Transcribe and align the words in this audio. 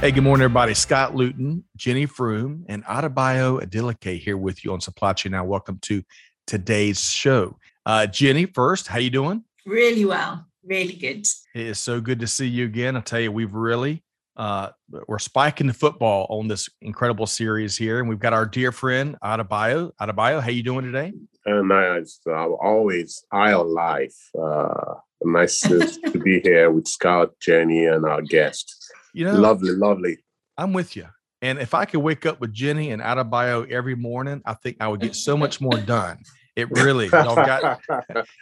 Hey, 0.00 0.12
good 0.12 0.24
morning, 0.24 0.44
everybody. 0.44 0.72
Scott 0.72 1.14
Luton, 1.14 1.62
Jenny 1.76 2.06
Froome, 2.06 2.64
and 2.68 2.82
Adebayo 2.86 3.62
Adeleke 3.62 4.18
here 4.18 4.38
with 4.38 4.64
you 4.64 4.72
on 4.72 4.80
Supply 4.80 5.12
Chain 5.12 5.32
Now. 5.32 5.44
Welcome 5.44 5.78
to 5.82 6.02
today's 6.46 7.10
show. 7.10 7.58
Uh, 7.84 8.06
Jenny, 8.06 8.46
first, 8.46 8.86
how 8.86 8.98
you 8.98 9.10
doing? 9.10 9.44
Really 9.66 10.06
well, 10.06 10.46
really 10.64 10.94
good. 10.94 11.26
It 11.54 11.66
is 11.66 11.78
so 11.78 12.00
good 12.00 12.18
to 12.20 12.26
see 12.26 12.46
you 12.46 12.64
again. 12.64 12.96
I 12.96 13.00
tell 13.00 13.20
you, 13.20 13.30
we've 13.30 13.52
really 13.52 14.02
uh, 14.38 14.70
we're 15.06 15.18
spiking 15.18 15.66
the 15.66 15.74
football 15.74 16.26
on 16.30 16.48
this 16.48 16.70
incredible 16.80 17.26
series 17.26 17.76
here, 17.76 17.98
and 17.98 18.08
we've 18.08 18.18
got 18.18 18.32
our 18.32 18.46
dear 18.46 18.72
friend 18.72 19.18
Adebayo. 19.22 19.92
Adebayo, 20.00 20.40
how 20.40 20.48
you 20.48 20.62
doing 20.62 20.86
today? 20.86 21.12
Uh, 21.46 21.60
nice. 21.60 22.20
Uh, 22.26 22.50
always 22.54 23.22
eye 23.30 23.52
on 23.52 23.74
life. 23.74 24.16
Uh, 24.34 24.94
nice 25.22 25.60
to, 25.60 25.80
to 26.10 26.18
be 26.18 26.40
here 26.40 26.70
with 26.70 26.88
Scott, 26.88 27.32
Jenny, 27.38 27.84
and 27.84 28.06
our 28.06 28.22
guest. 28.22 28.79
You 29.12 29.24
know, 29.24 29.34
lovely, 29.34 29.72
lovely. 29.72 30.18
I'm 30.56 30.72
with 30.72 30.96
you. 30.96 31.06
And 31.42 31.58
if 31.58 31.72
I 31.72 31.84
could 31.86 32.00
wake 32.00 32.26
up 32.26 32.40
with 32.40 32.52
Jenny 32.52 32.90
and 32.90 33.00
Adebayo 33.00 33.70
every 33.70 33.94
morning, 33.94 34.42
I 34.44 34.54
think 34.54 34.76
I 34.80 34.88
would 34.88 35.00
get 35.00 35.14
so 35.14 35.36
much 35.36 35.60
more 35.60 35.78
done. 35.78 36.18
It 36.56 36.70
really 36.70 37.06
y'all 37.06 37.36
got 37.36 37.80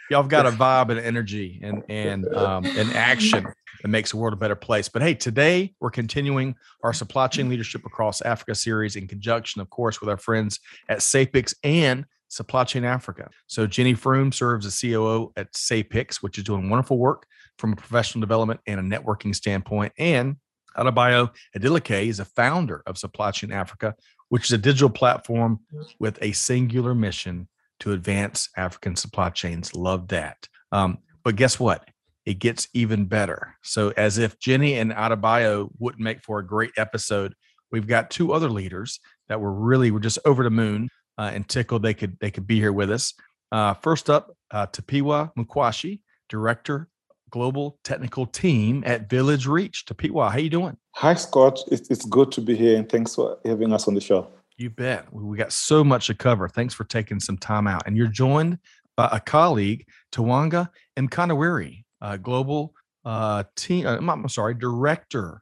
y'all 0.09 0.23
got 0.23 0.45
a 0.45 0.51
vibe 0.51 0.89
and 0.89 0.99
energy 0.99 1.59
and 1.63 1.83
and 1.87 2.27
um, 2.35 2.65
and 2.65 2.91
action 2.93 3.47
that 3.81 3.87
makes 3.87 4.11
the 4.11 4.17
world 4.17 4.33
a 4.33 4.37
better 4.37 4.55
place. 4.55 4.89
But 4.89 5.01
hey, 5.01 5.13
today 5.13 5.73
we're 5.79 5.91
continuing 5.91 6.55
our 6.83 6.93
supply 6.93 7.27
chain 7.27 7.47
leadership 7.49 7.85
across 7.85 8.21
Africa 8.21 8.55
series 8.55 8.95
in 8.95 9.07
conjunction, 9.07 9.61
of 9.61 9.69
course, 9.69 10.01
with 10.01 10.09
our 10.09 10.17
friends 10.17 10.59
at 10.89 10.99
SAPICS 10.99 11.53
and 11.63 12.05
Supply 12.27 12.63
Chain 12.63 12.83
Africa. 12.83 13.29
So 13.47 13.67
Jenny 13.67 13.95
Froome 13.95 14.33
serves 14.33 14.65
as 14.65 14.79
COO 14.79 15.31
at 15.35 15.53
SAPICS, 15.53 16.17
which 16.17 16.37
is 16.37 16.43
doing 16.43 16.69
wonderful 16.69 16.97
work 16.97 17.25
from 17.57 17.73
a 17.73 17.75
professional 17.75 18.21
development 18.21 18.59
and 18.67 18.79
a 18.79 18.83
networking 18.83 19.35
standpoint. 19.35 19.93
And 19.97 20.37
Adebayo 20.77 21.31
Adeleke 21.57 22.07
is 22.07 22.19
a 22.19 22.25
founder 22.25 22.83
of 22.85 22.97
Supply 22.97 23.31
Chain 23.31 23.51
Africa, 23.51 23.95
which 24.29 24.45
is 24.45 24.51
a 24.51 24.57
digital 24.57 24.89
platform 24.89 25.59
with 25.99 26.17
a 26.21 26.31
singular 26.31 26.95
mission 26.95 27.47
to 27.79 27.93
advance 27.93 28.49
African 28.57 28.95
supply 28.95 29.29
chains. 29.29 29.73
Love 29.73 30.07
that. 30.09 30.47
Um, 30.71 30.99
but 31.23 31.35
guess 31.35 31.59
what? 31.59 31.87
It 32.25 32.39
gets 32.39 32.67
even 32.73 33.05
better. 33.05 33.55
So, 33.63 33.93
as 33.97 34.17
if 34.17 34.39
Jenny 34.39 34.75
and 34.75 34.91
Adebayo 34.91 35.69
wouldn't 35.79 36.03
make 36.03 36.21
for 36.23 36.39
a 36.39 36.45
great 36.45 36.71
episode, 36.77 37.33
we've 37.71 37.87
got 37.87 38.11
two 38.11 38.33
other 38.33 38.49
leaders 38.49 38.99
that 39.29 39.39
were 39.39 39.53
really 39.53 39.89
were 39.91 39.99
just 39.99 40.19
over 40.25 40.43
the 40.43 40.49
moon 40.49 40.89
uh, 41.17 41.31
and 41.33 41.47
tickled 41.47 41.81
they 41.81 41.93
could 41.93 42.17
they 42.19 42.29
could 42.29 42.45
be 42.45 42.59
here 42.59 42.73
with 42.73 42.91
us. 42.91 43.13
Uh, 43.51 43.73
first 43.73 44.09
up, 44.09 44.35
uh, 44.51 44.67
Tapiwa 44.67 45.31
Mukwashi, 45.35 46.01
director 46.27 46.87
global 47.29 47.77
technical 47.83 48.25
team 48.25 48.83
at 48.85 49.09
VillageReach. 49.09 49.83
Tapiwa, 49.85 50.31
how 50.31 50.37
you 50.37 50.49
doing? 50.49 50.77
Hi, 50.95 51.13
Scott. 51.13 51.59
It's, 51.71 51.89
it's 51.89 52.05
good 52.05 52.31
to 52.33 52.41
be 52.41 52.55
here, 52.55 52.77
and 52.77 52.89
thanks 52.89 53.15
for 53.15 53.37
having 53.45 53.73
us 53.73 53.87
on 53.87 53.95
the 53.95 54.01
show. 54.01 54.27
You 54.57 54.69
bet. 54.69 55.11
We 55.13 55.37
got 55.37 55.53
so 55.53 55.83
much 55.83 56.07
to 56.07 56.15
cover. 56.15 56.49
Thanks 56.49 56.73
for 56.73 56.83
taking 56.83 57.19
some 57.19 57.37
time 57.37 57.65
out. 57.65 57.83
And 57.85 57.95
you're 57.95 58.07
joined 58.07 58.59
by 58.97 59.07
a 59.11 59.19
colleague, 59.19 59.85
Tawanga 60.11 60.69
Mkanawiri, 60.97 61.09
Kanawiri, 61.09 61.83
uh, 62.01 62.17
global 62.17 62.73
uh, 63.05 63.43
team. 63.55 63.87
Uh, 63.87 63.97
I'm 63.97 64.27
sorry, 64.27 64.53
director 64.55 65.41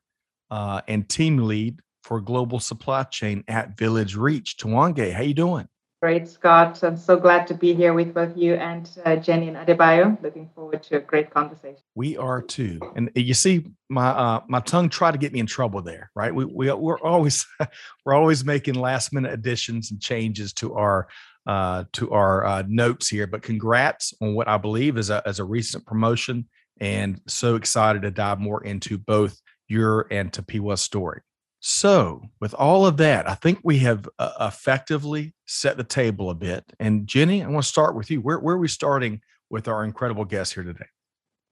uh, 0.52 0.82
and 0.88 1.10
team 1.10 1.40
lead 1.40 1.80
for 2.04 2.22
global 2.22 2.60
supply 2.60 3.04
chain 3.04 3.44
at 3.48 3.76
VillageReach. 3.76 4.56
Tawanga, 4.56 5.12
how 5.12 5.24
you 5.24 5.34
doing? 5.34 5.68
Great, 6.00 6.28
Scott. 6.28 6.84
I'm 6.84 6.96
so 6.96 7.18
glad 7.18 7.48
to 7.48 7.56
be 7.56 7.74
here 7.74 7.92
with 7.92 8.14
both 8.14 8.38
you 8.38 8.54
and 8.54 8.88
uh, 9.04 9.16
Jenny 9.16 9.48
and 9.48 9.58
Adebayo. 9.58 10.22
Looking 10.22 10.48
forward 10.54 10.84
to 10.84 10.98
a 10.98 11.00
great 11.00 11.32
conversation. 11.32 11.82
We 11.96 12.16
are 12.18 12.40
too. 12.40 12.80
And 12.96 13.10
you 13.16 13.34
see, 13.34 13.72
my 13.90 14.10
uh, 14.10 14.42
my 14.48 14.60
tongue 14.60 14.90
tried 14.90 15.14
to 15.14 15.18
get 15.18 15.34
me 15.34 15.40
in 15.40 15.48
trouble 15.48 15.82
there, 15.82 16.12
right? 16.16 16.34
We 16.34 16.46
we 16.46 16.72
we're 16.72 17.00
always 17.00 17.48
we're 18.06 18.14
always 18.14 18.46
making 18.46 18.76
last 18.76 19.12
minute 19.12 19.34
additions 19.34 19.90
and 19.90 20.00
changes 20.00 20.54
to 20.54 20.76
our 20.76 21.08
uh, 21.48 21.86
to 21.94 22.12
our 22.12 22.46
uh, 22.46 22.64
notes 22.68 23.08
here. 23.08 23.26
But 23.26 23.42
congrats 23.42 24.14
on 24.22 24.36
what 24.36 24.48
I 24.48 24.58
believe 24.58 24.98
is 24.98 25.10
a 25.10 25.24
as 25.26 25.40
a 25.40 25.46
recent 25.46 25.84
promotion, 25.88 26.48
and 26.80 27.20
so 27.26 27.56
excited 27.56 28.04
to 28.04 28.12
dive 28.12 28.40
more 28.40 28.64
into 28.64 29.00
both 29.00 29.36
your 29.68 30.06
and 30.12 30.32
Tapiwa's 30.32 30.82
story. 30.82 31.22
So, 31.60 32.22
with 32.40 32.54
all 32.54 32.86
of 32.86 32.98
that, 32.98 33.28
I 33.28 33.34
think 33.34 33.60
we 33.64 33.80
have 33.80 34.08
uh, 34.20 34.32
effectively 34.42 35.34
set 35.48 35.78
the 35.78 35.84
table 35.84 36.30
a 36.30 36.36
bit. 36.36 36.64
And 36.80 37.08
Jenny, 37.08 37.44
I 37.44 37.48
want 37.48 37.64
to 37.64 37.70
start 37.70 37.96
with 37.96 38.12
you. 38.12 38.22
Where, 38.22 38.40
where 38.40 38.56
are 38.56 38.60
we 38.60 38.68
starting 38.68 39.22
with 39.50 39.68
our 39.68 39.84
incredible 39.84 40.26
guest 40.26 40.54
here 40.54 40.64
today? 40.64 40.86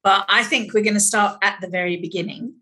Well, 0.04 0.24
I 0.30 0.44
think 0.44 0.74
we're 0.74 0.84
going 0.84 0.94
to 0.94 1.00
start 1.00 1.40
at 1.42 1.60
the 1.60 1.68
very 1.68 1.98
beginning 1.98 2.54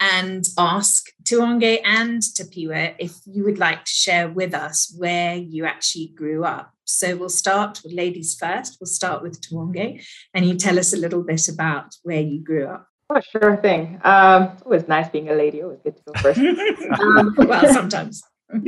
and 0.00 0.46
ask 0.58 1.06
Tuonge 1.24 1.80
and 1.84 2.20
Tapiwa 2.20 2.94
if 2.98 3.16
you 3.26 3.44
would 3.44 3.58
like 3.58 3.84
to 3.84 3.90
share 3.90 4.28
with 4.28 4.54
us 4.54 4.94
where 4.98 5.36
you 5.36 5.64
actually 5.64 6.12
grew 6.14 6.44
up. 6.44 6.72
So 6.84 7.16
we'll 7.16 7.28
start 7.28 7.80
with 7.84 7.92
ladies 7.92 8.34
first. 8.34 8.78
We'll 8.80 8.88
start 8.88 9.22
with 9.22 9.40
Tuonge, 9.40 10.04
and 10.34 10.44
you 10.44 10.56
tell 10.56 10.78
us 10.78 10.92
a 10.92 10.98
little 10.98 11.22
bit 11.22 11.48
about 11.48 11.94
where 12.02 12.20
you 12.20 12.42
grew 12.42 12.66
up. 12.66 12.89
Oh, 13.12 13.20
sure 13.20 13.56
thing. 13.56 14.00
Um, 14.04 14.50
it's 14.52 14.62
always 14.62 14.86
nice 14.86 15.08
being 15.08 15.30
a 15.30 15.34
lady. 15.34 15.62
Always 15.62 15.80
good 15.80 15.96
to 15.96 16.02
go 16.04 16.12
first. 16.20 16.38
um, 17.00 17.34
well, 17.38 17.72
sometimes. 17.72 18.22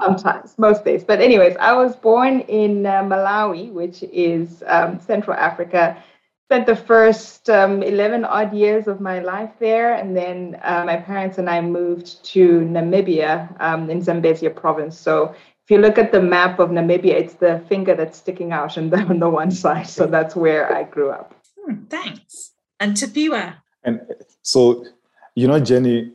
sometimes, 0.00 0.54
most 0.56 0.82
days. 0.82 1.04
But 1.04 1.20
anyways, 1.20 1.56
I 1.58 1.74
was 1.74 1.94
born 1.94 2.40
in 2.40 2.86
uh, 2.86 3.02
Malawi, 3.02 3.70
which 3.70 4.02
is 4.04 4.64
um, 4.66 4.98
Central 4.98 5.36
Africa. 5.36 6.02
Spent 6.46 6.64
the 6.64 6.76
first 6.76 7.50
um, 7.50 7.82
11 7.82 8.24
odd 8.24 8.54
years 8.54 8.88
of 8.88 9.02
my 9.02 9.18
life 9.18 9.50
there. 9.58 9.94
And 9.94 10.16
then 10.16 10.58
uh, 10.62 10.84
my 10.86 10.96
parents 10.96 11.36
and 11.36 11.50
I 11.50 11.60
moved 11.60 12.24
to 12.32 12.60
Namibia 12.60 13.54
um, 13.60 13.90
in 13.90 14.00
Zambezia 14.00 14.56
province. 14.56 14.98
So 14.98 15.34
if 15.64 15.70
you 15.70 15.78
look 15.78 15.98
at 15.98 16.12
the 16.12 16.22
map 16.22 16.58
of 16.60 16.70
Namibia, 16.70 17.12
it's 17.12 17.34
the 17.34 17.62
finger 17.68 17.94
that's 17.94 18.16
sticking 18.16 18.52
out 18.52 18.78
on 18.78 18.88
the, 18.88 18.96
on 18.96 19.18
the 19.18 19.28
one 19.28 19.50
side. 19.50 19.86
So 19.86 20.06
that's 20.06 20.34
where 20.34 20.74
I 20.74 20.84
grew 20.84 21.10
up. 21.10 21.34
Hmm, 21.62 21.84
thanks. 21.84 22.52
And 22.80 22.96
Tapiwa, 22.96 23.61
and 23.84 24.00
so, 24.42 24.86
you 25.34 25.46
know, 25.48 25.60
Jenny, 25.60 26.12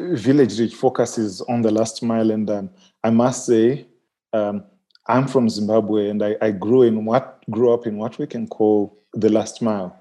VillageReach 0.00 0.74
focuses 0.74 1.40
on 1.42 1.62
the 1.62 1.70
last 1.70 2.02
mile. 2.02 2.30
And 2.30 2.48
um, 2.50 2.70
I 3.04 3.10
must 3.10 3.46
say, 3.46 3.86
um, 4.32 4.64
I'm 5.06 5.26
from 5.26 5.48
Zimbabwe 5.48 6.08
and 6.08 6.22
I, 6.22 6.36
I, 6.40 6.50
grew 6.52 6.82
in 6.82 7.04
what 7.04 7.42
grew 7.50 7.72
up 7.74 7.86
in 7.86 7.96
what 7.96 8.18
we 8.18 8.26
can 8.26 8.46
call 8.46 8.96
the 9.12 9.28
last 9.28 9.60
mile. 9.60 9.98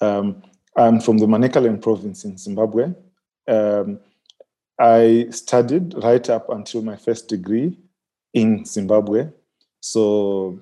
Um, 0.00 0.42
I'm 0.76 1.00
from 1.00 1.18
the 1.18 1.26
Manicaland 1.26 1.80
province 1.82 2.24
in 2.24 2.36
Zimbabwe. 2.36 2.92
Um, 3.46 4.00
I 4.78 5.26
studied 5.30 5.94
right 6.02 6.28
up 6.28 6.48
until 6.50 6.82
my 6.82 6.96
first 6.96 7.28
degree 7.28 7.76
in 8.34 8.64
Zimbabwe. 8.64 9.28
So 9.80 10.60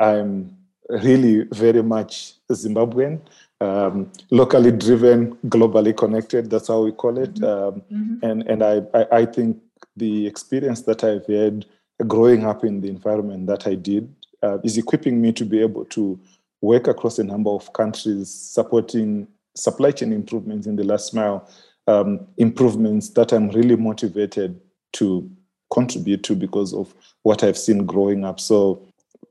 I'm 0.00 0.56
really 0.88 1.44
very 1.52 1.82
much 1.82 2.34
Zimbabwean 2.50 3.20
um, 3.60 4.10
locally 4.30 4.72
driven, 4.72 5.36
globally 5.48 5.96
connected. 5.96 6.50
That's 6.50 6.68
how 6.68 6.82
we 6.82 6.92
call 6.92 7.18
it. 7.18 7.34
Mm-hmm. 7.34 7.44
Um, 7.44 7.82
mm-hmm. 7.92 8.14
And 8.22 8.42
and 8.48 8.62
I, 8.62 8.82
I, 8.94 9.20
I 9.20 9.26
think 9.26 9.58
the 9.96 10.26
experience 10.26 10.82
that 10.82 11.04
I've 11.04 11.26
had 11.26 11.66
growing 12.06 12.44
up 12.44 12.64
in 12.64 12.80
the 12.80 12.88
environment 12.88 13.46
that 13.46 13.66
I 13.66 13.74
did 13.74 14.14
uh, 14.42 14.58
is 14.62 14.76
equipping 14.76 15.20
me 15.20 15.32
to 15.32 15.44
be 15.44 15.60
able 15.60 15.86
to 15.86 16.18
work 16.60 16.86
across 16.86 17.18
a 17.18 17.24
number 17.24 17.50
of 17.50 17.72
countries, 17.72 18.30
supporting 18.30 19.28
supply 19.54 19.90
chain 19.90 20.12
improvements 20.12 20.66
in 20.66 20.76
the 20.76 20.84
last 20.84 21.14
mile, 21.14 21.48
um, 21.86 22.26
improvements 22.36 23.10
that 23.10 23.32
I'm 23.32 23.48
really 23.50 23.76
motivated 23.76 24.60
to 24.94 25.30
contribute 25.72 26.22
to 26.24 26.34
because 26.34 26.74
of 26.74 26.94
what 27.22 27.42
I've 27.42 27.58
seen 27.58 27.86
growing 27.86 28.24
up. 28.24 28.38
So 28.38 28.82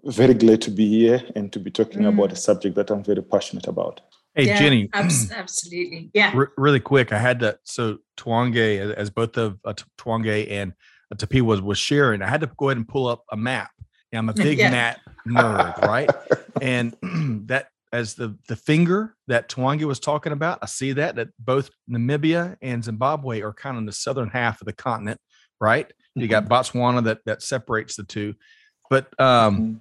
very 0.04 0.34
glad 0.34 0.62
to 0.64 0.72
be 0.72 0.88
here 0.88 1.24
and 1.36 1.52
to 1.54 1.60
be 1.60 1.72
talking 1.72 2.02
mm. 2.02 2.10
about 2.10 2.32
a 2.32 2.36
subject 2.36 2.76
that 2.76 2.90
I'm 2.92 3.04
very 3.04 3.22
passionate 3.22 3.68
about. 3.68 4.02
Hey, 4.36 4.48
yeah, 4.48 4.60
Jenny. 4.60 4.90
absolutely. 4.94 6.12
Yeah. 6.14 6.34
R- 6.36 6.52
really 6.58 6.82
quick, 6.82 7.14
I 7.14 7.20
had 7.20 7.40
to. 7.40 7.58
So 7.64 8.00
Twange, 8.18 8.94
as 8.94 9.10
both 9.10 9.38
of 9.38 9.58
uh, 9.64 9.74
Twange 9.98 10.52
and 10.52 10.74
uh, 11.12 11.16
Tapi 11.16 11.42
was 11.42 11.62
was 11.62 11.78
sharing, 11.78 12.22
I 12.22 12.28
had 12.28 12.42
to 12.42 12.52
go 12.58 12.68
ahead 12.68 12.78
and 12.78 12.88
pull 12.88 13.08
up 13.08 13.24
a 13.32 13.38
map. 13.38 13.72
Yeah, 14.12 14.20
I'm 14.20 14.30
a 14.30 14.34
big 14.48 14.60
yeah. 14.60 14.72
map 14.72 15.00
nerd, 15.26 15.82
right? 15.82 16.10
and 16.62 16.96
that 17.48 17.68
as 17.94 18.16
the 18.16 18.38
the 18.50 18.58
finger 18.58 19.16
that 19.28 19.48
Twange 19.48 19.84
was 19.86 20.02
talking 20.02 20.34
about, 20.34 20.60
I 20.62 20.66
see 20.66 20.92
that 20.94 21.16
that 21.16 21.30
both 21.40 21.70
Namibia 21.90 22.58
and 22.62 22.84
Zimbabwe 22.84 23.42
are 23.42 23.54
kind 23.54 23.78
of 23.78 23.82
in 23.82 23.86
the 23.86 23.94
southern 23.94 24.30
half 24.30 24.60
of 24.62 24.66
the 24.66 24.74
continent, 24.74 25.20
right? 25.62 25.92
You 26.14 26.28
got 26.28 26.46
mm-hmm. 26.46 26.54
Botswana 26.54 27.04
that 27.06 27.20
that 27.26 27.42
separates 27.42 27.96
the 27.96 28.04
two. 28.04 28.36
But 28.90 29.08
um, 29.20 29.56
mm-hmm. 29.58 29.76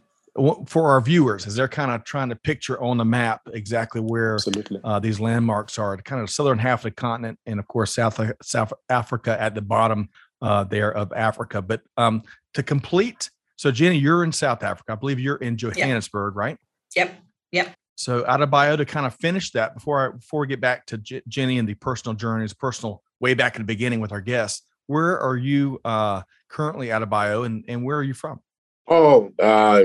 For 0.66 0.90
our 0.90 1.00
viewers, 1.00 1.46
as 1.46 1.54
they're 1.54 1.68
kind 1.68 1.92
of 1.92 2.04
trying 2.04 2.28
to 2.28 2.36
picture 2.36 2.80
on 2.82 2.96
the 2.96 3.04
map 3.04 3.42
exactly 3.52 4.00
where 4.00 4.38
uh, 4.82 4.98
these 4.98 5.20
landmarks 5.20 5.78
are, 5.78 5.96
the 5.96 6.02
kind 6.02 6.20
of 6.20 6.28
southern 6.28 6.58
half 6.58 6.80
of 6.80 6.84
the 6.84 6.90
continent, 6.90 7.38
and 7.46 7.60
of 7.60 7.68
course 7.68 7.94
South 7.94 8.20
South 8.42 8.72
Africa 8.88 9.40
at 9.40 9.54
the 9.54 9.62
bottom 9.62 10.08
uh, 10.42 10.64
there 10.64 10.92
of 10.92 11.12
Africa. 11.12 11.62
But 11.62 11.82
um, 11.96 12.22
to 12.54 12.62
complete, 12.62 13.30
so 13.56 13.70
Jenny, 13.70 13.96
you're 13.96 14.24
in 14.24 14.32
South 14.32 14.62
Africa. 14.62 14.92
I 14.92 14.96
believe 14.96 15.20
you're 15.20 15.36
in 15.36 15.56
Johannesburg, 15.56 16.34
yep. 16.34 16.38
right? 16.38 16.58
Yep. 16.96 17.14
Yep. 17.52 17.74
So 17.96 18.24
Adebayo 18.24 18.76
to 18.76 18.84
kind 18.84 19.06
of 19.06 19.14
finish 19.14 19.52
that 19.52 19.74
before 19.74 20.08
I, 20.08 20.16
before 20.16 20.40
we 20.40 20.48
get 20.48 20.60
back 20.60 20.86
to 20.86 20.98
J- 20.98 21.22
Jenny 21.28 21.58
and 21.58 21.68
the 21.68 21.74
personal 21.74 22.14
journeys, 22.14 22.52
personal 22.52 23.02
way 23.20 23.34
back 23.34 23.54
in 23.54 23.62
the 23.62 23.66
beginning 23.66 24.00
with 24.00 24.10
our 24.10 24.20
guests. 24.20 24.62
Where 24.86 25.18
are 25.20 25.36
you 25.36 25.80
uh, 25.84 26.22
currently 26.48 26.88
Adebayo, 26.88 27.46
and 27.46 27.64
and 27.68 27.84
where 27.84 27.96
are 27.96 28.02
you 28.02 28.14
from? 28.14 28.40
Oh, 28.88 29.32
uh, 29.38 29.84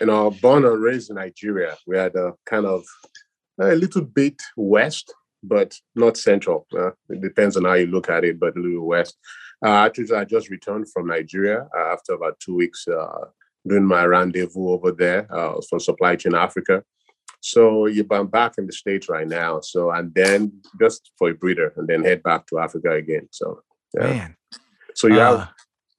you 0.00 0.06
know, 0.06 0.30
born 0.30 0.64
and 0.64 0.82
raised 0.82 1.10
in 1.10 1.16
Nigeria. 1.16 1.76
We 1.86 1.96
had 1.96 2.14
a 2.14 2.32
kind 2.46 2.66
of 2.66 2.84
a 3.60 3.74
little 3.74 4.02
bit 4.02 4.40
west, 4.56 5.12
but 5.42 5.74
not 5.94 6.16
central. 6.16 6.66
Uh, 6.76 6.90
it 7.08 7.20
depends 7.20 7.56
on 7.56 7.64
how 7.64 7.74
you 7.74 7.86
look 7.86 8.08
at 8.08 8.24
it, 8.24 8.38
but 8.38 8.56
a 8.56 8.60
little 8.60 8.86
west. 8.86 9.16
Uh, 9.64 9.70
actually, 9.70 10.14
I 10.14 10.24
just 10.24 10.50
returned 10.50 10.90
from 10.92 11.08
Nigeria 11.08 11.66
uh, 11.76 11.92
after 11.92 12.12
about 12.12 12.38
two 12.40 12.54
weeks 12.54 12.86
uh, 12.86 13.26
doing 13.66 13.84
my 13.84 14.04
rendezvous 14.04 14.70
over 14.70 14.92
there 14.92 15.26
uh, 15.34 15.60
for 15.68 15.80
Supply 15.80 16.16
Chain 16.16 16.34
Africa. 16.34 16.82
So 17.40 17.86
yeah, 17.86 18.04
I'm 18.10 18.26
back 18.26 18.54
in 18.58 18.66
the 18.66 18.72
States 18.72 19.08
right 19.08 19.26
now. 19.26 19.60
So, 19.60 19.90
and 19.90 20.14
then 20.14 20.60
just 20.80 21.12
for 21.18 21.30
a 21.30 21.34
breather 21.34 21.72
and 21.76 21.88
then 21.88 22.04
head 22.04 22.22
back 22.22 22.46
to 22.48 22.58
Africa 22.58 22.92
again. 22.92 23.28
So, 23.30 23.62
yeah. 23.94 24.02
Man. 24.02 24.36
So 24.94 25.06
you 25.06 25.18
have 25.20 25.48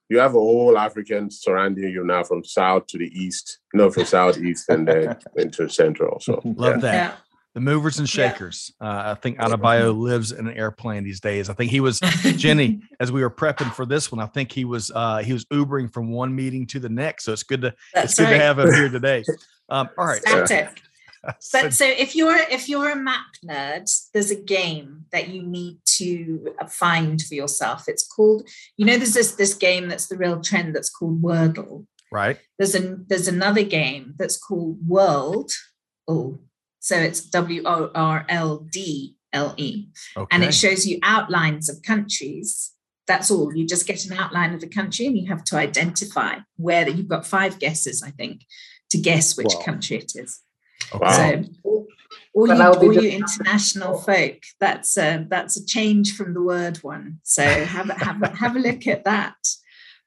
you 0.09 0.17
have 0.19 0.31
a 0.31 0.39
whole 0.39 0.77
African 0.77 1.29
surrounding 1.29 1.91
you 1.91 2.03
now 2.03 2.23
from 2.23 2.43
south 2.43 2.87
to 2.87 2.97
the 2.97 3.07
east, 3.07 3.59
no, 3.73 3.89
from 3.91 4.05
southeast 4.05 4.67
and 4.69 4.87
then 4.87 5.15
into 5.35 5.69
central. 5.69 6.19
So 6.19 6.41
love 6.43 6.75
yeah. 6.75 6.81
that. 6.81 6.93
Yeah. 6.93 7.15
The 7.55 7.61
movers 7.61 7.97
and 7.97 8.07
shakers. 8.07 8.71
Yeah. 8.79 8.87
Uh, 8.87 9.11
I 9.11 9.13
think 9.15 9.39
Adebayo 9.39 9.97
lives 9.97 10.31
in 10.31 10.47
an 10.47 10.55
airplane 10.55 11.03
these 11.03 11.19
days. 11.19 11.49
I 11.49 11.53
think 11.53 11.71
he 11.71 11.79
was 11.79 11.99
Jenny 11.99 12.81
as 12.99 13.11
we 13.11 13.21
were 13.21 13.31
prepping 13.31 13.73
for 13.73 13.87
this 13.87 14.11
one. 14.11 14.21
I 14.21 14.27
think 14.27 14.51
he 14.51 14.65
was 14.65 14.91
uh, 14.93 15.17
he 15.17 15.33
was 15.33 15.45
Ubering 15.45 15.91
from 15.91 16.11
one 16.11 16.35
meeting 16.35 16.67
to 16.67 16.79
the 16.79 16.89
next. 16.89 17.25
So 17.25 17.33
it's 17.33 17.43
good 17.43 17.61
to 17.61 17.73
That's 17.93 18.11
it's 18.11 18.19
right. 18.19 18.27
good 18.27 18.37
to 18.37 18.43
have 18.43 18.59
him 18.59 18.73
here 18.73 18.89
today. 18.89 19.23
Um, 19.67 19.89
all 19.97 20.05
right. 20.05 20.21
Static. 21.39 21.41
but 21.69 21.73
so 21.73 21.85
if 21.85 22.15
you're 22.15 22.37
if 22.49 22.69
you're 22.69 22.89
a 22.89 22.95
map 22.95 23.25
nerd 23.45 23.89
there's 24.13 24.31
a 24.31 24.41
game 24.41 25.05
that 25.11 25.29
you 25.29 25.43
need 25.43 25.79
to 25.85 26.53
uh, 26.59 26.65
find 26.65 27.21
for 27.21 27.35
yourself. 27.35 27.85
It's 27.87 28.07
called 28.07 28.47
you 28.77 28.85
know 28.85 28.97
there's 28.97 29.13
this 29.13 29.33
this 29.33 29.53
game 29.53 29.87
that's 29.87 30.07
the 30.07 30.17
real 30.17 30.41
trend 30.41 30.75
that's 30.75 30.89
called 30.89 31.21
wordle. 31.21 31.85
Right. 32.11 32.39
There's 32.57 32.75
a 32.75 32.97
there's 33.07 33.27
another 33.27 33.63
game 33.63 34.15
that's 34.17 34.37
called 34.37 34.79
Worldle. 34.87 35.51
Oh 36.07 36.39
so 36.79 36.95
it's 36.95 37.21
w-o-r-l-d-l-e 37.21 37.57
okay. 40.17 40.27
and 40.31 40.43
it 40.43 40.53
shows 40.53 40.87
you 40.87 40.97
outlines 41.03 41.67
of 41.69 41.81
countries. 41.83 42.71
That's 43.05 43.29
all. 43.29 43.53
You 43.53 43.67
just 43.67 43.85
get 43.85 44.05
an 44.05 44.13
outline 44.13 44.53
of 44.53 44.61
the 44.61 44.67
country 44.67 45.05
and 45.05 45.17
you 45.17 45.27
have 45.27 45.43
to 45.45 45.57
identify 45.57 46.37
where 46.55 46.85
that 46.85 46.95
you've 46.95 47.09
got 47.09 47.25
five 47.25 47.59
guesses 47.59 48.03
i 48.03 48.11
think 48.11 48.45
to 48.91 48.97
guess 48.97 49.37
which 49.37 49.53
wow. 49.55 49.61
country 49.61 49.97
it 49.97 50.13
is 50.15 50.41
Wow. 50.93 51.11
So, 51.11 51.43
all 52.33 52.47
you, 52.47 52.61
all 52.61 52.93
you 52.93 53.09
international 53.09 53.97
folk, 54.01 54.37
that's 54.59 54.97
a, 54.97 55.25
that's 55.29 55.57
a 55.57 55.65
change 55.65 56.15
from 56.15 56.33
the 56.33 56.41
word 56.41 56.77
one. 56.77 57.19
So 57.23 57.43
have 57.43 57.89
a, 57.89 57.93
have 57.93 58.21
have 58.37 58.55
a 58.55 58.59
look 58.59 58.87
at 58.87 59.03
that. 59.05 59.35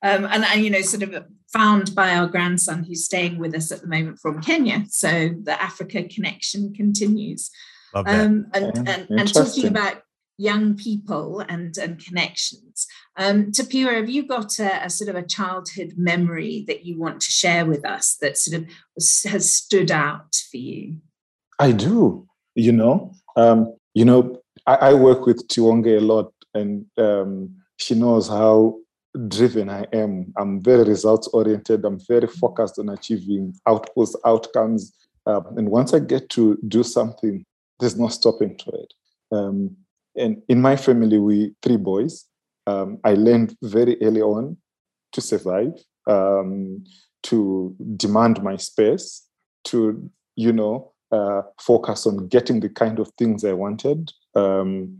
Um, 0.02 0.25
and, 0.25 0.44
and, 0.44 0.64
you 0.64 0.70
know, 0.70 0.81
sort 0.81 1.02
of 1.02 1.25
found 1.52 1.94
by 1.94 2.17
our 2.17 2.26
grandson 2.26 2.82
who's 2.84 3.05
staying 3.05 3.38
with 3.38 3.55
us 3.55 3.70
at 3.70 3.82
the 3.82 3.87
moment 3.87 4.19
from 4.19 4.40
Kenya. 4.40 4.84
So 4.88 5.31
the 5.43 5.61
Africa 5.61 6.05
connection 6.05 6.75
continues. 6.75 7.50
Um, 7.94 8.46
and, 8.55 8.88
and, 8.88 9.11
and 9.11 9.35
talking 9.35 9.67
about 9.67 10.02
young 10.38 10.75
people 10.75 11.40
and, 11.49 11.76
and 11.79 12.05
connections. 12.05 12.87
Um, 13.17 13.52
Tapiwa, 13.52 13.94
have 13.96 14.11
you 14.11 14.26
got 14.26 14.58
a, 14.58 14.84
a, 14.84 14.90
sort 14.90 15.11
of 15.11 15.17
a 15.17 15.26
childhood 15.26 15.94
memory 15.96 16.64
that 16.67 16.84
you 16.84 16.99
want 16.99 17.20
to 17.20 17.31
share 17.31 17.67
with 17.67 17.84
us 17.84 18.17
that 18.20 18.38
sort 18.38 18.62
of 18.62 18.69
has 19.31 19.52
stood 19.52 19.90
out 19.90 20.34
for 20.50 20.56
you? 20.56 20.96
I 21.58 21.73
do. 21.73 22.26
You 22.55 22.73
know, 22.73 23.14
um, 23.37 23.75
you 23.94 24.05
know, 24.05 24.43
I, 24.67 24.75
I, 24.75 24.94
work 24.94 25.25
with 25.25 25.49
Tiwonge 25.49 25.96
a 25.96 26.00
lot, 26.00 26.32
and 26.52 26.85
um, 26.99 27.56
she 27.78 27.94
knows 27.94 28.28
how 28.28 28.78
driven 29.28 29.70
I 29.70 29.87
am. 29.93 30.32
I'm 30.37 30.61
very 30.62 30.85
results 30.85 31.28
oriented. 31.28 31.85
I'm 31.85 31.99
very 32.06 32.26
focused 32.26 32.78
on 32.78 32.90
achieving 32.90 33.55
outputs, 33.67 34.14
outcomes, 34.26 34.93
um, 35.26 35.46
and 35.56 35.70
once 35.70 35.94
I 35.94 36.00
get 36.00 36.28
to 36.31 36.58
do 36.69 36.82
something, 36.82 37.44
there's 37.81 37.99
no 37.99 38.08
stopping 38.08 38.56
to 38.58 38.70
it. 38.70 38.94
Um, 39.31 39.76
and 40.17 40.43
in 40.49 40.61
my 40.61 40.76
family, 40.76 41.19
we 41.19 41.53
three 41.62 41.76
boys. 41.76 42.26
Um, 42.67 42.99
I 43.05 43.14
learned 43.14 43.56
very 43.62 44.00
early 44.03 44.23
on 44.23 44.56
to 45.12 45.20
survive, 45.20 45.73
um, 46.06 46.85
to 47.25 47.75
demand 47.97 48.43
my 48.43 48.56
space, 48.56 49.26
to 49.64 50.11
you 50.37 50.53
know 50.53 50.93
uh, 51.11 51.43
focus 51.61 52.06
on 52.06 52.29
getting 52.29 52.61
the 52.61 52.69
kind 52.69 52.99
of 52.99 53.11
things 53.19 53.44
I 53.44 53.53
wanted, 53.53 54.12
um, 54.35 54.99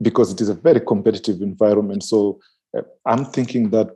because 0.00 0.32
it 0.32 0.40
is 0.40 0.48
a 0.48 0.54
very 0.54 0.80
competitive 0.80 1.42
environment. 1.42 2.02
So 2.02 2.40
uh, 2.76 2.82
I'm 3.06 3.24
thinking 3.24 3.70
that 3.70 3.90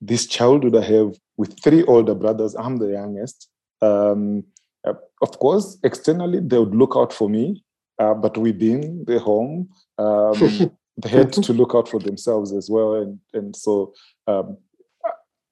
this 0.00 0.26
childhood 0.26 0.76
I 0.76 0.84
have 0.84 1.16
with 1.36 1.62
three 1.62 1.84
older 1.84 2.14
brothers, 2.14 2.54
I'm 2.54 2.76
the 2.76 2.88
youngest. 2.88 3.48
Um, 3.82 4.44
uh, 4.86 4.94
of 5.22 5.38
course, 5.38 5.78
externally 5.82 6.40
they 6.40 6.58
would 6.58 6.74
look 6.74 6.94
out 6.96 7.12
for 7.12 7.28
me, 7.28 7.64
uh, 7.98 8.14
but 8.14 8.36
within 8.36 9.04
the 9.06 9.18
home, 9.18 9.68
um, 9.98 10.70
they 10.98 11.08
had 11.08 11.32
to 11.32 11.52
look 11.52 11.74
out 11.74 11.88
for 11.88 12.00
themselves 12.00 12.52
as 12.52 12.70
well. 12.70 12.94
And, 12.94 13.18
and 13.32 13.54
so 13.54 13.94
um, 14.26 14.56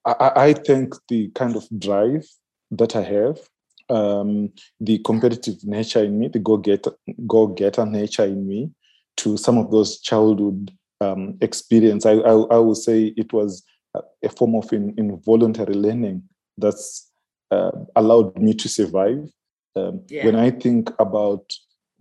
I, 0.04 0.32
I, 0.36 0.52
think 0.52 0.94
the 1.08 1.28
kind 1.30 1.56
of 1.56 1.66
drive 1.78 2.26
that 2.70 2.96
I 2.96 3.02
have, 3.02 3.38
um, 3.90 4.52
the 4.80 4.98
competitive 4.98 5.64
nature 5.64 6.04
in 6.04 6.18
me, 6.18 6.28
the 6.28 6.38
go 6.38 6.56
getter, 6.56 6.92
go 7.26 7.46
getter 7.46 7.86
nature 7.86 8.24
in 8.24 8.46
me, 8.46 8.70
to 9.18 9.36
some 9.36 9.58
of 9.58 9.70
those 9.70 10.00
childhood 10.00 10.72
um, 11.00 11.36
experience, 11.40 12.06
I, 12.06 12.12
I, 12.12 12.32
I, 12.32 12.58
would 12.58 12.76
say 12.76 13.14
it 13.16 13.32
was 13.32 13.62
a 14.22 14.28
form 14.28 14.54
of 14.56 14.72
in, 14.72 14.94
involuntary 14.96 15.74
learning 15.74 16.22
that's 16.58 17.10
uh, 17.50 17.70
allowed 17.96 18.36
me 18.38 18.54
to 18.54 18.68
survive. 18.68 19.30
Um, 19.76 20.02
yeah. 20.08 20.24
When 20.24 20.36
I 20.36 20.50
think 20.50 20.90
about 20.98 21.52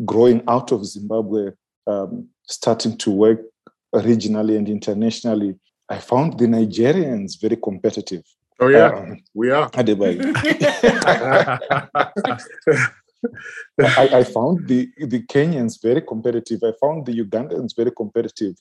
growing 0.05 0.43
out 0.47 0.71
of 0.71 0.85
Zimbabwe, 0.85 1.51
um, 1.87 2.27
starting 2.47 2.97
to 2.97 3.11
work 3.11 3.41
regionally 3.93 4.57
and 4.57 4.67
internationally, 4.67 5.55
I 5.89 5.99
found 5.99 6.39
the 6.39 6.45
Nigerians 6.45 7.39
very 7.39 7.57
competitive. 7.57 8.23
Oh 8.59 8.67
yeah, 8.67 8.89
um, 8.89 9.21
we 9.33 9.51
are. 9.51 9.69
I, 13.79 14.19
I, 14.19 14.23
found 14.23 14.67
the 14.67 14.89
the 14.97 15.21
Kenyans 15.23 15.81
very 15.81 16.01
competitive. 16.01 16.61
I 16.63 16.73
found 16.79 17.05
the 17.05 17.23
Ugandans 17.23 17.75
very 17.75 17.91
competitive. 17.91 18.55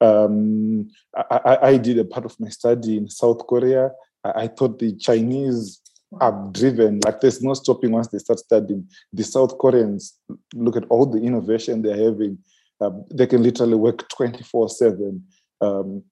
Um, 0.00 0.88
I, 1.16 1.58
I, 1.62 1.76
did 1.76 1.98
a 1.98 2.04
part 2.04 2.24
of 2.24 2.38
my 2.40 2.48
study 2.48 2.96
in 2.96 3.08
South 3.08 3.46
Korea. 3.46 3.90
I, 4.24 4.42
I 4.42 4.48
thought 4.48 4.78
the 4.78 4.96
Chinese 4.96 5.80
are 6.20 6.48
driven, 6.52 7.00
like 7.04 7.20
there's 7.20 7.42
no 7.42 7.54
stopping 7.54 7.92
once 7.92 8.08
they 8.08 8.18
start 8.18 8.38
studying. 8.38 8.88
The 9.12 9.24
South 9.24 9.58
Koreans, 9.58 10.18
look 10.54 10.76
at 10.76 10.84
all 10.86 11.06
the 11.06 11.20
innovation 11.20 11.82
they're 11.82 11.96
having. 11.96 12.38
Um, 12.80 13.04
they 13.12 13.26
can 13.26 13.42
literally 13.42 13.74
work 13.76 14.08
24 14.08 14.68
7. 14.68 15.24
Um, 15.60 16.02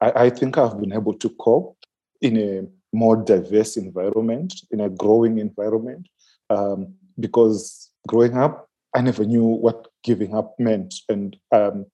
I, 0.00 0.12
I, 0.24 0.30
think 0.30 0.56
I've 0.56 0.80
been 0.80 0.92
able 0.92 1.14
to 1.14 1.28
cope 1.30 1.76
in 2.20 2.36
a 2.36 2.62
more 2.96 3.16
diverse 3.16 3.76
environment, 3.76 4.54
in 4.70 4.80
a 4.80 4.88
growing 4.88 5.38
environment, 5.38 6.08
um, 6.50 6.94
because 7.18 7.90
growing 8.06 8.38
up, 8.38 8.68
I 8.94 9.00
never 9.00 9.24
knew 9.24 9.44
what 9.44 9.88
giving 10.04 10.34
up 10.34 10.54
meant. 10.58 10.94
And 11.08 11.36
um, 11.52 11.86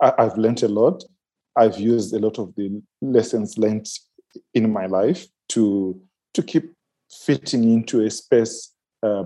I, 0.00 0.12
I've 0.18 0.38
learned 0.38 0.62
a 0.62 0.68
lot. 0.68 1.04
I've 1.56 1.78
used 1.78 2.14
a 2.14 2.18
lot 2.18 2.38
of 2.38 2.54
the 2.54 2.80
lessons 3.02 3.58
learned 3.58 3.88
in 4.54 4.72
my 4.72 4.86
life 4.86 5.26
to 5.50 6.00
to 6.34 6.42
keep 6.42 6.72
fitting 7.10 7.64
into 7.64 8.00
a 8.02 8.10
space, 8.10 8.72
uh, 9.02 9.24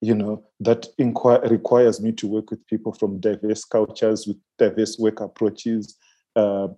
you 0.00 0.14
know, 0.14 0.44
that 0.60 0.86
inquire, 0.98 1.40
requires 1.48 2.00
me 2.00 2.12
to 2.12 2.28
work 2.28 2.50
with 2.50 2.66
people 2.66 2.92
from 2.92 3.20
diverse 3.20 3.64
cultures, 3.64 4.26
with 4.26 4.36
diverse 4.58 4.98
work 4.98 5.20
approaches, 5.20 5.96
uh, 6.36 6.68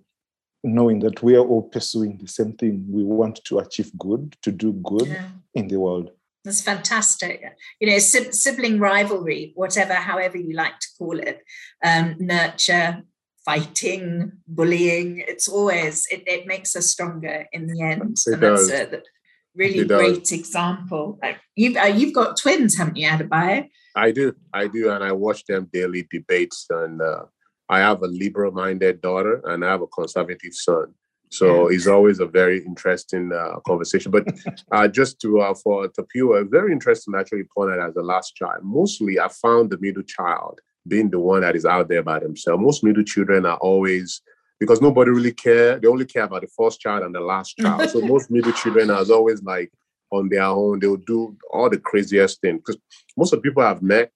knowing 0.64 1.00
that 1.00 1.22
we 1.22 1.36
are 1.36 1.46
all 1.46 1.62
pursuing 1.62 2.18
the 2.18 2.28
same 2.28 2.54
thing. 2.54 2.84
We 2.88 3.02
want 3.02 3.44
to 3.44 3.58
achieve 3.58 3.90
good, 3.98 4.36
to 4.42 4.50
do 4.50 4.72
good 4.72 5.08
yeah. 5.08 5.28
in 5.54 5.68
the 5.68 5.78
world. 5.78 6.10
That's 6.44 6.62
fantastic. 6.62 7.44
You 7.80 7.90
know, 7.90 7.98
sibling 7.98 8.78
rivalry, 8.78 9.52
whatever, 9.54 9.92
however 9.92 10.38
you 10.38 10.54
like 10.54 10.78
to 10.78 10.88
call 10.98 11.18
it, 11.18 11.42
um, 11.84 12.16
nurture, 12.18 13.02
fighting, 13.44 14.32
bullying. 14.46 15.22
It's 15.26 15.48
always 15.48 16.06
it, 16.10 16.22
it 16.26 16.46
makes 16.46 16.74
us 16.76 16.86
stronger 16.86 17.46
in 17.52 17.66
the 17.66 17.82
end. 17.82 18.18
It 18.26 18.32
and 18.32 18.42
that's 18.42 18.68
does. 18.68 18.90
Really 19.54 19.84
great 19.86 20.30
example. 20.32 21.18
You've 21.56 21.76
uh, 21.76 21.86
you've 21.86 22.14
got 22.14 22.36
twins, 22.36 22.76
haven't 22.76 22.96
you, 22.96 23.08
Adebayo? 23.08 23.68
I 23.96 24.10
do, 24.12 24.34
I 24.52 24.68
do, 24.68 24.90
and 24.90 25.02
I 25.02 25.12
watch 25.12 25.44
them 25.46 25.68
daily 25.72 26.06
debates. 26.10 26.66
And 26.70 27.02
uh, 27.02 27.24
I 27.68 27.80
have 27.80 28.02
a 28.02 28.06
liberal-minded 28.06 29.00
daughter, 29.00 29.42
and 29.44 29.64
I 29.64 29.70
have 29.70 29.82
a 29.82 29.86
conservative 29.86 30.54
son. 30.54 30.94
So 31.32 31.68
it's 31.68 31.86
always 31.86 32.18
a 32.18 32.26
very 32.26 32.58
interesting 32.64 33.30
uh, 33.32 33.60
conversation. 33.60 34.10
But 34.10 34.26
uh, 34.72 34.88
just 34.88 35.20
to 35.20 35.40
uh, 35.40 35.54
for 35.54 35.88
Tapua, 35.88 36.50
very 36.50 36.72
interesting 36.72 37.14
actually 37.16 37.44
pointed 37.56 37.78
as 37.78 37.94
the 37.94 38.02
last 38.02 38.34
child. 38.34 38.64
Mostly, 38.64 39.20
I 39.20 39.28
found 39.28 39.70
the 39.70 39.78
middle 39.78 40.02
child 40.02 40.60
being 40.88 41.10
the 41.10 41.20
one 41.20 41.42
that 41.42 41.54
is 41.54 41.64
out 41.64 41.88
there 41.88 42.02
by 42.02 42.18
themselves. 42.18 42.62
Most 42.62 42.82
middle 42.82 43.04
children 43.04 43.46
are 43.46 43.58
always 43.58 44.22
because 44.60 44.80
nobody 44.80 45.10
really 45.10 45.32
care. 45.32 45.78
They 45.80 45.88
only 45.88 46.04
care 46.04 46.24
about 46.24 46.42
the 46.42 46.48
first 46.48 46.80
child 46.80 47.02
and 47.02 47.14
the 47.14 47.20
last 47.20 47.56
child. 47.60 47.90
so 47.90 48.00
most 48.02 48.30
middle 48.30 48.52
children 48.52 48.90
are 48.90 49.04
always 49.10 49.42
like 49.42 49.72
on 50.12 50.28
their 50.28 50.42
own. 50.44 50.78
They 50.78 50.86
will 50.86 50.98
do 50.98 51.36
all 51.52 51.70
the 51.70 51.78
craziest 51.78 52.40
things. 52.40 52.60
Because 52.64 52.80
most 53.16 53.32
of 53.32 53.38
the 53.42 53.48
people 53.48 53.62
I've 53.62 53.82
met 53.82 54.12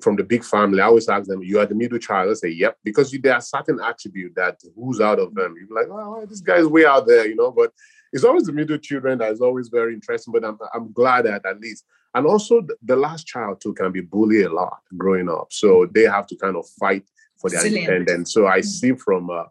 from 0.00 0.14
the 0.14 0.22
big 0.22 0.44
family, 0.44 0.80
I 0.80 0.86
always 0.86 1.08
ask 1.08 1.26
them, 1.28 1.42
"You 1.42 1.58
are 1.58 1.66
the 1.66 1.74
middle 1.74 1.98
child." 1.98 2.30
I 2.30 2.34
say, 2.34 2.48
"Yep," 2.50 2.78
because 2.84 3.12
you, 3.12 3.20
there 3.20 3.34
are 3.34 3.40
certain 3.40 3.80
attribute 3.80 4.34
that 4.36 4.60
who's 4.76 5.00
out 5.00 5.18
of 5.18 5.34
them. 5.34 5.54
You're 5.58 5.76
like, 5.76 5.90
"Oh, 5.90 6.24
this 6.26 6.40
guy's 6.40 6.66
way 6.66 6.86
out 6.86 7.06
there," 7.08 7.26
you 7.26 7.34
know. 7.34 7.50
But 7.50 7.72
it's 8.12 8.24
always 8.24 8.44
the 8.44 8.52
middle 8.52 8.78
children 8.78 9.18
that 9.18 9.32
is 9.32 9.40
always 9.40 9.68
very 9.68 9.92
interesting. 9.94 10.32
But 10.32 10.44
I'm 10.44 10.58
I'm 10.72 10.92
glad 10.92 11.24
that 11.24 11.44
at 11.44 11.58
least, 11.60 11.84
and 12.14 12.24
also 12.26 12.60
the, 12.60 12.76
the 12.82 12.94
last 12.94 13.26
child 13.26 13.60
too 13.60 13.74
can 13.74 13.90
be 13.90 14.00
bullied 14.00 14.46
a 14.46 14.52
lot 14.54 14.78
growing 14.96 15.28
up, 15.28 15.48
so 15.50 15.86
they 15.92 16.02
have 16.02 16.26
to 16.28 16.36
kind 16.36 16.56
of 16.56 16.68
fight 16.78 17.04
for 17.40 17.50
their 17.50 17.62
Resilient. 17.62 17.88
independence. 17.88 18.32
So 18.32 18.46
I 18.46 18.60
see 18.60 18.92
from 18.92 19.30
uh, 19.30 19.44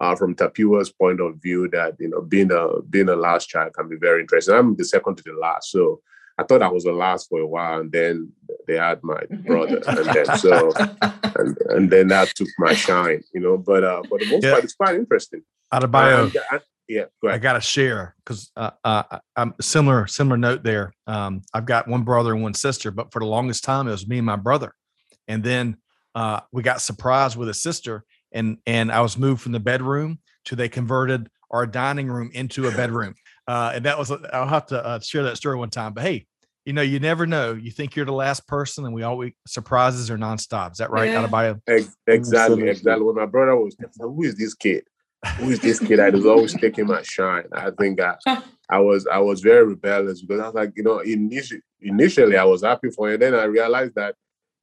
uh, 0.00 0.14
from 0.14 0.34
Tapua's 0.34 0.90
point 0.92 1.20
of 1.20 1.40
view 1.42 1.68
that 1.72 1.94
you 1.98 2.08
know 2.08 2.20
being 2.20 2.50
a 2.52 2.80
being 2.82 3.08
a 3.08 3.16
last 3.16 3.48
child 3.48 3.72
can 3.74 3.88
be 3.88 3.96
very 3.96 4.20
interesting. 4.20 4.54
I'm 4.54 4.76
the 4.76 4.84
second 4.84 5.16
to 5.16 5.22
the 5.24 5.34
last, 5.40 5.70
so 5.70 6.00
I 6.38 6.42
thought 6.44 6.62
I 6.62 6.68
was 6.68 6.84
the 6.84 6.92
last 6.92 7.28
for 7.30 7.40
a 7.40 7.46
while, 7.46 7.80
and 7.80 7.90
then 7.90 8.30
they 8.66 8.76
had 8.76 9.02
my 9.02 9.20
brother, 9.46 9.82
and 9.88 9.98
then 10.06 10.38
so 10.38 10.72
and, 11.38 11.56
and 11.70 11.90
then 11.90 12.08
that 12.08 12.28
took 12.34 12.48
my 12.58 12.74
shine, 12.74 13.22
you 13.32 13.40
know. 13.40 13.56
But 13.56 13.84
uh, 13.84 14.02
for 14.08 14.18
the 14.18 14.26
most 14.30 14.44
Yeah. 14.44 14.52
part, 14.52 14.64
it's 14.64 14.74
quite 14.74 14.96
interesting. 14.96 15.42
Adebayo, 15.72 16.24
And- 16.24 16.36
and- 16.52 16.60
yeah, 16.88 17.06
go 17.20 17.28
I 17.30 17.38
got 17.38 17.54
to 17.54 17.60
share 17.60 18.14
because 18.24 18.52
uh, 18.54 18.70
uh, 18.84 19.18
I'm 19.34 19.54
similar 19.60 20.06
similar 20.06 20.36
note 20.36 20.62
there. 20.62 20.92
Um, 21.08 21.42
I've 21.52 21.66
got 21.66 21.88
one 21.88 22.04
brother 22.04 22.32
and 22.32 22.44
one 22.44 22.54
sister, 22.54 22.92
but 22.92 23.10
for 23.12 23.18
the 23.18 23.26
longest 23.26 23.64
time 23.64 23.88
it 23.88 23.90
was 23.90 24.06
me 24.06 24.18
and 24.18 24.26
my 24.26 24.36
brother, 24.36 24.72
and 25.26 25.42
then 25.42 25.78
uh, 26.14 26.40
we 26.52 26.62
got 26.62 26.80
surprised 26.80 27.36
with 27.36 27.48
a 27.48 27.54
sister, 27.54 28.04
and 28.36 28.58
and 28.66 28.92
I 28.92 29.00
was 29.00 29.18
moved 29.18 29.42
from 29.42 29.52
the 29.52 29.60
bedroom 29.60 30.20
to 30.44 30.54
they 30.54 30.68
converted 30.68 31.28
our 31.50 31.66
dining 31.66 32.08
room 32.08 32.30
into 32.34 32.68
a 32.68 32.72
bedroom, 32.72 33.14
uh, 33.48 33.72
and 33.74 33.84
that 33.84 33.98
was 33.98 34.12
I'll 34.32 34.46
have 34.46 34.66
to 34.66 34.84
uh, 34.84 35.00
share 35.00 35.24
that 35.24 35.36
story 35.36 35.56
one 35.56 35.70
time. 35.70 35.94
But 35.94 36.04
hey, 36.04 36.26
you 36.64 36.72
know 36.72 36.82
you 36.82 37.00
never 37.00 37.26
know. 37.26 37.54
You 37.54 37.70
think 37.70 37.96
you're 37.96 38.06
the 38.06 38.12
last 38.12 38.46
person, 38.46 38.84
and 38.84 38.94
we 38.94 39.02
always 39.02 39.32
surprises 39.46 40.10
are 40.10 40.18
nonstop. 40.18 40.72
Is 40.72 40.78
that 40.78 40.90
right, 40.90 41.10
Yeah. 41.10 41.26
Adebayo? 41.26 41.60
Ex- 41.66 41.96
exactly, 42.06 42.38
Absolutely. 42.38 42.70
exactly. 42.70 43.04
When 43.04 43.16
my 43.16 43.26
brother 43.26 43.56
was, 43.56 43.74
who 43.98 44.22
is 44.22 44.36
this 44.36 44.54
kid? 44.54 44.84
Who 45.38 45.50
is 45.50 45.60
this 45.60 45.80
kid 45.80 45.98
that 45.98 46.14
is 46.14 46.26
always 46.26 46.54
taking 46.54 46.86
my 46.86 47.02
shine? 47.02 47.44
I 47.52 47.70
think 47.70 48.00
I, 48.00 48.16
I 48.68 48.78
was 48.78 49.06
I 49.06 49.18
was 49.18 49.40
very 49.40 49.64
rebellious 49.64 50.22
because 50.22 50.40
I 50.40 50.46
was 50.46 50.54
like, 50.54 50.72
you 50.76 50.82
know, 50.82 50.98
initially, 50.98 51.62
initially 51.80 52.36
I 52.36 52.44
was 52.44 52.62
happy 52.62 52.90
for 52.90 53.10
him. 53.10 53.18
Then 53.20 53.34
I 53.34 53.44
realized 53.44 53.94
that 53.94 54.14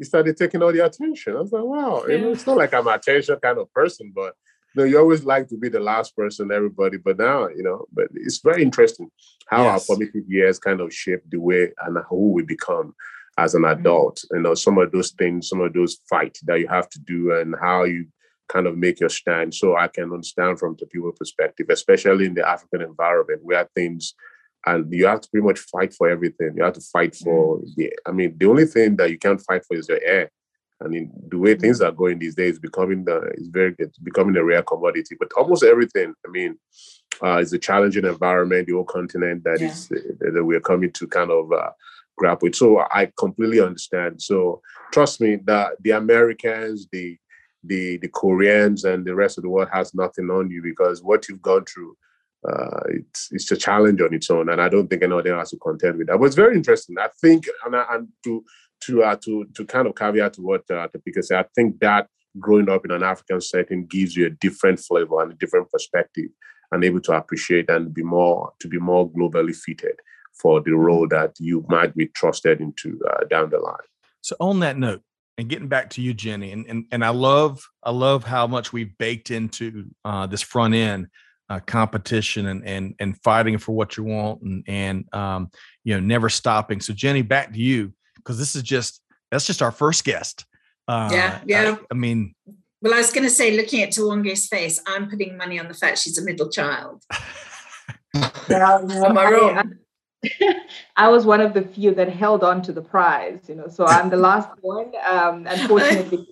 he 0.03 0.05
started 0.05 0.36
taking 0.36 0.62
all 0.62 0.74
the 0.74 0.86
attention. 0.86 1.38
I 1.38 1.39
was 1.39 1.53
like, 1.53 1.63
wow, 1.63 2.03
you 2.07 2.19
know, 2.19 2.31
it's 2.31 2.45
not 2.45 2.57
like 2.57 2.74
I'm 2.74 2.88
an 2.88 2.95
attention 2.95 3.38
kind 3.41 3.57
of 3.57 3.72
person, 3.72 4.12
but 4.13 4.36
you 4.75 4.81
know, 4.81 4.83
you 4.83 5.00
always 5.00 5.24
like 5.24 5.48
to 5.48 5.57
be 5.57 5.69
the 5.69 5.79
last 5.79 6.13
person, 6.13 6.51
everybody. 6.51 6.98
But 6.98 7.17
now, 7.17 7.48
you 7.48 7.63
know, 7.63 7.86
but 7.93 8.07
it's 8.13 8.39
very 8.39 8.63
interesting 8.63 9.10
how 9.48 9.63
Yes. 9.63 9.72
our 9.72 9.79
formative 9.79 10.27
years 10.27 10.60
kind 10.60 10.81
of 10.81 10.93
shape 10.93 11.22
the 11.29 11.39
way 11.39 11.72
and 11.86 11.98
who 12.10 12.33
we 12.33 12.43
become 12.43 12.93
as 13.38 13.55
an 13.55 13.62
mm-hmm. 13.62 13.79
adult. 13.79 14.22
You 14.31 14.41
know, 14.41 14.55
some 14.55 14.77
of 14.77 14.91
those 14.91 15.12
things, 15.12 15.48
some 15.48 15.62
of 15.62 15.72
those 15.72 16.00
fights 16.10 16.41
that 16.41 16.60
you 16.60 16.67
have 16.67 16.89
to 16.89 17.00
do, 17.00 17.33
and 17.36 17.55
how 17.62 17.86
you 17.86 18.07
kind 18.50 18.67
of 18.67 18.77
make 18.77 19.00
your 19.00 19.10
stand. 19.10 19.55
So 19.55 19.77
I 19.77 19.88
can 19.88 20.12
understand 20.12 20.60
from 20.60 20.75
the 20.77 20.86
people 20.86 21.13
perspective, 21.13 21.67
especially 21.69 22.25
in 22.25 22.33
the 22.33 22.45
African 22.45 22.81
environment 22.81 23.39
where 23.41 23.69
things 23.74 24.15
and 24.65 24.91
you 24.93 25.05
have 25.05 25.22
to 25.22 25.29
pretty 25.29 25.46
much 25.46 25.60
fight 25.60 25.93
for 25.93 26.10
everything. 26.10 26.53
You 26.55 26.63
have 26.63 26.74
to 26.74 26.82
fight 26.82 27.15
for 27.15 27.62
the 27.75 27.93
I 28.05 28.12
mean, 28.12 28.36
the 28.38 28.46
only 28.48 28.65
thing 28.65 28.96
that 28.98 29.12
you 29.12 29.17
can't 29.17 29.41
fight 29.41 29.63
for 29.65 29.75
is 29.75 29.89
your 29.89 30.01
air. 30.03 30.32
I 30.84 30.88
mean, 30.88 31.12
the 31.29 31.38
way 31.38 31.55
things 31.55 31.82
are 31.82 31.91
going 31.91 32.20
these 32.20 32.36
days, 32.36 32.60
becoming 32.60 33.05
the 33.05 33.22
is 33.36 33.48
very 33.48 33.75
it's 33.79 33.98
becoming 33.98 34.36
a 34.38 34.43
rare 34.43 34.63
commodity. 34.63 35.15
But 35.20 35.32
almost 35.38 35.63
everything, 35.63 36.13
I 36.25 36.29
mean, 36.29 36.58
uh, 37.24 37.38
is 37.38 37.53
a 37.53 37.60
challenging 37.60 38.05
environment, 38.05 38.67
the 38.67 38.74
whole 38.74 38.84
continent 38.84 39.43
that 39.43 39.62
Yeah. 39.62 39.67
is 39.67 39.89
uh, 39.91 40.32
that 40.32 40.43
we're 40.43 40.60
coming 40.60 40.91
to 40.91 41.08
kind 41.08 41.32
of 41.32 41.51
uh, 41.51 41.72
grapple 42.17 42.48
with. 42.48 42.55
So 42.55 42.79
I 42.79 43.12
completely 43.17 43.60
understand. 43.62 44.22
So 44.22 44.62
trust 44.91 45.22
me, 45.22 45.38
that 45.46 45.74
the 45.82 45.91
Americans, 45.91 46.88
the 46.91 47.17
the 47.63 47.98
the 47.98 48.10
Koreans, 48.10 48.84
and 48.84 49.05
the 49.05 49.15
rest 49.15 49.38
of 49.38 49.43
the 49.43 49.50
world 49.50 49.70
has 49.72 49.93
nothing 49.93 50.29
on 50.29 50.51
you 50.51 50.62
because 50.62 51.01
what 51.01 51.29
you've 51.29 51.41
gone 51.41 51.65
through, 51.65 51.96
uh, 52.47 52.81
it's 52.89 53.29
it's 53.31 53.51
a 53.51 53.57
challenge 53.57 54.01
on 54.01 54.13
its 54.13 54.29
own, 54.29 54.50
and 54.50 54.62
I 54.62 54.69
don't 54.69 54.88
think 54.88 55.03
anybody 55.03 55.29
has 55.29 55.51
to 55.51 55.57
contend 55.57 55.97
with 55.97 56.07
that. 56.07 56.17
But 56.17 56.25
it's 56.25 56.35
very 56.35 56.55
interesting. 56.55 56.97
I 57.00 57.09
think, 57.21 57.45
and, 57.65 57.75
and 57.75 58.07
to 58.25 58.43
to 58.85 59.03
uh, 59.03 59.15
to 59.23 59.45
to 59.55 59.65
kind 59.65 59.88
of 59.88 59.95
caveat 59.95 60.33
to 60.33 60.41
what 60.41 60.62
uh, 60.69 60.88
Tapiwa 60.88 61.23
said, 61.23 61.45
I 61.45 61.47
think 61.55 61.79
that 61.79 62.07
growing 62.39 62.69
up 62.69 62.83
in 62.85 62.91
an 62.91 63.03
African 63.03 63.39
setting 63.39 63.85
gives 63.85 64.15
you 64.15 64.25
a 64.25 64.29
different 64.29 64.79
flavor 64.79 65.21
and 65.21 65.31
a 65.31 65.35
different 65.35 65.69
perspective, 65.71 66.29
and 66.71 66.83
able 66.83 67.01
to 67.01 67.13
appreciate 67.13 67.69
and 67.69 67.93
be 67.93 68.03
more 68.03 68.51
to 68.59 68.67
be 68.67 68.79
more 68.79 69.09
globally 69.09 69.55
fitted 69.55 70.00
for 70.33 70.62
the 70.62 70.73
role 70.73 71.07
that 71.07 71.35
you 71.39 71.65
might 71.69 71.95
be 71.95 72.07
trusted 72.07 72.59
into 72.59 73.00
uh, 73.09 73.23
down 73.25 73.50
the 73.51 73.59
line. 73.59 73.75
So 74.21 74.35
on 74.39 74.59
that 74.62 74.77
note, 74.77 75.01
and 75.38 75.47
getting 75.47 75.67
back 75.67 75.91
to 75.91 76.01
you, 76.01 76.13
Jenny, 76.13 76.51
and 76.51 76.65
and, 76.67 76.85
and 76.91 77.05
I 77.05 77.09
love 77.09 77.65
I 77.83 77.91
love 77.91 78.25
how 78.25 78.47
much 78.47 78.73
we've 78.73 78.97
baked 78.97 79.31
into 79.31 79.91
uh, 80.03 80.27
this 80.27 80.41
front 80.41 80.73
end 80.73 81.07
uh, 81.50 81.59
competition 81.62 82.47
and 82.47 82.65
and 82.65 82.95
and 83.00 83.21
fighting 83.21 83.57
for 83.57 83.73
what 83.73 83.97
you 83.97 84.03
want 84.03 84.41
and 84.41 84.63
and 84.67 85.13
um, 85.13 85.50
you 85.83 85.93
know 85.93 86.00
never 86.00 86.29
stopping. 86.29 86.81
So 86.81 86.93
Jenny, 86.93 87.21
back 87.21 87.53
to 87.53 87.59
you 87.59 87.93
because 88.15 88.38
this 88.38 88.55
is 88.55 88.63
just 88.63 89.01
that's 89.31 89.45
just 89.45 89.62
our 89.62 89.71
first 89.71 90.03
guest. 90.03 90.45
Uh, 90.88 91.09
Yeah, 91.12 91.41
yeah. 91.45 91.75
I, 91.79 91.85
I 91.91 91.93
mean, 91.95 92.35
Well, 92.81 92.93
I 92.93 92.97
was 92.97 93.12
going 93.12 93.23
to 93.23 93.29
say, 93.29 93.55
looking 93.55 93.81
at 93.81 93.91
Tawange's 93.91 94.47
face, 94.47 94.81
I'm 94.85 95.09
putting 95.09 95.38
money 95.38 95.59
on 95.59 95.67
the 95.67 95.73
fact 95.73 95.97
she's 96.00 96.17
a 96.17 96.23
middle 96.23 96.50
child. 96.50 97.03
Am 98.15 99.17
I 99.17 99.31
wrong? 99.31 99.73
I 100.95 101.09
was 101.09 101.25
one 101.25 101.41
of 101.41 101.53
the 101.53 101.63
few 101.63 101.93
that 101.95 102.09
held 102.09 102.43
on 102.43 102.62
to 102.63 102.71
the 102.71 102.81
prize, 102.81 103.39
you 103.47 103.55
know. 103.55 103.67
So 103.67 103.85
I'm 103.85 104.09
the 104.09 104.17
last 104.17 104.50
one. 104.62 104.91
Um, 105.05 105.47
unfortunately, 105.47 106.27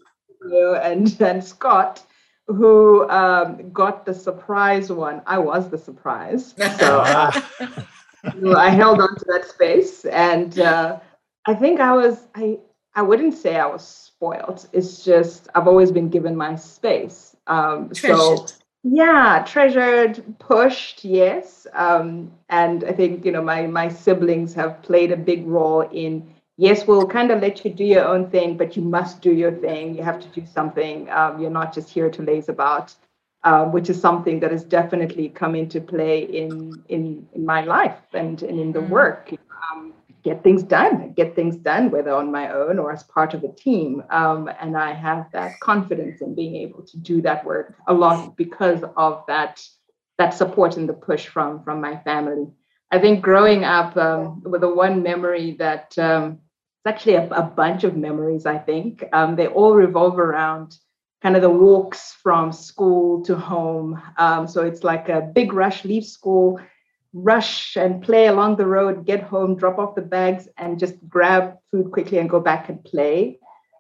you 0.50 0.76
and 0.84 1.22
and 1.22 1.44
Scott, 1.44 2.06
who 2.54 3.10
um, 3.10 3.72
got 3.72 4.06
the 4.06 4.14
surprise 4.14 4.92
one. 4.92 5.22
I 5.26 5.38
was 5.38 5.70
the 5.70 5.78
surprise, 5.78 6.54
so 6.80 7.02
uh, 7.02 7.42
I 8.56 8.70
held 8.70 9.02
on 9.02 9.16
to 9.16 9.26
that 9.30 9.46
space, 9.46 10.06
and 10.06 10.60
uh, 10.60 11.00
I 11.46 11.54
think 11.54 11.80
I 11.80 11.94
was. 11.94 12.28
I 12.36 12.60
I 12.94 13.02
wouldn't 13.02 13.36
say 13.36 13.56
I 13.56 13.66
was 13.66 13.88
spoiled. 13.88 14.68
It's 14.74 15.04
just 15.04 15.48
I've 15.56 15.68
always 15.68 15.92
been 15.92 16.10
given 16.10 16.36
my 16.36 16.56
space. 16.56 17.36
Um, 17.48 17.94
so 17.94 18.46
yeah 18.84 19.44
treasured 19.48 20.24
pushed 20.40 21.06
yes 21.06 21.68
um, 21.74 22.32
and 22.50 22.84
i 22.86 22.92
think 22.92 23.24
you 23.24 23.32
know 23.32 23.42
my 23.42 23.68
my 23.68 23.88
siblings 23.88 24.54
have 24.54 24.82
played 24.82 25.12
a 25.12 25.18
big 25.18 25.46
role 25.46 25.82
in 25.92 26.28
yes 26.66 26.88
we'll 26.88 27.08
kind 27.08 27.32
of 27.32 27.42
let 27.42 27.66
you 27.66 27.72
do 27.74 27.86
your 27.86 28.06
own 28.06 28.30
thing 28.30 28.58
but 28.58 28.76
you 28.78 28.84
must 28.84 29.22
do 29.22 29.32
your 29.34 29.52
thing. 29.52 29.96
You 29.96 30.04
have 30.04 30.20
to 30.22 30.28
do 30.40 30.46
something. 30.46 31.10
Um, 31.10 31.40
you're 31.42 31.58
not 31.62 31.74
just 31.74 31.90
here 31.90 32.10
to 32.12 32.22
laze 32.22 32.50
about 32.50 32.96
um, 33.44 33.72
which 33.72 33.90
is 33.90 34.00
something 34.00 34.40
that 34.42 34.52
has 34.52 34.64
definitely 34.64 35.30
come 35.30 35.56
into 35.56 35.82
play 35.82 36.24
in 36.24 36.84
in 36.90 37.28
in 37.34 37.46
my 37.46 37.62
life 37.64 38.00
and, 38.14 38.42
and 38.44 38.60
in 38.60 38.72
the 38.74 38.82
Mm. 38.82 38.90
work. 39.00 39.32
Um, 39.72 39.94
get 40.24 40.44
things 40.44 40.64
done 40.64 41.14
get 41.14 41.36
things 41.36 41.56
done 41.58 41.90
whether 41.92 42.14
on 42.14 42.32
my 42.32 42.52
own 42.52 42.78
or 42.80 42.92
as 42.92 43.04
part 43.04 43.34
of 43.34 43.44
a 43.44 43.52
team. 43.54 44.04
Um, 44.12 44.50
and 44.62 44.78
i 44.78 44.94
have 44.94 45.26
that 45.34 45.60
confidence 45.60 46.22
in 46.22 46.36
being 46.36 46.56
able 46.56 46.84
to 46.92 46.98
do 46.98 47.22
that 47.22 47.44
work 47.46 47.76
a 47.88 47.94
lot 47.94 48.36
because 48.38 48.84
of 48.98 49.24
that 49.28 49.54
that 50.20 50.34
support 50.34 50.78
and 50.78 50.88
the 50.90 50.94
push 50.94 51.28
from 51.28 51.64
from 51.64 51.82
my 51.82 51.98
family. 52.10 52.48
I 52.92 53.00
think 53.00 53.22
growing 53.24 53.64
up 53.64 53.98
um, 53.98 54.44
with 54.44 54.62
the 54.62 54.74
one 54.86 55.02
memory 55.02 55.56
that 55.60 55.98
um, 55.98 56.40
it's 56.84 56.96
actually 56.96 57.16
a, 57.16 57.30
a 57.30 57.44
bunch 57.44 57.84
of 57.84 57.96
memories 57.96 58.46
i 58.46 58.58
think 58.58 59.04
um, 59.14 59.36
they 59.36 59.48
all 59.48 59.74
revolve 59.74 60.20
around 60.20 60.78
kind 61.22 61.36
of 61.36 61.42
the 61.42 61.50
walks 61.50 62.14
from 62.24 62.52
school 62.52 63.24
to 63.24 63.36
home 63.36 64.02
um, 64.18 64.48
so 64.48 64.66
it's 64.66 64.84
like 64.84 65.10
a 65.10 65.22
big 65.22 65.54
rush 65.54 65.86
leave 65.86 66.06
school 66.06 66.60
rush 67.14 67.76
and 67.76 68.02
play 68.02 68.28
along 68.28 68.56
the 68.56 68.66
road, 68.66 69.06
get 69.06 69.24
home, 69.24 69.56
drop 69.56 69.78
off 69.78 69.96
the 69.96 70.02
bags, 70.02 70.48
and 70.58 70.80
just 70.80 70.96
grab 71.08 71.58
food 71.70 71.92
quickly 71.92 72.18
and 72.18 72.30
go 72.30 72.40
back 72.40 72.70
and 72.70 72.84
play. 72.84 73.40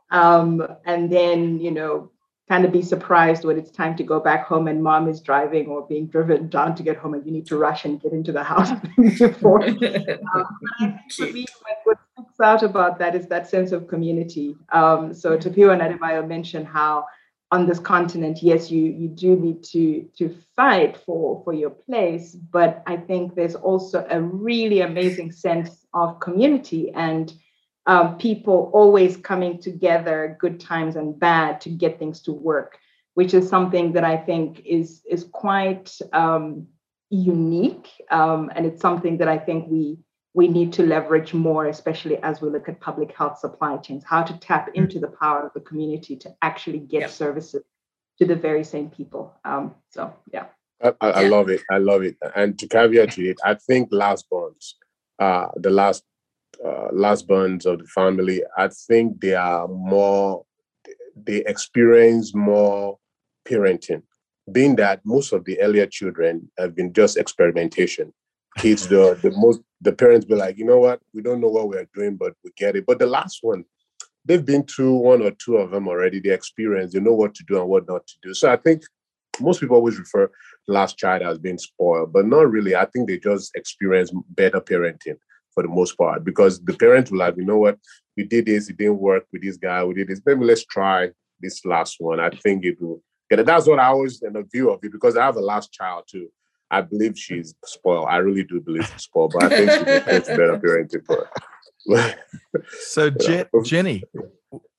Um, 0.09 0.67
and 0.85 1.11
then, 1.11 1.59
you 1.59 1.71
know, 1.71 2.11
kind 2.51 2.65
of 2.65 2.71
be 2.73 2.81
surprised 2.81 3.45
when 3.45 3.57
it's 3.57 3.71
time 3.71 3.95
to 3.95 4.03
go 4.03 4.19
back 4.19 4.45
home 4.45 4.67
and 4.67 4.83
mom 4.83 5.07
is 5.07 5.21
driving 5.21 5.67
or 5.67 5.87
being 5.87 6.05
driven 6.05 6.49
down 6.49 6.75
to 6.75 6.83
get 6.83 6.97
home 6.97 7.13
and 7.13 7.25
you 7.25 7.31
need 7.31 7.45
to 7.45 7.55
rush 7.55 7.85
and 7.85 8.01
get 8.01 8.11
into 8.11 8.33
the 8.33 8.43
house 8.43 8.71
before. 8.97 9.63
um, 9.69 9.77
but 9.79 10.45
I 10.81 10.85
think 10.85 11.13
for 11.15 11.27
me, 11.27 11.45
what 11.85 11.97
sticks 12.11 12.39
out 12.43 12.61
about 12.61 12.99
that 12.99 13.15
is 13.15 13.27
that 13.27 13.49
sense 13.49 13.71
of 13.71 13.87
community. 13.87 14.57
Um, 14.73 15.13
so 15.13 15.37
Tapiwa 15.37 15.71
and 15.71 15.81
Adebayo 15.81 16.27
mentioned 16.27 16.67
how 16.67 17.05
on 17.53 17.67
this 17.67 17.79
continent, 17.79 18.43
yes, 18.43 18.69
you 18.69 18.83
you 18.83 19.07
do 19.07 19.37
need 19.37 19.63
to 19.71 20.09
to 20.17 20.35
fight 20.57 20.97
for 21.05 21.41
for 21.45 21.53
your 21.53 21.69
place, 21.69 22.35
but 22.35 22.83
I 22.85 22.97
think 22.97 23.33
there's 23.33 23.55
also 23.55 24.05
a 24.09 24.19
really 24.21 24.81
amazing 24.81 25.31
sense 25.31 25.85
of 25.93 26.19
community 26.19 26.91
and 26.91 27.33
um, 27.87 28.17
people 28.17 28.69
always 28.73 29.17
coming 29.17 29.59
together, 29.59 30.37
good 30.39 30.59
times 30.59 30.95
and 30.95 31.19
bad, 31.19 31.61
to 31.61 31.69
get 31.69 31.97
things 31.97 32.21
to 32.23 32.31
work, 32.31 32.77
which 33.15 33.33
is 33.33 33.49
something 33.49 33.93
that 33.93 34.03
I 34.03 34.17
think 34.17 34.61
is 34.65 35.01
is 35.09 35.23
quite 35.23 35.97
um, 36.13 36.67
unique, 37.09 37.89
um, 38.09 38.51
and 38.55 38.65
it's 38.65 38.81
something 38.81 39.17
that 39.17 39.27
I 39.27 39.37
think 39.37 39.67
we 39.69 39.97
we 40.33 40.47
need 40.47 40.71
to 40.73 40.83
leverage 40.83 41.33
more, 41.33 41.65
especially 41.67 42.17
as 42.23 42.41
we 42.41 42.49
look 42.49 42.69
at 42.69 42.79
public 42.79 43.15
health 43.15 43.39
supply 43.39 43.77
chains, 43.77 44.03
how 44.05 44.23
to 44.23 44.37
tap 44.39 44.69
mm. 44.69 44.75
into 44.75 44.99
the 44.99 45.07
power 45.07 45.45
of 45.45 45.53
the 45.53 45.59
community 45.59 46.15
to 46.15 46.33
actually 46.41 46.79
get 46.79 47.11
services 47.11 47.63
to 48.17 48.25
the 48.25 48.35
very 48.35 48.63
same 48.63 48.89
people. 48.89 49.33
Um, 49.43 49.75
so, 49.89 50.13
yeah. 50.31 50.45
I, 50.81 50.93
I, 51.01 51.27
love 51.27 51.49
it. 51.49 51.61
I 51.69 51.77
love 51.77 52.01
it. 52.01 52.15
And 52.35 52.57
to 52.59 52.67
caveat 52.67 53.11
to 53.11 53.29
it, 53.29 53.37
I 53.43 53.55
think 53.55 53.89
last 53.91 54.29
bonds, 54.29 54.77
uh, 55.19 55.47
the 55.55 55.69
last 55.69 56.03
uh, 56.65 56.87
last 56.91 57.27
bonds 57.27 57.65
of 57.65 57.79
the 57.79 57.85
family, 57.85 58.43
I 58.57 58.69
think 58.69 59.21
they 59.21 59.33
are 59.33 59.67
more, 59.67 60.45
they 61.15 61.37
experience 61.45 62.35
more 62.35 62.97
parenting, 63.47 64.03
being 64.51 64.75
that 64.77 65.01
most 65.05 65.33
of 65.33 65.45
the 65.45 65.59
earlier 65.59 65.85
children 65.85 66.51
have 66.57 66.75
been 66.75 66.93
just 66.93 67.17
experimentation. 67.17 68.13
Kids 68.57 68.87
the 68.87 69.17
the 69.21 69.31
most 69.31 69.61
the 69.79 69.93
parents 69.93 70.25
be 70.25 70.35
like 70.35 70.57
you 70.57 70.65
know 70.65 70.79
what? 70.79 70.99
We 71.13 71.21
don't 71.21 71.39
know 71.39 71.47
what 71.47 71.69
we're 71.69 71.87
doing 71.93 72.17
but 72.17 72.33
we 72.43 72.51
get 72.57 72.75
it. 72.75 72.85
But 72.85 72.99
the 72.99 73.05
last 73.05 73.39
one 73.41 73.63
they've 74.25 74.45
been 74.45 74.63
through 74.63 74.95
one 74.95 75.21
or 75.21 75.31
two 75.31 75.55
of 75.57 75.71
them 75.71 75.87
already. 75.87 76.19
They 76.19 76.31
experience 76.33 76.91
they 76.91 76.99
know 76.99 77.13
what 77.13 77.33
to 77.35 77.43
do 77.45 77.59
and 77.59 77.69
what 77.69 77.87
not 77.87 78.05
to 78.05 78.13
do. 78.21 78.33
So 78.33 78.51
i 78.51 78.57
think 78.57 78.83
most 79.39 79.61
people 79.61 79.77
always 79.77 79.97
refer 79.97 80.29
last 80.67 80.97
child 80.97 81.21
as 81.21 81.37
being 81.39 81.57
spoiled 81.57 82.11
but 82.11 82.25
not 82.25 82.51
really. 82.51 82.75
I 82.75 82.85
think 82.85 83.07
they 83.07 83.19
just 83.19 83.55
experience 83.55 84.11
better 84.29 84.59
parenting 84.59 85.15
for 85.53 85.63
the 85.63 85.69
most 85.69 85.97
part 85.97 86.23
because 86.23 86.59
the 86.63 86.73
parents 86.73 87.11
will 87.11 87.19
like 87.19 87.35
you 87.37 87.45
know 87.45 87.57
what 87.57 87.77
we 88.17 88.23
did 88.23 88.45
this 88.45 88.69
it 88.69 88.77
didn't 88.77 88.99
work 88.99 89.25
with 89.31 89.41
this 89.41 89.57
guy 89.57 89.83
we 89.83 89.93
did 89.93 90.07
this 90.07 90.21
maybe 90.25 90.45
let's 90.45 90.65
try 90.65 91.09
this 91.39 91.65
last 91.65 91.97
one 91.99 92.19
i 92.19 92.29
think 92.29 92.63
it 92.65 92.81
will 92.81 93.01
get 93.29 93.39
it 93.39 93.45
that's 93.45 93.67
what 93.67 93.79
i 93.79 93.85
always 93.85 94.21
in 94.21 94.33
the 94.33 94.43
view 94.51 94.69
of 94.69 94.79
it 94.83 94.91
because 94.91 95.17
i 95.17 95.25
have 95.25 95.37
a 95.37 95.41
last 95.41 95.71
child 95.71 96.03
too 96.09 96.29
I 96.71 96.81
believe 96.81 97.19
she's 97.19 97.53
spoiled. 97.65 98.07
I 98.09 98.17
really 98.17 98.45
do 98.45 98.61
believe 98.61 98.87
she's 98.87 99.03
spoiled, 99.03 99.33
but 99.37 99.43
I 99.43 99.49
think 99.49 99.71
she's 99.71 100.27
better 100.27 100.57
parenting 100.57 101.05
for 101.05 101.29
her. 101.87 102.15
so, 102.79 103.09
Je- 103.09 103.45
Jenny, 103.65 104.03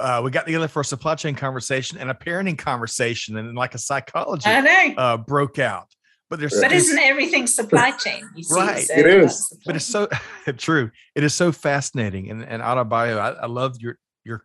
uh, 0.01 0.23
we 0.25 0.31
got 0.31 0.47
together 0.47 0.69
for 0.69 0.81
a 0.81 0.85
supply 0.85 1.15
chain 1.17 1.35
conversation 1.35 1.99
and 1.99 2.11
a 2.11 2.15
parenting 2.15 2.57
conversation, 2.57 3.37
and 3.37 3.55
like 3.55 3.75
a 3.75 3.79
psychology 3.79 4.49
uh, 4.97 5.19
broke 5.19 5.59
out. 5.59 5.95
But 6.33 6.41
there's 6.41 6.59
but 6.59 6.73
isn't 6.73 6.99
everything 6.99 7.47
supply 7.47 7.91
chain? 7.91 8.25
See, 8.41 8.55
right, 8.55 8.85
so 8.85 8.95
it 8.95 9.07
is. 9.07 9.59
But 9.67 9.77
it's 9.77 9.85
so 9.85 10.09
true. 10.57 10.91
It 11.15 11.25
is 11.25 11.35
so 11.35 11.53
fascinating. 11.53 12.31
And 12.31 12.43
and 12.43 12.63
Adebayo, 12.63 13.19
I, 13.19 13.43
I 13.43 13.47
love 13.47 13.77
your 13.79 13.99
your. 14.25 14.45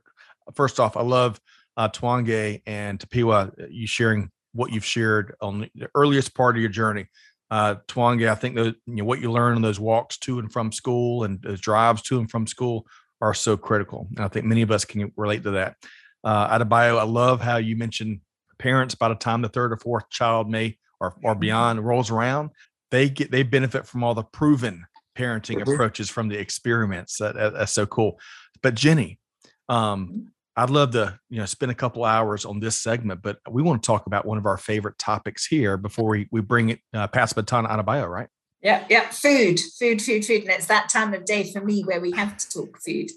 First 0.53 0.81
off, 0.81 0.97
I 0.97 1.01
love 1.01 1.39
uh, 1.77 1.87
Twange 1.87 2.61
and 2.67 2.99
Tapiwa. 2.99 3.69
You 3.69 3.87
sharing 3.87 4.31
what 4.51 4.73
you've 4.73 4.83
shared 4.83 5.33
on 5.39 5.69
the 5.75 5.87
earliest 5.95 6.35
part 6.35 6.57
of 6.57 6.61
your 6.61 6.69
journey 6.69 7.07
uh, 7.49 7.75
Twange, 7.87 8.29
I 8.29 8.35
think 8.35 8.55
the, 8.55 8.75
you 8.85 8.95
know, 8.95 9.03
what 9.05 9.21
you 9.21 9.31
learn 9.31 9.55
on 9.55 9.61
those 9.61 9.79
walks 9.79 10.17
to 10.19 10.39
and 10.39 10.51
from 10.51 10.71
school 10.71 11.23
and 11.23 11.41
those 11.41 11.61
drives 11.61 12.01
to 12.03 12.19
and 12.19 12.29
from 12.29 12.47
school 12.47 12.85
are 13.21 13.33
so 13.33 13.55
critical. 13.55 14.07
And 14.15 14.25
I 14.25 14.27
think 14.27 14.45
many 14.45 14.61
of 14.61 14.71
us 14.71 14.85
can 14.85 15.11
relate 15.15 15.43
to 15.43 15.51
that. 15.51 15.75
Uh, 16.23 16.57
Adebayo, 16.57 16.99
I 16.99 17.03
love 17.03 17.41
how 17.41 17.57
you 17.57 17.75
mentioned 17.75 18.19
parents 18.59 18.95
by 18.95 19.09
the 19.09 19.15
time 19.15 19.41
the 19.41 19.49
third 19.49 19.71
or 19.71 19.77
fourth 19.77 20.09
child 20.09 20.49
may 20.49 20.77
or, 20.99 21.15
or 21.23 21.31
mm-hmm. 21.31 21.39
beyond 21.39 21.85
rolls 21.85 22.11
around, 22.11 22.49
they 22.91 23.09
get 23.09 23.31
they 23.31 23.43
benefit 23.43 23.85
from 23.85 24.03
all 24.03 24.13
the 24.13 24.23
proven 24.23 24.85
parenting 25.17 25.57
mm-hmm. 25.57 25.73
approaches 25.73 26.09
from 26.09 26.27
the 26.27 26.37
experiments. 26.37 27.17
That, 27.17 27.35
that, 27.35 27.53
that's 27.53 27.73
so 27.73 27.85
cool. 27.85 28.19
But 28.61 28.75
Jenny, 28.75 29.19
um, 29.69 30.31
I'd 30.55 30.71
love 30.71 30.91
to, 30.91 31.19
you 31.29 31.37
know, 31.37 31.45
spend 31.45 31.71
a 31.71 31.75
couple 31.75 32.03
hours 32.03 32.43
on 32.43 32.59
this 32.59 32.81
segment, 32.81 33.21
but 33.21 33.37
we 33.49 33.61
want 33.61 33.83
to 33.83 33.87
talk 33.87 34.07
about 34.07 34.25
one 34.25 34.39
of 34.39 34.47
our 34.47 34.57
favorite 34.57 34.97
topics 34.97 35.45
here 35.45 35.77
before 35.77 36.09
we, 36.09 36.27
we 36.31 36.41
bring 36.41 36.69
it, 36.69 36.79
uh, 36.93 37.07
pass 37.07 37.31
baton 37.31 37.67
out 37.67 37.79
of 37.79 37.85
bio, 37.85 38.07
right? 38.07 38.27
Yeah, 38.63 38.83
yeah, 38.89 39.09
food, 39.09 39.59
food, 39.59 40.01
food, 40.01 40.25
food, 40.25 40.41
and 40.41 40.49
it's 40.49 40.65
that 40.65 40.89
time 40.89 41.13
of 41.13 41.25
day 41.25 41.51
for 41.51 41.61
me 41.61 41.83
where 41.83 42.01
we 42.01 42.11
have 42.11 42.37
to 42.37 42.49
talk 42.49 42.79
food. 42.81 43.11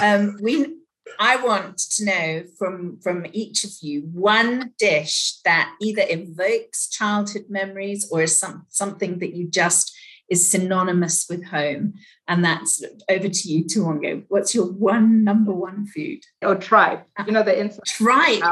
Um, 0.00 0.38
we, 0.40 0.76
I 1.18 1.36
want 1.36 1.78
to 1.78 2.04
know 2.04 2.42
from 2.58 2.98
from 3.02 3.26
each 3.32 3.64
of 3.64 3.70
you 3.80 4.02
one 4.12 4.72
dish 4.78 5.38
that 5.44 5.74
either 5.80 6.02
evokes 6.08 6.88
childhood 6.88 7.46
memories 7.48 8.08
or 8.10 8.22
is 8.22 8.38
some 8.38 8.66
something 8.68 9.18
that 9.18 9.34
you 9.34 9.48
just 9.48 9.96
is 10.28 10.50
synonymous 10.50 11.26
with 11.28 11.44
home. 11.44 11.94
And 12.26 12.44
that's 12.44 12.84
over 13.08 13.28
to 13.28 13.48
you, 13.48 13.64
Tuongo. 13.64 14.24
What's 14.28 14.54
your 14.54 14.66
one 14.66 15.24
number 15.24 15.52
one 15.52 15.86
food? 15.86 16.20
Oh, 16.42 16.54
tripe. 16.54 17.06
You 17.26 17.32
know 17.32 17.42
the 17.42 17.58
inside. 17.58 17.84
Tripe. 17.86 18.42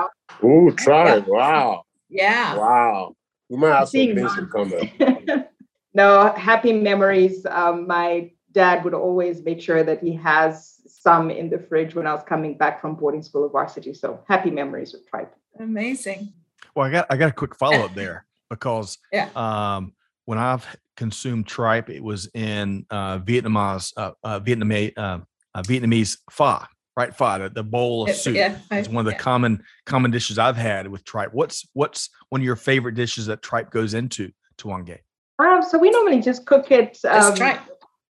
Oh, 0.42 0.70
tripe. 0.70 1.26
Wow. 1.26 1.82
Yeah. 2.08 2.56
Wow. 2.56 3.14
We 3.48 3.58
might 3.58 3.78
have 3.78 3.88
some 3.88 4.00
things 4.00 4.38
in 4.38 4.48
common. 4.48 5.44
no, 5.94 6.32
happy 6.32 6.72
memories. 6.72 7.44
Um, 7.46 7.86
my 7.86 8.30
dad 8.52 8.84
would 8.84 8.94
always 8.94 9.42
make 9.42 9.60
sure 9.60 9.84
that 9.84 10.02
he 10.02 10.14
has 10.14 10.75
some 11.06 11.30
in 11.30 11.48
the 11.48 11.58
fridge 11.58 11.94
when 11.94 12.04
I 12.04 12.12
was 12.12 12.24
coming 12.24 12.58
back 12.58 12.80
from 12.80 12.96
boarding 12.96 13.22
school 13.22 13.44
of 13.44 13.52
varsity. 13.52 13.94
So 13.94 14.18
happy 14.28 14.50
memories 14.50 14.92
with 14.92 15.08
tripe. 15.08 15.32
Amazing. 15.60 16.32
Well, 16.74 16.88
I 16.88 16.90
got 16.90 17.06
I 17.10 17.16
got 17.16 17.28
a 17.28 17.32
quick 17.32 17.54
follow 17.54 17.84
up 17.84 17.94
there 18.02 18.26
because 18.50 18.98
yeah. 19.12 19.28
um, 19.36 19.92
when 20.24 20.38
I've 20.38 20.66
consumed 20.96 21.46
tripe, 21.46 21.90
it 21.90 22.02
was 22.02 22.28
in 22.34 22.86
uh, 22.90 23.20
Vietnamese 23.20 23.92
uh, 23.96 24.10
uh, 24.24 24.40
Vietnamese 24.40 24.94
uh, 24.96 25.20
uh, 25.54 25.62
Vietnamese 25.62 26.18
pho, 26.28 26.58
right? 26.96 27.14
Pho, 27.14 27.38
the, 27.38 27.50
the 27.50 27.62
bowl 27.62 28.10
of 28.10 28.16
soup. 28.16 28.34
Yeah, 28.34 28.58
it's 28.72 28.88
one 28.88 28.98
of 28.98 29.04
the 29.04 29.12
yeah. 29.12 29.18
common 29.18 29.62
common 29.84 30.10
dishes 30.10 30.40
I've 30.40 30.56
had 30.56 30.88
with 30.88 31.04
tripe. 31.04 31.32
What's 31.32 31.68
what's 31.74 32.10
one 32.30 32.40
of 32.40 32.44
your 32.44 32.56
favorite 32.56 32.96
dishes 32.96 33.26
that 33.26 33.42
tripe 33.42 33.70
goes 33.70 33.94
into 33.94 34.32
Tuange? 34.58 34.98
Um, 35.38 35.62
so 35.62 35.78
we 35.78 35.90
normally 35.90 36.20
just 36.20 36.46
cook 36.46 36.72
it. 36.72 36.98
Um, 37.04 37.36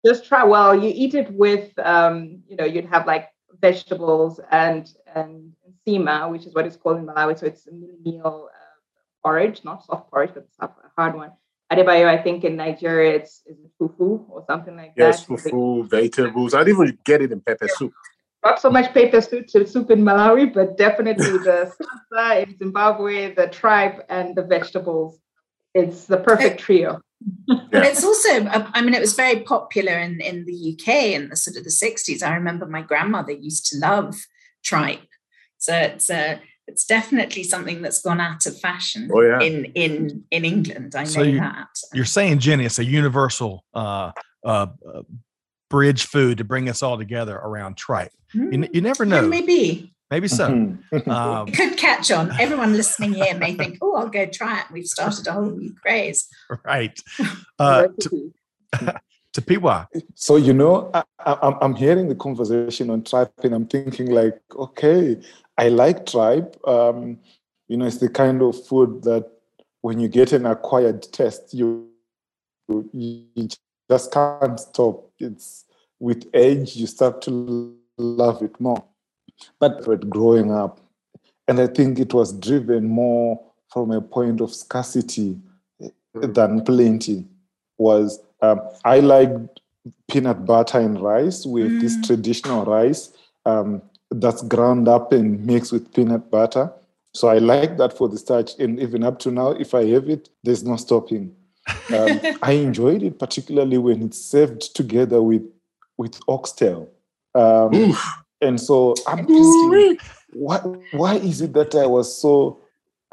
just 0.07 0.27
try. 0.27 0.45
Well, 0.45 0.75
you 0.75 0.93
eat 0.95 1.15
it 1.15 1.31
with, 1.33 1.77
um, 1.79 2.43
you 2.49 2.57
know, 2.57 2.65
you'd 2.65 2.87
have 2.87 3.07
like 3.07 3.29
vegetables 3.61 4.41
and 4.51 4.89
and 5.15 5.53
nsima, 5.87 6.31
which 6.31 6.47
is 6.47 6.55
what 6.55 6.67
it's 6.67 6.77
called 6.77 6.99
in 6.99 7.07
Malawi. 7.07 7.39
So 7.39 7.47
it's 7.47 7.67
a 7.67 7.73
meal 7.73 8.49
uh, 8.53 8.75
porridge, 9.23 9.65
not 9.65 9.85
soft 9.85 10.11
porridge, 10.11 10.33
but 10.35 10.47
a 10.61 10.69
hard 10.97 11.15
one 11.15 11.33
Adebayo, 11.73 12.07
I 12.07 12.23
think 12.23 12.45
in 12.45 12.57
Nigeria 12.57 13.17
it's 13.17 13.43
is 13.47 13.59
it 13.59 13.71
fufu 13.81 14.25
or 14.29 14.45
something 14.47 14.77
like 14.77 14.93
yes, 14.97 15.25
that. 15.27 15.33
Yes, 15.33 15.45
fufu, 15.45 15.89
vegetables. 15.91 16.55
I 16.55 16.63
didn't 16.63 16.83
even 16.83 16.99
get 17.05 17.23
it 17.23 17.33
in 17.33 17.41
pepper 17.41 17.69
soup. 17.69 17.93
Not 18.45 18.61
so 18.61 18.71
much 18.71 18.95
pepper 18.95 19.21
soup, 19.21 19.51
soup 19.51 19.91
in 19.91 20.03
Malawi, 20.03 20.55
but 20.55 20.79
definitely 20.79 21.39
the 21.39 21.73
sadza 22.13 22.47
in 22.47 22.57
Zimbabwe, 22.57 23.35
the 23.35 23.49
tripe, 23.49 24.07
and 24.09 24.37
the 24.37 24.43
vegetables. 24.45 25.19
It's 25.75 26.05
the 26.05 26.19
perfect 26.19 26.61
trio. 26.61 27.01
But 27.47 27.85
it's 27.85 28.05
also, 28.05 28.47
I 28.49 28.81
mean, 28.83 28.95
it 28.95 29.01
was 29.01 29.15
very 29.15 29.41
popular 29.41 29.93
in, 29.93 30.21
in 30.21 30.45
the 30.45 30.77
UK 30.79 31.15
in 31.15 31.29
the 31.29 31.37
sort 31.37 31.57
of 31.57 31.65
the 31.65 31.71
60s. 31.71 32.23
I 32.23 32.35
remember 32.35 32.67
my 32.67 32.83
grandmother 32.83 33.33
used 33.33 33.67
to 33.67 33.79
love 33.79 34.15
tripe. 34.63 35.09
So 35.59 35.75
it's 35.75 36.11
a, 36.11 36.41
it's 36.67 36.85
definitely 36.85 37.45
something 37.45 37.83
that's 37.83 38.03
gone 38.03 38.21
out 38.21 38.47
of 38.47 38.59
fashion 38.59 39.09
oh, 39.13 39.21
yeah. 39.21 39.41
in 39.41 39.67
in 39.67 40.25
in 40.31 40.45
England. 40.45 40.95
I 40.97 41.05
know 41.05 41.23
you, 41.23 41.39
that. 41.39 41.69
You're 41.95 42.05
saying, 42.05 42.41
Jenny, 42.41 42.65
it's 42.65 42.79
a 42.79 42.85
universal 42.85 43.65
uh, 43.73 44.11
uh, 44.45 44.67
uh, 44.87 45.03
bridge 45.71 46.07
food 46.07 46.39
to 46.39 46.45
bring 46.45 46.69
us 46.69 46.83
all 46.83 46.99
together 46.99 47.37
around 47.37 47.77
tripe. 47.77 48.13
Mm. 48.35 48.65
You, 48.65 48.69
you, 48.75 48.81
never 48.81 49.05
know. 49.05 49.23
Maybe. 49.27 49.95
Maybe 50.11 50.29
so. 50.29 50.47
um, 51.07 51.47
could 51.53 51.77
catch 51.77 52.13
on. 52.13 52.31
Everyone 52.41 52.73
listening 52.75 53.15
here 53.15 53.37
may 53.37 53.55
think, 53.55 53.79
"Oh, 53.83 53.97
I'll 53.97 54.09
go 54.09 54.27
try 54.27 54.61
it." 54.61 54.67
We've 54.73 54.87
started 54.87 55.27
a 55.27 55.33
whole 55.33 55.51
new 55.51 55.75
craze. 55.75 56.29
Right. 56.65 56.99
Uh, 57.59 57.89
to, 57.99 58.35
to 59.33 59.41
Piwa. 59.41 59.87
So 60.15 60.37
you 60.37 60.53
know, 60.53 60.91
I, 60.93 61.03
I, 61.21 61.57
I'm 61.63 61.75
hearing 61.75 62.07
the 62.07 62.15
conversation 62.15 62.91
on 62.91 63.03
tripe, 63.03 63.33
and 63.43 63.55
I'm 63.55 63.67
thinking 63.67 64.11
like, 64.11 64.39
okay, 64.55 65.17
I 65.57 65.69
like 65.71 66.05
tripe. 66.05 66.55
Um, 66.69 67.19
you 67.67 67.79
know, 67.79 67.87
it's 67.87 67.97
the 67.97 68.11
kind 68.11 68.43
of 68.43 68.63
food 68.67 69.05
that 69.05 69.27
when 69.81 69.99
you 69.99 70.09
get 70.09 70.33
an 70.33 70.45
acquired 70.45 71.03
taste, 71.13 71.55
you 71.55 71.89
you 72.93 73.49
just 73.91 74.13
can't 74.13 74.61
stop. 74.61 75.11
It's 75.19 75.65
with 75.99 76.29
age 76.35 76.77
you 76.77 76.87
start 76.87 77.23
to 77.23 77.77
love 77.97 78.43
it 78.43 78.61
more. 78.61 78.85
But 79.59 80.09
growing 80.11 80.53
up, 80.53 80.81
and 81.49 81.61
I 81.61 81.67
think 81.67 81.99
it 81.99 82.13
was 82.13 82.33
driven 82.33 82.89
more 82.89 83.41
from 83.73 83.91
a 83.91 84.01
point 84.01 84.41
of 84.41 84.55
scarcity 84.55 85.39
mm. 85.81 86.35
than 86.35 86.65
plenty. 86.65 87.25
Was 87.79 88.21
um, 88.41 88.61
I 88.85 89.01
liked 89.01 89.61
peanut 90.11 90.45
butter 90.47 90.81
and 90.81 91.01
rice 91.01 91.45
with 91.45 91.71
mm. 91.71 91.81
this 91.81 91.97
traditional 92.07 92.65
rice 92.65 93.13
um, 93.45 93.83
that's 94.11 94.43
ground 94.43 94.89
up 94.89 95.13
and 95.13 95.45
mixed 95.45 95.73
with 95.73 95.93
peanut 95.93 96.31
butter. 96.31 96.73
So 97.15 97.29
I 97.29 97.39
like 97.39 97.79
that 97.79 97.97
for 97.97 98.09
the 98.09 98.19
starch, 98.19 98.53
and 98.59 98.79
even 98.79 99.03
up 99.03 99.19
to 99.21 99.31
now, 99.31 99.53
if 99.53 99.75
I 99.75 99.87
have 99.87 100.09
it, 100.09 100.29
there's 100.43 100.65
no 100.65 100.77
stopping. 100.77 101.35
Um, 101.95 102.21
I 102.43 102.53
enjoyed 102.53 103.03
it 103.03 103.19
particularly 103.19 103.79
when 103.79 104.03
it's 104.03 104.19
served 104.19 104.75
together 104.75 105.23
with 105.23 105.43
with 105.97 106.21
oxtail. 106.29 106.91
Um, 107.35 107.97
and 108.41 108.61
so 108.61 108.95
I'm 109.07 109.27
thinking, 109.27 109.99
why, 110.33 110.59
why 110.93 111.15
is 111.17 111.41
it 111.41 111.53
that 111.55 111.75
I 111.75 111.87
was 111.87 112.21
so, 112.21 112.61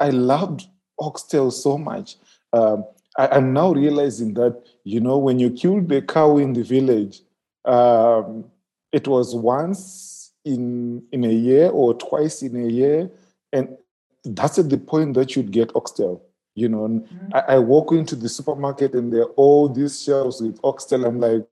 I 0.00 0.10
loved 0.10 0.66
oxtail 0.98 1.50
so 1.50 1.78
much? 1.78 2.16
Um, 2.52 2.84
I, 3.16 3.36
am 3.36 3.52
now 3.52 3.72
realizing 3.72 4.34
that, 4.34 4.62
you 4.84 5.00
know, 5.00 5.18
when 5.18 5.38
you 5.38 5.50
killed 5.50 5.88
the 5.88 6.02
cow 6.02 6.36
in 6.36 6.52
the 6.52 6.62
village, 6.62 7.22
um, 7.64 8.44
it 8.92 9.08
was 9.08 9.34
once 9.34 10.32
in, 10.44 11.02
in 11.12 11.24
a 11.24 11.32
year 11.32 11.70
or 11.70 11.94
twice 11.94 12.42
in 12.42 12.56
a 12.56 12.68
year. 12.68 13.10
And 13.52 13.76
that's 14.24 14.58
at 14.58 14.68
the 14.68 14.78
point 14.78 15.14
that 15.14 15.36
you'd 15.36 15.52
get 15.52 15.74
oxtail. 15.74 16.22
You 16.54 16.68
know, 16.68 16.86
mm-hmm. 16.86 17.34
I, 17.34 17.54
I, 17.54 17.58
walk 17.58 17.90
into 17.90 18.14
the 18.14 18.28
supermarket 18.28 18.94
and 18.94 19.12
there 19.12 19.22
are 19.22 19.34
all 19.34 19.68
these 19.68 20.00
shelves 20.00 20.40
with 20.40 20.60
oxtail. 20.62 21.04
I'm 21.04 21.18
like, 21.18 21.44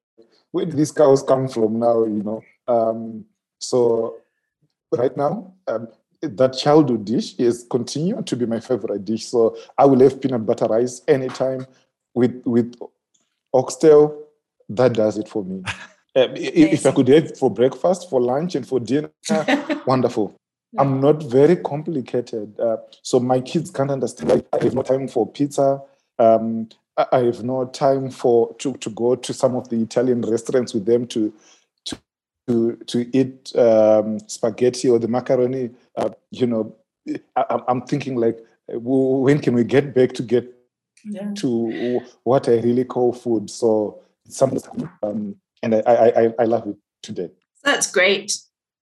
where 0.52 0.64
did 0.64 0.76
these 0.76 0.92
cows 0.92 1.24
come 1.24 1.48
from 1.48 1.80
now? 1.80 2.04
You 2.04 2.22
know, 2.22 2.42
um, 2.68 3.24
so 3.62 4.16
right 4.90 5.16
now, 5.16 5.54
um, 5.66 5.88
that 6.20 6.56
childhood 6.56 7.04
dish 7.04 7.34
is 7.36 7.66
continuing 7.68 8.24
to 8.24 8.36
be 8.36 8.46
my 8.46 8.60
favorite 8.60 9.04
dish. 9.04 9.26
So 9.26 9.56
I 9.76 9.86
will 9.86 10.00
have 10.00 10.20
peanut 10.20 10.46
butter 10.46 10.66
rice 10.66 11.02
anytime 11.08 11.66
with 12.14 12.42
with 12.44 12.74
oxtail. 13.52 14.18
That 14.68 14.94
does 14.94 15.18
it 15.18 15.28
for 15.28 15.44
me. 15.44 15.62
Um, 16.14 16.32
if 16.36 16.84
I 16.84 16.92
could 16.92 17.08
have 17.08 17.38
for 17.38 17.50
breakfast, 17.50 18.10
for 18.10 18.20
lunch, 18.20 18.54
and 18.54 18.68
for 18.68 18.78
dinner, 18.78 19.10
wonderful. 19.86 20.36
I'm 20.76 21.00
not 21.00 21.22
very 21.22 21.56
complicated. 21.56 22.60
Uh, 22.60 22.76
so 23.00 23.18
my 23.18 23.40
kids 23.40 23.70
can't 23.70 23.90
understand. 23.90 24.28
Like, 24.28 24.46
I 24.52 24.62
have 24.62 24.74
no 24.74 24.82
time 24.82 25.08
for 25.08 25.26
pizza. 25.26 25.80
Um, 26.18 26.68
I 26.98 27.20
have 27.20 27.42
no 27.42 27.64
time 27.64 28.10
for 28.10 28.54
to, 28.56 28.74
to 28.74 28.90
go 28.90 29.16
to 29.16 29.32
some 29.32 29.56
of 29.56 29.70
the 29.70 29.80
Italian 29.80 30.20
restaurants 30.20 30.74
with 30.74 30.84
them 30.84 31.06
to 31.08 31.32
to 32.48 32.76
to 32.86 33.16
eat 33.16 33.54
um, 33.56 34.18
spaghetti 34.28 34.88
or 34.88 34.98
the 34.98 35.08
macaroni, 35.08 35.70
uh, 35.96 36.10
you 36.30 36.46
know, 36.46 36.76
I, 37.36 37.60
am 37.68 37.82
thinking 37.82 38.16
like, 38.16 38.38
when 38.68 39.38
can 39.40 39.54
we 39.54 39.64
get 39.64 39.94
back 39.94 40.12
to 40.14 40.22
get 40.22 40.52
yeah. 41.04 41.32
to 41.36 42.00
what 42.24 42.48
I 42.48 42.60
really 42.60 42.84
call 42.84 43.12
food? 43.12 43.50
So 43.50 44.00
something, 44.28 44.88
um, 45.02 45.36
and 45.62 45.74
I, 45.74 45.80
I, 45.86 46.22
I 46.22 46.34
I 46.40 46.44
love 46.44 46.66
it 46.66 46.76
today. 47.02 47.30
That's 47.62 47.90
great 47.90 48.32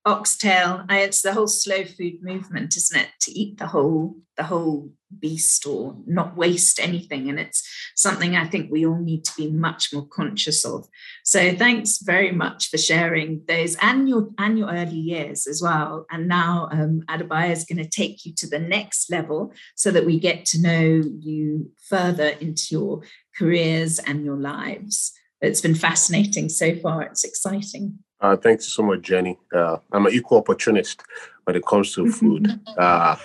oxtail 0.06 0.84
it's 0.88 1.20
the 1.20 1.32
whole 1.34 1.46
slow 1.46 1.84
food 1.84 2.22
movement 2.22 2.74
isn't 2.74 3.02
it 3.02 3.08
to 3.20 3.30
eat 3.32 3.58
the 3.58 3.66
whole 3.66 4.16
the 4.38 4.42
whole 4.42 4.90
beast 5.18 5.66
or 5.66 5.96
not 6.06 6.36
waste 6.36 6.78
anything. 6.80 7.28
And 7.28 7.38
it's 7.38 7.68
something 7.96 8.36
i 8.36 8.46
think 8.46 8.70
we 8.70 8.86
all 8.86 8.98
need 8.98 9.24
to 9.24 9.36
be 9.36 9.50
much 9.50 9.92
more 9.92 10.06
conscious 10.06 10.64
of. 10.64 10.86
So 11.24 11.54
thanks 11.54 11.98
very 11.98 12.32
much 12.32 12.70
for 12.70 12.78
sharing 12.78 13.42
those 13.46 13.76
and 13.80 14.08
your 14.08 14.28
and 14.38 14.58
your 14.58 14.70
early 14.70 14.96
years 14.96 15.46
as 15.46 15.62
well. 15.62 16.06
And 16.10 16.28
now 16.28 16.68
um, 16.72 17.02
Adebayo 17.08 17.50
is 17.50 17.64
going 17.64 17.82
to 17.84 17.88
take 17.88 18.24
you 18.24 18.34
to 18.34 18.48
the 18.48 18.58
next 18.58 19.10
level 19.10 19.52
so 19.74 19.90
that 19.90 20.06
we 20.06 20.18
get 20.18 20.44
to 20.46 20.60
know 20.60 21.02
you 21.20 21.70
further 21.88 22.28
into 22.40 22.66
your 22.70 23.02
careers 23.36 23.98
and 23.98 24.24
your 24.24 24.36
lives. 24.36 25.12
It's 25.40 25.60
been 25.60 25.74
fascinating 25.74 26.48
so 26.48 26.76
far. 26.76 27.02
It's 27.02 27.24
exciting 27.24 27.98
uh, 28.20 28.36
thanks 28.36 28.66
so 28.66 28.82
much, 28.82 29.02
Jenny. 29.02 29.38
Uh, 29.52 29.78
I'm 29.92 30.06
an 30.06 30.12
equal 30.12 30.38
opportunist 30.38 31.02
when 31.44 31.56
it 31.56 31.64
comes 31.64 31.94
to 31.94 32.10
food. 32.10 32.60
Uh, 32.78 33.16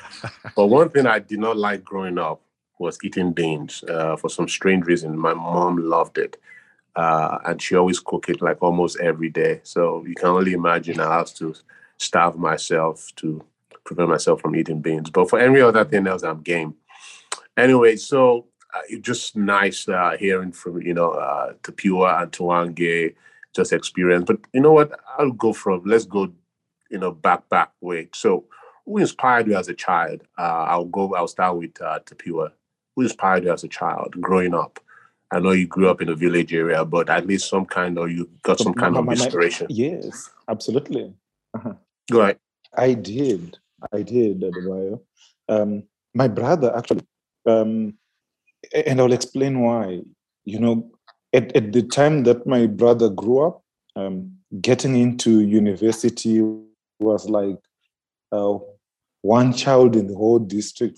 but 0.56 0.68
one 0.68 0.90
thing 0.90 1.06
I 1.06 1.20
did 1.20 1.40
not 1.40 1.56
like 1.56 1.84
growing 1.84 2.18
up 2.18 2.42
was 2.78 2.98
eating 3.04 3.32
beans. 3.32 3.84
Uh, 3.88 4.18
for 4.18 4.30
some 4.30 4.50
strange 4.50 4.86
reason, 4.86 5.18
my 5.18 5.34
mom 5.34 5.78
loved 5.78 6.18
it. 6.18 6.36
Uh, 6.96 7.38
and 7.46 7.62
she 7.62 7.76
always 7.76 8.00
cooked 8.00 8.30
it 8.30 8.42
like 8.42 8.62
almost 8.62 9.00
every 9.00 9.30
day. 9.30 9.62
So 9.64 10.04
you 10.06 10.16
can 10.16 10.30
only 10.30 10.54
imagine 10.54 11.00
I 11.00 11.18
have 11.18 11.34
to 11.36 11.56
starve 11.98 12.38
myself 12.38 13.08
to 13.18 13.46
prevent 13.86 14.10
myself 14.10 14.42
from 14.42 14.56
eating 14.56 14.82
beans. 14.82 15.10
But 15.10 15.30
for 15.30 15.40
any 15.40 15.62
other 15.62 15.86
thing 15.86 16.08
else, 16.08 16.24
I'm 16.24 16.42
game. 16.42 16.76
Anyway, 17.56 17.96
so 17.96 18.48
uh, 18.74 18.82
it's 18.90 19.06
just 19.06 19.38
nice 19.38 19.86
hearing 20.20 20.52
from, 20.52 20.82
you 20.82 20.94
know, 20.94 21.12
uh, 21.12 21.54
Tapua 21.64 22.24
and 22.24 22.32
Tuange 22.32 23.16
just 23.56 23.74
experience. 23.74 24.26
But 24.26 24.40
you 24.54 24.62
know 24.62 24.72
what? 24.74 25.00
I'll 25.18 25.32
go 25.32 25.54
from 25.54 25.84
let's 25.86 26.06
go, 26.06 26.32
you 26.90 26.98
know, 26.98 27.12
back 27.12 27.48
back 27.50 27.72
way. 27.82 28.10
So 28.14 28.46
who 28.86 28.98
inspired 28.98 29.48
you 29.48 29.56
as 29.56 29.68
a 29.68 29.74
child? 29.74 30.22
Uh, 30.38 30.66
I'll 30.70 30.86
go. 30.86 31.16
I'll 31.16 31.28
start 31.28 31.58
with 31.58 31.82
uh, 31.82 32.00
Tapua. 32.06 32.52
Who 32.96 33.04
inspired 33.04 33.44
you 33.44 33.52
as 33.52 33.64
a 33.64 33.68
child 33.68 34.16
growing 34.22 34.54
up? 34.54 34.80
I 35.32 35.40
know 35.40 35.52
you 35.52 35.68
grew 35.68 35.90
up 35.90 36.02
in 36.02 36.10
a 36.10 36.16
village 36.16 36.54
area, 36.54 36.86
but 36.86 37.10
at 37.10 37.26
least 37.26 37.50
some 37.50 37.66
kind 37.66 37.98
of 37.98 38.12
you 38.12 38.30
got 38.44 38.60
some 38.60 38.74
kind 38.74 38.96
of 38.96 39.08
inspiration. 39.10 39.68
yes, 39.70 40.30
absolutely. 40.48 41.14
Uh-huh. 41.54 41.74
Go 42.12 42.22
ahead. 42.22 42.40
I 42.78 42.94
did. 42.94 43.58
I 43.92 44.02
did, 44.02 44.42
Adebayo. 44.42 45.02
Um, 45.50 45.84
my 46.14 46.28
brother 46.28 46.76
actually, 46.76 47.06
um, 47.46 47.96
and 48.74 49.00
I'll 49.00 49.14
explain 49.14 49.60
why. 49.60 50.02
You 50.46 50.60
know, 50.60 50.92
at, 51.36 51.56
at 51.56 51.74
the 51.74 51.84
time 51.84 52.24
that 52.24 52.48
my 52.48 52.66
brother 52.66 53.10
grew 53.10 53.46
up, 53.46 53.62
um, 53.96 54.32
getting 54.62 54.96
into 54.96 55.42
university 55.42 56.42
was 57.00 57.30
like 57.30 57.60
uh, 58.32 58.58
one 59.22 59.54
child 59.54 59.96
in 59.96 60.08
the 60.08 60.16
whole 60.16 60.40
district. 60.40 60.98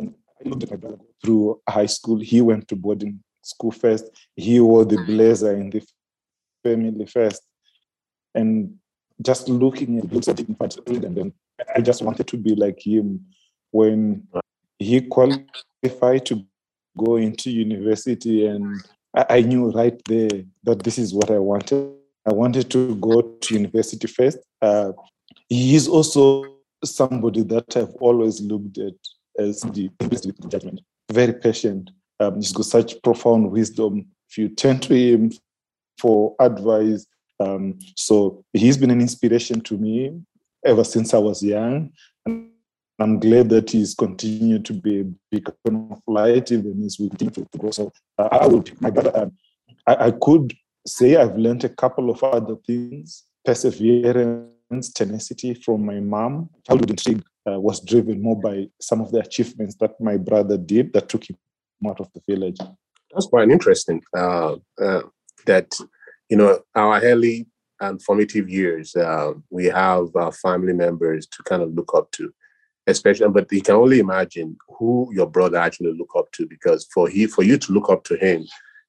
I 0.00 0.08
looked 0.44 0.64
at 0.64 0.70
my 0.70 0.76
brother 0.76 0.98
through 1.22 1.60
high 1.68 1.86
school. 1.86 2.18
He 2.18 2.42
went 2.42 2.68
to 2.68 2.76
boarding 2.76 3.20
school 3.42 3.70
first. 3.70 4.04
He 4.36 4.60
wore 4.60 4.84
the 4.84 4.98
blazer 5.06 5.54
in 5.54 5.70
the 5.70 5.82
family 6.62 7.06
first. 7.06 7.42
And 8.34 8.74
just 9.22 9.48
looking 9.48 9.98
at 9.98 10.38
him, 10.38 10.56
and 10.60 11.16
then 11.16 11.32
I 11.74 11.80
just 11.80 12.02
wanted 12.02 12.26
to 12.26 12.36
be 12.36 12.54
like 12.54 12.84
him 12.84 13.24
when 13.70 14.26
he 14.78 15.00
qualified 15.02 16.26
to 16.26 16.44
go 16.98 17.16
into 17.16 17.50
university 17.50 18.46
and 18.46 18.82
I, 19.14 19.40
knew 19.42 19.70
right 19.70 20.00
there 20.06 20.42
that 20.64 20.82
this 20.82 20.98
is 20.98 21.14
what 21.14 21.30
I 21.30 21.38
wanted. 21.38 21.92
I 22.26 22.32
wanted 22.32 22.70
to 22.70 22.96
go 22.96 23.22
to 23.22 23.54
university 23.54 24.06
first. 24.06 24.38
Uh, 24.60 24.92
he 25.48 25.74
is 25.74 25.86
also 25.86 26.44
somebody 26.84 27.42
that 27.42 27.76
I've 27.76 27.94
always 28.00 28.40
looked 28.40 28.78
at 28.78 28.94
as 29.38 29.60
the 29.60 29.90
with 30.00 30.50
judgment. 30.50 30.80
Very 31.12 31.32
patient. 31.34 31.90
Um, 32.20 32.36
he's 32.36 32.52
got 32.52 32.66
such 32.66 33.00
profound 33.02 33.50
wisdom. 33.50 34.06
If 34.30 34.38
you 34.38 34.48
turn 34.48 34.80
to 34.80 34.94
him 34.94 35.32
for 35.98 36.34
advice, 36.40 37.06
um, 37.40 37.78
so 37.96 38.44
he's 38.52 38.76
been 38.76 38.90
an 38.90 39.00
inspiration 39.00 39.60
to 39.62 39.76
me 39.76 40.20
ever 40.64 40.84
since 40.84 41.12
I 41.12 41.18
was 41.18 41.42
young. 41.42 41.90
And 42.24 42.50
I'm 42.98 43.18
glad 43.18 43.48
that 43.50 43.70
he's 43.70 43.94
continued 43.94 44.64
to 44.66 44.72
be 44.72 45.00
a 45.00 45.04
beacon 45.30 45.88
of 45.90 46.00
light 46.06 46.52
even 46.52 46.82
as 46.84 46.98
we 46.98 47.08
continue 47.08 47.32
to 47.32 47.58
grow. 47.58 47.70
So 47.70 47.92
uh, 48.18 48.28
I 48.30 48.46
would 48.46 48.80
my 48.80 48.90
brother. 48.90 49.12
Um, 49.14 49.32
I, 49.86 50.06
I, 50.06 50.10
could 50.12 50.54
say 50.86 51.16
I've 51.16 51.36
learned 51.36 51.64
a 51.64 51.68
couple 51.68 52.08
of 52.10 52.22
other 52.22 52.56
things: 52.66 53.24
perseverance, 53.44 54.92
tenacity 54.94 55.54
from 55.54 55.84
my 55.84 55.98
mom. 55.98 56.50
Childhood 56.66 56.90
intrigue 56.90 57.24
uh, 57.50 57.58
was 57.58 57.80
driven 57.80 58.22
more 58.22 58.40
by 58.40 58.68
some 58.80 59.00
of 59.00 59.10
the 59.10 59.18
achievements 59.18 59.74
that 59.76 60.00
my 60.00 60.16
brother 60.16 60.56
did 60.56 60.92
that 60.92 61.08
took 61.08 61.28
him 61.28 61.36
out 61.86 62.00
of 62.00 62.08
the 62.14 62.20
village. 62.28 62.58
That's 63.12 63.26
quite 63.26 63.50
interesting. 63.50 64.02
Uh, 64.16 64.56
uh 64.80 65.02
that 65.46 65.74
you 66.30 66.36
know 66.36 66.60
our 66.76 67.00
early 67.02 67.46
and 67.80 68.00
formative 68.00 68.48
years, 68.48 68.94
uh, 68.94 69.32
we 69.50 69.64
have 69.66 70.14
our 70.14 70.32
family 70.32 70.72
members 70.72 71.26
to 71.26 71.42
kind 71.42 71.60
of 71.60 71.74
look 71.74 71.92
up 71.92 72.10
to 72.12 72.32
especially 72.86 73.28
but 73.28 73.50
you 73.50 73.62
can 73.62 73.74
only 73.74 73.98
imagine 73.98 74.56
who 74.68 75.08
your 75.12 75.26
brother 75.26 75.58
actually 75.58 75.92
look 75.92 76.10
up 76.16 76.30
to 76.32 76.46
because 76.46 76.86
for 76.92 77.08
he 77.08 77.26
for 77.26 77.42
you 77.42 77.56
to 77.58 77.72
look 77.72 77.88
up 77.88 78.04
to 78.04 78.16
him 78.16 78.44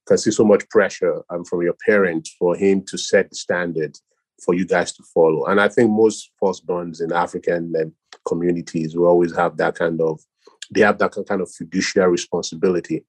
can 0.07 0.17
see 0.17 0.31
so 0.31 0.43
much 0.43 0.67
pressure 0.69 1.23
um, 1.29 1.43
from 1.45 1.61
your 1.63 1.75
parents 1.85 2.35
for 2.37 2.55
him 2.55 2.83
to 2.85 2.97
set 2.97 3.29
the 3.29 3.35
standard 3.35 3.97
for 4.43 4.53
you 4.53 4.65
guys 4.65 4.91
to 4.93 5.03
follow. 5.13 5.45
And 5.45 5.59
i 5.61 5.67
think 5.67 5.91
most 5.91 6.31
firstborns 6.41 7.01
in 7.01 7.11
african 7.11 7.73
um, 7.79 7.93
communities 8.27 8.95
will 8.95 9.07
always 9.07 9.35
have 9.35 9.57
that 9.57 9.75
kind 9.75 10.01
of 10.01 10.19
they 10.71 10.81
have 10.81 10.97
that 10.97 11.15
kind 11.27 11.41
of 11.41 11.51
fiduciary 11.51 12.11
responsibility 12.11 13.05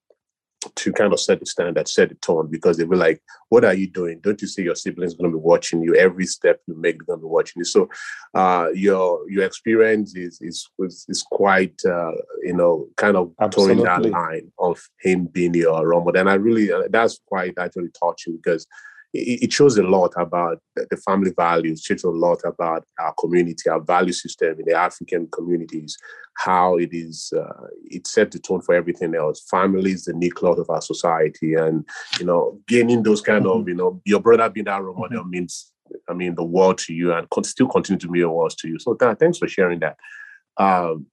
to 0.75 0.93
kind 0.93 1.13
of 1.13 1.21
set 1.21 1.41
the 1.41 1.47
standard, 1.47 1.89
set 1.89 2.09
the 2.09 2.15
tone, 2.17 2.49
because 2.51 2.77
they 2.77 2.85
were 2.85 2.97
like, 2.97 3.23
"What 3.49 3.65
are 3.65 3.75
you 3.75 3.89
doing? 3.89 4.21
Don't 4.21 4.41
you 4.41 4.49
see 4.49 4.63
your 4.63 4.75
siblings 4.75 5.15
going 5.15 5.31
to 5.31 5.37
be 5.37 5.43
watching 5.43 5.83
you? 5.83 5.95
Every 5.95 6.27
step 6.27 6.61
you 6.67 6.75
make, 6.81 6.99
they're 6.99 7.07
going 7.07 7.21
to 7.21 7.27
be 7.27 7.31
watching 7.31 7.61
you." 7.61 7.65
So, 7.65 7.89
uh, 8.35 8.69
your 8.75 9.29
your 9.31 9.45
experience 9.45 10.15
is 10.17 10.39
is 10.41 10.69
is 11.09 11.23
quite 11.23 11.81
uh, 11.85 12.13
you 12.43 12.55
know 12.55 12.89
kind 12.97 13.17
of 13.17 13.33
towing 13.51 13.83
that 13.85 14.05
line 14.05 14.53
of 14.59 14.81
him 15.01 15.27
being 15.27 15.55
your 15.55 15.87
role 15.87 16.05
model, 16.05 16.21
and 16.21 16.31
I 16.31 16.35
really 16.35 16.73
uh, 16.73 16.83
that's 16.91 17.21
quite 17.27 17.55
actually 17.59 17.91
touching 17.99 18.37
because 18.37 18.67
it, 19.12 19.53
shows 19.53 19.79
a 19.79 19.83
lot 19.83 20.12
about 20.16 20.59
the 20.75 20.97
family 20.97 21.33
values, 21.37 21.83
shows 21.83 22.05
a 22.05 22.11
lot 22.11 22.40
about 22.45 22.85
our 22.99 23.14
community, 23.19 23.69
our 23.71 23.81
value 23.81 24.12
system 24.12 24.59
in 24.59 24.66
the 24.66 24.75
African 24.75 25.29
communities, 25.33 25.97
how 26.35 26.77
it 26.77 26.90
is, 26.92 27.33
uh, 27.37 27.66
it 27.85 28.07
set 28.07 28.31
the 28.31 28.38
tone 28.38 28.61
for 28.61 28.75
everything 28.75 29.14
else. 29.14 29.47
Family 29.51 29.92
is 29.92 30.05
the 30.05 30.12
nucleus 30.12 30.59
of 30.59 30.71
our 30.71 30.83
society. 30.83 31.55
And, 31.55 31.88
you 32.19 32.27
know, 32.27 32.61
gaining 32.66 33.03
those 33.03 33.21
kind 33.21 33.45
mm-hmm. 33.45 33.61
of, 33.61 33.69
you 33.69 33.75
know, 33.75 34.01
your 34.05 34.21
brother 34.21 34.49
being 34.51 34.66
that 34.66 34.83
role 34.83 34.95
model 34.95 35.23
mm-hmm. 35.23 35.31
means, 35.31 35.73
I 36.09 36.12
mean, 36.12 36.35
the 36.35 36.45
world 36.45 36.79
to 36.79 36.92
you 36.92 37.12
and 37.12 37.27
still 37.45 37.69
continue 37.69 38.01
to 38.01 38.09
be 38.09 38.21
a 38.21 38.29
world 38.29 38.55
to 38.59 38.69
you. 38.69 38.79
So 38.79 38.95
th- 38.95 39.19
thanks 39.19 39.38
for 39.38 39.49
sharing 39.49 39.81
that. 39.81 39.97
Um, 40.59 41.07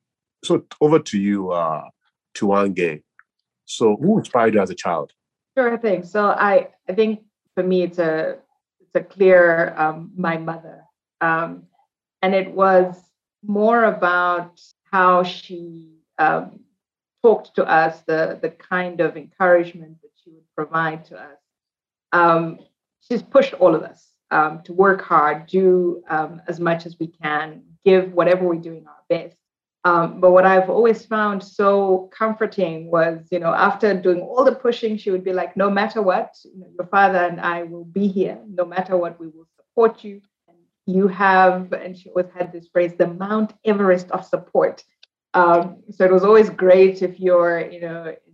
so 0.44 0.66
over 0.82 1.00
to 1.00 1.20
you, 1.20 1.52
uh, 1.52 1.84
Tuange. 2.36 3.04
So 3.66 3.96
who 3.96 4.18
inspired 4.18 4.56
you 4.56 4.62
as 4.62 4.70
a 4.70 4.76
child? 4.76 5.14
Sure 5.58 5.78
thing. 5.78 6.04
So 6.04 6.26
I, 6.26 6.70
I 6.90 6.94
think 6.94 7.22
for 7.56 7.64
me, 7.64 7.84
it's 7.84 8.00
a 8.00 8.38
it's 8.80 8.96
a 8.96 9.02
clear 9.02 9.74
um, 9.78 10.12
my 10.16 10.38
mother, 10.38 10.84
um, 11.22 11.64
and 12.22 12.34
it 12.34 12.52
was 12.52 12.96
more 13.46 13.86
about 13.86 14.62
how 14.92 15.24
she 15.24 15.98
um, 16.20 16.60
talked 17.22 17.56
to 17.56 17.66
us, 17.66 18.02
the 18.02 18.40
the 18.42 18.50
kind 18.50 19.02
of 19.02 19.18
encouragement 19.18 20.02
that 20.02 20.12
she 20.24 20.32
would 20.32 20.56
provide 20.56 21.06
to 21.06 21.18
us. 21.18 21.38
Um, 22.12 22.60
she's 23.02 23.24
pushed 23.24 23.54
all 23.56 23.76
of 23.76 23.84
us 23.84 24.14
um, 24.32 24.62
to 24.64 24.74
work 24.74 25.02
hard, 25.02 25.48
do 25.48 26.04
um, 26.10 26.42
as 26.48 26.60
much 26.60 26.86
as 26.86 26.98
we 27.00 27.08
can, 27.08 27.64
give 27.86 28.14
whatever 28.14 28.48
we're 28.48 28.56
doing 28.56 28.86
our 28.88 29.04
best. 29.10 29.38
Um, 29.86 30.22
but 30.22 30.32
what 30.32 30.46
I've 30.46 30.70
always 30.70 31.06
found 31.06 31.44
so 31.44 32.10
comforting 32.18 32.90
was, 32.90 33.28
you 33.32 33.40
know, 33.40 33.54
after 33.54 33.94
doing 33.94 34.22
all 34.22 34.46
the 34.46 34.56
pushing, 34.56 34.98
she 34.98 35.12
would 35.12 35.26
be 35.26 35.34
like, 35.34 35.58
no 35.58 35.70
matter 35.70 36.02
what, 36.02 36.34
your 36.78 36.88
father 36.88 37.18
and 37.18 37.42
I 37.42 37.64
will 37.64 37.84
be 37.84 38.08
here. 38.08 38.40
No 38.48 38.66
matter 38.66 38.96
what, 38.96 39.20
we 39.20 39.28
will 39.28 39.48
support 39.58 40.04
you. 40.04 40.22
And 40.48 40.58
you 40.86 41.10
have, 41.10 41.74
and 41.74 41.98
she 41.98 42.10
always 42.10 42.32
had 42.34 42.54
this 42.54 42.68
phrase, 42.68 42.94
the 42.98 43.08
Mount 43.08 43.54
Everest 43.66 44.10
of 44.12 44.26
support. 44.26 44.84
Um, 45.34 45.84
so 45.92 46.06
it 46.06 46.12
was 46.12 46.24
always 46.24 46.50
great 46.50 47.02
if 47.02 47.20
you're, 47.20 47.70
you 47.70 47.82
know, 47.82 48.06
in 48.08 48.34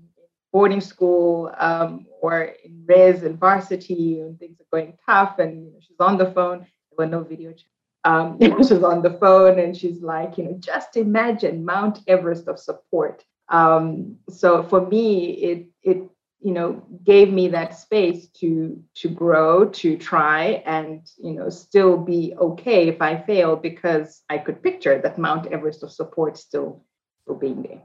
boarding 0.54 0.82
school 0.82 1.52
um, 1.58 2.06
or 2.22 2.54
in 2.64 2.84
res 2.86 3.24
and 3.24 3.40
varsity 3.40 4.20
and 4.20 4.38
things 4.40 4.60
are 4.60 4.78
going 4.78 4.98
tough 5.06 5.40
and 5.40 5.66
you 5.66 5.72
know, 5.72 5.80
she's 5.80 6.00
on 6.00 6.18
the 6.18 6.32
phone. 6.32 6.60
There 6.60 7.06
were 7.06 7.06
no 7.08 7.24
video 7.24 7.52
chats 7.52 7.79
um, 8.06 8.38
you 8.42 8.50
know, 8.50 8.58
she's 8.60 8.84
on 8.84 9.02
the 9.02 9.18
phone 9.20 9.60
and 9.60 9.76
she's 9.76 10.02
like, 10.02 10.38
you 10.38 10.46
know, 10.46 10.58
just 10.60 10.98
imagine 10.98 11.66
Mount 11.66 12.00
Everest 12.08 12.48
of 12.48 12.60
support. 12.60 13.24
Um, 13.50 14.18
so 14.30 14.64
for 14.64 14.86
me, 14.88 15.32
it 15.32 15.68
it 15.82 16.10
you 16.42 16.54
know 16.54 16.84
gave 17.04 17.34
me 17.34 17.48
that 17.50 17.78
space 17.78 18.28
to 18.40 18.82
to 18.96 19.10
grow, 19.10 19.66
to 19.66 19.98
try, 19.98 20.64
and 20.66 21.02
you 21.18 21.34
know 21.34 21.50
still 21.50 21.98
be 21.98 22.34
okay 22.40 22.88
if 22.88 23.02
I 23.02 23.18
fail 23.18 23.56
because 23.56 24.22
I 24.30 24.38
could 24.38 24.62
picture 24.62 25.02
that 25.02 25.18
Mount 25.18 25.48
Everest 25.48 25.84
of 25.84 25.92
support 25.92 26.38
still 26.38 26.86
still 27.24 27.36
being 27.36 27.64
there. 27.64 27.82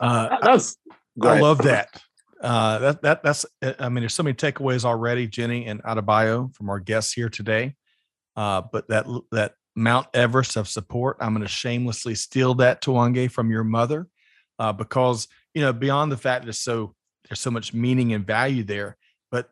Uh, 0.00 0.38
that's 0.42 0.76
I 1.22 1.38
love 1.40 1.58
that. 1.58 2.02
Uh, 2.40 2.78
that 2.78 3.02
that 3.02 3.22
that's 3.22 3.46
I 3.78 3.88
mean, 3.88 4.02
there's 4.02 4.14
so 4.14 4.22
many 4.22 4.34
takeaways 4.34 4.84
already, 4.84 5.28
Jenny 5.28 5.66
and 5.66 5.82
Adebayo 5.84 6.54
from 6.56 6.70
our 6.70 6.80
guests 6.80 7.12
here 7.12 7.28
today. 7.28 7.76
Uh, 8.36 8.62
but 8.72 8.88
that 8.88 9.06
that 9.30 9.54
Mount 9.74 10.06
Everest 10.14 10.56
of 10.56 10.68
support, 10.68 11.16
I'm 11.20 11.32
going 11.32 11.42
to 11.42 11.48
shamelessly 11.48 12.14
steal 12.14 12.54
that 12.54 12.82
Tuange 12.82 13.30
from 13.30 13.50
your 13.50 13.64
mother, 13.64 14.06
uh, 14.58 14.72
because 14.72 15.28
you 15.54 15.62
know 15.62 15.72
beyond 15.72 16.12
the 16.12 16.16
fact 16.16 16.44
there's 16.44 16.58
so 16.58 16.94
there's 17.28 17.40
so 17.40 17.50
much 17.50 17.72
meaning 17.72 18.12
and 18.12 18.26
value 18.26 18.64
there, 18.64 18.96
but 19.30 19.50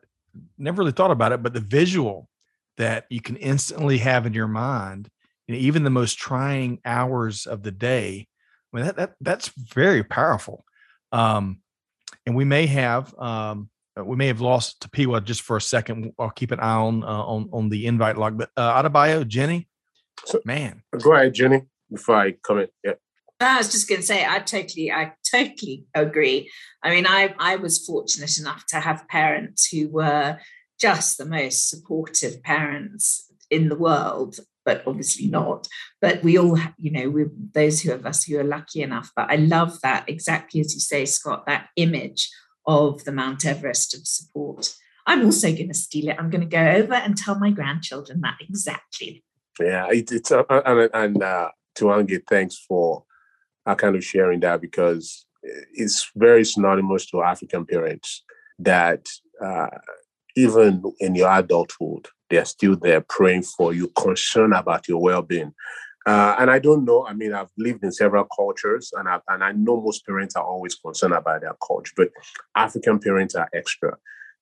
never 0.57 0.81
really 0.81 0.91
thought 0.91 1.11
about 1.11 1.31
it. 1.31 1.41
But 1.41 1.53
the 1.53 1.59
visual 1.59 2.29
that 2.77 3.05
you 3.09 3.21
can 3.21 3.35
instantly 3.37 3.97
have 3.99 4.25
in 4.25 4.33
your 4.33 4.47
mind, 4.47 5.09
you 5.47 5.55
know, 5.55 5.61
even 5.61 5.83
the 5.83 5.89
most 5.89 6.17
trying 6.17 6.79
hours 6.85 7.45
of 7.47 7.63
the 7.63 7.71
day, 7.71 8.27
I 8.71 8.77
mean 8.77 8.85
that, 8.85 8.97
that 8.97 9.13
that's 9.21 9.49
very 9.49 10.03
powerful. 10.03 10.65
Um, 11.11 11.61
and 12.25 12.35
we 12.35 12.45
may 12.45 12.67
have 12.67 13.17
um, 13.17 13.70
uh, 13.97 14.03
we 14.03 14.15
may 14.15 14.27
have 14.27 14.41
lost 14.41 14.81
Tapiwa 14.81 15.23
just 15.23 15.41
for 15.41 15.57
a 15.57 15.61
second. 15.61 16.13
I'll 16.19 16.29
keep 16.29 16.51
an 16.51 16.59
eye 16.59 16.75
on 16.75 17.03
uh, 17.03 17.07
on 17.07 17.49
on 17.51 17.69
the 17.69 17.87
invite 17.87 18.17
log. 18.17 18.37
But 18.37 18.49
uh, 18.55 18.81
Adebayo, 18.81 19.27
Jenny, 19.27 19.67
so, 20.25 20.39
man, 20.45 20.83
go 21.01 21.13
ahead, 21.13 21.33
Jenny. 21.33 21.63
Before 21.91 22.15
I 22.15 22.31
comment, 22.43 22.69
yeah. 22.83 22.93
I 23.39 23.57
was 23.57 23.71
just 23.71 23.89
going 23.89 24.01
to 24.01 24.07
say, 24.07 24.23
I 24.23 24.37
totally, 24.39 24.91
I 24.91 25.13
totally 25.29 25.85
agree. 25.95 26.49
I 26.83 26.91
mean, 26.91 27.05
I 27.07 27.33
I 27.39 27.55
was 27.57 27.85
fortunate 27.85 28.37
enough 28.37 28.65
to 28.67 28.79
have 28.79 29.07
parents 29.07 29.67
who 29.67 29.89
were 29.89 30.37
just 30.79 31.17
the 31.17 31.25
most 31.25 31.69
supportive 31.69 32.41
parents 32.43 33.31
in 33.49 33.69
the 33.69 33.75
world 33.75 34.39
but 34.65 34.83
obviously 34.85 35.27
not. 35.27 35.67
But 36.01 36.23
we 36.23 36.37
all, 36.37 36.57
you 36.77 36.91
know, 36.91 37.09
we 37.09 37.25
those 37.53 37.81
who 37.81 37.91
of 37.91 38.05
us 38.05 38.23
who 38.23 38.39
are 38.39 38.43
lucky 38.43 38.81
enough. 38.81 39.11
But 39.15 39.31
I 39.31 39.35
love 39.35 39.79
that 39.81 40.07
exactly 40.07 40.61
as 40.61 40.73
you 40.73 40.79
say, 40.79 41.05
Scott, 41.05 41.45
that 41.47 41.69
image 41.75 42.29
of 42.65 43.03
the 43.03 43.11
Mount 43.11 43.45
Everest 43.45 43.93
of 43.93 44.07
support. 44.07 44.73
I'm 45.07 45.25
also 45.25 45.47
going 45.51 45.69
to 45.69 45.73
steal 45.73 46.09
it. 46.09 46.17
I'm 46.19 46.29
going 46.29 46.41
to 46.41 46.47
go 46.47 46.63
over 46.63 46.93
and 46.93 47.17
tell 47.17 47.37
my 47.39 47.51
grandchildren 47.51 48.21
that 48.21 48.37
exactly. 48.39 49.23
Yeah, 49.59 49.87
it, 49.89 50.11
it's 50.11 50.31
uh, 50.31 50.43
uh 50.49 50.61
and, 50.65 50.89
and 50.93 51.23
uh, 51.23 51.49
Tuange, 51.77 52.21
thanks 52.29 52.57
for 52.57 53.03
uh, 53.65 53.75
kind 53.75 53.95
of 53.95 54.03
sharing 54.03 54.39
that 54.41 54.61
because 54.61 55.25
it's 55.73 56.11
very 56.15 56.45
synonymous 56.45 57.05
to 57.07 57.23
African 57.23 57.65
parents 57.65 58.23
that 58.59 59.07
uh, 59.43 59.67
even 60.35 60.83
in 60.99 61.15
your 61.15 61.31
adulthood, 61.31 62.07
they're 62.29 62.45
still 62.45 62.75
there 62.75 63.01
praying 63.01 63.43
for 63.43 63.73
you, 63.73 63.87
concerned 63.89 64.53
about 64.53 64.87
your 64.87 65.01
well-being. 65.01 65.53
Uh, 66.05 66.35
and 66.39 66.49
I 66.49 66.59
don't 66.59 66.83
know. 66.83 67.05
I 67.05 67.13
mean, 67.13 67.33
I've 67.33 67.51
lived 67.57 67.83
in 67.83 67.91
several 67.91 68.25
cultures, 68.35 68.91
and 68.97 69.07
I 69.07 69.19
and 69.27 69.43
I 69.43 69.51
know 69.51 69.79
most 69.79 70.05
parents 70.05 70.35
are 70.35 70.43
always 70.43 70.75
concerned 70.75 71.13
about 71.13 71.41
their 71.41 71.55
culture, 71.65 71.93
but 71.95 72.09
African 72.55 72.99
parents 72.99 73.35
are 73.35 73.49
extra. 73.53 73.97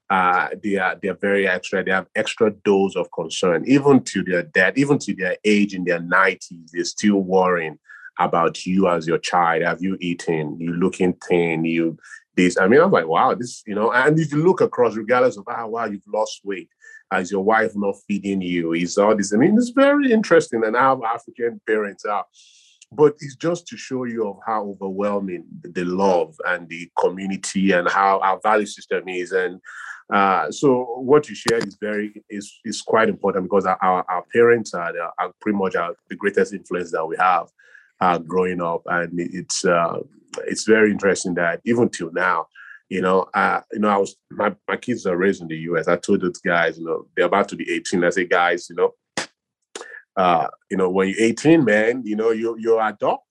Uh, 0.09 0.49
they 0.63 0.77
are 0.77 0.95
they 1.01 1.09
are 1.09 1.17
very 1.19 1.47
extra. 1.47 1.83
They 1.83 1.91
have 1.91 2.07
extra 2.15 2.51
dose 2.51 2.95
of 2.95 3.11
concern, 3.11 3.63
even 3.67 4.03
to 4.05 4.23
their 4.23 4.43
death, 4.43 4.73
even 4.77 4.99
to 4.99 5.13
their 5.13 5.37
age 5.43 5.75
in 5.75 5.83
their 5.83 5.99
nineties. 5.99 6.71
They're 6.71 6.85
still 6.85 7.17
worrying 7.17 7.77
about 8.19 8.65
you 8.65 8.87
as 8.87 9.05
your 9.05 9.17
child. 9.19 9.63
Have 9.63 9.81
you 9.81 9.97
eaten? 9.99 10.57
You 10.59 10.73
looking 10.73 11.13
thin? 11.27 11.65
You 11.65 11.97
this? 12.35 12.57
I 12.57 12.67
mean, 12.67 12.81
I'm 12.81 12.91
like, 12.91 13.07
wow, 13.07 13.35
this 13.35 13.63
you 13.67 13.75
know. 13.75 13.91
And 13.91 14.17
if 14.17 14.31
you 14.31 14.43
look 14.43 14.61
across, 14.61 14.95
regardless 14.95 15.37
of 15.37 15.43
how 15.47 15.67
wow 15.67 15.85
you've 15.85 16.07
lost 16.07 16.41
weight, 16.43 16.69
as 17.11 17.31
your 17.31 17.43
wife 17.43 17.71
not 17.75 17.95
feeding 18.07 18.41
you? 18.41 18.73
Is 18.73 18.97
all 18.97 19.15
this? 19.15 19.33
I 19.33 19.37
mean, 19.37 19.57
it's 19.57 19.69
very 19.69 20.11
interesting 20.11 20.63
and 20.63 20.75
how 20.75 21.01
African 21.03 21.61
parents 21.65 22.05
are. 22.05 22.25
But 22.91 23.13
it's 23.19 23.35
just 23.35 23.67
to 23.67 23.77
show 23.77 24.05
you 24.05 24.27
of 24.27 24.37
how 24.45 24.63
overwhelming 24.65 25.45
the 25.61 25.85
love 25.85 26.35
and 26.47 26.67
the 26.67 26.89
community 26.97 27.71
and 27.71 27.87
how 27.87 28.17
our 28.19 28.39
value 28.41 28.65
system 28.65 29.07
is. 29.07 29.31
And 29.31 29.61
uh, 30.11 30.49
so 30.49 30.85
what 30.99 31.29
you 31.29 31.35
shared 31.35 31.67
is 31.67 31.77
very 31.79 32.23
is 32.31 32.51
is 32.65 32.81
quite 32.81 33.07
important 33.07 33.45
because 33.45 33.67
our, 33.67 33.77
our, 33.83 34.03
our 34.09 34.25
parents 34.33 34.73
are, 34.73 34.91
are 35.19 35.31
pretty 35.39 35.57
much 35.57 35.75
our, 35.75 35.95
the 36.09 36.15
greatest 36.15 36.51
influence 36.51 36.91
that 36.91 37.05
we 37.05 37.15
have 37.17 37.47
uh, 38.01 38.17
growing 38.17 38.59
up, 38.59 38.81
and 38.87 39.19
it's 39.19 39.65
uh, 39.65 39.99
it's 40.47 40.63
very 40.63 40.89
interesting 40.89 41.35
that 41.35 41.61
even 41.65 41.89
till 41.89 42.11
now, 42.11 42.47
you 42.89 43.01
know, 43.01 43.27
uh, 43.33 43.61
you 43.71 43.79
know, 43.79 43.89
I 43.89 43.97
was 43.97 44.15
my, 44.31 44.55
my 44.67 44.75
kids 44.75 45.05
are 45.05 45.15
raised 45.15 45.41
in 45.41 45.47
the 45.47 45.57
US. 45.57 45.87
I 45.87 45.95
told 45.95 46.21
those 46.21 46.39
guys, 46.39 46.79
you 46.79 46.85
know, 46.85 47.05
they're 47.15 47.27
about 47.27 47.47
to 47.49 47.55
be 47.55 47.71
18. 47.71 48.03
I 48.03 48.09
say, 48.09 48.25
guys, 48.25 48.67
you 48.69 48.75
know, 48.75 48.95
uh, 50.15 50.47
you 50.69 50.77
know, 50.77 50.89
when 50.89 51.09
you're 51.09 51.21
18, 51.21 51.63
man, 51.63 52.01
you 52.03 52.15
know, 52.15 52.31
you're 52.31 52.59
you're 52.59 52.81
adult. 52.81 53.21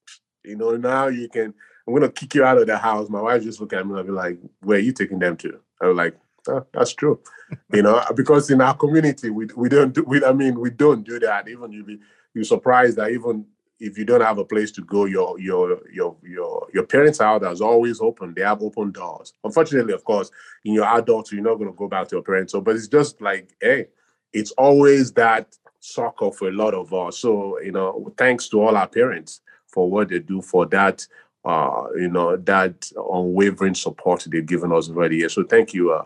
You 0.45 0.57
know, 0.57 0.77
now 0.77 1.09
you 1.09 1.29
can 1.29 1.53
I'm 1.87 1.95
gonna 1.95 2.11
kick 2.11 2.35
you 2.35 2.45
out 2.45 2.59
of 2.59 2.67
the 2.67 2.79
house. 2.79 3.09
My 3.09 3.21
wife 3.21 3.43
just 3.43 3.61
look 3.61 3.73
at 3.73 3.87
me 3.87 3.99
and 3.99 4.07
be 4.07 4.13
like, 4.13 4.39
where 4.61 4.79
are 4.79 4.81
you 4.81 4.93
taking 4.93 5.19
them 5.19 5.37
to? 5.39 5.59
I 5.83 5.87
was 5.87 5.97
like, 5.97 6.17
oh, 6.49 6.65
that's 6.73 6.95
true. 6.95 7.21
you 7.73 7.83
know, 7.83 8.03
because 8.15 8.51
in 8.51 8.61
our 8.61 8.75
community, 8.75 9.31
we 9.31 9.47
we 9.57 9.69
don't 9.69 9.93
do 9.93 10.05
we 10.07 10.25
I 10.25 10.33
mean 10.33 10.61
we 10.61 10.71
don't 10.71 11.03
do 11.03 11.19
that. 11.19 11.49
Even 11.49 11.73
you 11.73 11.85
be 11.85 11.99
you're 12.33 12.45
surprised 12.45 12.97
that 12.99 13.11
even 13.11 13.47
if 13.81 13.97
you 13.97 14.05
don't 14.05 14.21
have 14.21 14.39
a 14.39 14.45
place 14.45 14.71
to 14.73 14.83
go, 14.83 15.05
your 15.05 15.39
your 15.39 15.81
your 15.93 16.17
your 16.23 16.69
your 16.73 16.85
parents' 16.85 17.19
house 17.19 17.43
is 17.43 17.61
always 17.61 18.01
open. 18.01 18.35
They 18.35 18.43
have 18.43 18.63
open 18.63 18.91
doors. 18.91 19.35
Unfortunately, 19.45 19.95
of 19.95 20.05
course, 20.05 20.31
in 20.65 20.75
your 20.75 20.87
adults, 20.87 21.33
you're 21.33 21.43
not 21.43 21.57
going 21.57 21.71
to 21.71 21.77
go 21.77 21.89
back 21.89 22.09
to 22.09 22.17
your 22.17 22.23
parents. 22.23 22.53
So, 22.53 22.61
but 22.61 22.77
it's 22.77 22.89
just 22.89 23.21
like, 23.21 23.51
hey, 23.61 23.89
it's 24.33 24.51
always 24.53 25.13
that 25.13 25.57
soccer 25.81 26.31
for 26.33 26.49
a 26.49 26.53
lot 26.53 26.75
of 26.75 26.93
us. 26.93 27.19
So, 27.19 27.61
you 27.61 27.73
know, 27.73 28.13
thanks 28.17 28.49
to 28.49 28.61
all 28.61 28.77
our 28.77 28.89
parents 28.89 29.41
for 29.67 29.89
what 29.91 30.09
they 30.09 30.19
do 30.19 30.43
for 30.43 30.67
that 30.67 31.07
uh, 31.45 31.87
you 31.97 32.09
know, 32.09 32.37
that 32.37 32.91
unwavering 32.97 33.75
support 33.75 34.27
they've 34.29 34.45
given 34.45 34.73
us 34.73 34.91
over 34.91 35.09
the 35.09 35.17
years. 35.17 35.33
So 35.33 35.45
thank 35.45 35.73
you, 35.73 35.93
uh, 35.93 36.05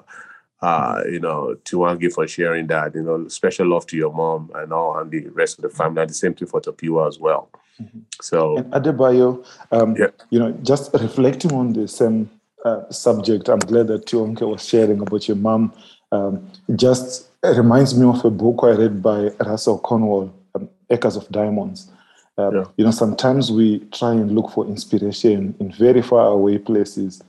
uh, 0.60 1.02
you 1.10 1.18
know, 1.18 1.54
to 1.54 1.76
Tiwangi 1.76 2.12
for 2.12 2.26
sharing 2.28 2.68
that. 2.68 2.94
You 2.94 3.02
know, 3.02 3.28
special 3.28 3.68
love 3.68 3.86
to 3.86 3.96
your 3.96 4.12
mom 4.12 4.50
and 4.54 4.72
all, 4.72 4.98
and 4.98 5.10
the 5.10 5.26
rest 5.28 5.58
of 5.58 5.62
the 5.62 5.76
family. 5.76 6.02
And 6.02 6.10
the 6.10 6.14
same 6.14 6.34
thing 6.34 6.46
for 6.46 6.60
Tapiwa 6.60 7.08
as 7.08 7.18
well. 7.18 7.50
Mm-hmm. 7.80 8.00
So, 8.20 8.56
and 8.58 8.72
Adebayo, 8.72 9.44
um, 9.70 9.96
yeah. 9.96 10.08
you 10.30 10.38
know, 10.38 10.52
just 10.62 10.92
reflecting 10.94 11.52
on 11.52 11.72
the 11.72 11.88
same 11.88 12.30
uh, 12.64 12.88
subject, 12.90 13.48
I'm 13.48 13.58
glad 13.60 13.88
that 13.88 14.06
Tiwangi 14.06 14.48
was 14.48 14.66
sharing 14.66 15.00
about 15.00 15.26
your 15.26 15.36
mom. 15.36 15.72
Um, 16.12 16.50
just 16.76 17.28
reminds 17.42 17.98
me 17.98 18.06
of 18.06 18.24
a 18.24 18.30
book 18.30 18.60
I 18.62 18.70
read 18.70 19.02
by 19.02 19.30
Russell 19.40 19.78
Conwell, 19.78 20.32
um, 20.54 20.68
Acres 20.90 21.16
of 21.16 21.28
Diamonds. 21.30 21.90
Um, 22.38 22.54
yeah. 22.54 22.64
You 22.76 22.84
know, 22.84 22.90
sometimes 22.90 23.50
we 23.50 23.80
try 23.92 24.12
and 24.12 24.34
look 24.34 24.52
for 24.52 24.66
inspiration 24.66 25.54
in 25.58 25.72
very 25.72 26.02
far 26.02 26.28
away 26.28 26.58
places, 26.58 27.22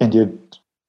and 0.00 0.14
yet 0.14 0.28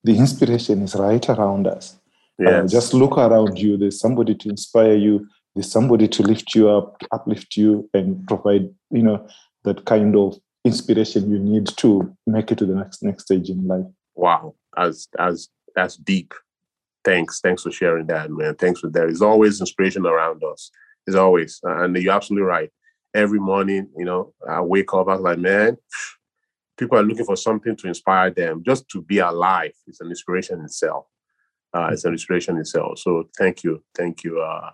the 0.03 0.17
inspiration 0.17 0.81
is 0.81 0.95
right 0.95 1.27
around 1.29 1.67
us. 1.67 1.97
Uh, 2.39 2.49
yes. 2.49 2.63
Uh, 2.63 2.67
just 2.67 2.93
look 2.93 3.17
around 3.17 3.59
you. 3.59 3.77
There's 3.77 3.99
somebody 3.99 4.33
to 4.35 4.49
inspire 4.49 4.95
you. 4.95 5.27
There's 5.55 5.71
somebody 5.71 6.07
to 6.07 6.23
lift 6.23 6.55
you 6.55 6.69
up, 6.69 7.01
uplift 7.11 7.57
you, 7.57 7.89
and 7.93 8.25
provide 8.27 8.69
you 8.91 9.03
know 9.03 9.27
that 9.63 9.85
kind 9.85 10.15
of 10.15 10.37
inspiration 10.65 11.31
you 11.31 11.39
need 11.39 11.67
to 11.77 12.15
make 12.27 12.51
it 12.51 12.57
to 12.59 12.65
the 12.65 12.75
next 12.75 13.03
next 13.03 13.23
stage 13.23 13.49
in 13.49 13.67
life. 13.67 13.85
Wow, 14.15 14.55
as 14.77 15.07
as 15.17 15.49
that's 15.75 15.95
deep. 15.97 16.33
Thanks, 17.05 17.39
thanks 17.39 17.63
for 17.63 17.71
sharing 17.71 18.07
that, 18.07 18.29
man. 18.29 18.55
Thanks 18.55 18.81
for 18.81 18.87
that. 18.87 18.99
There's 18.99 19.21
always 19.21 19.61
inspiration 19.61 20.05
around 20.05 20.43
us. 20.43 20.69
There's 21.05 21.15
always, 21.15 21.59
and 21.63 21.95
you're 21.95 22.13
absolutely 22.13 22.45
right 22.45 22.69
every 23.13 23.39
morning, 23.39 23.89
you 23.97 24.05
know, 24.05 24.33
I 24.47 24.61
wake 24.61 24.93
up, 24.93 25.07
I 25.07 25.13
was 25.13 25.21
like, 25.21 25.39
man, 25.39 25.77
people 26.77 26.97
are 26.97 27.03
looking 27.03 27.25
for 27.25 27.35
something 27.35 27.75
to 27.77 27.87
inspire 27.87 28.31
them. 28.31 28.63
Just 28.65 28.87
to 28.89 29.01
be 29.01 29.19
alive 29.19 29.73
is 29.87 29.99
an 29.99 30.09
inspiration 30.09 30.61
itself. 30.61 31.05
Uh, 31.73 31.89
it's 31.91 32.05
an 32.05 32.13
inspiration 32.13 32.57
itself. 32.57 32.99
So 32.99 33.29
thank 33.37 33.63
you, 33.63 33.83
thank 33.95 34.23
you 34.23 34.39
uh, 34.41 34.71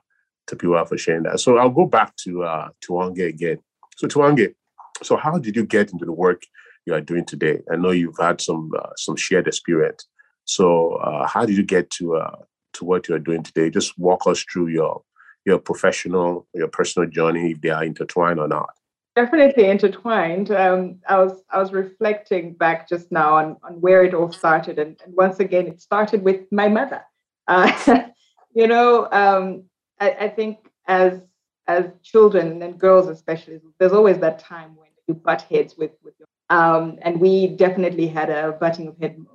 people 0.53 0.85
for 0.85 0.97
sharing 0.97 1.23
that. 1.23 1.39
So 1.39 1.57
I'll 1.57 1.69
go 1.69 1.85
back 1.85 2.15
to 2.17 2.43
uh, 2.43 2.69
Tiwonge 2.83 3.27
again. 3.27 3.59
So 3.97 4.07
Tiwonge, 4.07 4.53
so 5.01 5.15
how 5.15 5.37
did 5.39 5.55
you 5.55 5.65
get 5.65 5.91
into 5.91 6.05
the 6.05 6.11
work 6.11 6.43
you 6.85 6.93
are 6.93 7.01
doing 7.01 7.25
today? 7.25 7.61
I 7.71 7.75
know 7.77 7.91
you've 7.91 8.17
had 8.19 8.41
some 8.41 8.71
uh, 8.77 8.89
some 8.97 9.15
shared 9.15 9.47
experience. 9.47 10.05
So 10.45 10.95
uh, 10.95 11.27
how 11.27 11.45
did 11.45 11.57
you 11.57 11.63
get 11.63 11.89
to 11.91 12.17
uh, 12.17 12.35
to 12.73 12.85
what 12.85 13.07
you 13.07 13.15
are 13.15 13.19
doing 13.19 13.43
today? 13.43 13.69
Just 13.69 13.97
walk 13.97 14.27
us 14.27 14.43
through 14.43 14.67
your 14.67 15.01
your 15.45 15.59
professional, 15.59 16.47
your 16.53 16.67
personal 16.67 17.09
journey, 17.09 17.51
if 17.51 17.61
they 17.61 17.69
are 17.69 17.83
intertwined 17.83 18.39
or 18.39 18.47
not? 18.47 18.69
Definitely 19.15 19.65
intertwined. 19.69 20.51
Um, 20.51 20.99
I 21.07 21.17
was 21.19 21.41
I 21.49 21.59
was 21.59 21.71
reflecting 21.71 22.53
back 22.53 22.89
just 22.89 23.11
now 23.11 23.35
on, 23.35 23.57
on 23.63 23.79
where 23.79 24.03
it 24.03 24.13
all 24.13 24.31
started, 24.31 24.77
and, 24.77 24.99
and 25.05 25.15
once 25.15 25.39
again, 25.39 25.67
it 25.67 25.81
started 25.81 26.21
with 26.21 26.51
my 26.51 26.67
mother. 26.67 27.01
Uh, 27.47 27.71
you 28.53 28.67
know, 28.67 29.07
um, 29.11 29.63
I, 29.99 30.11
I 30.11 30.29
think 30.29 30.69
as 30.87 31.21
as 31.67 31.85
children 32.03 32.61
and 32.61 32.79
girls 32.79 33.07
especially, 33.07 33.59
there's 33.79 33.93
always 33.93 34.19
that 34.19 34.39
time 34.39 34.75
when 34.75 34.89
you 35.07 35.15
butt 35.15 35.41
heads 35.43 35.75
with 35.77 35.91
with 36.03 36.13
your 36.19 36.27
um, 36.49 36.99
and 37.01 37.19
we 37.19 37.47
definitely 37.47 38.07
had 38.07 38.29
a 38.29 38.51
butting 38.51 38.87
of 38.87 38.97
head 38.99 39.17
when 39.17 39.27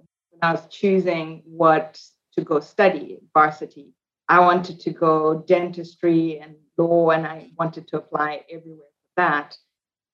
I 0.43 0.53
was 0.53 0.67
choosing 0.69 1.43
what 1.45 2.01
to 2.35 2.43
go 2.43 2.61
study 2.61 3.19
varsity 3.35 3.93
I 4.31 4.39
wanted 4.39 4.79
to 4.81 4.93
go 4.93 5.43
dentistry 5.49 6.39
and 6.39 6.55
law, 6.79 7.11
and 7.11 7.27
I 7.27 7.51
wanted 7.59 7.89
to 7.89 7.97
apply 7.97 8.45
everywhere 8.49 8.87
for 8.87 9.13
that. 9.17 9.57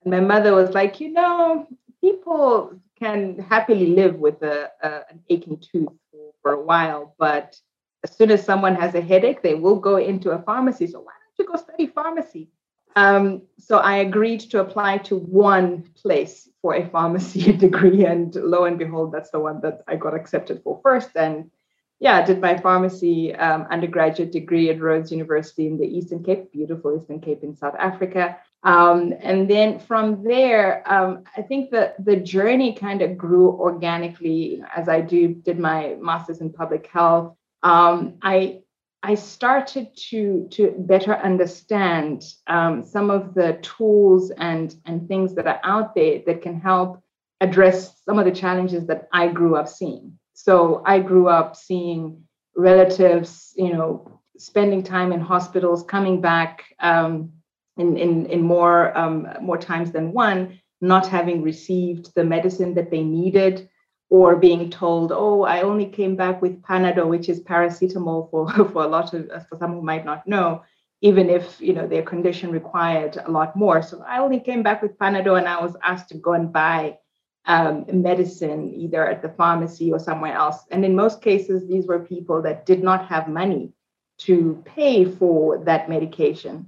And 0.02 0.10
my 0.10 0.20
mother 0.20 0.54
was 0.54 0.70
like, 0.70 1.00
you 1.00 1.12
know, 1.12 1.68
people 2.00 2.80
can 2.98 3.38
happily 3.38 3.88
live 3.88 4.14
with 4.14 4.42
a, 4.42 4.70
a, 4.82 5.02
an 5.10 5.22
aching 5.28 5.58
tooth 5.58 5.92
for, 6.10 6.32
for 6.40 6.52
a 6.52 6.62
while, 6.62 7.14
but 7.18 7.60
as 8.06 8.16
soon 8.16 8.30
as 8.30 8.44
someone 8.44 8.76
has 8.76 8.94
a 8.94 9.00
headache, 9.00 9.42
they 9.42 9.56
will 9.56 9.80
go 9.80 9.96
into 9.96 10.30
a 10.30 10.42
pharmacy. 10.42 10.86
So 10.86 11.00
why 11.00 11.12
don't 11.18 11.38
you 11.38 11.52
go 11.52 11.60
study 11.60 11.86
pharmacy? 11.88 12.48
Um, 12.94 13.42
so 13.58 13.78
I 13.78 13.96
agreed 13.96 14.40
to 14.52 14.60
apply 14.60 14.98
to 15.08 15.16
one 15.16 15.82
place 16.02 16.48
for 16.62 16.76
a 16.76 16.88
pharmacy 16.88 17.52
degree, 17.66 18.04
and 18.06 18.32
lo 18.36 18.64
and 18.64 18.78
behold, 18.78 19.12
that's 19.12 19.30
the 19.30 19.40
one 19.40 19.60
that 19.62 19.82
I 19.88 19.96
got 19.96 20.14
accepted 20.14 20.62
for 20.62 20.80
first. 20.84 21.10
And 21.16 21.50
yeah, 21.98 22.16
I 22.18 22.22
did 22.22 22.40
my 22.40 22.56
pharmacy 22.56 23.34
um, 23.34 23.66
undergraduate 23.70 24.30
degree 24.30 24.70
at 24.70 24.80
Rhodes 24.80 25.10
University 25.10 25.66
in 25.66 25.76
the 25.76 25.86
Eastern 25.86 26.22
Cape, 26.22 26.52
beautiful 26.52 26.96
Eastern 26.96 27.20
Cape 27.20 27.42
in 27.42 27.56
South 27.56 27.74
Africa. 27.78 28.36
Um, 28.62 29.14
and 29.20 29.48
then 29.50 29.78
from 29.78 30.22
there, 30.22 30.82
um, 30.90 31.24
I 31.36 31.42
think 31.42 31.70
that 31.70 32.02
the 32.04 32.16
journey 32.16 32.74
kind 32.74 33.02
of 33.02 33.18
grew 33.18 33.50
organically 33.50 34.62
as 34.74 34.88
I 34.88 35.00
do 35.00 35.34
did 35.34 35.58
my 35.58 35.96
master's 36.00 36.40
in 36.40 36.52
public 36.52 36.86
health. 36.86 37.34
Um, 37.66 38.18
I 38.22 38.60
I 39.02 39.14
started 39.16 39.86
to 40.10 40.48
to 40.52 40.62
better 40.78 41.14
understand 41.30 42.24
um, 42.46 42.84
some 42.84 43.10
of 43.10 43.34
the 43.34 43.58
tools 43.62 44.30
and 44.50 44.74
and 44.86 45.08
things 45.08 45.34
that 45.34 45.46
are 45.46 45.60
out 45.64 45.94
there 45.94 46.22
that 46.26 46.42
can 46.42 46.60
help 46.60 47.02
address 47.40 47.78
some 48.04 48.18
of 48.20 48.24
the 48.24 48.38
challenges 48.42 48.86
that 48.86 49.08
I 49.12 49.28
grew 49.28 49.56
up 49.56 49.68
seeing. 49.68 50.18
So 50.34 50.82
I 50.86 51.00
grew 51.00 51.28
up 51.28 51.56
seeing 51.56 52.22
relatives, 52.56 53.52
you 53.56 53.72
know, 53.72 54.20
spending 54.38 54.82
time 54.82 55.12
in 55.12 55.20
hospitals, 55.20 55.82
coming 55.82 56.20
back 56.20 56.64
um, 56.80 57.32
in, 57.76 57.96
in, 57.96 58.26
in 58.26 58.42
more, 58.42 58.96
um, 58.96 59.28
more 59.40 59.58
times 59.58 59.92
than 59.92 60.12
one, 60.12 60.60
not 60.80 61.06
having 61.06 61.42
received 61.42 62.14
the 62.14 62.24
medicine 62.24 62.74
that 62.74 62.90
they 62.90 63.02
needed, 63.02 63.68
or 64.08 64.36
being 64.36 64.70
told, 64.70 65.12
oh, 65.12 65.42
I 65.42 65.62
only 65.62 65.86
came 65.86 66.16
back 66.16 66.40
with 66.40 66.62
Panadol, 66.62 67.08
which 67.08 67.28
is 67.28 67.40
paracetamol 67.40 68.30
for, 68.30 68.50
for 68.72 68.84
a 68.84 68.88
lot 68.88 69.12
of, 69.14 69.28
for 69.48 69.56
some 69.56 69.72
who 69.72 69.82
might 69.82 70.04
not 70.04 70.26
know, 70.26 70.62
even 71.00 71.28
if, 71.28 71.60
you 71.60 71.72
know, 71.72 71.86
their 71.86 72.02
condition 72.02 72.50
required 72.50 73.18
a 73.24 73.30
lot 73.30 73.56
more. 73.56 73.82
So 73.82 74.02
I 74.06 74.18
only 74.18 74.40
came 74.40 74.62
back 74.62 74.82
with 74.82 74.98
Panadol 74.98 75.38
and 75.38 75.48
I 75.48 75.60
was 75.60 75.76
asked 75.82 76.08
to 76.10 76.18
go 76.18 76.32
and 76.34 76.52
buy 76.52 76.98
um, 77.46 77.84
medicine 77.92 78.72
either 78.74 79.06
at 79.06 79.22
the 79.22 79.28
pharmacy 79.30 79.92
or 79.92 79.98
somewhere 79.98 80.34
else. 80.34 80.64
And 80.70 80.84
in 80.84 80.94
most 80.94 81.22
cases, 81.22 81.66
these 81.66 81.86
were 81.86 82.00
people 82.00 82.42
that 82.42 82.66
did 82.66 82.82
not 82.82 83.06
have 83.06 83.28
money 83.28 83.72
to 84.18 84.62
pay 84.64 85.04
for 85.04 85.58
that 85.64 85.88
medication. 85.88 86.66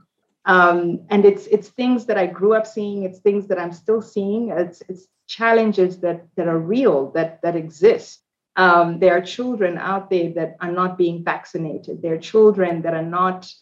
Um, 0.49 1.01
and 1.11 1.27
it's 1.27 1.47
it's 1.47 1.69
things 1.69 2.07
that 2.07 2.17
I 2.17 2.27
grew 2.27 2.55
up 2.55 2.67
seeing. 2.67 3.05
It's 3.05 3.21
things 3.21 3.47
that 3.49 3.59
I'm 3.59 3.73
still 3.73 4.01
seeing. 4.01 4.49
It's 4.49 4.83
it's 4.89 5.07
challenges 5.27 6.01
that 6.01 6.27
that 6.37 6.49
are 6.49 6.59
real 6.59 7.11
that 7.13 7.41
that 7.43 7.55
exist. 7.55 8.23
Um, 8.57 8.99
there 8.99 9.17
are 9.17 9.21
children 9.21 9.77
out 9.79 10.11
there 10.11 10.33
that 10.33 10.57
are 10.61 10.73
not 10.73 10.99
being 10.99 11.23
vaccinated. 11.23 12.03
There 12.03 12.15
are 12.15 12.19
children 12.19 12.83
that 12.83 12.95
are 12.95 13.05
not, 13.05 13.53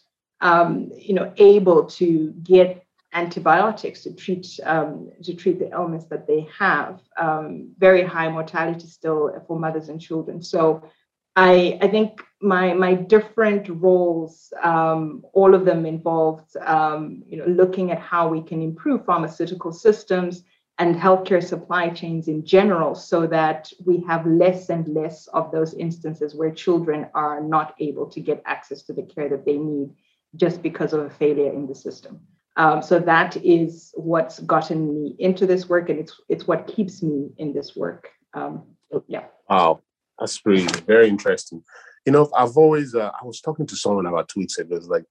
um, 0.41 0.89
you 0.95 1.13
know, 1.13 1.31
able 1.37 1.85
to 1.99 2.31
get 2.41 2.83
antibiotics 3.13 4.03
to 4.03 4.13
treat 4.13 4.47
um, 4.63 5.11
to 5.23 5.33
treat 5.33 5.59
the 5.59 5.69
ailments 5.73 6.05
that 6.05 6.25
they 6.25 6.47
have. 6.57 7.01
Um, 7.17 7.73
very 7.77 8.03
high 8.03 8.29
mortality 8.29 8.87
still 8.87 9.43
for 9.45 9.59
mothers 9.59 9.89
and 9.89 9.99
children. 9.99 10.41
So 10.41 10.89
I, 11.37 11.77
I 11.83 11.87
think 11.87 12.23
my 12.41 12.73
my 12.73 12.95
different 12.95 13.69
roles, 13.69 14.51
um, 14.63 15.23
all 15.33 15.53
of 15.53 15.65
them 15.65 15.85
involved, 15.85 16.57
um, 16.57 17.23
you 17.27 17.37
know, 17.37 17.45
looking 17.45 17.91
at 17.91 17.99
how 17.99 18.27
we 18.27 18.41
can 18.41 18.61
improve 18.61 19.05
pharmaceutical 19.05 19.71
systems 19.71 20.43
and 20.79 20.95
healthcare 20.95 21.43
supply 21.43 21.89
chains 21.89 22.27
in 22.27 22.43
general, 22.43 22.95
so 22.95 23.27
that 23.27 23.71
we 23.85 24.03
have 24.07 24.25
less 24.25 24.69
and 24.69 24.87
less 24.87 25.27
of 25.27 25.51
those 25.51 25.75
instances 25.75 26.33
where 26.33 26.51
children 26.51 27.07
are 27.13 27.39
not 27.39 27.75
able 27.79 28.07
to 28.07 28.19
get 28.19 28.41
access 28.45 28.81
to 28.83 28.93
the 28.93 29.03
care 29.03 29.29
that 29.29 29.45
they 29.45 29.57
need 29.57 29.89
just 30.35 30.63
because 30.63 30.91
of 30.91 31.01
a 31.01 31.09
failure 31.09 31.53
in 31.53 31.67
the 31.67 31.75
system. 31.75 32.19
Um, 32.55 32.81
so 32.81 32.99
that 32.99 33.37
is 33.37 33.91
what's 33.95 34.39
gotten 34.39 34.91
me 34.91 35.15
into 35.19 35.45
this 35.45 35.69
work, 35.69 35.89
and 35.89 35.99
it's 35.99 36.19
it's 36.29 36.47
what 36.47 36.65
keeps 36.65 37.03
me 37.03 37.29
in 37.37 37.53
this 37.53 37.75
work. 37.75 38.09
Um, 38.33 38.63
yeah. 39.07 39.25
Wow, 39.49 39.81
that's 40.19 40.45
really 40.45 40.67
very 40.85 41.07
interesting. 41.07 41.63
You 42.05 42.11
know, 42.13 42.29
I've 42.35 42.57
always 42.57 42.95
uh, 42.95 43.11
I 43.21 43.25
was 43.25 43.41
talking 43.41 43.67
to 43.67 43.75
someone 43.75 44.05
about 44.05 44.31
ago. 44.35 44.45
It 44.59 44.69
was 44.69 44.87
like 44.87 45.05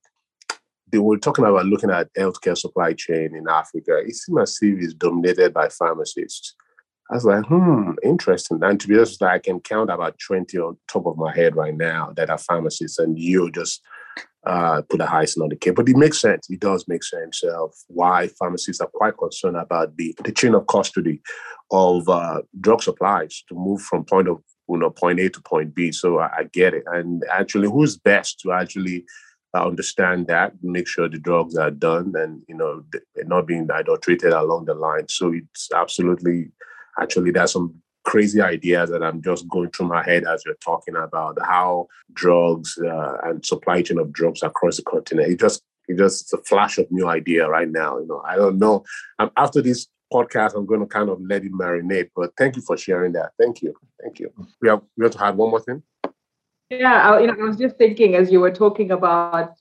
they 0.91 0.99
were 0.99 1.19
talking 1.19 1.45
about 1.45 1.67
looking 1.67 1.91
at 1.91 2.13
healthcare 2.15 2.57
supply 2.57 2.93
chain 2.93 3.35
in 3.35 3.49
Africa. 3.49 3.99
It 3.99 4.15
seems 4.15 4.41
as 4.41 4.59
if 4.63 4.83
it's 4.83 4.95
dominated 4.95 5.53
by 5.53 5.69
pharmacists. 5.69 6.55
I 7.11 7.15
was 7.15 7.25
like, 7.25 7.45
hmm, 7.47 7.93
interesting. 8.03 8.59
And 8.63 8.81
to 8.81 8.89
be 8.89 8.97
honest, 8.97 9.23
I 9.23 9.39
can 9.39 9.61
count 9.61 9.91
about 9.91 10.19
20 10.19 10.59
on 10.59 10.77
top 10.89 11.07
of 11.07 11.17
my 11.17 11.35
head 11.35 11.55
right 11.55 11.77
now 11.77 12.13
that 12.17 12.31
are 12.31 12.39
pharmacists, 12.39 12.99
and 12.99 13.19
you 13.19 13.51
just 13.53 13.83
uh, 14.45 14.83
put 14.89 15.01
a 15.01 15.07
hyphen 15.07 15.43
on 15.43 15.49
the 15.49 15.57
cake. 15.57 15.77
But 15.77 15.89
it 15.89 15.97
makes 15.97 16.21
sense. 16.21 16.49
It 16.51 16.61
does 16.61 16.87
make 16.89 17.05
sense 17.05 17.43
of 17.45 17.73
why 17.89 18.29
pharmacists 18.39 18.81
are 18.81 18.91
quite 18.93 19.17
concerned 19.17 19.57
about 19.57 19.97
the, 19.97 20.15
the 20.25 20.33
chain 20.33 20.55
of 20.55 20.67
custody 20.67 21.21
of 21.71 22.09
uh, 22.09 22.43
drug 22.61 22.83
supplies 22.83 23.43
to 23.49 23.55
move 23.55 23.83
from 23.83 24.05
point 24.05 24.29
of 24.29 24.43
you 24.69 24.77
know 24.77 24.91
point 24.91 25.21
A 25.21 25.29
to 25.31 25.41
point 25.41 25.75
B. 25.75 25.93
So 25.93 26.19
I, 26.19 26.39
I 26.39 26.45
get 26.45 26.75
it. 26.75 26.85
And 26.87 27.25
actually, 27.31 27.69
who's 27.69 27.97
best 27.97 28.41
to 28.41 28.53
actually 28.53 29.05
uh, 29.55 29.67
understand 29.67 30.27
that, 30.27 30.53
make 30.63 30.89
sure 30.89 31.09
the 31.09 31.19
drugs 31.19 31.57
are 31.57 31.71
done, 31.71 32.13
and 32.17 32.43
you 32.49 32.57
know 32.57 32.85
not 33.25 33.47
being 33.47 33.69
adulterated 33.73 34.33
along 34.33 34.67
the 34.67 34.75
line. 34.75 35.09
So 35.09 35.33
it's 35.33 35.69
absolutely 35.75 36.51
actually, 37.01 37.31
there's 37.31 37.53
some 37.53 37.75
crazy 38.05 38.41
ideas 38.41 38.89
that 38.91 39.03
I'm 39.03 39.21
just 39.21 39.49
going 39.49 39.71
through 39.71 39.89
my 39.89 40.03
head 40.03 40.25
as 40.25 40.43
you're 40.45 40.55
talking 40.57 40.95
about 40.97 41.39
how 41.43 41.89
drugs 42.13 42.79
uh, 42.79 43.17
and 43.25 43.45
supply 43.45 43.83
chain 43.83 43.99
of 43.99 44.13
drugs 44.13 44.43
across 44.43 44.77
the 44.77 44.83
continent. 44.83 45.31
It 45.31 45.41
just 45.41 45.63
it 45.89 45.99
just 45.99 46.23
it's 46.23 46.33
a 46.33 46.39
flash 46.39 46.79
of 46.79 46.91
new 46.91 47.09
idea 47.09 47.49
right 47.49 47.69
now. 47.69 47.99
You 47.99 48.07
know, 48.07 48.23
I 48.25 48.37
don't 48.37 48.59
know. 48.59 48.85
Um, 49.19 49.31
after 49.37 49.61
this 49.61 49.87
podcast, 50.13 50.55
I'm 50.57 50.67
going 50.67 50.81
to 50.81 50.87
kind 50.87 51.09
of 51.09 51.21
let 51.21 51.45
it 51.45 51.53
marinate. 51.53 52.11
But 52.15 52.33
thank 52.37 52.57
you 52.57 52.63
for 52.63 52.77
sharing 52.77 53.13
that. 53.13 53.33
Thank 53.39 53.63
you, 53.63 53.75
thank 54.03 54.19
you. 54.19 54.33
We 54.61 54.69
have 54.69 54.83
we 54.97 55.05
have 55.05 55.13
to 55.13 55.25
add 55.25 55.37
one 55.37 55.51
more 55.51 55.61
thing. 55.61 55.83
Yeah, 56.71 57.11
I, 57.11 57.21
you 57.21 57.27
know, 57.29 57.35
I 57.35 57.45
was 57.45 57.57
just 57.57 57.77
thinking 57.77 58.17
as 58.17 58.33
you 58.33 58.41
were 58.41 58.51
talking 58.51 58.91
about 58.91 59.55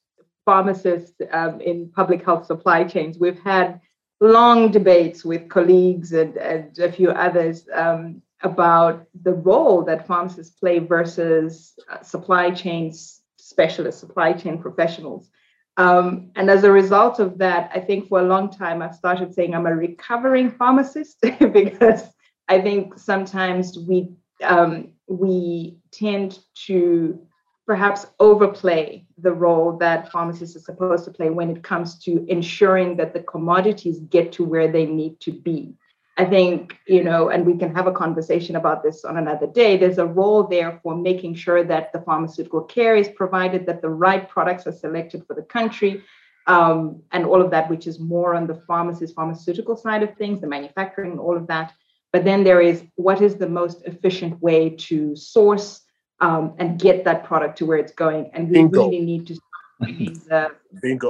pharmacists 0.45 1.19
um, 1.31 1.61
in 1.61 1.91
public 1.91 2.23
health 2.23 2.45
supply 2.45 2.83
chains. 2.83 3.17
We've 3.19 3.39
had 3.39 3.81
long 4.21 4.71
debates 4.71 5.25
with 5.25 5.49
colleagues 5.49 6.13
and, 6.13 6.37
and 6.37 6.77
a 6.79 6.91
few 6.91 7.11
others 7.11 7.67
um, 7.73 8.21
about 8.41 9.05
the 9.23 9.33
role 9.33 9.83
that 9.83 10.07
pharmacists 10.07 10.57
play 10.57 10.79
versus 10.79 11.73
uh, 11.91 12.01
supply 12.01 12.51
chains 12.51 13.21
specialists, 13.37 14.01
supply 14.01 14.33
chain 14.33 14.59
professionals. 14.59 15.29
Um, 15.77 16.31
and 16.35 16.49
as 16.49 16.63
a 16.63 16.71
result 16.71 17.19
of 17.19 17.37
that, 17.39 17.69
I 17.73 17.79
think 17.79 18.07
for 18.07 18.19
a 18.19 18.23
long 18.23 18.49
time 18.49 18.81
I've 18.81 18.95
started 18.95 19.33
saying 19.33 19.53
I'm 19.53 19.65
a 19.65 19.75
recovering 19.75 20.49
pharmacist 20.51 21.17
because 21.39 22.03
I 22.47 22.61
think 22.61 22.97
sometimes 22.97 23.77
we 23.79 24.11
um, 24.43 24.89
we 25.07 25.77
tend 25.91 26.39
to 26.67 27.19
perhaps 27.65 28.05
overplay 28.19 29.05
the 29.17 29.33
role 29.33 29.77
that 29.77 30.11
pharmacists 30.11 30.55
are 30.55 30.59
supposed 30.59 31.03
to 31.05 31.11
play 31.11 31.29
when 31.29 31.49
it 31.49 31.63
comes 31.63 31.97
to 31.99 32.25
ensuring 32.27 32.95
that 32.97 33.13
the 33.13 33.21
commodities 33.21 33.99
get 34.09 34.31
to 34.33 34.43
where 34.43 34.71
they 34.71 34.85
need 34.85 35.19
to 35.21 35.31
be. 35.31 35.73
I 36.17 36.23
think, 36.23 36.77
you 36.87 37.03
know, 37.03 37.29
and 37.29 37.45
we 37.45 37.57
can 37.57 37.75
have 37.75 37.87
a 37.87 37.91
conversation 37.91 38.55
about 38.55 38.83
this 38.83 39.03
on 39.03 39.17
another 39.17 39.47
day. 39.47 39.75
There's 39.75 39.97
a 39.97 40.05
role 40.05 40.43
there 40.43 40.79
for 40.81 40.95
making 40.95 41.35
sure 41.35 41.63
that 41.65 41.91
the 41.91 41.99
pharmaceutical 42.01 42.61
care 42.61 42.95
is 42.95 43.09
provided, 43.09 43.65
that 43.65 43.81
the 43.81 43.89
right 43.89 44.27
products 44.29 44.65
are 44.65 44.71
selected 44.71 45.25
for 45.27 45.33
the 45.33 45.41
country, 45.41 46.03
um, 46.47 47.01
and 47.11 47.25
all 47.25 47.41
of 47.41 47.51
that, 47.51 47.69
which 47.69 47.85
is 47.85 47.99
more 47.99 48.33
on 48.33 48.47
the 48.47 48.61
pharmacist, 48.65 49.13
pharmaceutical 49.13 49.75
side 49.75 50.03
of 50.03 50.15
things, 50.15 50.39
the 50.39 50.47
manufacturing, 50.47 51.11
and 51.11 51.19
all 51.19 51.35
of 51.35 51.47
that. 51.47 51.73
But 52.13 52.23
then 52.23 52.45
there 52.45 52.61
is 52.61 52.83
what 52.95 53.21
is 53.21 53.35
the 53.35 53.49
most 53.49 53.83
efficient 53.83 54.41
way 54.41 54.69
to 54.69 55.17
source 55.17 55.81
um, 56.21 56.53
and 56.59 56.79
get 56.79 57.03
that 57.03 57.25
product 57.25 57.57
to 57.57 57.65
where 57.65 57.77
it's 57.77 57.91
going. 57.91 58.29
And 58.33 58.47
we 58.47 58.53
Bingo. 58.53 58.85
really 58.85 59.01
need 59.01 59.27
to 59.27 59.39
bringing 59.81 60.13
the, 60.29 60.51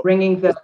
bringing 0.02 0.42
the 0.42 0.56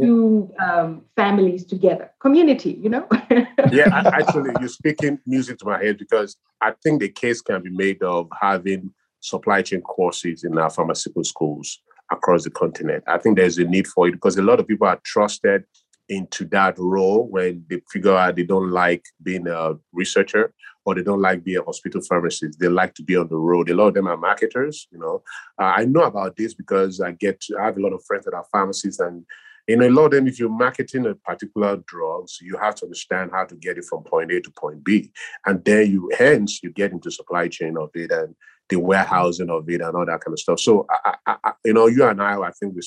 two 0.00 0.52
um, 0.64 1.02
families 1.16 1.64
together, 1.64 2.10
community, 2.20 2.78
you 2.82 2.88
know? 2.88 3.06
yeah, 3.72 4.02
actually, 4.06 4.50
you're 4.60 4.68
speaking 4.68 5.18
music 5.26 5.58
to 5.58 5.66
my 5.66 5.82
head 5.82 5.98
because 5.98 6.36
I 6.60 6.72
think 6.82 7.00
the 7.00 7.08
case 7.08 7.40
can 7.40 7.62
be 7.62 7.70
made 7.70 8.02
of 8.02 8.28
having 8.40 8.92
supply 9.20 9.62
chain 9.62 9.82
courses 9.82 10.44
in 10.44 10.56
our 10.58 10.70
pharmaceutical 10.70 11.24
schools 11.24 11.80
across 12.10 12.44
the 12.44 12.50
continent. 12.50 13.04
I 13.06 13.18
think 13.18 13.36
there's 13.36 13.58
a 13.58 13.64
need 13.64 13.86
for 13.86 14.08
it 14.08 14.12
because 14.12 14.36
a 14.36 14.42
lot 14.42 14.60
of 14.60 14.66
people 14.66 14.86
are 14.86 15.00
trusted 15.04 15.64
into 16.08 16.44
that 16.46 16.76
role 16.78 17.28
when 17.28 17.64
they 17.70 17.80
figure 17.90 18.16
out 18.16 18.36
they 18.36 18.42
don't 18.42 18.70
like 18.70 19.04
being 19.22 19.46
a 19.46 19.74
researcher 19.92 20.52
or 20.84 20.94
they 20.94 21.02
don't 21.02 21.20
like 21.20 21.44
being 21.44 21.58
a 21.58 21.62
hospital 21.64 22.00
pharmacist. 22.02 22.58
They 22.58 22.68
like 22.68 22.94
to 22.94 23.02
be 23.02 23.16
on 23.16 23.28
the 23.28 23.36
road. 23.36 23.70
A 23.70 23.74
lot 23.74 23.88
of 23.88 23.94
them 23.94 24.08
are 24.08 24.16
marketers. 24.16 24.88
You 24.90 24.98
know, 24.98 25.22
uh, 25.60 25.72
I 25.76 25.84
know 25.84 26.02
about 26.02 26.36
this 26.36 26.52
because 26.52 27.00
I 27.00 27.12
get 27.12 27.40
to, 27.42 27.58
I 27.58 27.66
have 27.66 27.78
a 27.78 27.80
lot 27.80 27.92
of 27.92 28.04
friends 28.04 28.24
that 28.24 28.34
are 28.34 28.46
pharmacists, 28.50 29.00
and 29.00 29.24
in 29.70 29.82
a 29.82 29.88
lot 29.90 30.06
of 30.06 30.10
them, 30.12 30.26
if 30.26 30.38
you're 30.38 30.48
marketing 30.48 31.06
a 31.06 31.14
particular 31.14 31.76
drugs, 31.86 32.38
you 32.40 32.56
have 32.56 32.74
to 32.76 32.86
understand 32.86 33.30
how 33.32 33.44
to 33.44 33.54
get 33.56 33.78
it 33.78 33.84
from 33.84 34.02
point 34.02 34.32
A 34.32 34.40
to 34.40 34.50
point 34.50 34.84
B, 34.84 35.12
and 35.46 35.64
then 35.64 35.90
you 35.90 36.10
hence 36.16 36.62
you 36.62 36.70
get 36.70 36.92
into 36.92 37.10
supply 37.10 37.48
chain 37.48 37.76
of 37.78 37.90
it 37.94 38.10
and 38.10 38.34
the 38.68 38.76
warehousing 38.76 39.50
of 39.50 39.68
it 39.68 39.80
and 39.80 39.96
all 39.96 40.06
that 40.06 40.20
kind 40.20 40.32
of 40.32 40.38
stuff. 40.38 40.60
So, 40.60 40.86
I, 41.04 41.16
I, 41.26 41.52
you 41.64 41.74
know, 41.74 41.86
you 41.86 42.04
and 42.04 42.22
I, 42.22 42.40
I 42.40 42.50
think 42.52 42.74
we, 42.74 42.82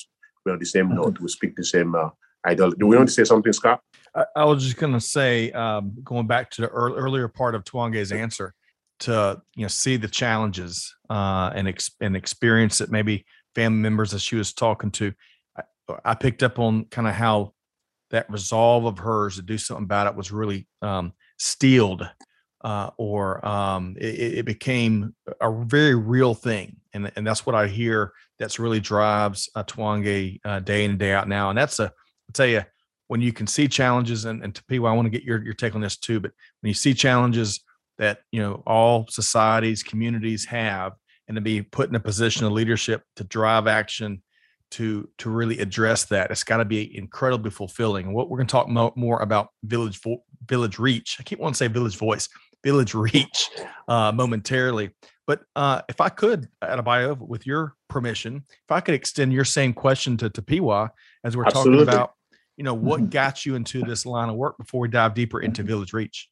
we're 0.46 0.54
on 0.54 0.60
the 0.60 0.66
same 0.66 0.94
note. 0.96 1.20
We 1.20 1.28
speak 1.28 1.56
the 1.56 1.66
same 1.66 1.94
uh, 1.96 2.10
ideology. 2.48 2.78
Do 2.80 2.88
we 2.88 2.96
want 2.96 3.10
to 3.10 3.14
say 3.14 3.24
something, 3.24 3.54
Scott? 3.54 3.82
I, 4.16 4.26
I 4.36 4.46
was 4.46 4.64
just 4.64 4.78
going 4.78 4.94
to 4.94 5.02
say, 5.02 5.52
um, 5.52 5.94
going 6.04 6.28
back 6.28 6.50
to 6.52 6.62
the 6.62 6.70
earlier 6.70 7.28
part 7.28 7.56
of 7.56 7.64
Tiwonge's 7.64 8.12
answer, 8.12 8.54
to 9.00 9.42
you 9.56 9.64
know 9.64 9.68
see 9.68 9.98
the 9.98 10.08
challenges 10.08 10.96
uh, 11.10 11.52
and 11.54 11.68
ex- 11.68 11.92
and 12.00 12.16
experience 12.16 12.78
that 12.78 12.92
maybe 12.92 13.26
family 13.56 13.80
members 13.80 14.12
that 14.12 14.22
she 14.22 14.36
was 14.36 14.54
talking 14.54 14.92
to. 14.92 15.14
I, 15.90 15.98
I 16.06 16.16
picked 16.16 16.44
up 16.44 16.60
on 16.60 16.86
kind 16.86 17.08
of 17.08 17.14
how 17.14 17.54
that 18.12 18.30
resolve 18.30 18.86
of 18.86 19.00
hers 19.00 19.38
to 19.38 19.42
do 19.42 19.58
something 19.58 19.86
about 19.86 20.08
it 20.08 20.16
was 20.16 20.32
really 20.32 20.68
um, 20.82 21.14
steeled, 21.40 22.08
uh, 22.64 22.92
or 22.98 23.46
um, 23.46 23.96
it, 24.00 24.38
it, 24.40 24.46
became 24.46 25.16
a 25.42 25.52
very 25.66 25.96
real 25.96 26.34
thing, 26.34 26.78
and 26.94 27.12
and 27.16 27.26
that's 27.26 27.46
what 27.46 27.56
I 27.56 27.68
hear. 27.68 28.14
That's 28.40 28.60
really 28.60 28.80
drives 28.80 29.50
uh, 29.56 29.64
Tiwonge 29.64 30.40
uh, 30.46 30.60
day 30.60 30.86
in 30.86 30.92
and 30.92 31.00
day 31.00 31.14
out 31.14 31.28
now, 31.28 31.50
and 31.50 31.58
that's 31.58 31.80
a 31.80 31.86
I'll 31.86 32.34
tell 32.34 32.46
you 32.48 32.64
when 33.08 33.22
you 33.22 33.34
can 33.34 33.48
see 33.48 33.68
challenges 33.68 34.26
and, 34.26 34.44
and 34.44 34.56
to 34.56 34.64
people, 34.66 34.88
I 34.88 34.94
want 34.94 35.06
to 35.06 35.10
get 35.10 35.24
your, 35.24 35.44
your 35.44 35.54
take 35.54 35.76
on 35.76 35.82
this 35.82 35.98
too, 35.98 36.20
but 36.20 36.32
when 36.62 36.70
you 36.70 36.74
see 36.74 36.94
challenges 36.94 37.60
that, 37.98 38.22
you 38.32 38.42
know, 38.42 38.64
all 38.66 39.06
societies, 39.08 39.84
communities 39.84 40.46
have, 40.46 40.94
and 41.28 41.36
to 41.36 41.42
be 41.42 41.62
put 41.62 41.90
in 41.90 41.96
a 41.96 42.00
position 42.00 42.46
of 42.46 42.52
leadership 42.52 43.04
to 43.18 43.24
drive 43.24 43.68
action 43.68 44.24
to 44.74 45.08
to 45.20 45.30
really 45.30 45.60
address 45.60 46.06
that. 46.06 46.32
It's 46.32 46.44
got 46.44 46.58
to 46.58 46.66
be 46.66 46.96
incredibly 46.98 47.52
fulfilling. 47.52 48.14
What 48.14 48.30
we're 48.30 48.38
going 48.38 48.48
to 48.48 48.52
talk 48.52 48.68
mo- 48.68 48.94
more 48.96 49.20
about 49.20 49.50
village 49.64 50.02
vo- 50.02 50.24
VillageReach. 50.46 51.20
I 51.20 51.24
keep 51.24 51.40
wanting 51.40 51.54
to 51.54 51.58
say 51.58 51.68
village 51.68 51.98
voice 51.98 52.28
VillageReach 52.66 53.50
uh, 53.88 54.12
momentarily. 54.12 54.92
But 55.26 55.42
uh, 55.56 55.82
if 55.88 56.02
i 56.02 56.10
could 56.10 56.48
at 56.62 56.80
a 56.80 56.84
bio, 56.84 57.14
with 57.14 57.46
your 57.46 57.76
permission 57.88 58.44
if 58.50 58.72
i 58.72 58.80
could 58.80 58.96
extend 58.96 59.32
your 59.32 59.46
same 59.46 59.72
question 59.72 60.18
to, 60.18 60.30
to 60.32 60.42
piwa 60.42 60.90
as 61.24 61.38
we're 61.38 61.46
Absolutely. 61.46 61.86
talking 61.86 61.94
about 61.94 62.14
you 62.58 62.64
know 62.64 62.74
what 62.74 63.10
got 63.22 63.46
you 63.46 63.56
into 63.56 63.82
this 63.84 64.06
line 64.06 64.30
of 64.30 64.36
work 64.36 64.58
before 64.58 64.82
we 64.82 64.88
dive 64.88 65.14
deeper 65.14 65.40
into 65.40 65.64
mm-hmm. 65.64 65.84
VillageReach? 65.84 66.24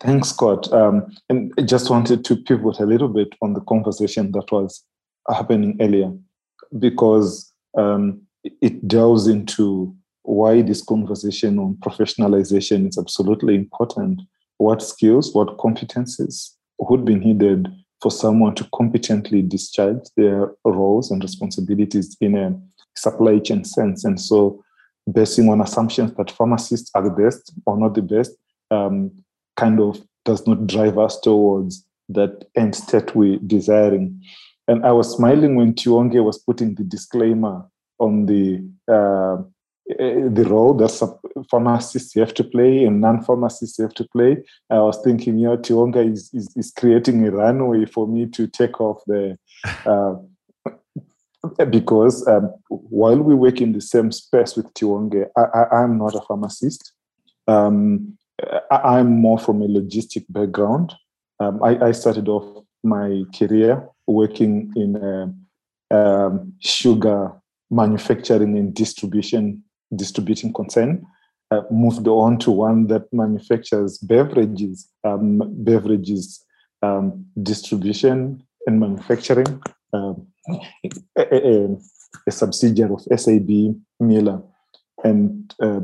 Thanks 0.00 0.30
scott. 0.30 0.72
Um, 0.72 1.14
and 1.28 1.52
i 1.58 1.62
just 1.62 1.90
wanted 1.90 2.24
to 2.24 2.36
pivot 2.36 2.80
a 2.80 2.86
little 2.86 3.08
bit 3.08 3.34
on 3.42 3.52
the 3.54 3.60
conversation 3.60 4.32
that 4.32 4.50
was 4.50 4.84
happening 5.28 5.76
earlier 5.80 6.12
because 6.78 7.49
um, 7.76 8.22
it 8.60 8.86
delves 8.86 9.26
into 9.26 9.94
why 10.22 10.62
this 10.62 10.82
conversation 10.82 11.58
on 11.58 11.74
professionalization 11.76 12.88
is 12.88 12.98
absolutely 12.98 13.54
important 13.54 14.20
what 14.58 14.82
skills 14.82 15.34
what 15.34 15.56
competences 15.58 16.54
would 16.78 17.04
be 17.04 17.14
needed 17.14 17.68
for 18.00 18.10
someone 18.10 18.54
to 18.54 18.66
competently 18.74 19.42
discharge 19.42 20.02
their 20.16 20.52
roles 20.64 21.10
and 21.10 21.22
responsibilities 21.22 22.16
in 22.20 22.36
a 22.36 22.58
supply 22.96 23.38
chain 23.38 23.64
sense 23.64 24.04
and 24.04 24.20
so 24.20 24.62
basing 25.10 25.48
on 25.48 25.60
assumptions 25.60 26.12
that 26.14 26.30
pharmacists 26.30 26.90
are 26.94 27.02
the 27.02 27.10
best 27.10 27.52
or 27.66 27.78
not 27.78 27.94
the 27.94 28.02
best 28.02 28.32
um, 28.70 29.10
kind 29.56 29.80
of 29.80 30.00
does 30.24 30.46
not 30.46 30.66
drive 30.66 30.98
us 30.98 31.18
towards 31.20 31.84
that 32.08 32.44
end 32.56 32.74
state 32.74 33.14
we're 33.14 33.38
desiring. 33.46 34.22
And 34.68 34.84
I 34.84 34.92
was 34.92 35.14
smiling 35.16 35.56
when 35.56 35.74
Tiwonge 35.74 36.22
was 36.24 36.38
putting 36.38 36.74
the 36.74 36.84
disclaimer 36.84 37.66
on 37.98 38.26
the 38.26 38.62
uh, 38.88 39.42
the 39.98 40.46
role 40.48 40.74
that 40.74 40.90
pharmacists 41.50 42.14
have 42.14 42.32
to 42.34 42.44
play 42.44 42.84
and 42.84 43.00
non-pharmacists 43.00 43.78
have 43.78 43.94
to 43.94 44.04
play. 44.04 44.36
I 44.70 44.78
was 44.78 45.00
thinking, 45.02 45.38
you 45.38 45.48
know, 45.48 45.56
Tiwonge 45.56 46.12
is, 46.12 46.30
is, 46.32 46.56
is 46.56 46.70
creating 46.70 47.26
a 47.26 47.30
runway 47.30 47.86
for 47.86 48.06
me 48.06 48.26
to 48.26 48.46
take 48.46 48.80
off 48.80 49.02
the 49.06 49.36
uh, 49.86 50.14
because 51.70 52.26
um, 52.28 52.52
while 52.68 53.18
we 53.18 53.34
work 53.34 53.60
in 53.60 53.72
the 53.72 53.80
same 53.80 54.12
space 54.12 54.56
with 54.56 54.72
Tiwonge, 54.74 55.26
I, 55.36 55.82
am 55.82 55.98
not 55.98 56.14
a 56.14 56.20
pharmacist. 56.20 56.92
Um, 57.48 58.18
I, 58.70 59.00
am 59.00 59.20
more 59.20 59.38
from 59.38 59.62
a 59.62 59.66
logistic 59.66 60.26
background. 60.28 60.94
Um, 61.40 61.62
I, 61.62 61.86
I, 61.86 61.92
started 61.92 62.28
off 62.28 62.64
my 62.82 63.24
career 63.36 63.88
working 64.12 64.72
in 64.76 64.96
a, 64.96 65.34
um, 65.92 66.52
sugar 66.60 67.32
manufacturing 67.70 68.56
and 68.56 68.74
distribution 68.74 69.62
distributing 69.94 70.52
concern. 70.52 71.04
Uh, 71.50 71.62
moved 71.70 72.06
on 72.06 72.38
to 72.38 72.50
one 72.52 72.86
that 72.86 73.12
manufactures 73.12 73.98
beverages, 73.98 74.88
um, 75.02 75.42
beverages 75.64 76.44
um, 76.82 77.26
distribution 77.42 78.40
and 78.66 78.78
manufacturing. 78.78 79.60
Um, 79.92 80.28
a, 81.16 81.34
a, 81.34 81.76
a, 82.26 82.30
subsidiary 82.30 82.92
of 82.92 83.20
SAB 83.20 83.74
Miller. 83.98 84.40
And 85.02 85.52
uh, 85.60 85.80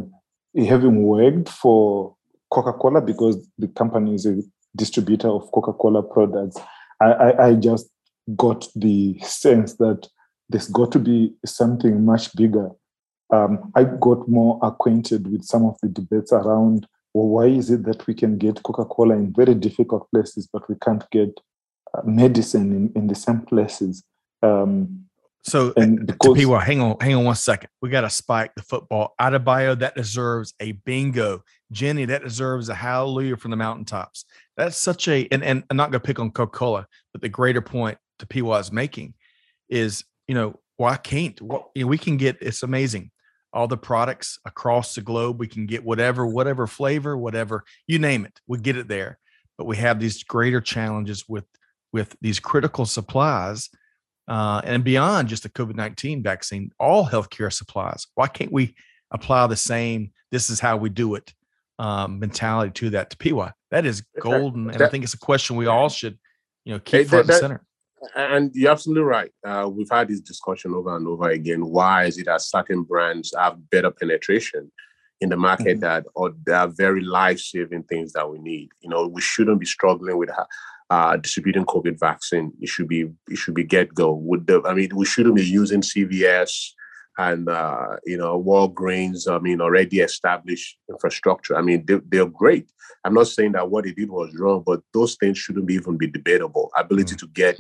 having 0.57 1.03
worked 1.03 1.49
for 1.49 2.15
Coca 2.51 2.73
Cola, 2.75 3.01
because 3.01 3.45
the 3.59 3.69
company 3.69 4.15
is 4.15 4.27
a 4.27 4.41
distributor 4.77 5.29
of 5.29 5.51
Coca 5.51 5.73
Cola 5.73 6.03
products, 6.03 6.59
I, 7.01 7.07
I, 7.07 7.47
I 7.49 7.55
just 7.55 7.89
got 8.35 8.67
the 8.75 9.19
sense 9.21 9.75
that 9.75 10.09
there's 10.49 10.69
got 10.69 10.93
to 10.93 10.99
be 10.99 11.35
something 11.45 12.05
much 12.05 12.35
bigger. 12.35 12.71
Um, 13.31 13.73
I 13.75 13.85
got 13.85 14.29
more 14.29 14.59
acquainted 14.63 15.31
with 15.31 15.45
some 15.45 15.65
of 15.65 15.77
the 15.83 15.89
debates 15.89 16.33
around 16.33 16.87
well, 17.17 17.29
why 17.29 17.47
is 17.47 17.71
it 17.71 17.85
that 17.85 18.07
we 18.07 18.13
can 18.13 18.37
get 18.37 18.63
Coca-Cola 18.63 19.15
in 19.15 19.33
very 19.33 19.55
difficult 19.55 20.07
places, 20.11 20.47
but 20.53 20.69
we 20.69 20.75
can't 20.83 21.03
get 21.11 21.31
uh, 21.95 22.03
medicine 22.05 22.73
in, 22.73 22.93
in 22.95 23.07
the 23.07 23.15
same 23.15 23.41
places? 23.41 24.05
Um, 24.43 25.07
so, 25.43 25.73
and 25.79 26.07
because, 26.07 26.37
hang 26.37 26.83
on, 26.83 26.97
hang 27.01 27.15
on 27.15 27.25
one 27.25 27.35
second. 27.37 27.71
We 27.81 27.89
got 27.89 28.03
to 28.03 28.11
spike 28.11 28.55
the 28.55 28.63
football. 28.63 29.15
Adebayo, 29.19 29.79
that 29.79 29.95
deserves 29.95 30.53
a 30.61 30.73
bingo. 30.73 31.43
Jenny, 31.73 32.05
that 32.05 32.23
deserves 32.23 32.69
a 32.69 32.75
hallelujah 32.75 33.39
from 33.39 33.51
the 33.51 33.57
mountaintops. 33.57 34.27
That's 34.59 34.77
such 34.77 35.09
a, 35.09 35.27
and, 35.33 35.43
and 35.43 35.65
I'm 35.71 35.77
not 35.79 35.91
going 35.91 36.03
to 36.03 36.07
pick 36.07 36.19
on 36.19 36.31
Coca 36.33 36.59
Cola, 36.59 36.87
but 37.13 37.23
the 37.23 37.31
greater 37.31 37.63
point 37.63 37.97
Tapiwa 38.19 38.61
is 38.61 38.73
making 38.73 39.15
is, 39.69 40.05
you 40.29 40.35
know, 40.35 40.59
why 40.77 40.97
can't 40.97 41.41
what 41.41 41.69
you 41.75 41.83
know, 41.83 41.89
we 41.89 41.99
can 41.99 42.17
get? 42.17 42.39
It's 42.41 42.63
amazing. 42.63 43.11
All 43.53 43.67
the 43.67 43.77
products 43.77 44.39
across 44.45 44.95
the 44.95 45.01
globe, 45.01 45.39
we 45.41 45.47
can 45.47 45.67
get 45.67 45.85
whatever, 45.85 46.27
whatever 46.27 46.67
flavor, 46.67 47.17
whatever 47.17 47.65
you 47.87 47.99
name 47.99 48.27
it, 48.27 48.41
we 48.47 48.59
get 48.59 48.77
it 48.77 48.89
there. 48.89 49.19
But 49.57 49.67
we 49.67 49.77
have 49.79 49.99
these 49.99 50.23
greater 50.23 50.61
challenges 50.61 51.25
with 51.29 51.47
with 51.93 52.17
these 52.21 52.39
critical 52.39 52.85
supplies 52.85 53.71
uh, 54.29 54.61
and 54.65 54.83
beyond 54.83 55.29
just 55.29 55.45
the 55.45 55.49
COVID 55.49 55.77
19 55.77 56.23
vaccine, 56.23 56.71
all 56.79 57.07
healthcare 57.07 57.53
supplies. 57.53 58.07
Why 58.15 58.27
can't 58.27 58.53
we 58.53 58.75
apply 59.11 59.47
the 59.47 59.57
same, 59.57 60.13
this 60.31 60.51
is 60.51 60.61
how 60.61 60.77
we 60.77 60.91
do 60.91 61.15
it 61.15 61.33
um, 61.79 62.19
mentality 62.19 62.73
to 62.73 62.91
that 62.91 63.11
Tapiwa? 63.11 63.53
That 63.71 63.87
is 63.87 64.03
golden. 64.21 64.71
And 64.71 64.83
I 64.83 64.89
think 64.89 65.05
it's 65.05 65.15
a 65.15 65.19
question 65.19 65.57
we 65.57 65.67
all 65.67 65.89
should, 65.89 66.19
you 66.65 66.75
know, 66.75 66.81
keep 66.81 67.09
front 67.09 67.29
that, 67.29 67.35
and 67.35 67.41
center. 67.41 67.65
And 68.15 68.51
you're 68.55 68.73
absolutely 68.73 69.05
right. 69.05 69.33
Uh, 69.45 69.69
we've 69.73 69.91
had 69.91 70.09
this 70.09 70.21
discussion 70.21 70.75
over 70.75 70.97
and 70.97 71.07
over 71.07 71.31
again. 71.31 71.67
Why 71.67 72.05
is 72.05 72.19
it 72.19 72.27
that 72.27 72.43
certain 72.43 72.83
brands 72.83 73.33
have 73.39 73.71
better 73.71 73.91
penetration 73.91 74.71
in 75.21 75.31
the 75.31 75.37
market 75.37 75.79
mm-hmm. 75.79 75.81
that 75.81 76.05
or 76.15 76.35
they 76.45 76.53
are 76.53 76.69
very 76.69 77.01
life-saving 77.01 77.85
things 77.85 78.13
that 78.13 78.31
we 78.31 78.39
need? 78.39 78.69
You 78.81 78.91
know, 78.91 79.07
we 79.07 79.23
shouldn't 79.23 79.61
be 79.61 79.67
struggling 79.67 80.19
with 80.19 80.31
uh, 80.91 81.17
distributing 81.17 81.65
COVID 81.65 81.99
vaccine. 81.99 82.53
It 82.61 82.69
should 82.69 82.89
be 82.89 83.09
it 83.29 83.37
should 83.37 83.55
be 83.55 83.65
get 83.65 83.95
go. 83.95 84.13
Would 84.13 84.47
the 84.47 84.63
I 84.65 84.75
mean 84.75 84.91
we 84.95 85.07
shouldn't 85.07 85.37
be 85.37 85.45
using 85.45 85.81
CVS 85.81 86.73
and 87.19 87.49
uh, 87.49 87.97
you 88.05 88.17
know 88.17 88.43
Walgreens. 88.43 89.31
I 89.31 89.39
mean 89.39 89.61
already 89.61 90.01
established 90.01 90.79
infrastructure. 90.89 91.57
I 91.57 91.63
mean 91.63 91.85
they, 91.87 92.01
they're 92.09 92.27
great. 92.27 92.71
I'm 93.05 93.15
not 93.15 93.29
saying 93.29 93.53
that 93.53 93.71
what 93.71 93.85
they 93.85 93.93
did 93.93 94.11
was 94.11 94.35
wrong, 94.37 94.65
but 94.67 94.81
those 94.93 95.15
things 95.15 95.39
shouldn't 95.39 95.67
be 95.67 95.75
even 95.75 95.97
be 95.97 96.09
debatable. 96.09 96.71
Ability 96.77 97.15
mm-hmm. 97.15 97.27
to 97.27 97.33
get 97.33 97.59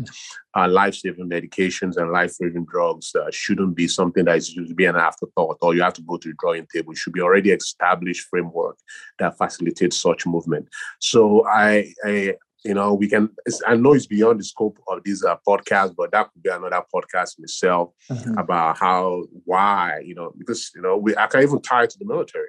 uh, 0.56 0.68
life-saving 0.68 1.28
medications 1.28 1.96
and 1.96 2.10
life-saving 2.10 2.66
drugs 2.66 3.14
uh, 3.14 3.30
shouldn't 3.30 3.76
be 3.76 3.86
something 3.86 4.24
that 4.24 4.38
is 4.38 4.54
to 4.54 4.74
be 4.74 4.86
an 4.86 4.96
afterthought, 4.96 5.58
or 5.60 5.74
you 5.74 5.82
have 5.82 5.92
to 5.94 6.02
go 6.02 6.16
to 6.16 6.28
the 6.28 6.34
drawing 6.38 6.66
table. 6.72 6.92
It 6.92 6.98
should 6.98 7.12
be 7.12 7.20
already 7.20 7.50
established 7.50 8.26
framework 8.28 8.76
that 9.18 9.36
facilitates 9.38 10.00
such 10.00 10.26
movement. 10.26 10.68
So 11.00 11.46
I, 11.46 11.92
I 12.04 12.34
you 12.66 12.74
know, 12.74 12.94
we 12.94 13.08
can. 13.08 13.30
I 13.66 13.76
know 13.76 13.94
it's 13.94 14.06
beyond 14.06 14.40
the 14.40 14.44
scope 14.44 14.78
of 14.88 15.02
this 15.04 15.24
uh, 15.24 15.36
podcast, 15.46 15.94
but 15.96 16.10
that 16.12 16.30
could 16.32 16.42
be 16.42 16.50
another 16.50 16.82
podcast 16.94 17.38
in 17.38 17.44
itself 17.44 17.90
mm-hmm. 18.10 18.36
about 18.36 18.78
how, 18.78 19.24
why, 19.44 20.02
you 20.04 20.14
know, 20.14 20.32
because 20.36 20.70
you 20.74 20.82
know, 20.82 20.96
we 20.96 21.16
I 21.16 21.26
can 21.26 21.42
even 21.42 21.62
tie 21.62 21.84
it 21.84 21.90
to 21.90 21.98
the 21.98 22.04
military. 22.04 22.48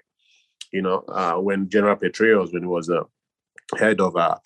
You 0.73 0.81
know, 0.81 1.03
uh, 1.07 1.35
when 1.35 1.69
General 1.69 1.95
Petraeus, 1.95 2.51
when 2.51 2.63
he 2.63 2.67
was 2.67 2.87
the 2.87 3.03
head 3.77 3.99
of, 3.99 4.15
uh, 4.15 4.37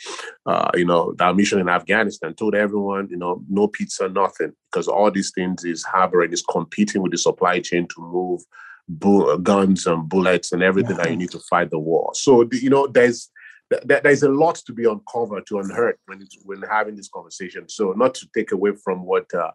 uh, 0.46 0.72
you 0.76 0.86
know, 0.86 1.14
the 1.18 1.34
mission 1.34 1.60
in 1.60 1.70
Afghanistan, 1.70 2.34
told 2.34 2.56
everyone, 2.56 3.08
you 3.10 3.18
know, 3.18 3.44
no 3.50 3.68
pizza, 3.68 4.10
nothing, 4.10 4.52
because 4.72 4.88
all 4.88 5.12
these 5.12 5.32
things 5.34 5.64
is 5.64 5.84
harboring, 5.84 6.32
is 6.32 6.44
competing 6.44 7.02
with 7.02 7.12
the 7.12 7.18
supply 7.18 7.60
chain 7.60 7.88
to 7.88 8.02
move 8.02 8.42
bu- 8.88 9.38
guns 9.40 9.86
and 9.86 10.10
bullets 10.10 10.52
and 10.52 10.64
everything 10.64 10.96
yeah. 10.98 11.04
that 11.04 11.12
you 11.12 11.18
need 11.18 11.32
to 11.32 11.40
fight 11.50 11.70
the 11.70 11.80
war. 11.80 12.12
So, 12.14 12.48
you 12.52 12.70
know, 12.70 12.88
there's 12.88 13.30
th- 13.72 14.04
there's 14.04 14.24
a 14.24 14.30
lot 14.30 14.56
to 14.56 14.74
be 14.74 14.86
uncovered 14.86 15.46
to 15.48 15.60
unearth 15.60 15.98
when 16.06 16.26
when 16.44 16.62
having 16.64 16.96
this 16.96 17.10
conversation. 17.10 17.68
So 17.70 17.94
not 17.94 18.14
to 18.16 18.28
take 18.36 18.52
away 18.52 18.72
from 18.84 19.06
what 19.06 19.34
uh, 19.34 19.52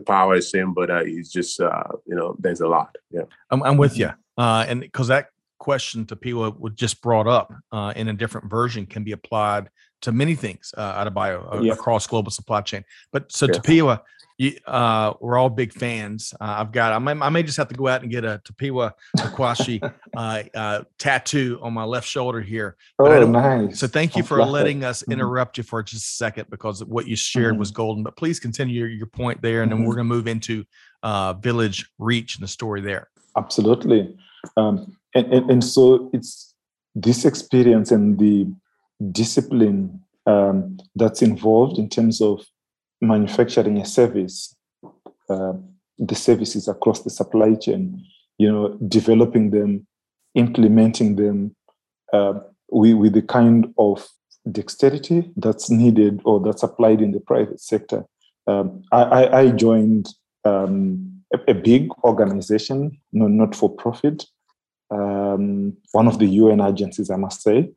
power 0.00 0.34
is 0.34 0.50
saying, 0.50 0.74
but 0.74 0.90
uh, 0.90 1.02
it's 1.04 1.30
just 1.30 1.60
uh, 1.60 1.84
you 2.06 2.14
know 2.14 2.36
there's 2.38 2.60
a 2.60 2.68
lot. 2.68 2.94
Yeah, 3.10 3.22
I'm, 3.50 3.62
I'm 3.62 3.76
with 3.76 3.96
you, 3.96 4.10
uh, 4.36 4.64
and 4.68 4.80
because 4.80 5.08
that 5.08 5.28
question 5.58 6.04
Tapiwa 6.04 6.58
was 6.58 6.74
just 6.74 7.00
brought 7.00 7.26
up 7.26 7.52
uh, 7.72 7.92
in 7.96 8.08
a 8.08 8.12
different 8.12 8.50
version 8.50 8.86
can 8.86 9.04
be 9.04 9.12
applied 9.12 9.70
to 10.02 10.12
many 10.12 10.34
things 10.34 10.72
uh, 10.76 10.80
out 10.80 11.06
of 11.06 11.14
bio 11.14 11.48
uh, 11.52 11.60
yeah. 11.60 11.72
across 11.72 12.06
global 12.06 12.30
supply 12.30 12.60
chain. 12.60 12.84
But 13.12 13.32
so 13.32 13.46
yeah. 13.46 13.52
Tapiwa, 13.52 14.00
you, 14.38 14.52
uh, 14.66 15.14
we're 15.20 15.38
all 15.38 15.48
big 15.48 15.72
fans. 15.72 16.34
Uh, 16.40 16.56
I've 16.58 16.72
got, 16.72 16.92
I 16.92 16.98
may, 16.98 17.12
I 17.12 17.30
may 17.30 17.42
just 17.42 17.56
have 17.56 17.68
to 17.68 17.74
go 17.74 17.88
out 17.88 18.02
and 18.02 18.10
get 18.10 18.24
a 18.24 18.40
Tapiwa 18.44 18.92
Akwashi 19.18 19.80
uh, 20.16 20.42
uh, 20.54 20.82
tattoo 20.98 21.58
on 21.62 21.72
my 21.72 21.84
left 21.84 22.06
shoulder 22.06 22.40
here. 22.40 22.76
Oh, 22.98 23.24
nice. 23.24 23.78
So 23.78 23.86
thank 23.86 24.14
you 24.14 24.22
for 24.22 24.44
letting 24.44 24.84
us 24.84 25.02
mm-hmm. 25.02 25.12
interrupt 25.12 25.54
mm-hmm. 25.54 25.60
you 25.60 25.64
for 25.64 25.82
just 25.82 26.04
a 26.04 26.14
second 26.16 26.50
because 26.50 26.84
what 26.84 27.06
you 27.06 27.16
shared 27.16 27.52
mm-hmm. 27.52 27.60
was 27.60 27.70
golden. 27.70 28.02
But 28.02 28.16
please 28.16 28.38
continue 28.38 28.78
your, 28.78 28.88
your 28.88 29.06
point 29.06 29.40
there, 29.40 29.62
and 29.62 29.70
mm-hmm. 29.70 29.80
then 29.80 29.88
we're 29.88 29.94
going 29.94 30.08
to 30.08 30.14
move 30.14 30.28
into 30.28 30.64
uh, 31.02 31.32
Village 31.34 31.88
Reach 31.98 32.36
and 32.36 32.44
the 32.44 32.48
story 32.48 32.82
there. 32.82 33.08
Absolutely. 33.36 34.14
Um, 34.56 34.96
and, 35.14 35.32
and, 35.32 35.50
and 35.50 35.64
so 35.64 36.10
it's 36.12 36.54
this 36.94 37.24
experience 37.24 37.90
and 37.90 38.18
the 38.18 38.46
discipline 39.12 40.00
um, 40.26 40.78
that's 40.94 41.22
involved 41.22 41.78
in 41.78 41.88
terms 41.88 42.20
of 42.20 42.44
manufacturing 43.00 43.78
a 43.78 43.84
service, 43.84 44.54
uh, 45.28 45.52
the 45.98 46.14
services 46.14 46.68
across 46.68 47.02
the 47.02 47.10
supply 47.10 47.54
chain, 47.54 48.04
you 48.38 48.50
know, 48.50 48.76
developing 48.88 49.50
them, 49.50 49.86
implementing 50.34 51.16
them 51.16 51.54
uh, 52.12 52.34
with, 52.70 52.94
with 52.94 53.12
the 53.12 53.22
kind 53.22 53.72
of 53.78 54.06
dexterity 54.50 55.30
that's 55.36 55.70
needed 55.70 56.20
or 56.24 56.40
that's 56.40 56.62
applied 56.62 57.00
in 57.00 57.12
the 57.12 57.20
private 57.20 57.60
sector. 57.60 58.04
Um, 58.46 58.82
I, 58.92 59.26
I, 59.26 59.50
joined 59.50 60.08
um, 60.44 61.20
a, 61.34 61.50
a, 61.50 61.54
big 61.54 61.90
organization, 62.04 62.96
no, 63.12 63.26
not 63.26 63.56
for 63.56 63.68
profit, 63.68 64.24
um, 64.92 65.76
one 65.90 66.06
of 66.06 66.20
the 66.20 66.26
UN 66.26 66.60
agencies, 66.60 67.10
I 67.10 67.16
must 67.16 67.42
say. 67.42 67.70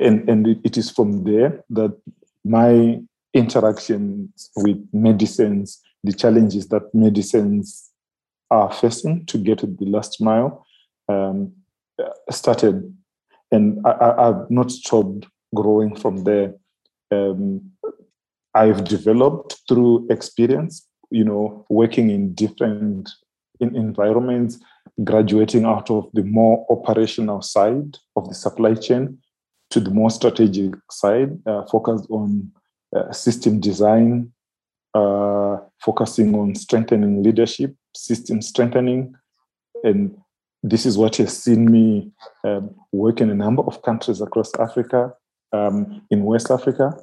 And, 0.00 0.28
and 0.28 0.46
it, 0.64 0.76
is 0.76 0.90
from 0.90 1.24
there 1.24 1.64
that 1.70 1.96
my 2.44 3.00
interactions 3.32 4.50
with 4.56 4.84
medicines, 4.92 5.80
the 6.02 6.12
challenges 6.12 6.68
that 6.68 6.94
medicines 6.94 7.90
are 8.50 8.72
facing 8.72 9.26
to 9.26 9.38
get 9.38 9.58
to 9.58 9.66
the 9.66 9.86
last 9.86 10.20
mile 10.20 10.66
um, 11.08 11.52
started. 12.30 12.94
And 13.52 13.84
I, 13.86 14.26
have 14.26 14.50
not 14.50 14.70
stopped 14.70 15.26
growing 15.54 15.94
from 15.94 16.24
there. 16.24 16.54
Um, 17.12 17.70
I've 18.54 18.84
developed 18.84 19.60
through 19.68 20.08
experience, 20.10 20.88
you 21.10 21.24
know, 21.24 21.64
working 21.68 22.10
in 22.10 22.34
different 22.34 23.10
in 23.60 23.76
environments, 23.76 24.58
graduating 25.04 25.64
out 25.64 25.90
of 25.90 26.08
the 26.12 26.24
more 26.24 26.66
operational 26.70 27.42
side 27.42 27.96
of 28.16 28.28
the 28.28 28.34
supply 28.34 28.74
chain 28.74 29.18
to 29.74 29.80
the 29.80 29.90
more 29.90 30.10
strategic 30.10 30.72
side, 30.88 31.36
uh, 31.46 31.64
focused 31.64 32.06
on 32.08 32.48
uh, 32.96 33.10
system 33.10 33.58
design, 33.58 34.32
uh, 34.94 35.56
focusing 35.80 36.32
on 36.36 36.54
strengthening 36.54 37.24
leadership, 37.24 37.74
system 37.92 38.40
strengthening. 38.40 39.12
And 39.82 40.16
this 40.62 40.86
is 40.86 40.96
what 40.96 41.16
has 41.16 41.36
seen 41.36 41.68
me 41.68 42.12
um, 42.44 42.72
work 42.92 43.20
in 43.20 43.30
a 43.30 43.34
number 43.34 43.64
of 43.64 43.82
countries 43.82 44.20
across 44.20 44.54
Africa, 44.60 45.12
um, 45.52 46.02
in 46.08 46.22
West 46.22 46.52
Africa, 46.52 46.96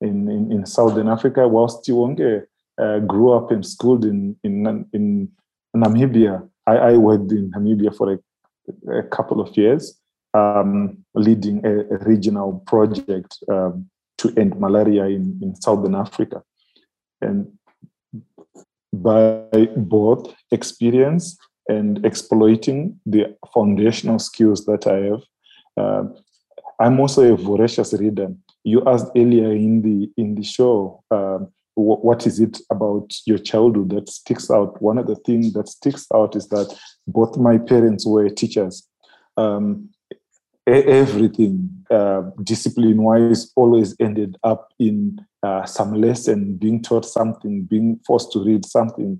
in, 0.00 0.26
in, 0.30 0.50
in, 0.50 0.64
Southern 0.64 1.08
Africa, 1.08 1.46
whilst 1.46 1.84
Tiwonge 1.84 2.44
uh, 2.80 3.00
grew 3.00 3.34
up 3.34 3.50
and 3.50 3.66
schooled 3.66 4.06
in, 4.06 4.34
in, 4.42 4.88
in 4.94 5.28
Namibia. 5.76 6.48
I, 6.66 6.76
I 6.76 6.96
worked 6.96 7.30
in 7.32 7.50
Namibia 7.50 7.94
for 7.94 8.14
a, 8.14 8.98
a 8.98 9.02
couple 9.02 9.42
of 9.42 9.54
years, 9.58 10.00
um, 10.34 11.04
leading 11.14 11.64
a, 11.64 11.94
a, 11.94 11.98
regional 11.98 12.62
project 12.66 13.38
um, 13.48 13.88
to 14.18 14.34
end 14.36 14.58
malaria 14.58 15.04
in, 15.04 15.38
in 15.40 15.54
Southern 15.54 15.94
Africa. 15.94 16.42
And 17.20 17.52
by 18.92 19.68
both 19.76 20.34
experience 20.50 21.38
and 21.68 22.04
exploiting 22.04 23.00
the 23.06 23.36
foundational 23.52 24.18
skills 24.18 24.64
that 24.66 24.86
I 24.86 24.96
have, 25.10 25.22
uh, 25.76 26.04
I'm 26.80 27.00
also 27.00 27.32
a 27.32 27.36
voracious 27.36 27.92
reader. 27.92 28.28
You 28.64 28.82
asked 28.86 29.10
earlier 29.16 29.52
in 29.52 29.82
the 29.82 30.10
in 30.16 30.34
the 30.34 30.42
show, 30.42 31.02
uh, 31.10 31.38
what 31.74 32.26
is 32.26 32.40
it 32.40 32.60
about 32.70 33.12
your 33.26 33.38
childhood 33.38 33.90
that 33.90 34.08
sticks 34.08 34.50
out? 34.50 34.80
One 34.80 34.98
of 34.98 35.06
the 35.06 35.16
things 35.16 35.52
that 35.54 35.68
sticks 35.68 36.06
out 36.14 36.36
is 36.36 36.48
that 36.48 36.76
both 37.06 37.36
my 37.36 37.58
parents 37.58 38.06
were 38.06 38.28
teachers. 38.28 38.88
Um, 39.36 39.90
everything 40.66 41.68
uh, 41.90 42.22
discipline 42.42 43.02
wise 43.02 43.52
always 43.54 43.94
ended 44.00 44.36
up 44.44 44.72
in 44.78 45.18
uh, 45.42 45.64
some 45.64 45.92
lesson 45.92 46.56
being 46.56 46.80
taught 46.80 47.04
something 47.04 47.64
being 47.64 48.00
forced 48.06 48.32
to 48.32 48.42
read 48.42 48.64
something 48.64 49.18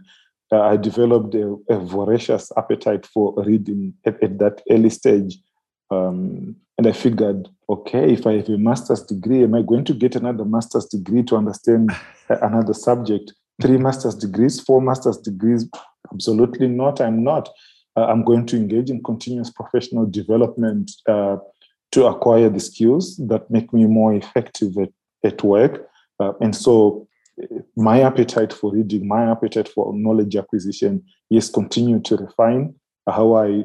uh, 0.53 0.63
i 0.63 0.77
developed 0.77 1.35
a, 1.35 1.55
a, 1.69 1.79
voracious 1.79 2.51
appetite 2.57 3.05
for 3.05 3.35
reading 3.45 3.93
at, 4.07 4.23
at, 4.23 4.39
that 4.39 4.63
early 4.71 4.91
stage 4.91 5.39
Um, 5.91 6.57
and 6.77 6.87
I 6.87 6.93
figured, 6.93 7.49
okay, 7.69 8.13
if 8.13 8.27
I 8.27 8.35
have 8.35 8.49
a 8.49 8.59
master's 8.59 9.03
degree, 9.03 9.45
am 9.45 9.55
I 9.55 9.63
going 9.63 9.85
to 9.85 9.95
get 9.95 10.17
another 10.17 10.45
master's 10.45 10.87
degree 10.87 11.23
to 11.25 11.37
understand 11.37 11.91
another 12.29 12.75
subject? 12.75 13.33
Three 13.63 13.79
master's 13.79 14.17
degrees, 14.17 14.61
four 14.61 14.81
master's 14.81 15.19
degrees? 15.19 15.69
Absolutely 16.13 16.67
not. 16.67 17.01
I'm 17.01 17.23
not. 17.23 17.49
Uh, 17.97 18.07
I'm 18.07 18.25
going 18.25 18.47
to 18.47 18.57
engage 18.57 18.91
in 18.91 19.03
continuous 19.03 19.51
professional 19.51 20.07
development 20.07 20.91
uh, 21.09 21.37
to 21.93 22.07
acquire 22.07 22.49
the 22.49 22.61
skills 22.61 23.17
that 23.19 23.51
make 23.51 23.73
me 23.73 23.85
more 23.87 24.15
effective 24.15 24.77
at, 24.79 24.91
at 25.25 25.43
work. 25.43 25.89
Uh, 26.19 26.33
and 26.41 26.55
so 26.55 27.07
my 27.77 28.03
appetite 28.03 28.53
for 28.53 28.73
reading, 28.73 29.07
my 29.07 29.31
appetite 29.31 29.69
for 29.69 29.93
knowledge 29.95 30.37
acquisition 30.37 31.03
is 31.31 31.51
continue 31.51 32.01
to 32.01 32.17
refine 32.17 32.75
how 33.09 33.37
I 33.37 33.65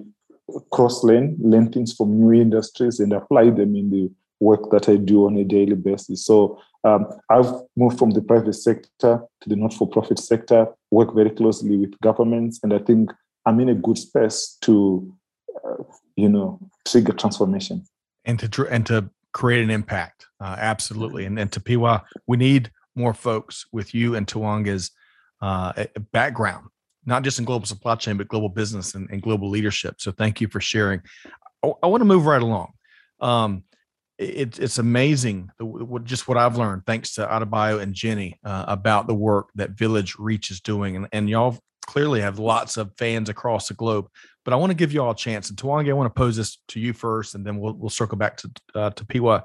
cross 0.71 1.03
learn, 1.03 1.37
learn 1.39 1.71
things 1.71 1.93
from 1.93 2.19
new 2.19 2.41
industries 2.41 2.99
and 2.99 3.13
apply 3.13 3.51
them 3.51 3.75
in 3.75 3.89
the 3.89 4.11
work 4.39 4.71
that 4.71 4.89
I 4.89 4.95
do 4.95 5.25
on 5.25 5.37
a 5.37 5.43
daily 5.43 5.75
basis. 5.75 6.25
So 6.25 6.59
um, 6.83 7.07
I've 7.29 7.51
moved 7.75 7.99
from 7.99 8.11
the 8.11 8.21
private 8.21 8.53
sector 8.53 9.21
to 9.41 9.49
the 9.49 9.55
not-for-profit 9.55 10.17
sector, 10.17 10.67
work 10.91 11.13
very 11.13 11.29
closely 11.29 11.75
with 11.77 11.99
governments, 12.01 12.59
and 12.63 12.73
I 12.73 12.79
think 12.79 13.11
I'm 13.49 13.59
in 13.59 13.69
a 13.69 13.73
good 13.73 13.97
space 13.97 14.57
to, 14.61 15.11
uh, 15.65 15.83
you 16.15 16.29
know, 16.29 16.59
trigger 16.87 17.13
transformation 17.13 17.83
and 18.23 18.39
to 18.39 18.67
and 18.67 18.85
to 18.85 19.09
create 19.33 19.63
an 19.63 19.71
impact. 19.71 20.27
Uh, 20.39 20.55
absolutely, 20.59 21.25
and 21.25 21.39
and 21.39 21.51
Tapiwa, 21.51 22.03
we 22.27 22.37
need 22.37 22.69
more 22.95 23.13
folks 23.13 23.65
with 23.71 23.95
you 23.95 24.15
and 24.15 24.27
Tiwonge's 24.27 24.91
uh, 25.41 25.85
background, 26.11 26.67
not 27.07 27.23
just 27.23 27.39
in 27.39 27.45
global 27.45 27.65
supply 27.65 27.95
chain, 27.95 28.17
but 28.17 28.27
global 28.27 28.49
business 28.49 28.93
and, 28.93 29.09
and 29.09 29.19
global 29.19 29.49
leadership. 29.49 29.95
So 29.97 30.11
thank 30.11 30.41
you 30.41 30.47
for 30.47 30.61
sharing. 30.61 31.01
I, 31.63 31.71
I 31.81 31.87
want 31.87 32.01
to 32.01 32.05
move 32.05 32.27
right 32.27 32.41
along. 32.41 32.73
Um, 33.19 33.63
it, 34.19 34.59
it's 34.59 34.77
amazing 34.77 35.49
just 36.03 36.27
what 36.27 36.37
I've 36.37 36.57
learned 36.57 36.85
thanks 36.85 37.15
to 37.15 37.25
Adebayo 37.25 37.81
and 37.81 37.95
Jenny 37.95 38.37
uh, 38.43 38.65
about 38.67 39.07
the 39.07 39.15
work 39.15 39.49
that 39.55 39.75
VillageReach 39.75 40.51
is 40.51 40.59
doing. 40.59 40.97
And, 40.97 41.07
and 41.11 41.29
y'all 41.29 41.57
clearly 41.89 42.21
have 42.21 42.37
lots 42.37 42.77
of 42.77 42.93
fans 42.99 43.29
across 43.29 43.67
the 43.67 43.73
globe. 43.73 44.07
But 44.45 44.53
I 44.53 44.57
want 44.57 44.69
to 44.69 44.75
give 44.75 44.93
you 44.93 45.01
all 45.01 45.11
a 45.11 45.15
chance. 45.15 45.49
And 45.49 45.57
Tiwonge, 45.57 45.89
I 45.89 45.93
want 45.93 46.13
to 46.13 46.17
pose 46.17 46.37
this 46.37 46.59
to 46.67 46.79
you 46.79 46.93
first, 46.93 47.33
and 47.33 47.43
then 47.43 47.59
we'll, 47.59 47.73
we'll 47.73 47.89
circle 47.89 48.17
back 48.17 48.37
to, 48.37 48.51
uh, 48.75 48.89
to 48.91 49.05
Piwa. 49.05 49.43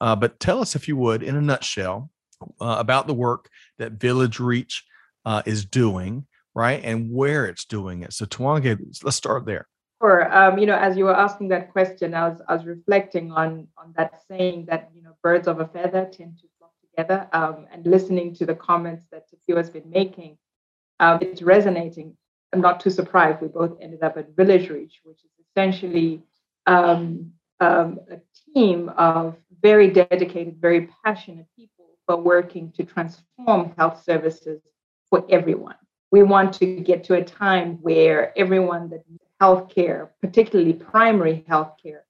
Uh, 0.00 0.16
but 0.16 0.40
tell 0.40 0.62
us, 0.62 0.74
if 0.74 0.88
you 0.88 0.96
would, 0.96 1.22
in 1.22 1.36
a 1.36 1.42
nutshell, 1.42 2.10
uh, 2.58 2.76
about 2.78 3.06
the 3.06 3.12
work 3.12 3.50
that 3.78 3.98
VillageReach 3.98 4.76
uh, 5.26 5.42
is 5.44 5.66
doing, 5.66 6.26
right, 6.54 6.80
and 6.82 7.10
where 7.12 7.44
it's 7.44 7.66
doing 7.66 8.02
it. 8.02 8.14
So, 8.14 8.24
Tiwonge, 8.24 9.04
let's 9.04 9.16
start 9.16 9.44
there. 9.44 9.68
Sure. 10.00 10.34
Um, 10.34 10.58
you 10.58 10.64
know, 10.64 10.76
as 10.76 10.96
you 10.96 11.04
were 11.04 11.16
asking 11.16 11.48
that 11.48 11.70
question, 11.70 12.14
I 12.14 12.28
was 12.28 12.40
I 12.48 12.54
was 12.56 12.64
reflecting 12.64 13.30
on 13.30 13.68
on 13.78 13.92
that 13.96 14.22
saying 14.28 14.66
that 14.68 14.90
you 14.94 15.02
know 15.02 15.16
birds 15.22 15.48
of 15.48 15.60
a 15.60 15.66
feather 15.66 16.08
tend 16.10 16.38
to 16.38 16.46
flock 16.58 16.72
together, 16.82 17.28
um, 17.32 17.66
and 17.72 17.86
listening 17.86 18.34
to 18.36 18.46
the 18.46 18.54
comments 18.54 19.04
that 19.12 19.24
Tapiwa 19.28 19.58
has 19.58 19.70
been 19.70 19.88
making, 19.88 20.36
um, 21.04 21.18
it's 21.20 21.42
resonating. 21.42 22.16
I'm 22.52 22.60
not 22.60 22.80
too 22.80 22.90
surprised. 22.90 23.40
We 23.42 23.48
both 23.48 23.76
ended 23.80 24.02
up 24.02 24.16
at 24.16 24.34
VillageReach, 24.36 24.94
which 25.04 25.20
is 25.24 25.32
essentially 25.50 26.22
um, 26.66 27.32
um, 27.60 28.00
a 28.10 28.18
team 28.52 28.88
of 28.96 29.36
very 29.62 29.90
dedicated, 29.90 30.56
very 30.60 30.88
passionate 31.04 31.46
people 31.56 31.84
but 32.06 32.24
working 32.24 32.70
to 32.72 32.84
transform 32.84 33.72
health 33.78 34.02
services 34.04 34.60
for 35.08 35.24
everyone. 35.30 35.76
We 36.10 36.22
want 36.22 36.52
to 36.54 36.66
get 36.80 37.04
to 37.04 37.14
a 37.14 37.24
time 37.24 37.78
where 37.80 38.38
everyone 38.38 38.90
that 38.90 39.02
needs 39.08 39.24
healthcare, 39.42 40.10
particularly 40.20 40.74
primary 40.74 41.44
healthcare, 41.48 42.02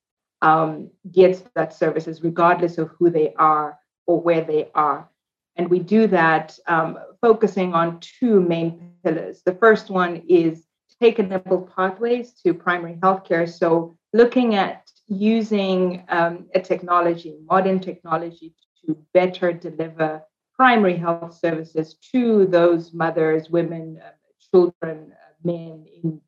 um, 0.42 0.90
gets 1.10 1.42
that 1.54 1.72
services 1.72 2.22
regardless 2.22 2.76
of 2.78 2.90
who 2.98 3.08
they 3.08 3.32
are 3.34 3.78
or 4.06 4.20
where 4.20 4.42
they 4.42 4.70
are. 4.74 5.08
And 5.56 5.68
we 5.68 5.78
do 5.78 6.06
that 6.08 6.58
um, 6.66 6.98
focusing 7.20 7.74
on 7.74 8.00
two 8.00 8.40
main 8.40 8.92
pillars. 9.04 9.42
The 9.44 9.54
first 9.54 9.90
one 9.90 10.22
is 10.28 10.66
tech 11.00 11.18
enabled 11.18 11.74
pathways 11.74 12.32
to 12.42 12.54
primary 12.54 12.94
healthcare. 12.94 13.48
So 13.48 13.96
looking 14.12 14.54
at 14.54 14.90
using 15.08 16.04
um, 16.08 16.46
a 16.54 16.60
technology, 16.60 17.36
modern 17.48 17.80
technology, 17.80 18.54
to 18.86 18.96
better 19.14 19.52
deliver 19.52 20.22
primary 20.56 20.96
health 20.96 21.34
services 21.38 21.94
to 22.12 22.46
those 22.46 22.92
mothers, 22.92 23.48
women, 23.50 23.98
uh, 24.04 24.10
children, 24.50 25.12
uh, 25.12 25.32
men 25.42 25.86
in 26.02 26.20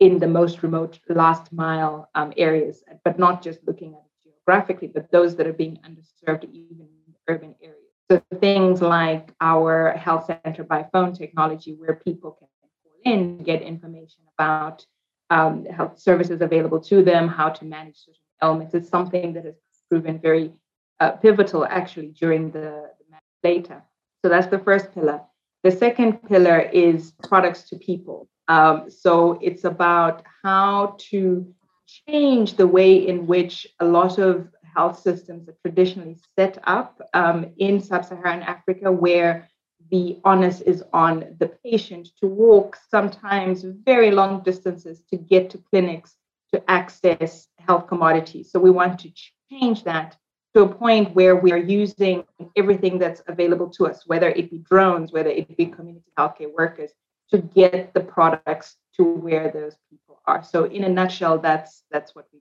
in 0.00 0.18
the 0.18 0.26
most 0.26 0.62
remote 0.62 0.98
last 1.08 1.52
mile 1.52 2.08
um, 2.14 2.32
areas, 2.36 2.82
but 3.04 3.18
not 3.18 3.42
just 3.42 3.60
looking 3.66 3.94
at 3.94 4.00
it 4.00 4.30
geographically, 4.30 4.88
but 4.88 5.10
those 5.10 5.36
that 5.36 5.46
are 5.46 5.52
being 5.52 5.78
underserved 5.88 6.44
even 6.44 6.88
in 7.06 7.14
urban 7.28 7.54
areas. 7.62 7.83
So 8.10 8.22
things 8.40 8.82
like 8.82 9.32
our 9.40 9.92
health 9.92 10.26
center 10.26 10.62
by 10.62 10.86
phone 10.92 11.14
technology, 11.14 11.74
where 11.74 11.94
people 11.94 12.32
can 12.38 12.48
call 12.60 13.12
in, 13.12 13.42
get 13.42 13.62
information 13.62 14.20
about 14.38 14.84
um, 15.30 15.64
health 15.64 15.98
services 15.98 16.40
available 16.42 16.80
to 16.80 17.02
them, 17.02 17.28
how 17.28 17.48
to 17.48 17.64
manage 17.64 17.96
certain 17.96 18.20
ailments, 18.42 18.74
is 18.74 18.88
something 18.88 19.32
that 19.32 19.44
has 19.46 19.54
proven 19.88 20.18
very 20.18 20.52
uh, 21.00 21.12
pivotal 21.12 21.64
actually 21.64 22.08
during 22.08 22.50
the, 22.50 22.90
the 23.10 23.16
data. 23.42 23.82
So 24.22 24.28
that's 24.28 24.48
the 24.48 24.58
first 24.58 24.94
pillar. 24.94 25.20
The 25.62 25.70
second 25.70 26.22
pillar 26.28 26.60
is 26.60 27.12
products 27.22 27.62
to 27.70 27.76
people. 27.76 28.28
Um, 28.48 28.90
so 28.90 29.38
it's 29.40 29.64
about 29.64 30.22
how 30.42 30.96
to 31.10 31.54
change 32.06 32.56
the 32.56 32.66
way 32.66 32.96
in 33.08 33.26
which 33.26 33.66
a 33.80 33.84
lot 33.84 34.18
of 34.18 34.48
health 34.74 35.00
systems 35.00 35.48
are 35.48 35.56
traditionally 35.62 36.18
set 36.38 36.58
up 36.64 37.00
um, 37.14 37.46
in 37.58 37.80
sub 37.80 38.04
Saharan 38.04 38.42
Africa, 38.42 38.90
where 38.90 39.48
the 39.90 40.18
onus 40.24 40.60
is 40.62 40.82
on 40.92 41.36
the 41.38 41.48
patient 41.64 42.08
to 42.20 42.26
walk 42.26 42.76
sometimes 42.90 43.62
very 43.62 44.10
long 44.10 44.42
distances 44.42 45.02
to 45.10 45.16
get 45.16 45.50
to 45.50 45.58
clinics 45.58 46.16
to 46.52 46.70
access 46.70 47.48
health 47.58 47.86
commodities. 47.86 48.50
So 48.50 48.58
we 48.58 48.70
want 48.70 49.00
to 49.00 49.12
change 49.50 49.84
that 49.84 50.16
to 50.54 50.62
a 50.62 50.68
point 50.68 51.14
where 51.14 51.36
we 51.36 51.52
are 51.52 51.58
using 51.58 52.24
everything 52.56 52.98
that's 52.98 53.22
available 53.26 53.68
to 53.70 53.86
us, 53.86 54.06
whether 54.06 54.28
it 54.30 54.50
be 54.50 54.58
drones, 54.58 55.12
whether 55.12 55.30
it 55.30 55.56
be 55.56 55.66
community 55.66 56.12
healthcare 56.18 56.52
workers, 56.52 56.92
to 57.30 57.38
get 57.38 57.92
the 57.94 58.00
products 58.00 58.76
to 58.96 59.02
where 59.02 59.50
those 59.50 59.76
people 59.90 60.20
are. 60.26 60.44
So, 60.44 60.64
in 60.64 60.84
a 60.84 60.88
nutshell, 60.88 61.38
that's 61.38 61.82
that's 61.90 62.14
what 62.14 62.26
we. 62.32 62.40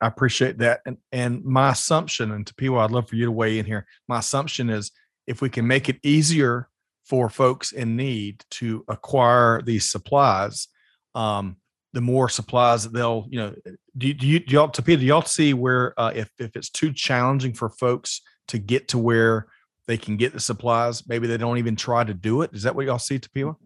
I 0.00 0.06
appreciate 0.06 0.58
that, 0.58 0.80
and 0.86 0.96
and 1.10 1.44
my 1.44 1.72
assumption, 1.72 2.30
and 2.32 2.46
Tapiwa, 2.46 2.84
I'd 2.84 2.90
love 2.90 3.08
for 3.08 3.16
you 3.16 3.24
to 3.24 3.32
weigh 3.32 3.58
in 3.58 3.66
here. 3.66 3.86
My 4.06 4.20
assumption 4.20 4.70
is 4.70 4.92
if 5.26 5.42
we 5.42 5.50
can 5.50 5.66
make 5.66 5.88
it 5.88 5.98
easier 6.02 6.68
for 7.04 7.30
folks 7.30 7.72
in 7.72 7.96
need 7.96 8.44
to 8.50 8.84
acquire 8.88 9.62
these 9.62 9.90
supplies, 9.90 10.68
um, 11.14 11.56
the 11.92 12.00
more 12.00 12.28
supplies 12.28 12.84
that 12.84 12.92
they'll, 12.92 13.26
you 13.30 13.38
know, 13.38 13.54
do, 13.96 14.12
do 14.12 14.26
you, 14.26 14.40
do 14.40 14.54
y'all, 14.54 14.68
Tapiwa, 14.68 15.00
do 15.00 15.06
y'all 15.06 15.22
see 15.22 15.54
where 15.54 15.98
uh, 15.98 16.12
if, 16.14 16.30
if 16.38 16.54
it's 16.54 16.68
too 16.68 16.92
challenging 16.92 17.54
for 17.54 17.70
folks 17.70 18.20
to 18.48 18.58
get 18.58 18.88
to 18.88 18.98
where 18.98 19.46
they 19.86 19.96
can 19.96 20.16
get 20.16 20.32
the 20.34 20.40
supplies, 20.40 21.08
maybe 21.08 21.26
they 21.26 21.38
don't 21.38 21.58
even 21.58 21.76
try 21.76 22.04
to 22.04 22.14
do 22.14 22.42
it? 22.42 22.50
Is 22.52 22.62
that 22.64 22.74
what 22.74 22.86
y'all 22.86 22.98
see, 22.98 23.18
Tapiwa? 23.18 23.56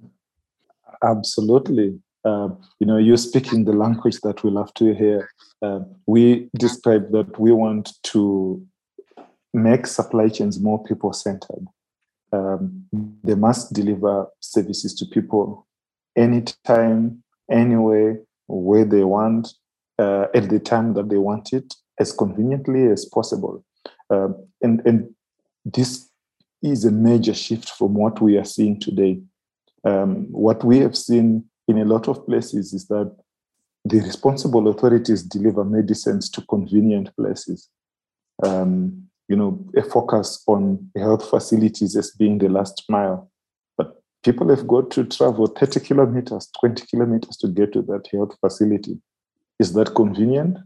Absolutely. 1.02 1.98
Uh, 2.24 2.48
you 2.78 2.86
know, 2.86 2.98
you're 2.98 3.16
speaking 3.16 3.64
the 3.64 3.72
language 3.72 4.20
that 4.20 4.44
we 4.44 4.50
love 4.50 4.72
to 4.74 4.94
hear. 4.94 5.30
Uh, 5.60 5.80
we 6.06 6.48
describe 6.56 7.10
that 7.12 7.38
we 7.38 7.52
want 7.52 7.92
to 8.02 8.64
make 9.52 9.86
supply 9.86 10.28
chains 10.28 10.60
more 10.60 10.82
people 10.84 11.12
centered. 11.12 11.66
Um, 12.32 12.86
they 13.22 13.34
must 13.34 13.72
deliver 13.72 14.26
services 14.40 14.94
to 14.94 15.06
people 15.06 15.66
anytime, 16.16 17.22
anywhere, 17.50 18.20
where 18.46 18.84
they 18.84 19.04
want, 19.04 19.52
uh, 19.98 20.26
at 20.34 20.48
the 20.48 20.58
time 20.58 20.94
that 20.94 21.08
they 21.10 21.18
want 21.18 21.52
it, 21.52 21.74
as 21.98 22.12
conveniently 22.12 22.86
as 22.86 23.04
possible. 23.04 23.64
Um, 24.10 24.46
and, 24.62 24.80
and 24.86 25.14
this 25.64 26.08
is 26.62 26.84
a 26.84 26.90
major 26.90 27.34
shift 27.34 27.68
from 27.70 27.94
what 27.94 28.20
we 28.20 28.38
are 28.38 28.44
seeing 28.44 28.78
today. 28.80 29.20
Um, 29.84 30.26
what 30.30 30.64
we 30.64 30.78
have 30.78 30.96
seen 30.96 31.44
in 31.72 31.78
a 31.78 31.84
lot 31.84 32.08
of 32.08 32.26
places 32.26 32.72
is 32.72 32.86
that 32.88 33.14
the 33.84 34.00
responsible 34.00 34.68
authorities 34.68 35.22
deliver 35.22 35.64
medicines 35.64 36.28
to 36.30 36.42
convenient 36.42 37.14
places. 37.16 37.68
Um, 38.44 39.08
you 39.28 39.36
know, 39.36 39.64
a 39.76 39.82
focus 39.82 40.42
on 40.46 40.90
health 40.96 41.28
facilities 41.28 41.96
as 41.96 42.10
being 42.10 42.38
the 42.38 42.48
last 42.48 42.84
mile 42.88 43.30
But 43.78 44.02
people 44.22 44.48
have 44.50 44.66
got 44.66 44.90
to 44.92 45.04
travel 45.04 45.46
30 45.46 45.80
kilometers, 45.80 46.50
20 46.60 46.86
kilometers 46.86 47.36
to 47.38 47.48
get 47.48 47.72
to 47.72 47.82
that 47.82 48.08
health 48.12 48.36
facility. 48.40 49.00
Is 49.58 49.72
that 49.74 49.94
convenient? 49.94 50.58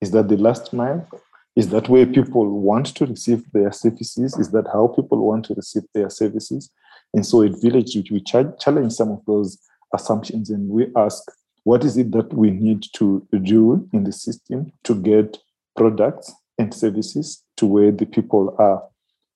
Is 0.00 0.10
that 0.12 0.28
the 0.28 0.36
last 0.36 0.72
mile? 0.72 1.08
Is 1.56 1.68
that 1.70 1.88
where 1.88 2.06
people 2.06 2.48
want 2.60 2.86
to 2.96 3.06
receive 3.06 3.44
their 3.52 3.72
services? 3.72 4.36
Is 4.38 4.50
that 4.50 4.66
how 4.72 4.88
people 4.88 5.18
want 5.26 5.46
to 5.46 5.54
receive 5.54 5.84
their 5.94 6.10
services? 6.10 6.70
And 7.14 7.24
so 7.24 7.42
at 7.42 7.60
Village, 7.62 7.96
we 8.10 8.20
challenge 8.20 8.92
some 8.92 9.10
of 9.10 9.24
those 9.26 9.58
assumptions 9.94 10.50
and 10.50 10.68
we 10.68 10.88
ask, 10.96 11.22
what 11.62 11.84
is 11.84 11.96
it 11.96 12.12
that 12.12 12.32
we 12.34 12.50
need 12.50 12.84
to 12.94 13.26
do 13.42 13.88
in 13.92 14.04
the 14.04 14.12
system 14.12 14.72
to 14.82 14.94
get 14.94 15.38
products 15.76 16.32
and 16.58 16.72
services 16.72 17.42
to 17.56 17.66
where 17.66 17.90
the 17.90 18.06
people 18.06 18.54
are. 18.58 18.82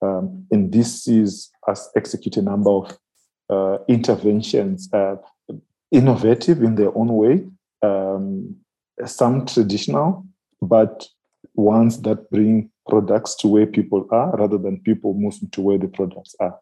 Um, 0.01 0.47
and 0.51 0.73
this 0.73 1.09
is 1.09 1.51
us 1.67 1.89
execute 1.97 2.37
a 2.37 2.43
number 2.43 2.71
of 2.71 2.99
uh, 3.51 3.79
interventions, 3.89 4.89
uh, 4.93 5.17
innovative 5.91 6.63
in 6.63 6.77
their 6.77 6.97
own 6.97 7.09
way, 7.09 7.45
um, 7.83 8.57
some 9.07 9.47
traditional, 9.47 10.27
but 10.63 11.07
ones 11.55 12.03
that 12.03 12.31
bring 12.31 12.71
products 12.89 13.35
to 13.37 13.49
where 13.49 13.67
people 13.67 14.07
are 14.11 14.37
rather 14.37 14.59
than 14.59 14.81
people 14.81 15.15
moving 15.15 15.49
to 15.51 15.61
where 15.61 15.79
the 15.79 15.89
products 15.89 16.35
are. 16.41 16.57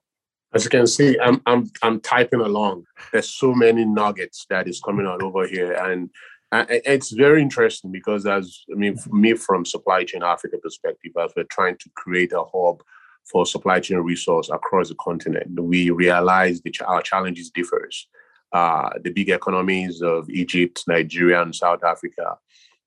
As 0.57 0.65
you 0.65 0.71
can 0.71 0.87
see, 0.87 1.19
I'm 1.21 1.43
I'm 1.45 1.71
I'm 1.83 2.01
typing 2.01 2.41
along. 2.41 2.87
There's 3.13 3.29
so 3.29 3.53
many 3.53 3.85
nuggets 3.85 4.47
that 4.49 4.67
is 4.67 4.81
coming 4.81 5.07
out 5.07 5.23
over 5.23 5.47
here, 5.47 5.73
and 5.73 6.09
it's 6.51 7.11
very 7.11 7.43
interesting 7.43 7.93
because 7.93 8.25
as 8.25 8.65
I 8.73 8.75
mean, 8.75 8.97
me 9.11 9.35
from 9.35 9.67
supply 9.67 10.05
chain 10.05 10.23
Africa 10.23 10.57
perspective, 10.57 11.13
as 11.23 11.33
we're 11.37 11.45
trying 11.45 11.77
to 11.77 11.91
create 11.95 12.33
a 12.33 12.43
hub 12.43 12.83
for 13.31 13.45
supply 13.45 13.81
chain 13.81 13.99
resource 13.99 14.49
across 14.49 14.89
the 14.89 14.95
continent, 14.95 15.61
we 15.61 15.91
realize 15.91 16.63
that 16.63 16.81
our 16.87 17.03
challenges 17.03 17.51
differs. 17.51 18.09
Uh, 18.51 18.89
the 19.05 19.11
big 19.11 19.29
economies 19.29 20.01
of 20.01 20.31
Egypt, 20.31 20.85
Nigeria, 20.89 21.43
and 21.43 21.55
South 21.55 21.85
Africa 21.85 22.39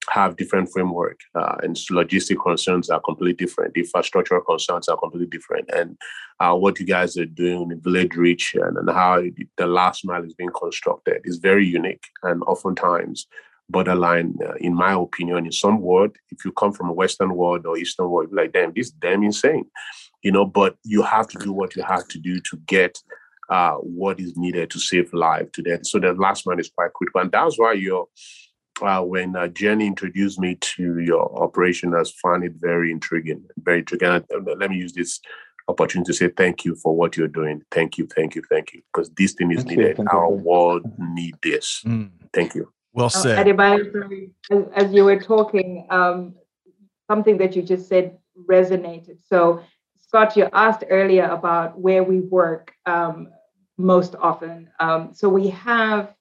have 0.09 0.35
different 0.35 0.69
framework 0.71 1.19
uh, 1.35 1.55
and 1.61 1.75
logistic 1.91 2.41
concerns 2.41 2.89
are 2.89 2.99
completely 3.01 3.33
different 3.33 3.73
infrastructural 3.75 4.45
concerns 4.45 4.87
are 4.87 4.97
completely 4.97 5.27
different 5.27 5.69
and 5.75 5.97
uh, 6.39 6.53
what 6.53 6.79
you 6.79 6.85
guys 6.85 7.17
are 7.17 7.25
doing 7.25 7.71
in 7.71 7.79
VillageReach 7.81 8.55
and, 8.55 8.77
and 8.77 8.89
how 8.89 9.21
the 9.57 9.67
last 9.67 10.05
mile 10.05 10.23
is 10.23 10.33
being 10.33 10.51
constructed 10.57 11.21
is 11.25 11.37
very 11.37 11.65
unique 11.65 12.03
and 12.23 12.41
oftentimes 12.43 13.27
borderline 13.69 14.35
uh, 14.45 14.55
in 14.59 14.73
my 14.73 14.93
opinion 14.93 15.45
in 15.45 15.51
some 15.51 15.79
world 15.79 16.15
if 16.31 16.43
you 16.43 16.51
come 16.51 16.73
from 16.73 16.89
a 16.89 16.93
western 16.93 17.35
world 17.35 17.65
or 17.65 17.77
eastern 17.77 18.09
world 18.09 18.29
like 18.31 18.51
damn 18.51 18.73
this 18.73 18.87
is 18.87 18.93
damn 18.93 19.23
insane 19.23 19.65
you 20.23 20.31
know 20.31 20.45
but 20.45 20.75
you 20.83 21.03
have 21.03 21.27
to 21.27 21.37
do 21.39 21.53
what 21.53 21.75
you 21.75 21.83
have 21.83 22.07
to 22.07 22.19
do 22.19 22.39
to 22.39 22.57
get 22.65 22.97
uh, 23.49 23.73
what 23.75 24.19
is 24.19 24.37
needed 24.37 24.69
to 24.69 24.79
save 24.79 25.11
life 25.13 25.51
to 25.51 25.79
so 25.83 25.99
the 25.99 26.13
last 26.13 26.45
mile 26.45 26.59
is 26.59 26.69
quite 26.75 26.93
critical 26.93 27.21
and 27.21 27.31
that's 27.31 27.57
why 27.57 27.73
you're 27.73 28.07
uh, 28.81 29.01
when 29.01 29.35
uh, 29.35 29.47
Jenny 29.47 29.87
introduced 29.87 30.39
me 30.39 30.55
to 30.55 30.99
your 30.99 31.41
operation, 31.41 31.93
I 31.93 32.03
found 32.21 32.43
it 32.43 32.53
very 32.55 32.91
intriguing. 32.91 33.45
Very 33.57 33.79
intriguing. 33.79 34.09
Uh, 34.09 34.21
let 34.57 34.69
me 34.69 34.77
use 34.77 34.93
this 34.93 35.19
opportunity 35.67 36.11
to 36.11 36.17
say 36.17 36.29
thank 36.29 36.65
you 36.65 36.75
for 36.75 36.95
what 36.95 37.15
you're 37.15 37.27
doing. 37.27 37.61
Thank 37.71 37.97
you, 37.97 38.07
thank 38.07 38.35
you, 38.35 38.41
thank 38.49 38.73
you. 38.73 38.81
Because 38.91 39.09
this 39.11 39.33
thing 39.33 39.51
is 39.51 39.63
thank 39.63 39.69
needed. 39.77 39.97
You, 39.97 40.05
Our 40.11 40.29
you. 40.29 40.37
world 40.37 40.85
need 40.97 41.35
this. 41.41 41.83
Mm. 41.85 42.09
Thank 42.33 42.55
you. 42.55 42.71
Well 42.93 43.07
uh, 43.07 43.09
said. 43.09 43.45
Adebayo, 43.45 44.31
as, 44.51 44.65
as, 44.75 44.93
you 44.93 45.05
were 45.05 45.19
talking, 45.19 45.85
um, 45.89 46.35
something 47.07 47.37
that 47.37 47.55
you 47.55 47.61
just 47.61 47.87
said 47.87 48.17
resonated. 48.49 49.19
So, 49.27 49.61
Scott, 50.01 50.35
you 50.35 50.49
asked 50.53 50.83
earlier 50.89 51.25
about 51.25 51.79
where 51.79 52.03
we 52.03 52.19
work 52.19 52.73
um, 52.85 53.29
most 53.77 54.15
often. 54.19 54.69
Um, 54.79 55.13
so 55.13 55.29
we 55.29 55.49
have 55.49 56.13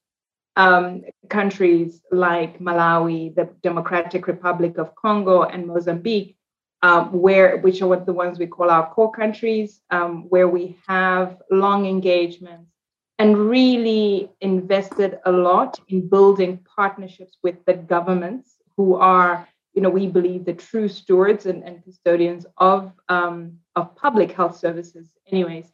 um, 0.58 1.02
countries 1.30 2.02
like 2.10 2.58
Malawi, 2.58 3.34
the 3.34 3.48
Democratic 3.62 4.26
Republic 4.26 4.76
of 4.76 4.94
Congo, 4.96 5.44
and 5.44 5.66
Mozambique, 5.66 6.36
um, 6.82 7.12
where 7.12 7.58
which 7.58 7.80
are 7.80 7.86
what 7.86 8.06
the 8.06 8.12
ones 8.12 8.38
we 8.38 8.46
call 8.46 8.68
our 8.68 8.90
core 8.90 9.12
countries, 9.12 9.80
um, 9.90 10.24
where 10.28 10.48
we 10.48 10.76
have 10.86 11.38
long 11.50 11.86
engagements 11.86 12.72
and 13.20 13.36
really 13.36 14.30
invested 14.40 15.18
a 15.24 15.32
lot 15.32 15.80
in 15.88 16.08
building 16.08 16.58
partnerships 16.76 17.38
with 17.42 17.64
the 17.64 17.74
governments 17.74 18.56
who 18.76 18.94
are, 18.96 19.48
you 19.74 19.82
know, 19.82 19.90
we 19.90 20.06
believe 20.06 20.44
the 20.44 20.54
true 20.54 20.88
stewards 20.88 21.46
and, 21.46 21.62
and 21.62 21.84
custodians 21.84 22.46
of 22.56 22.92
um, 23.08 23.58
of 23.76 23.94
public 23.94 24.32
health 24.32 24.56
services. 24.58 25.08
Anyways, 25.30 25.70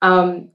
um, 0.00 0.50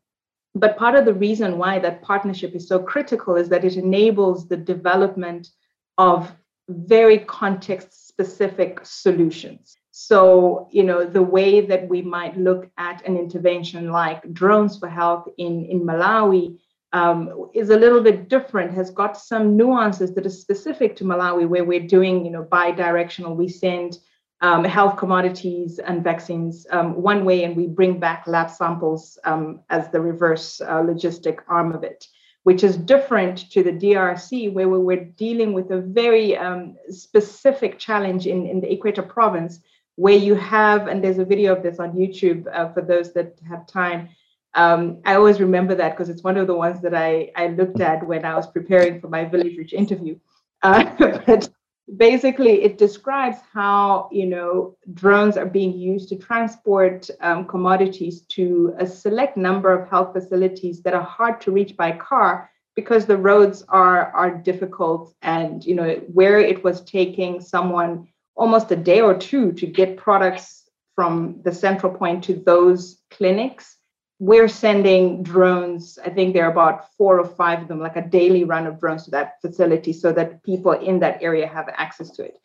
but 0.55 0.77
part 0.77 0.95
of 0.95 1.05
the 1.05 1.13
reason 1.13 1.57
why 1.57 1.79
that 1.79 2.01
partnership 2.01 2.53
is 2.53 2.67
so 2.67 2.79
critical 2.79 3.35
is 3.35 3.49
that 3.49 3.65
it 3.65 3.75
enables 3.75 4.47
the 4.47 4.57
development 4.57 5.49
of 5.97 6.31
very 6.69 7.19
context 7.19 8.07
specific 8.07 8.79
solutions. 8.83 9.75
So, 9.91 10.67
you 10.71 10.83
know, 10.83 11.05
the 11.05 11.21
way 11.21 11.61
that 11.61 11.87
we 11.87 12.01
might 12.01 12.37
look 12.37 12.69
at 12.77 13.05
an 13.07 13.17
intervention 13.17 13.91
like 13.91 14.31
drones 14.33 14.77
for 14.77 14.87
health 14.87 15.27
in, 15.37 15.65
in 15.65 15.81
Malawi 15.81 16.57
um, 16.93 17.49
is 17.53 17.69
a 17.69 17.77
little 17.77 18.01
bit 18.01 18.29
different, 18.29 18.73
has 18.73 18.91
got 18.91 19.17
some 19.17 19.57
nuances 19.57 20.13
that 20.13 20.25
are 20.25 20.31
specific 20.31 20.95
to 20.95 21.03
Malawi, 21.03 21.47
where 21.47 21.65
we're 21.65 21.87
doing, 21.87 22.25
you 22.25 22.31
know, 22.31 22.43
bi-directional. 22.43 23.35
We 23.35 23.49
send 23.49 23.97
um, 24.43 24.65
health 24.65 24.97
commodities 24.97 25.79
and 25.79 26.03
vaccines 26.03 26.67
um, 26.69 27.01
one 27.01 27.23
way, 27.23 27.45
and 27.45 27.55
we 27.55 27.65
bring 27.65 27.97
back 27.97 28.27
lab 28.27 28.49
samples 28.49 29.17
um, 29.23 29.61
as 29.69 29.89
the 29.89 30.01
reverse 30.01 30.59
uh, 30.59 30.81
logistic 30.81 31.39
arm 31.47 31.73
of 31.73 31.83
it, 31.83 32.05
which 32.43 32.61
is 32.61 32.75
different 32.75 33.49
to 33.51 33.63
the 33.63 33.71
DRC, 33.71 34.51
where 34.51 34.67
we 34.67 34.79
were 34.79 35.05
dealing 35.05 35.53
with 35.53 35.71
a 35.71 35.79
very 35.79 36.35
um, 36.35 36.75
specific 36.89 37.79
challenge 37.79 38.27
in, 38.27 38.45
in 38.45 38.59
the 38.59 38.69
Equator 38.69 39.01
province, 39.01 39.61
where 39.95 40.17
you 40.17 40.35
have, 40.35 40.87
and 40.87 41.01
there's 41.01 41.19
a 41.19 41.25
video 41.25 41.55
of 41.55 41.63
this 41.63 41.79
on 41.79 41.93
YouTube 41.93 42.45
uh, 42.53 42.67
for 42.73 42.81
those 42.81 43.13
that 43.13 43.39
have 43.47 43.65
time. 43.65 44.09
Um, 44.55 44.99
I 45.05 45.15
always 45.15 45.39
remember 45.39 45.73
that 45.75 45.91
because 45.91 46.09
it's 46.09 46.23
one 46.23 46.35
of 46.35 46.47
the 46.47 46.53
ones 46.53 46.81
that 46.81 46.93
I, 46.93 47.31
I 47.37 47.47
looked 47.47 47.79
at 47.79 48.05
when 48.05 48.25
I 48.25 48.35
was 48.35 48.47
preparing 48.47 48.99
for 48.99 49.07
my 49.07 49.23
VillageReach 49.23 49.71
interview. 49.71 50.19
Uh, 50.61 50.83
but 51.25 51.49
basically 51.97 52.63
it 52.63 52.77
describes 52.77 53.37
how 53.53 54.07
you 54.11 54.25
know 54.25 54.75
drones 54.93 55.35
are 55.35 55.45
being 55.45 55.73
used 55.73 56.07
to 56.09 56.15
transport 56.15 57.09
um, 57.19 57.45
commodities 57.45 58.21
to 58.21 58.73
a 58.79 58.87
select 58.87 59.35
number 59.35 59.73
of 59.73 59.89
health 59.89 60.13
facilities 60.13 60.81
that 60.81 60.93
are 60.93 61.03
hard 61.03 61.41
to 61.41 61.51
reach 61.51 61.75
by 61.75 61.91
car 61.91 62.49
because 62.75 63.05
the 63.05 63.17
roads 63.17 63.63
are 63.67 64.11
are 64.13 64.31
difficult 64.31 65.13
and 65.21 65.65
you 65.65 65.75
know 65.75 65.95
where 66.13 66.39
it 66.39 66.63
was 66.63 66.81
taking 66.81 67.41
someone 67.41 68.07
almost 68.35 68.71
a 68.71 68.75
day 68.75 69.01
or 69.01 69.15
two 69.17 69.51
to 69.51 69.67
get 69.67 69.97
products 69.97 70.69
from 70.95 71.41
the 71.43 71.53
central 71.53 71.93
point 71.93 72.23
to 72.23 72.33
those 72.33 73.01
clinics 73.11 73.77
we're 74.19 74.47
sending 74.47 75.23
drones. 75.23 75.99
I 76.03 76.09
think 76.09 76.33
there 76.33 76.45
are 76.45 76.51
about 76.51 76.93
four 76.93 77.19
or 77.19 77.25
five 77.25 77.63
of 77.63 77.67
them, 77.67 77.79
like 77.79 77.95
a 77.95 78.07
daily 78.07 78.43
run 78.43 78.67
of 78.67 78.79
drones 78.79 79.05
to 79.05 79.11
that 79.11 79.41
facility 79.41 79.93
so 79.93 80.13
that 80.13 80.43
people 80.43 80.71
in 80.71 80.99
that 80.99 81.21
area 81.21 81.47
have 81.47 81.69
access 81.75 82.09
to 82.11 82.23
it. 82.23 82.37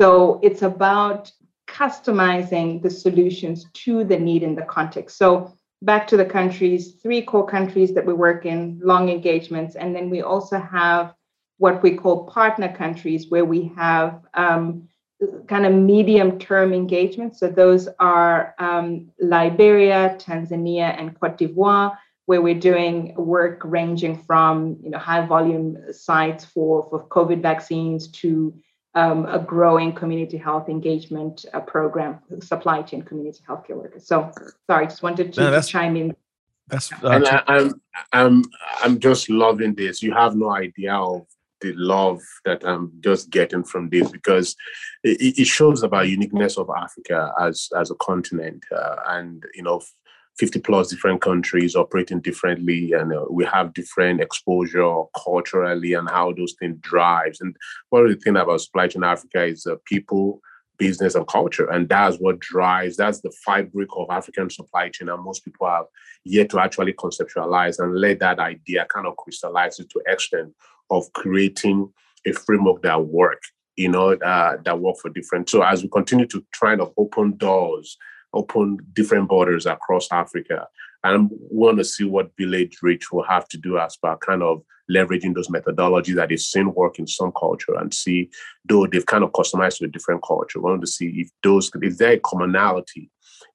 So 0.00 0.40
it's 0.42 0.62
about 0.62 1.30
customizing 1.68 2.82
the 2.82 2.90
solutions 2.90 3.66
to 3.72 4.02
the 4.02 4.18
need 4.18 4.42
in 4.42 4.54
the 4.54 4.62
context. 4.62 5.18
So 5.18 5.54
back 5.82 6.06
to 6.08 6.16
the 6.16 6.24
countries, 6.24 6.94
three 7.02 7.22
core 7.22 7.46
countries 7.46 7.94
that 7.94 8.04
we 8.04 8.12
work 8.12 8.44
in, 8.44 8.80
long 8.82 9.08
engagements. 9.08 9.76
And 9.76 9.94
then 9.94 10.10
we 10.10 10.22
also 10.22 10.58
have 10.58 11.14
what 11.58 11.82
we 11.82 11.96
call 11.96 12.24
partner 12.24 12.74
countries, 12.74 13.30
where 13.30 13.44
we 13.44 13.70
have 13.76 14.22
um, 14.34 14.88
kind 15.46 15.66
of 15.66 15.72
medium 15.72 16.38
term 16.38 16.72
engagement. 16.72 17.36
So 17.36 17.48
those 17.48 17.88
are 17.98 18.54
um, 18.58 19.10
Liberia, 19.20 20.16
Tanzania, 20.18 20.98
and 20.98 21.18
Cote 21.18 21.38
d'Ivoire, 21.38 21.96
where 22.26 22.40
we're 22.40 22.58
doing 22.58 23.14
work 23.16 23.60
ranging 23.64 24.16
from 24.16 24.76
you 24.82 24.90
know 24.90 24.98
high 24.98 25.26
volume 25.26 25.76
sites 25.92 26.44
for, 26.44 26.86
for 26.90 27.06
COVID 27.06 27.42
vaccines 27.42 28.08
to 28.22 28.54
um, 28.94 29.26
a 29.26 29.38
growing 29.38 29.92
community 29.92 30.36
health 30.36 30.68
engagement 30.68 31.44
uh, 31.52 31.60
program, 31.60 32.18
supply 32.40 32.82
chain 32.82 33.02
community 33.02 33.40
healthcare 33.48 33.76
workers. 33.76 34.06
So 34.06 34.30
sorry, 34.66 34.86
I 34.86 34.88
just 34.88 35.02
wanted 35.02 35.32
to, 35.34 35.50
no, 35.50 35.62
chime 35.62 35.96
in. 35.96 36.16
That's 36.68 36.92
uh, 36.92 37.08
and 37.08 37.26
I, 37.26 37.42
I'm 37.46 37.80
I'm 38.12 38.44
I'm 38.82 39.00
just 39.00 39.28
loving 39.28 39.74
this. 39.74 40.02
You 40.02 40.12
have 40.12 40.34
no 40.34 40.50
idea 40.50 40.94
of 40.94 41.26
the 41.60 41.72
love 41.74 42.20
that 42.44 42.64
I'm 42.66 42.92
just 43.00 43.30
getting 43.30 43.64
from 43.64 43.88
this 43.90 44.10
because 44.10 44.56
it, 45.02 45.38
it 45.38 45.46
shows 45.46 45.82
about 45.82 46.08
uniqueness 46.08 46.58
of 46.58 46.70
Africa 46.76 47.32
as 47.40 47.68
as 47.78 47.90
a 47.90 47.96
continent, 47.96 48.64
uh, 48.74 48.96
and 49.06 49.44
you 49.54 49.62
know. 49.62 49.80
50 50.38 50.60
plus 50.60 50.88
different 50.88 51.20
countries 51.20 51.76
operating 51.76 52.20
differently 52.20 52.92
and 52.92 53.12
uh, 53.12 53.24
we 53.28 53.44
have 53.44 53.74
different 53.74 54.22
exposure 54.22 55.02
culturally 55.22 55.92
and 55.92 56.08
how 56.08 56.32
those 56.32 56.54
things 56.58 56.78
drives 56.80 57.42
and 57.42 57.54
one 57.90 58.04
of 58.04 58.08
the 58.08 58.16
things 58.16 58.38
about 58.38 58.60
supply 58.60 58.86
chain 58.86 59.04
africa 59.04 59.44
is 59.44 59.66
uh, 59.66 59.74
people 59.84 60.40
business 60.80 61.14
and 61.14 61.28
culture 61.28 61.68
and 61.70 61.90
that's 61.90 62.16
what 62.16 62.40
drives 62.40 62.96
that's 62.96 63.20
the 63.20 63.32
fabric 63.44 63.88
of 63.96 64.06
african 64.10 64.48
supply 64.48 64.88
chain 64.88 65.10
and 65.10 65.22
most 65.22 65.44
people 65.44 65.68
have 65.68 65.84
yet 66.24 66.48
to 66.48 66.58
actually 66.58 66.94
conceptualize 66.94 67.78
and 67.78 67.94
let 68.00 68.18
that 68.18 68.38
idea 68.38 68.86
kind 68.88 69.06
of 69.06 69.14
crystallize 69.18 69.78
it 69.78 69.90
to 69.90 70.00
extent 70.06 70.54
of 70.90 71.12
creating 71.12 71.92
a 72.26 72.32
framework 72.32 72.82
that 72.82 73.04
work, 73.04 73.42
you 73.76 73.88
know, 73.88 74.12
uh, 74.12 74.56
that 74.64 74.80
work 74.80 74.96
for 75.00 75.10
different. 75.10 75.48
So 75.48 75.62
as 75.62 75.82
we 75.82 75.88
continue 75.88 76.26
to 76.26 76.44
try 76.52 76.76
to 76.76 76.90
open 76.96 77.36
doors, 77.36 77.96
open 78.32 78.78
different 78.92 79.28
borders 79.28 79.66
across 79.66 80.08
Africa, 80.12 80.66
and 81.02 81.30
want 81.32 81.78
to 81.78 81.84
see 81.84 82.04
what 82.04 82.36
VillageReach 82.36 83.04
will 83.12 83.22
have 83.24 83.48
to 83.48 83.56
do 83.56 83.78
as 83.78 83.96
part 83.96 84.20
kind 84.20 84.42
of 84.42 84.62
leveraging 84.90 85.34
those 85.34 85.48
methodologies 85.48 86.16
that 86.16 86.28
they've 86.28 86.40
seen 86.40 86.74
work 86.74 86.98
in 86.98 87.06
some 87.06 87.32
culture 87.38 87.74
and 87.76 87.94
see, 87.94 88.28
though 88.68 88.86
they've 88.86 89.06
kind 89.06 89.24
of 89.24 89.30
customized 89.32 89.78
to 89.78 89.84
a 89.84 89.88
different 89.88 90.22
culture, 90.26 90.60
we 90.60 90.70
want 90.70 90.80
to 90.80 90.86
see 90.86 91.08
if 91.16 91.30
those, 91.42 91.70
is 91.82 91.98
there 91.98 92.12
a 92.12 92.20
commonality 92.20 93.10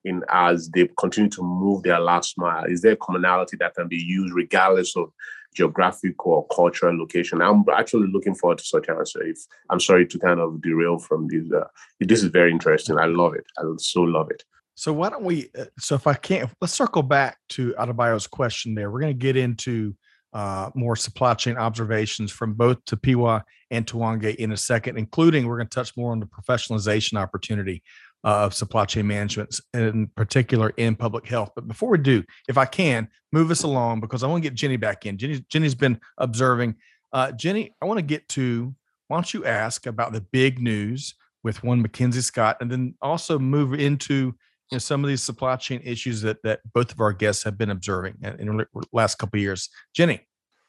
in 0.06 0.24
as 0.30 0.70
they 0.70 0.88
continue 0.98 1.30
to 1.30 1.44
move 1.44 1.84
their 1.84 2.00
last 2.00 2.38
mile? 2.38 2.64
Is 2.66 2.82
there 2.82 2.94
a 2.94 2.98
commonality 2.98 3.58
that 3.58 3.76
can 3.76 3.88
be 3.88 3.98
used 3.98 4.34
regardless 4.34 4.96
of 4.96 5.12
geographic 5.56 6.26
or 6.26 6.46
cultural 6.48 6.98
location? 6.98 7.42
I'm 7.42 7.64
actually 7.74 8.08
looking 8.08 8.36
forward 8.36 8.60
to 8.60 8.64
such 8.64 8.90
answer. 8.90 9.24
If 9.24 9.40
I'm 9.70 9.80
sorry 9.80 10.06
to 10.08 10.20
kind 10.20 10.40
of 10.40 10.62
derail 10.62 11.00
from 11.00 11.28
this, 11.28 11.52
uh, 11.52 11.68
this 12.00 12.24
is 12.24 12.30
very 12.30 12.52
interesting. 12.52 13.00
I 13.00 13.06
love 13.06 13.34
it. 13.34 13.46
I 13.58 13.64
so 13.78 14.02
love 14.02 14.30
it. 14.32 14.44
So 14.76 14.92
why 14.94 15.10
don't 15.10 15.24
we? 15.24 15.50
Uh, 15.58 15.66
so 15.80 15.96
if 15.96 16.06
I 16.06 16.14
can't, 16.14 16.50
let's 16.62 16.74
circle 16.74 17.02
back 17.02 17.38
to 17.50 17.74
Adebayo's 17.80 18.28
question. 18.28 18.76
There, 18.76 18.92
we're 18.92 19.00
going 19.00 19.14
to 19.14 19.20
get 19.20 19.38
into 19.38 19.96
uh, 20.34 20.70
more 20.76 20.98
supply 20.98 21.34
chain 21.34 21.56
observations 21.58 22.30
from 22.30 22.54
both 22.54 22.84
Tapiwa 22.84 23.42
and 23.72 23.88
Tiwonge 23.88 24.36
in 24.36 24.52
a 24.52 24.58
second, 24.58 24.98
including 24.98 25.48
we're 25.48 25.56
going 25.56 25.70
to 25.70 25.74
touch 25.74 25.96
more 25.96 26.12
on 26.12 26.20
the 26.20 26.26
professionalization 26.26 27.18
opportunity 27.18 27.82
of 28.26 28.56
supply 28.56 28.86
chain 28.86 29.06
management, 29.06 29.60
in 29.76 30.08
particular 30.16 30.74
in 30.78 30.96
public 30.96 31.28
health. 31.28 31.52
But 31.56 31.68
before 31.68 31.90
we 31.90 32.00
do, 32.00 32.24
if 32.50 32.58
I 32.58 32.66
can 32.66 33.08
move 33.32 33.52
us 33.52 33.62
along, 33.62 34.02
because 34.02 34.24
I 34.24 34.28
want 34.28 34.44
to 34.44 34.50
get 34.50 34.56
Jenny 34.56 34.78
back 34.78 35.06
in. 35.06 35.18
Jenny, 35.18 35.46
Jenny's 35.48 35.76
been 35.76 36.02
observing. 36.18 36.76
Uh, 37.14 37.32
Jenny, 37.32 37.76
I 37.82 37.86
want 37.86 38.00
to 38.00 38.06
get 38.06 38.28
to. 38.30 38.74
Why 39.08 39.18
don't 39.18 39.32
you 39.32 39.46
ask 39.46 39.86
about 39.86 40.12
the 40.12 40.22
big 40.22 40.60
news 40.60 41.14
with 41.44 41.64
one 41.64 41.86
MacKenzie 41.86 42.24
Scott, 42.24 42.58
and 42.60 42.72
then 42.72 42.96
also 43.00 43.38
move 43.38 43.76
into 43.76 44.16
you 44.16 44.34
know, 44.72 44.78
some 44.80 45.04
of 45.04 45.08
these 45.08 45.22
supply 45.22 45.56
chain 45.58 45.80
issues 45.84 46.22
that 46.22 46.42
that 46.42 46.62
both 46.74 46.92
of 46.92 47.00
our 47.00 47.14
guests 47.14 47.44
have 47.44 47.60
been 47.60 47.70
observing 47.70 48.16
in 48.24 48.58
the 48.58 48.66
last 48.92 49.20
couple 49.20 49.38
of 49.38 49.42
years. 49.42 49.70
Jenny. 49.94 50.22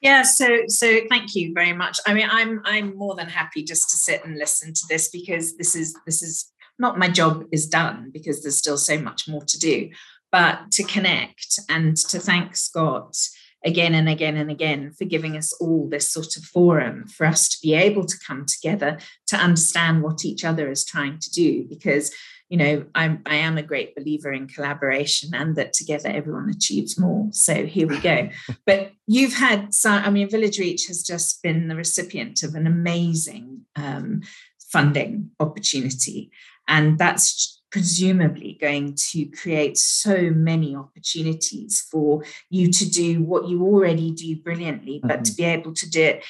Yeah, 0.02 0.22
so 0.22 0.64
so 0.68 1.00
thank 1.08 1.34
you 1.34 1.54
very 1.54 1.72
much. 1.72 1.98
I 2.06 2.12
mean, 2.12 2.28
I'm 2.30 2.60
I'm 2.66 2.94
more 2.98 3.14
than 3.14 3.28
happy 3.28 3.64
just 3.64 3.88
to 3.88 3.96
sit 3.96 4.22
and 4.26 4.36
listen 4.36 4.74
to 4.74 4.82
this 4.90 5.08
because 5.08 5.56
this 5.56 5.74
is 5.74 5.96
this 6.04 6.22
is 6.22 6.52
not 6.78 6.98
my 6.98 7.08
job 7.08 7.44
is 7.52 7.66
done 7.66 8.10
because 8.12 8.42
there's 8.42 8.58
still 8.58 8.78
so 8.78 8.98
much 8.98 9.28
more 9.28 9.42
to 9.44 9.58
do, 9.58 9.90
but 10.30 10.70
to 10.72 10.82
connect 10.84 11.58
and 11.68 11.96
to 11.96 12.18
thank 12.18 12.56
Scott 12.56 13.16
again 13.64 13.94
and 13.94 14.08
again 14.08 14.36
and 14.36 14.50
again 14.50 14.92
for 14.92 15.04
giving 15.04 15.36
us 15.36 15.52
all 15.54 15.88
this 15.88 16.10
sort 16.10 16.36
of 16.36 16.44
forum 16.44 17.06
for 17.08 17.26
us 17.26 17.48
to 17.48 17.58
be 17.62 17.74
able 17.74 18.04
to 18.04 18.16
come 18.26 18.46
together 18.46 18.98
to 19.26 19.36
understand 19.36 20.02
what 20.02 20.24
each 20.24 20.44
other 20.44 20.70
is 20.70 20.84
trying 20.84 21.18
to 21.18 21.30
do 21.30 21.64
because 21.68 22.14
you 22.48 22.56
know 22.56 22.84
I'm, 22.94 23.22
i 23.26 23.34
am 23.34 23.58
a 23.58 23.62
great 23.62 23.96
believer 23.96 24.32
in 24.32 24.46
collaboration 24.46 25.34
and 25.34 25.56
that 25.56 25.72
together 25.72 26.08
everyone 26.08 26.48
achieves 26.48 26.98
more. 26.98 27.28
So 27.32 27.66
here 27.66 27.88
we 27.88 27.98
go. 27.98 28.28
But 28.66 28.92
you've 29.06 29.34
had 29.34 29.74
some 29.74 30.04
i 30.04 30.10
mean 30.10 30.28
VillageReach 30.28 30.86
has 30.86 31.02
just 31.02 31.42
been 31.42 31.68
the 31.68 31.76
recipient 31.76 32.42
of 32.44 32.54
an 32.54 32.66
amazing 32.66 33.62
um, 33.74 34.22
funding 34.70 35.30
opportunity 35.40 36.30
and 36.68 36.98
that's 36.98 37.60
presumably 37.70 38.56
going 38.60 38.96
to 38.96 39.26
create 39.26 39.76
so 39.76 40.30
many 40.30 40.74
opportunities 40.74 41.86
for 41.90 42.22
you 42.48 42.70
to 42.70 42.88
do 42.88 43.22
what 43.22 43.48
you 43.48 43.62
already 43.62 44.10
do 44.12 44.36
brilliantly 44.36 45.00
but 45.02 45.10
mm-hmm. 45.10 45.22
to 45.22 45.34
be 45.34 45.44
able 45.44 45.74
to 45.74 45.88
do 45.90 46.02
it 46.02 46.24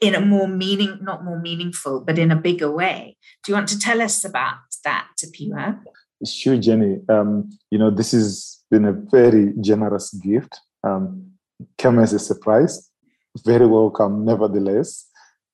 in 0.00 0.14
a 0.14 0.20
more 0.20 0.48
meaning 0.48 0.98
not 1.02 1.24
more 1.24 1.38
meaningful 1.38 2.00
but 2.00 2.18
in 2.18 2.30
a 2.30 2.36
bigger 2.36 2.70
way 2.70 3.16
do 3.44 3.52
you 3.52 3.56
want 3.56 3.68
to 3.68 3.78
tell 3.78 4.00
us 4.00 4.24
about 4.24 4.58
that 4.84 5.08
Tapiwa? 5.18 5.80
Sure, 6.24 6.56
Jenny. 6.56 7.00
Um, 7.08 7.50
you 7.70 7.78
know, 7.78 7.90
this 7.90 8.12
has 8.12 8.62
been 8.70 8.84
a 8.84 8.92
very 8.92 9.52
generous 9.60 10.12
gift. 10.14 10.60
Um, 10.84 11.32
came 11.76 11.98
as 11.98 12.12
a 12.12 12.18
surprise, 12.18 12.90
very 13.44 13.66
welcome, 13.66 14.24
nevertheless. 14.24 15.06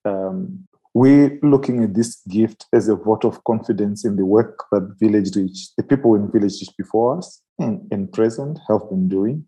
Um, 0.05 0.66
we're 0.97 1.37
looking 1.43 1.83
at 1.83 1.93
this 1.93 2.23
gift 2.27 2.65
as 2.73 2.87
a 2.87 2.95
vote 2.95 3.23
of 3.23 3.43
confidence 3.43 4.03
in 4.03 4.15
the 4.15 4.25
work 4.25 4.63
that 4.71 4.97
VillageReach, 4.99 5.75
the 5.77 5.83
people 5.83 6.15
in 6.15 6.27
VillageReach 6.29 6.75
before 6.75 7.19
us 7.19 7.39
and, 7.59 7.87
and 7.91 8.11
present, 8.11 8.57
have 8.67 8.89
been 8.89 9.07
doing. 9.07 9.45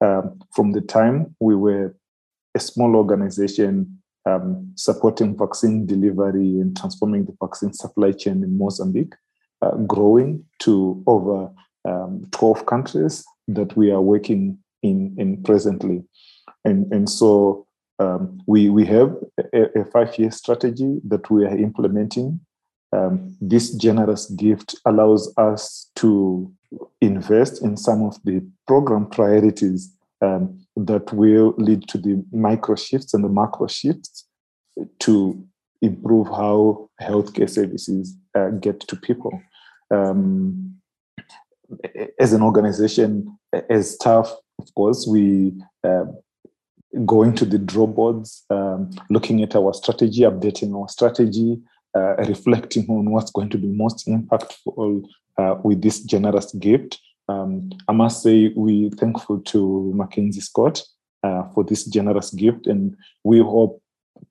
Um, 0.00 0.40
from 0.54 0.72
the 0.72 0.80
time 0.80 1.36
we 1.40 1.54
were 1.54 1.94
a 2.54 2.58
small 2.58 2.96
organization 2.96 4.00
um, 4.24 4.72
supporting 4.76 5.36
vaccine 5.36 5.84
delivery 5.84 6.58
and 6.58 6.74
transforming 6.74 7.26
the 7.26 7.36
vaccine 7.38 7.74
supply 7.74 8.12
chain 8.12 8.42
in 8.42 8.56
Mozambique, 8.56 9.12
uh, 9.60 9.76
growing 9.86 10.42
to 10.60 11.02
over 11.06 11.50
um, 11.84 12.26
12 12.30 12.64
countries 12.64 13.26
that 13.46 13.76
we 13.76 13.90
are 13.90 14.00
working 14.00 14.56
in, 14.82 15.14
in 15.18 15.42
presently. 15.42 16.02
And, 16.64 16.90
and 16.90 17.10
so 17.10 17.67
um, 17.98 18.40
we, 18.46 18.68
we 18.68 18.84
have 18.86 19.16
a, 19.52 19.80
a 19.80 19.84
five-year 19.86 20.30
strategy 20.30 21.00
that 21.04 21.30
we 21.30 21.44
are 21.44 21.56
implementing. 21.56 22.40
Um, 22.92 23.36
this 23.40 23.74
generous 23.74 24.26
gift 24.26 24.76
allows 24.86 25.32
us 25.36 25.90
to 25.96 26.50
invest 27.00 27.62
in 27.62 27.76
some 27.76 28.02
of 28.02 28.16
the 28.24 28.46
program 28.66 29.06
priorities 29.06 29.92
um, 30.22 30.58
that 30.76 31.12
will 31.12 31.54
lead 31.58 31.88
to 31.88 31.98
the 31.98 32.24
micro 32.32 32.76
shifts 32.76 33.14
and 33.14 33.24
the 33.24 33.28
macro 33.28 33.66
shifts 33.66 34.26
to 35.00 35.44
improve 35.82 36.28
how 36.28 36.88
healthcare 37.00 37.48
services 37.50 38.16
uh, 38.36 38.50
get 38.50 38.80
to 38.80 38.96
people. 38.96 39.40
Um, 39.90 40.76
as 42.18 42.32
an 42.32 42.42
organization, 42.42 43.38
as 43.68 43.94
staff, 43.94 44.32
of 44.58 44.74
course, 44.74 45.06
we 45.06 45.52
uh, 45.84 46.04
going 47.04 47.34
to 47.34 47.44
the 47.44 47.58
draw 47.58 47.86
boards, 47.86 48.44
um, 48.50 48.90
looking 49.10 49.42
at 49.42 49.54
our 49.54 49.74
strategy, 49.74 50.22
updating 50.22 50.74
our 50.74 50.88
strategy, 50.88 51.58
uh, 51.94 52.16
reflecting 52.16 52.86
on 52.88 53.10
what's 53.10 53.30
going 53.30 53.50
to 53.50 53.58
be 53.58 53.68
most 53.68 54.06
impactful 54.06 55.04
uh, 55.38 55.54
with 55.62 55.82
this 55.82 56.00
generous 56.00 56.52
gift. 56.54 56.98
Um, 57.28 57.70
I 57.88 57.92
must 57.92 58.22
say 58.22 58.52
we're 58.56 58.90
thankful 58.90 59.40
to 59.40 59.92
MacKenzie 59.94 60.42
Scott 60.42 60.82
uh, 61.22 61.44
for 61.54 61.64
this 61.64 61.84
generous 61.84 62.30
gift, 62.30 62.66
and 62.66 62.96
we 63.24 63.40
hope 63.40 63.82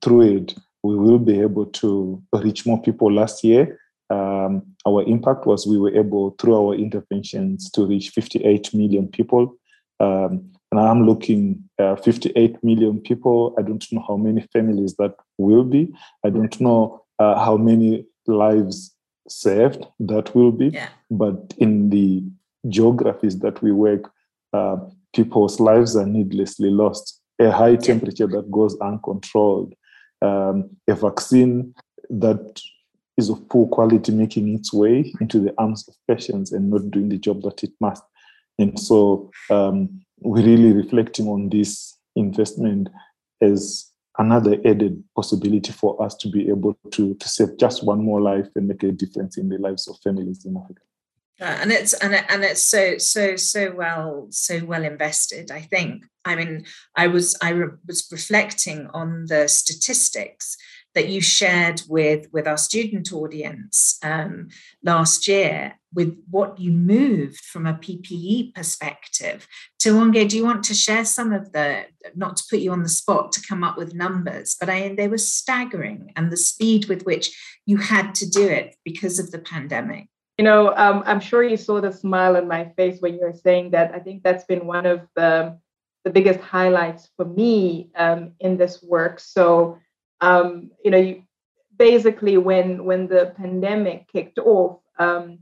through 0.01 0.37
it 0.37 0.55
we 0.83 0.95
will 0.95 1.19
be 1.19 1.39
able 1.41 1.65
to 1.65 2.21
reach 2.33 2.65
more 2.65 2.81
people. 2.81 3.11
Last 3.11 3.43
year, 3.43 3.79
um, 4.09 4.63
our 4.85 5.03
impact 5.03 5.45
was 5.45 5.67
we 5.67 5.77
were 5.77 5.93
able 5.93 6.31
through 6.39 6.55
our 6.55 6.73
interventions 6.75 7.69
to 7.71 7.85
reach 7.85 8.09
58 8.09 8.73
million 8.73 9.07
people. 9.07 9.55
Um, 9.99 10.51
I'm 10.79 11.05
looking 11.05 11.63
uh, 11.79 11.95
58 11.95 12.63
million 12.63 12.99
people. 12.99 13.55
I 13.57 13.61
don't 13.61 13.85
know 13.91 14.03
how 14.07 14.17
many 14.17 14.41
families 14.53 14.95
that 14.95 15.15
will 15.37 15.63
be. 15.63 15.93
I 16.25 16.29
don't 16.29 16.59
know 16.59 17.03
uh, 17.19 17.43
how 17.43 17.57
many 17.57 18.05
lives 18.25 18.93
saved 19.29 19.85
that 19.99 20.35
will 20.35 20.51
be. 20.51 20.67
Yeah. 20.67 20.89
But 21.09 21.53
in 21.57 21.89
the 21.89 22.23
geographies 22.67 23.39
that 23.39 23.61
we 23.61 23.71
work, 23.71 24.11
uh, 24.53 24.77
people's 25.15 25.59
lives 25.59 25.95
are 25.95 26.05
needlessly 26.05 26.69
lost. 26.69 27.21
A 27.39 27.51
high 27.51 27.75
temperature 27.75 28.27
that 28.27 28.49
goes 28.51 28.77
uncontrolled, 28.79 29.73
um, 30.21 30.69
a 30.87 30.95
vaccine 30.95 31.73
that 32.09 32.61
is 33.17 33.29
of 33.29 33.47
poor 33.49 33.67
quality 33.67 34.11
making 34.11 34.53
its 34.55 34.73
way 34.73 35.13
into 35.19 35.39
the 35.39 35.53
arms 35.57 35.87
of 35.87 35.95
patients 36.07 36.51
and 36.51 36.69
not 36.69 36.89
doing 36.91 37.09
the 37.09 37.17
job 37.17 37.41
that 37.43 37.63
it 37.63 37.71
must. 37.79 38.03
And 38.59 38.79
so 38.79 39.31
um, 39.49 40.01
we're 40.21 40.45
really 40.45 40.73
reflecting 40.73 41.27
on 41.27 41.49
this 41.49 41.97
investment 42.15 42.89
as 43.41 43.91
another 44.17 44.57
added 44.65 45.03
possibility 45.15 45.71
for 45.71 46.01
us 46.01 46.15
to 46.15 46.29
be 46.29 46.49
able 46.49 46.77
to, 46.91 47.13
to 47.15 47.29
save 47.29 47.57
just 47.57 47.83
one 47.83 48.03
more 48.03 48.21
life 48.21 48.47
and 48.55 48.67
make 48.67 48.83
a 48.83 48.91
difference 48.91 49.37
in 49.37 49.49
the 49.49 49.57
lives 49.57 49.87
of 49.87 49.97
families 50.03 50.45
in 50.45 50.57
Africa. 50.57 50.81
Uh, 51.39 51.45
and 51.61 51.71
it's 51.71 51.93
and, 51.93 52.15
and 52.15 52.43
it's 52.43 52.63
so 52.63 52.97
so 52.97 53.35
so 53.35 53.71
well 53.75 54.25
so 54.31 54.65
well 54.65 54.83
invested 54.83 55.51
i 55.51 55.61
think 55.61 56.03
i 56.25 56.33
mean 56.33 56.65
i 56.95 57.05
was 57.05 57.37
i 57.43 57.51
re- 57.51 57.77
was 57.85 58.09
reflecting 58.11 58.87
on 58.87 59.27
the 59.27 59.47
statistics 59.47 60.57
that 60.95 61.09
you 61.09 61.21
shared 61.21 61.79
with 61.87 62.25
with 62.33 62.47
our 62.47 62.57
student 62.57 63.13
audience 63.13 63.99
um, 64.01 64.47
last 64.83 65.27
year 65.27 65.77
with 65.97 66.15
what 66.29 66.57
you 66.57 66.71
moved 66.71 67.43
from 67.51 67.65
a 67.65 67.73
ppe 67.73 68.53
perspective 68.53 69.47
Tiwonge, 69.81 70.29
do 70.29 70.37
you 70.37 70.45
want 70.45 70.63
to 70.65 70.73
share 70.73 71.03
some 71.03 71.33
of 71.33 71.51
the 71.51 71.85
not 72.15 72.37
to 72.37 72.43
put 72.49 72.59
you 72.59 72.71
on 72.71 72.83
the 72.83 72.97
spot 73.01 73.33
to 73.33 73.41
come 73.41 73.63
up 73.63 73.77
with 73.77 73.93
numbers 73.93 74.55
but 74.59 74.69
i 74.69 74.95
they 74.95 75.09
were 75.09 75.17
staggering 75.17 76.13
and 76.15 76.31
the 76.31 76.37
speed 76.37 76.85
with 76.85 77.03
which 77.03 77.35
you 77.65 77.77
had 77.77 78.15
to 78.15 78.29
do 78.29 78.47
it 78.47 78.75
because 78.85 79.19
of 79.19 79.31
the 79.31 79.39
pandemic 79.39 80.07
you 80.37 80.43
know, 80.43 80.71
um, 80.75 81.01
I'm 81.07 81.19
sure 81.19 81.43
you 81.43 81.57
saw 81.57 81.81
the 81.81 81.91
smile 81.91 82.37
on 82.37 82.47
my 82.47 82.65
face 82.77 83.01
when 83.01 83.15
you 83.15 83.21
were 83.21 83.33
saying 83.33 83.71
that. 83.71 83.95
I 83.95 83.99
think 83.99 84.21
that's 84.21 84.43
been 84.43 84.67
one 84.67 84.85
of 84.85 85.01
the, 85.15 85.57
the 86.03 86.11
biggest 86.11 86.39
highlights 86.39 87.09
for 87.17 87.25
me 87.25 87.89
um, 87.95 88.33
in 88.39 88.55
this 88.55 88.83
work. 88.83 89.19
So, 89.19 89.79
um, 90.21 90.69
you 90.85 90.91
know, 90.91 90.99
you, 90.99 91.23
basically 91.77 92.37
when 92.37 92.85
when 92.85 93.07
the 93.07 93.33
pandemic 93.35 94.07
kicked 94.11 94.39
off, 94.39 94.79
um, 94.99 95.39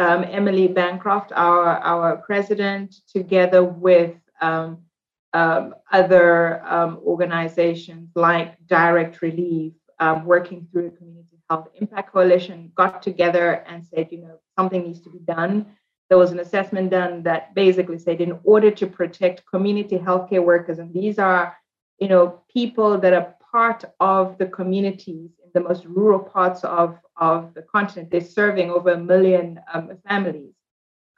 um, 0.00 0.24
Emily 0.24 0.66
Bancroft, 0.66 1.30
our 1.32 1.66
our 1.92 2.16
president, 2.16 2.88
together 3.16 3.62
with 3.62 4.14
um, 4.40 4.78
um, 5.34 5.74
other 5.92 6.64
um, 6.66 6.98
organizations 7.04 8.08
like 8.14 8.48
Direct 8.66 9.20
Relief, 9.20 9.74
um, 9.98 10.24
working 10.24 10.66
through 10.72 10.90
the 10.90 10.96
Community 10.96 11.36
Health 11.50 11.68
Impact 11.80 12.12
Coalition, 12.12 12.72
got 12.74 13.02
together 13.02 13.62
and 13.68 13.84
said, 13.84 14.08
you 14.10 14.22
know, 14.22 14.38
something 14.58 14.82
needs 14.82 15.02
to 15.02 15.10
be 15.10 15.18
done. 15.18 15.66
There 16.08 16.18
was 16.18 16.32
an 16.32 16.40
assessment 16.40 16.90
done 16.90 17.22
that 17.24 17.54
basically 17.54 17.98
said, 17.98 18.20
in 18.22 18.38
order 18.42 18.70
to 18.70 18.86
protect 18.86 19.46
community 19.52 19.98
healthcare 19.98 20.42
workers, 20.42 20.78
and 20.78 20.92
these 20.94 21.18
are, 21.18 21.56
you 21.98 22.08
know, 22.08 22.42
people 22.52 22.98
that 22.98 23.12
are 23.12 23.34
part 23.52 23.84
of 24.00 24.38
the 24.38 24.46
communities 24.46 25.30
the 25.52 25.60
most 25.60 25.84
rural 25.84 26.20
parts 26.20 26.64
of, 26.64 26.98
of 27.16 27.54
the 27.54 27.62
continent. 27.62 28.10
They're 28.10 28.20
serving 28.20 28.70
over 28.70 28.90
a 28.90 28.98
million 28.98 29.60
um, 29.72 29.90
families. 30.08 30.52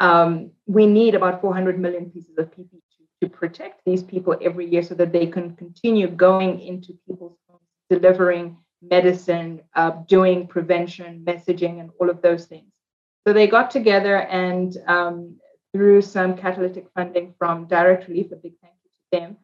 Um, 0.00 0.50
we 0.66 0.86
need 0.86 1.14
about 1.14 1.40
400 1.40 1.78
million 1.78 2.10
pieces 2.10 2.36
of 2.38 2.50
PPE 2.50 2.80
to 3.22 3.28
protect 3.28 3.82
these 3.86 4.02
people 4.02 4.36
every 4.42 4.68
year 4.68 4.82
so 4.82 4.94
that 4.96 5.12
they 5.12 5.26
can 5.26 5.54
continue 5.56 6.08
going 6.08 6.60
into 6.60 6.98
people's 7.06 7.36
homes, 7.48 7.62
delivering 7.88 8.56
medicine, 8.82 9.60
uh, 9.76 9.90
doing 10.08 10.46
prevention, 10.48 11.24
messaging, 11.24 11.80
and 11.80 11.90
all 12.00 12.10
of 12.10 12.20
those 12.20 12.46
things. 12.46 12.66
So 13.26 13.32
they 13.32 13.46
got 13.46 13.70
together 13.70 14.22
and 14.22 14.76
um, 14.88 15.36
through 15.72 16.02
some 16.02 16.36
catalytic 16.36 16.86
funding 16.94 17.34
from 17.38 17.66
Direct 17.66 18.08
Relief, 18.08 18.32
a 18.32 18.36
big 18.36 18.54
thank 18.60 18.74
you 18.82 18.90
to 18.90 19.20
them, 19.20 19.36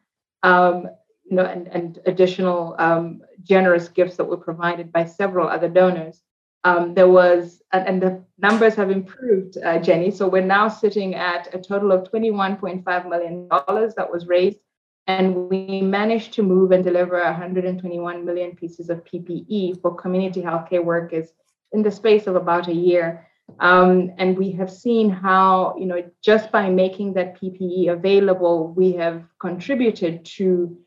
um, 0.43 0.89
you 1.29 1.35
know, 1.35 1.45
and, 1.45 1.67
and 1.67 1.99
additional 2.05 2.75
um, 2.79 3.21
generous 3.43 3.87
gifts 3.87 4.17
that 4.17 4.25
were 4.25 4.37
provided 4.37 4.91
by 4.91 5.05
several 5.05 5.47
other 5.47 5.69
donors. 5.69 6.21
Um, 6.63 6.93
there 6.93 7.07
was, 7.07 7.61
and, 7.71 7.87
and, 7.87 8.01
the 8.01 8.23
numbers 8.37 8.75
have 8.75 8.91
improved, 8.91 9.57
uh, 9.63 9.79
Jenny. 9.79 10.11
So 10.11 10.27
we're 10.27 10.43
now 10.43 10.67
sitting 10.67 11.15
at 11.15 11.53
a 11.53 11.59
total 11.59 11.93
of 11.93 12.11
$21.5 12.11 13.09
million 13.09 13.47
that 13.47 14.07
was 14.11 14.27
raised. 14.27 14.59
And 15.07 15.49
we 15.49 15.81
managed 15.81 16.33
to 16.33 16.43
move 16.43 16.71
and 16.71 16.83
deliver 16.83 17.23
121 17.23 18.25
million 18.25 18.55
pieces 18.55 18.89
of 18.89 19.05
PPE 19.05 19.81
for 19.81 19.95
community 19.95 20.41
healthcare 20.41 20.83
workers 20.83 21.29
in 21.71 21.81
the 21.81 21.91
space 21.91 22.27
of 22.27 22.35
about 22.35 22.67
a 22.67 22.73
year. 22.73 23.25
Um, 23.59 24.11
and 24.17 24.37
we 24.37 24.51
have 24.51 24.71
seen 24.71 25.09
how, 25.09 25.75
you 25.79 25.85
know, 25.85 26.03
just 26.21 26.51
by 26.51 26.69
making 26.69 27.13
that 27.13 27.39
PPE 27.41 27.91
available, 27.91 28.73
we 28.73 28.91
have 28.93 29.23
contributed 29.39 30.25
to 30.37 30.77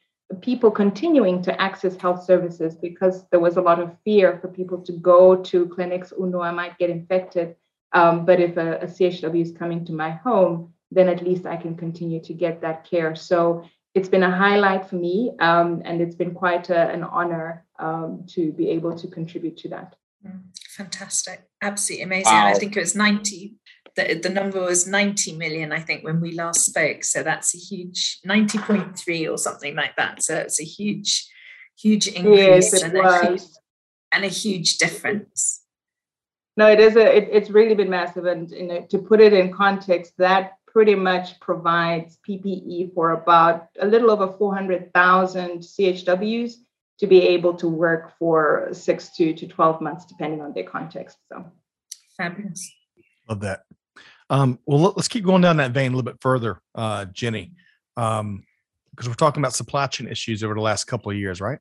people 0.41 0.71
continuing 0.71 1.43
to 1.43 1.61
access 1.61 1.97
health 1.97 2.25
services 2.25 2.75
because 2.75 3.25
there 3.31 3.41
was 3.41 3.57
a 3.57 3.61
lot 3.61 3.81
of 3.81 3.97
fear 4.05 4.39
for 4.41 4.49
people 4.49 4.79
to 4.83 4.93
go 4.93 5.37
to 5.37 5.67
clinics. 5.67 6.13
Oh 6.19 6.25
no, 6.25 6.41
I 6.41 6.51
might 6.51 6.79
get 6.79 6.91
infected. 6.91 7.57
Um, 7.93 8.25
but 8.25 8.41
if 8.41 8.57
a, 8.57 8.79
a, 8.79 8.87
CHW 8.87 9.43
is 9.43 9.53
coming 9.53 9.85
to 9.85 9.93
my 9.93 10.11
home, 10.11 10.73
then 10.91 11.09
at 11.09 11.23
least 11.23 11.47
I 11.47 11.57
can 11.57 11.77
continue 11.77 12.21
to 12.23 12.33
get 12.33 12.61
that 12.63 12.89
care. 12.89 13.15
So 13.15 13.65
it's 13.95 14.09
been 14.09 14.23
a 14.23 14.35
highlight 14.35 14.89
for 14.89 14.97
me, 14.97 15.33
um, 15.41 15.83
and 15.85 16.01
it's 16.01 16.15
been 16.15 16.33
quite 16.33 16.71
a, 16.71 16.91
an 16.91 17.03
honor 17.03 17.67
um, 17.79 18.25
to 18.29 18.53
be 18.53 18.71
able 18.71 18.97
to 18.97 19.09
contribute 19.09 19.59
to 19.59 19.69
that. 19.69 19.97
Mm, 20.27 20.41
fantastic, 20.77 21.43
absolutely 21.61 22.05
amazing. 22.05 22.33
Wow. 22.33 22.47
I 22.47 22.55
think 22.55 22.77
it 22.77 22.81
was 22.81 22.95
90 22.95 23.57
the, 23.97 24.15
the 24.15 24.29
number 24.29 24.61
was 24.61 24.87
90 24.87 25.37
million, 25.37 25.73
I 25.73 25.81
think, 25.81 26.05
when 26.05 26.21
we 26.21 26.33
last 26.33 26.65
spoke. 26.65 27.05
So 27.05 27.23
that's 27.23 27.55
a 27.55 27.59
huge 27.59 28.21
90.3 28.27 29.31
or 29.31 29.39
something 29.39 29.75
like 29.75 29.97
that. 29.97 30.23
So 30.23 30.37
it's 30.37 30.61
a 30.61 30.65
huge, 30.65 31.29
huge 31.79 32.09
increase 32.09 32.73
yes, 32.73 32.83
and, 32.83 32.97
a 32.97 33.27
huge, 33.27 33.43
and 34.13 34.25
a 34.25 34.29
huge 34.29 34.79
difference. 34.79 35.63
No, 36.57 36.69
it 36.69 36.81
is 36.81 36.97
a 36.97 37.17
it, 37.17 37.29
it's 37.33 37.51
really 37.51 37.75
been 37.75 37.91
massive. 37.91 38.27
And 38.27 38.51
you 38.51 38.67
know, 38.67 38.87
to 38.91 38.99
put 38.99 39.21
it 39.21 39.33
in 39.33 39.53
context, 39.53 40.13
that 40.19 40.53
pretty 40.67 40.95
much 40.95 41.39
provides 41.41 42.19
PPE 42.29 42.95
for 42.95 43.13
about 43.13 43.69
a 43.79 43.87
little 43.87 44.11
over 44.11 44.33
400,000 44.33 45.61
CHWs 45.61 46.55
to 46.99 47.07
be 47.07 47.23
able 47.23 47.55
to 47.55 47.69
work 47.69 48.17
for 48.19 48.69
six 48.73 49.11
to, 49.17 49.35
to 49.35 49.47
12 49.47 49.81
months, 49.81 50.07
depending 50.07 50.41
on 50.41 50.53
their 50.53 50.65
context. 50.65 51.19
So 51.31 51.45
fabulous. 52.17 52.71
Love 53.29 53.41
that. 53.41 53.65
Um, 54.31 54.59
well, 54.67 54.95
let's 54.97 55.09
keep 55.09 55.25
going 55.25 55.43
down 55.43 55.59
that 55.59 55.73
vein 55.73 55.93
a 55.93 55.97
little 55.97 56.11
bit 56.11 56.21
further, 56.21 56.61
uh, 56.75 57.07
Jenny, 57.07 57.53
um, 57.97 58.45
because 58.91 59.09
we're 59.09 59.15
talking 59.15 59.43
about 59.43 59.55
supply 59.55 59.87
chain 59.87 60.09
issues 60.09 60.43
over 60.43 60.55
the 60.55 60.61
last 60.61 60.85
couple 60.85 61.11
of 61.11 61.17
years, 61.17 61.41
right? 61.41 61.59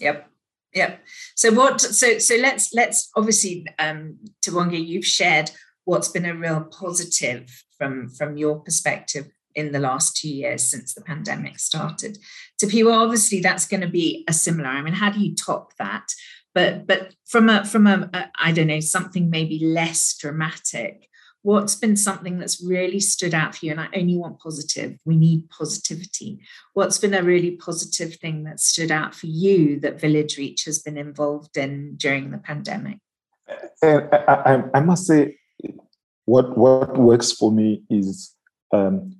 Yep. 0.00 0.28
Yep. 0.74 1.00
So 1.36 1.52
what? 1.52 1.80
So 1.80 2.18
so 2.18 2.36
let's 2.36 2.72
let's 2.72 3.10
obviously, 3.14 3.66
um, 3.78 4.18
Tiwonge, 4.42 4.86
you've 4.86 5.04
shared 5.04 5.50
what's 5.84 6.08
been 6.08 6.24
a 6.24 6.34
real 6.34 6.62
positive 6.62 7.64
from 7.76 8.08
from 8.08 8.36
your 8.36 8.60
perspective 8.60 9.28
in 9.54 9.72
the 9.72 9.78
last 9.78 10.16
two 10.16 10.30
years 10.30 10.62
since 10.62 10.94
the 10.94 11.02
pandemic 11.02 11.58
started. 11.58 12.18
To 12.58 12.66
people, 12.66 12.92
obviously, 12.92 13.40
that's 13.40 13.66
going 13.66 13.82
to 13.82 13.88
be 13.88 14.24
a 14.28 14.32
similar. 14.32 14.68
I 14.68 14.80
mean, 14.80 14.94
how 14.94 15.10
do 15.10 15.20
you 15.20 15.34
top 15.34 15.76
that? 15.76 16.08
But 16.54 16.86
but 16.86 17.14
from 17.26 17.48
a 17.48 17.64
from 17.64 17.86
a, 17.86 18.08
a 18.14 18.30
I 18.38 18.52
don't 18.52 18.66
know 18.66 18.80
something 18.80 19.30
maybe 19.30 19.58
less 19.58 20.16
dramatic 20.16 21.08
what's 21.42 21.74
been 21.74 21.96
something 21.96 22.38
that's 22.38 22.62
really 22.64 23.00
stood 23.00 23.34
out 23.34 23.54
for 23.54 23.66
you? 23.66 23.72
And 23.72 23.80
i 23.80 23.88
only 23.94 24.16
want 24.16 24.40
positive. 24.40 24.96
We 25.04 25.16
need 25.16 25.50
positivity. 25.50 26.40
What's 26.74 26.98
been 26.98 27.14
a 27.14 27.22
really 27.22 27.52
positive 27.52 28.14
thing 28.16 28.44
that 28.44 28.60
stood 28.60 28.90
out 28.90 29.14
for 29.14 29.26
you 29.26 29.78
that 29.80 29.98
VillageReach 29.98 30.64
has 30.64 30.78
been 30.78 30.96
involved 30.96 31.56
in 31.56 31.96
during 31.96 32.30
the 32.30 32.38
pandemic? 32.38 32.98
And 33.82 34.08
I, 34.12 34.62
I, 34.74 34.80
must 34.80 35.06
say 35.06 35.36
what 36.24 36.56
what 36.56 36.96
works 36.96 37.32
for 37.32 37.50
me 37.50 37.82
is 37.90 38.34
um, 38.72 39.16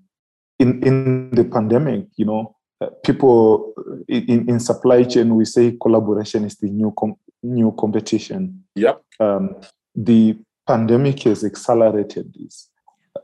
in 0.58 0.82
in 0.82 1.30
the 1.32 1.44
pandemic 1.44 2.06
you 2.16 2.24
know 2.24 2.56
uh, 2.80 2.86
people 3.04 3.74
in, 4.08 4.48
in 4.48 4.60
supply 4.60 5.02
chain 5.02 5.34
we 5.34 5.44
say 5.44 5.76
collaboration 5.82 6.44
is 6.44 6.56
the 6.56 6.68
new 6.68 6.94
com- 6.98 7.18
new 7.42 7.74
competition. 7.78 8.64
Yep. 8.76 9.02
Um, 9.20 9.56
the 9.94 10.38
pandemic 10.66 11.22
has 11.22 11.44
accelerated 11.44 12.34
this. 12.34 12.68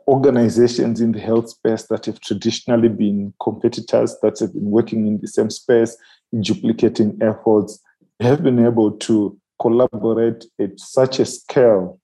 Organizations 0.07 1.01
in 1.01 1.12
the 1.12 1.20
health 1.20 1.51
space 1.51 1.84
that 1.84 2.07
have 2.07 2.20
traditionally 2.20 2.89
been 2.89 3.32
competitors 3.43 4.16
that 4.22 4.39
have 4.39 4.53
been 4.53 4.70
working 4.70 5.07
in 5.07 5.18
the 5.20 5.28
same 5.28 5.51
space, 5.51 5.97
duplicating 6.41 7.18
efforts, 7.22 7.80
have 8.20 8.43
been 8.43 8.64
able 8.64 8.93
to 8.93 9.39
collaborate 9.61 10.45
at 10.61 10.78
such 10.78 11.20
a 11.20 11.24
scale 11.24 12.01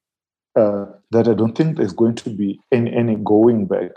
uh, 0.56 0.86
that 1.10 1.28
I 1.28 1.34
don't 1.34 1.56
think 1.56 1.76
there's 1.76 1.92
going 1.92 2.14
to 2.16 2.30
be 2.30 2.60
any, 2.72 2.94
any 2.94 3.16
going 3.16 3.66
back. 3.66 3.90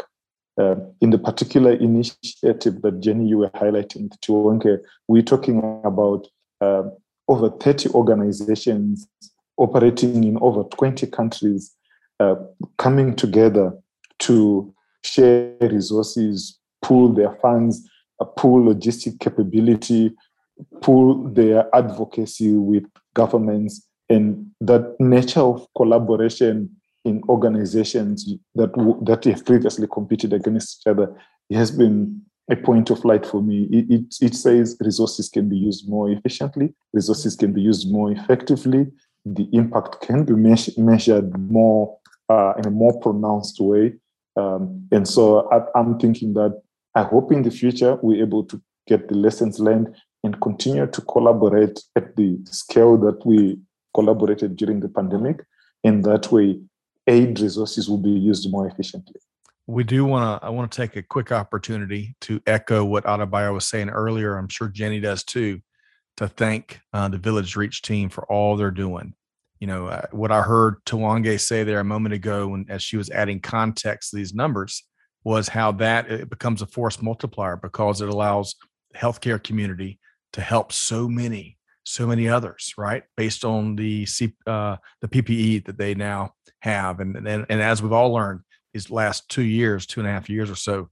Uh, 0.59 0.75
in 1.01 1.11
the 1.11 1.19
particular 1.19 1.73
initiative 1.73 2.81
that 2.81 2.99
Jenny, 2.99 3.27
you 3.27 3.37
were 3.37 3.51
highlighting, 3.51 4.09
Tiwonge, 4.25 4.79
we're 5.07 5.21
talking 5.21 5.59
about 5.85 6.27
uh, 6.61 6.83
over 7.27 7.51
30 7.51 7.89
organizations 7.89 9.07
operating 9.57 10.23
in 10.23 10.37
over 10.39 10.63
20 10.63 11.07
countries, 11.07 11.73
uh, 12.19 12.35
coming 12.77 13.15
together 13.15 13.73
to 14.19 14.73
share 15.03 15.55
resources, 15.61 16.59
pool 16.81 17.13
their 17.13 17.35
funds, 17.41 17.87
uh, 18.19 18.25
pool 18.25 18.73
logistic 18.73 19.19
capability, 19.19 20.13
pool 20.81 21.29
their 21.29 21.73
advocacy 21.75 22.53
with 22.53 22.85
governments, 23.13 23.87
and 24.09 24.47
that 24.61 24.95
nature 24.99 25.41
of 25.41 25.67
collaboration 25.75 26.69
in 27.05 27.21
organizations 27.29 28.29
that 28.55 28.71
that 29.01 29.23
have 29.23 29.45
previously 29.45 29.87
competed 29.87 30.33
against 30.33 30.81
each 30.81 30.91
other 30.91 31.15
has 31.51 31.71
been 31.71 32.21
a 32.49 32.55
point 32.55 32.89
of 32.89 33.03
light 33.03 33.25
for 33.25 33.41
me. 33.41 33.67
It, 33.71 33.91
it, 33.91 34.15
it 34.21 34.35
says 34.35 34.77
resources 34.79 35.29
can 35.29 35.49
be 35.49 35.57
used 35.57 35.89
more 35.89 36.09
efficiently, 36.09 36.73
resources 36.93 37.35
can 37.35 37.53
be 37.53 37.61
used 37.61 37.91
more 37.91 38.11
effectively, 38.11 38.87
the 39.35 39.47
impact 39.53 40.01
can 40.01 40.23
be 40.23 40.33
measured 40.33 41.37
more 41.39 41.97
uh, 42.29 42.53
in 42.57 42.67
a 42.67 42.71
more 42.71 42.99
pronounced 42.99 43.59
way. 43.59 43.93
Um, 44.35 44.87
and 44.91 45.07
so 45.07 45.49
I, 45.51 45.79
am 45.79 45.97
thinking 45.99 46.33
that 46.33 46.61
I 46.95 47.03
hope 47.03 47.31
in 47.31 47.43
the 47.43 47.51
future 47.51 47.97
we're 48.01 48.21
able 48.21 48.43
to 48.45 48.61
get 48.87 49.07
the 49.07 49.15
lessons 49.15 49.59
learned 49.59 49.95
and 50.23 50.39
continue 50.41 50.87
to 50.87 51.01
collaborate 51.01 51.79
at 51.95 52.15
the 52.15 52.37
scale 52.45 52.97
that 52.97 53.25
we 53.25 53.59
collaborated 53.93 54.55
during 54.55 54.79
the 54.79 54.89
pandemic. 54.89 55.43
And 55.83 56.03
that 56.05 56.31
way, 56.31 56.59
aid 57.07 57.39
resources 57.39 57.89
will 57.89 57.97
be 57.97 58.11
used 58.11 58.51
more 58.51 58.67
efficiently. 58.67 59.19
We 59.65 59.83
do 59.83 60.05
want 60.05 60.41
to. 60.41 60.47
I 60.47 60.49
want 60.49 60.71
to 60.71 60.77
take 60.77 60.95
a 60.95 61.03
quick 61.03 61.31
opportunity 61.31 62.15
to 62.21 62.41
echo 62.47 62.85
what 62.85 63.03
Adebayo 63.03 63.53
was 63.53 63.67
saying 63.67 63.89
earlier. 63.89 64.37
I'm 64.37 64.47
sure 64.47 64.69
Jenny 64.69 65.01
does 65.01 65.23
too 65.23 65.61
to 66.17 66.27
thank 66.27 66.79
uh, 66.93 67.07
the 67.07 67.17
VillageReach 67.17 67.81
team 67.81 68.09
for 68.09 68.25
all 68.25 68.55
they're 68.55 68.71
doing. 68.71 69.13
You 69.59 69.67
know, 69.67 69.87
uh, 69.87 70.05
what 70.11 70.31
I 70.31 70.41
heard 70.41 70.83
Tiwonge 70.85 71.39
say 71.39 71.63
there 71.63 71.79
a 71.79 71.83
moment 71.83 72.13
ago, 72.13 72.49
when 72.49 72.65
as 72.69 72.83
she 72.83 72.97
was 72.97 73.09
adding 73.09 73.39
context 73.39 74.11
to 74.11 74.15
these 74.15 74.33
numbers, 74.33 74.83
was 75.23 75.49
how 75.49 75.71
that 75.73 76.09
it 76.09 76.29
becomes 76.29 76.61
a 76.61 76.65
force 76.65 77.01
multiplier 77.01 77.57
because 77.57 78.01
it 78.01 78.09
allows 78.09 78.55
the 78.91 78.97
healthcare 78.97 79.43
community 79.43 79.99
to 80.33 80.41
help 80.41 80.71
so 80.71 81.07
many, 81.07 81.57
so 81.83 82.07
many 82.07 82.29
others, 82.29 82.73
right? 82.77 83.03
Based 83.15 83.43
on 83.43 83.75
the 83.75 84.05
C, 84.05 84.33
uh, 84.45 84.77
the 85.01 85.07
PPE 85.07 85.65
that 85.65 85.77
they 85.77 85.95
now 85.95 86.33
have, 86.59 86.99
and 86.99 87.15
and 87.15 87.45
and 87.49 87.61
as 87.61 87.81
we've 87.81 87.91
all 87.91 88.13
learned 88.13 88.41
these 88.73 88.91
last 88.91 89.27
two 89.29 89.43
years, 89.43 89.85
two 89.85 89.99
and 89.99 90.07
a 90.07 90.11
half 90.11 90.29
years 90.29 90.49
or 90.49 90.55
so, 90.55 90.89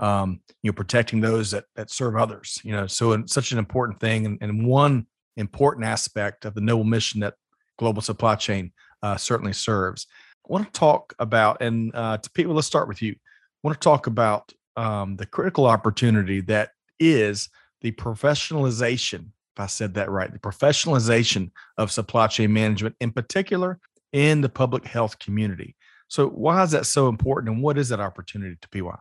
um, 0.00 0.40
you 0.62 0.70
know, 0.70 0.74
protecting 0.74 1.20
those 1.20 1.50
that 1.52 1.64
that 1.76 1.90
serve 1.90 2.16
others. 2.16 2.60
You 2.64 2.72
know, 2.72 2.86
so 2.86 3.12
it's 3.12 3.32
such 3.32 3.52
an 3.52 3.58
important 3.58 4.00
thing, 4.00 4.26
and, 4.26 4.38
and 4.40 4.66
one 4.66 5.06
important 5.36 5.86
aspect 5.86 6.44
of 6.44 6.54
the 6.54 6.60
noble 6.60 6.84
mission 6.84 7.20
that 7.20 7.34
global 7.78 8.02
supply 8.02 8.34
chain 8.34 8.72
uh, 9.02 9.16
certainly 9.16 9.52
serves. 9.52 10.06
I 10.44 10.52
want 10.52 10.72
to 10.72 10.78
talk 10.78 11.14
about, 11.18 11.62
and 11.62 11.94
uh, 11.94 12.18
to 12.18 12.30
people, 12.30 12.54
let's 12.54 12.66
start 12.66 12.88
with 12.88 13.00
you. 13.00 13.12
I 13.12 13.66
want 13.66 13.80
to 13.80 13.84
talk 13.84 14.06
about 14.06 14.52
um, 14.76 15.16
the 15.16 15.26
critical 15.26 15.66
opportunity 15.66 16.40
that 16.42 16.70
is 17.00 17.48
the 17.80 17.92
professionalization. 17.92 19.26
If 19.56 19.60
I 19.60 19.66
said 19.66 19.94
that 19.94 20.10
right, 20.10 20.32
the 20.32 20.38
professionalization 20.38 21.50
of 21.76 21.90
supply 21.90 22.26
chain 22.28 22.52
management, 22.52 22.96
in 23.00 23.12
particular 23.12 23.78
in 24.12 24.40
the 24.40 24.48
public 24.48 24.86
health 24.86 25.18
community. 25.18 25.76
So, 26.08 26.28
why 26.28 26.62
is 26.62 26.70
that 26.70 26.86
so 26.86 27.08
important, 27.08 27.54
and 27.54 27.62
what 27.62 27.76
is 27.76 27.90
that 27.90 28.00
opportunity 28.00 28.56
to 28.60 28.68
PY? 28.68 28.96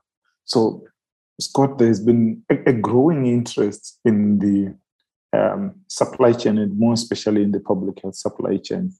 So, 0.45 0.83
Scott, 1.39 1.77
there's 1.77 2.01
been 2.01 2.43
a, 2.49 2.69
a 2.69 2.73
growing 2.73 3.25
interest 3.25 3.99
in 4.03 4.39
the 4.39 4.75
um, 5.37 5.75
supply 5.87 6.33
chain, 6.33 6.57
and 6.57 6.77
more 6.77 6.93
especially 6.93 7.43
in 7.43 7.51
the 7.51 7.59
public 7.59 8.01
health 8.01 8.15
supply 8.15 8.57
chain. 8.57 8.91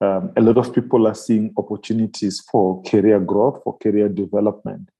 Um, 0.00 0.32
a 0.36 0.42
lot 0.42 0.58
of 0.58 0.74
people 0.74 1.06
are 1.06 1.14
seeing 1.14 1.54
opportunities 1.56 2.44
for 2.50 2.82
career 2.82 3.18
growth, 3.18 3.62
for 3.64 3.78
career 3.78 4.08
development, 4.08 4.90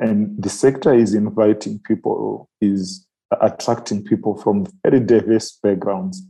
and 0.00 0.42
the 0.42 0.48
sector 0.48 0.92
is 0.92 1.14
inviting 1.14 1.78
people, 1.80 2.48
is 2.60 3.06
attracting 3.40 4.02
people 4.02 4.36
from 4.36 4.66
very 4.84 5.00
diverse 5.00 5.52
backgrounds. 5.62 6.22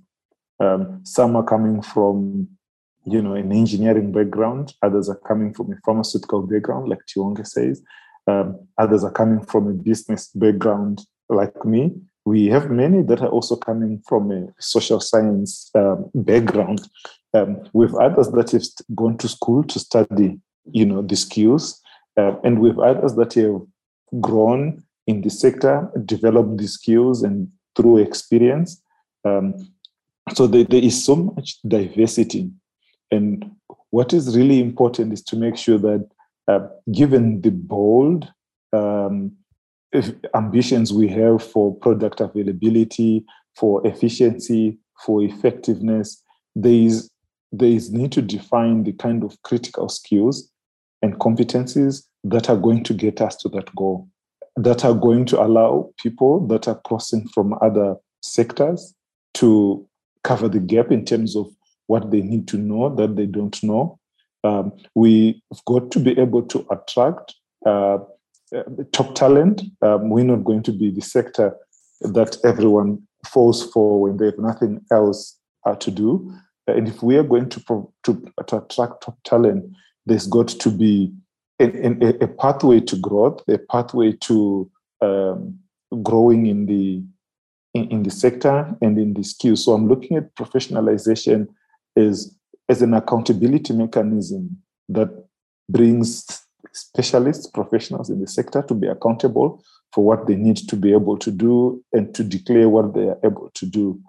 Um, 0.60 1.00
some 1.04 1.36
are 1.36 1.44
coming 1.44 1.82
from 1.82 2.48
you 3.06 3.20
know, 3.20 3.34
an 3.34 3.52
engineering 3.52 4.12
background. 4.12 4.74
Others 4.82 5.08
are 5.10 5.20
coming 5.26 5.52
from 5.52 5.72
a 5.72 5.76
pharmaceutical 5.84 6.42
background, 6.42 6.88
like 6.88 7.00
Tiwonge 7.06 7.46
says. 7.46 7.82
Um, 8.26 8.66
others 8.78 9.04
are 9.04 9.12
coming 9.12 9.44
from 9.44 9.68
a 9.68 9.72
business 9.72 10.28
background, 10.28 11.02
like 11.28 11.64
me. 11.64 11.92
We 12.24 12.46
have 12.46 12.70
many 12.70 13.02
that 13.02 13.20
are 13.20 13.28
also 13.28 13.56
coming 13.56 14.02
from 14.06 14.30
a 14.30 14.48
social 14.58 15.00
science 15.00 15.70
um, 15.74 16.10
background. 16.14 16.88
Um, 17.34 17.68
with 17.72 17.92
others 17.96 18.28
that 18.30 18.52
have 18.52 18.62
gone 18.94 19.18
to 19.18 19.28
school 19.28 19.64
to 19.64 19.78
study, 19.80 20.38
you 20.70 20.86
know, 20.86 21.02
the 21.02 21.16
skills, 21.16 21.82
uh, 22.16 22.36
and 22.44 22.60
with 22.60 22.78
others 22.78 23.16
that 23.16 23.34
have 23.34 23.60
grown 24.20 24.84
in 25.08 25.20
the 25.22 25.30
sector, 25.30 25.90
developed 26.04 26.58
the 26.58 26.68
skills, 26.68 27.24
and 27.24 27.48
through 27.74 27.98
experience. 27.98 28.80
Um, 29.24 29.68
so 30.32 30.46
there, 30.46 30.62
there 30.62 30.82
is 30.82 31.04
so 31.04 31.16
much 31.16 31.60
diversity 31.62 32.52
and 33.14 33.50
what 33.90 34.12
is 34.12 34.36
really 34.36 34.60
important 34.60 35.12
is 35.12 35.22
to 35.22 35.36
make 35.36 35.56
sure 35.56 35.78
that, 35.78 36.08
uh, 36.48 36.66
given 36.92 37.40
the 37.40 37.50
bold 37.50 38.28
um, 38.72 39.32
ambitions 40.34 40.92
we 40.92 41.08
have 41.08 41.42
for 41.42 41.74
product 41.76 42.20
availability, 42.20 43.24
for 43.56 43.86
efficiency, 43.86 44.78
for 45.04 45.22
effectiveness, 45.22 46.22
there 46.54 46.72
is 46.72 47.10
there 47.52 47.68
is 47.68 47.92
need 47.92 48.10
to 48.12 48.22
define 48.22 48.82
the 48.82 48.92
kind 48.92 49.22
of 49.22 49.40
critical 49.42 49.88
skills 49.88 50.50
and 51.02 51.18
competencies 51.20 52.04
that 52.24 52.50
are 52.50 52.56
going 52.56 52.82
to 52.82 52.94
get 52.94 53.20
us 53.20 53.36
to 53.36 53.48
that 53.50 53.72
goal, 53.76 54.08
that 54.56 54.84
are 54.84 54.94
going 54.94 55.24
to 55.26 55.40
allow 55.40 55.92
people 56.02 56.44
that 56.48 56.66
are 56.66 56.80
crossing 56.84 57.28
from 57.28 57.54
other 57.60 57.94
sectors 58.22 58.92
to 59.34 59.86
cover 60.24 60.48
the 60.48 60.58
gap 60.58 60.90
in 60.90 61.04
terms 61.04 61.36
of 61.36 61.46
what 61.86 62.10
they 62.10 62.22
need 62.22 62.48
to 62.48 62.56
know 62.56 62.92
that 62.96 63.14
they 63.14 63.26
don't 63.26 63.62
know. 63.62 63.98
Um, 64.42 64.72
we've 64.94 65.40
got 65.66 65.90
to 65.92 66.00
be 66.00 66.18
able 66.18 66.42
to 66.42 66.66
attract 66.70 67.34
uh, 67.66 67.98
top 68.92 69.14
talent. 69.14 69.62
Um, 69.82 70.10
we're 70.10 70.24
not 70.24 70.44
going 70.44 70.62
to 70.64 70.72
be 70.72 70.90
the 70.90 71.00
sector 71.00 71.56
that 72.00 72.36
everyone 72.44 73.02
falls 73.26 73.70
for 73.72 74.00
when 74.00 74.16
they 74.16 74.26
have 74.26 74.38
nothing 74.38 74.80
else 74.92 75.38
uh, 75.66 75.74
to 75.76 75.90
do. 75.90 76.32
And 76.66 76.88
if 76.88 77.02
we 77.02 77.16
are 77.16 77.22
going 77.22 77.48
to, 77.50 77.60
pro- 77.60 77.92
to, 78.04 78.32
to, 78.46 78.56
attract 78.58 79.02
top 79.02 79.18
talent, 79.24 79.64
there's 80.06 80.26
got 80.26 80.48
to 80.48 80.70
be 80.70 81.12
a, 81.60 82.28
pathway 82.38 82.80
to 82.80 82.96
growth, 82.96 83.42
a 83.48 83.58
pathway 83.58 84.12
to 84.12 84.70
um, 85.00 85.58
growing 86.02 86.46
in 86.46 86.66
the 86.66 87.02
in, 87.74 87.90
in, 87.90 88.02
the 88.02 88.10
sector 88.10 88.74
and 88.80 88.98
in 88.98 89.14
the 89.14 89.22
skills. 89.24 89.64
So 89.64 89.72
I'm 89.72 89.88
looking 89.88 90.16
at 90.16 90.34
professionalization 90.36 91.48
is 91.96 92.36
as 92.68 92.82
an 92.82 92.94
accountability 92.94 93.72
mechanism 93.72 94.58
that 94.88 95.08
brings 95.68 96.43
specialists, 96.74 97.46
professionals 97.46 98.10
in 98.10 98.20
the 98.20 98.26
sector 98.26 98.62
to 98.62 98.74
be 98.74 98.86
accountable 98.86 99.62
for 99.92 100.04
what 100.04 100.26
they 100.26 100.34
need 100.34 100.56
to 100.56 100.76
be 100.76 100.92
able 100.92 101.16
to 101.18 101.30
do 101.30 101.82
and 101.92 102.14
to 102.14 102.24
declare 102.24 102.68
what 102.68 102.94
they 102.94 103.08
are 103.08 103.18
able 103.24 103.50
to 103.54 103.66
do. 103.66 104.00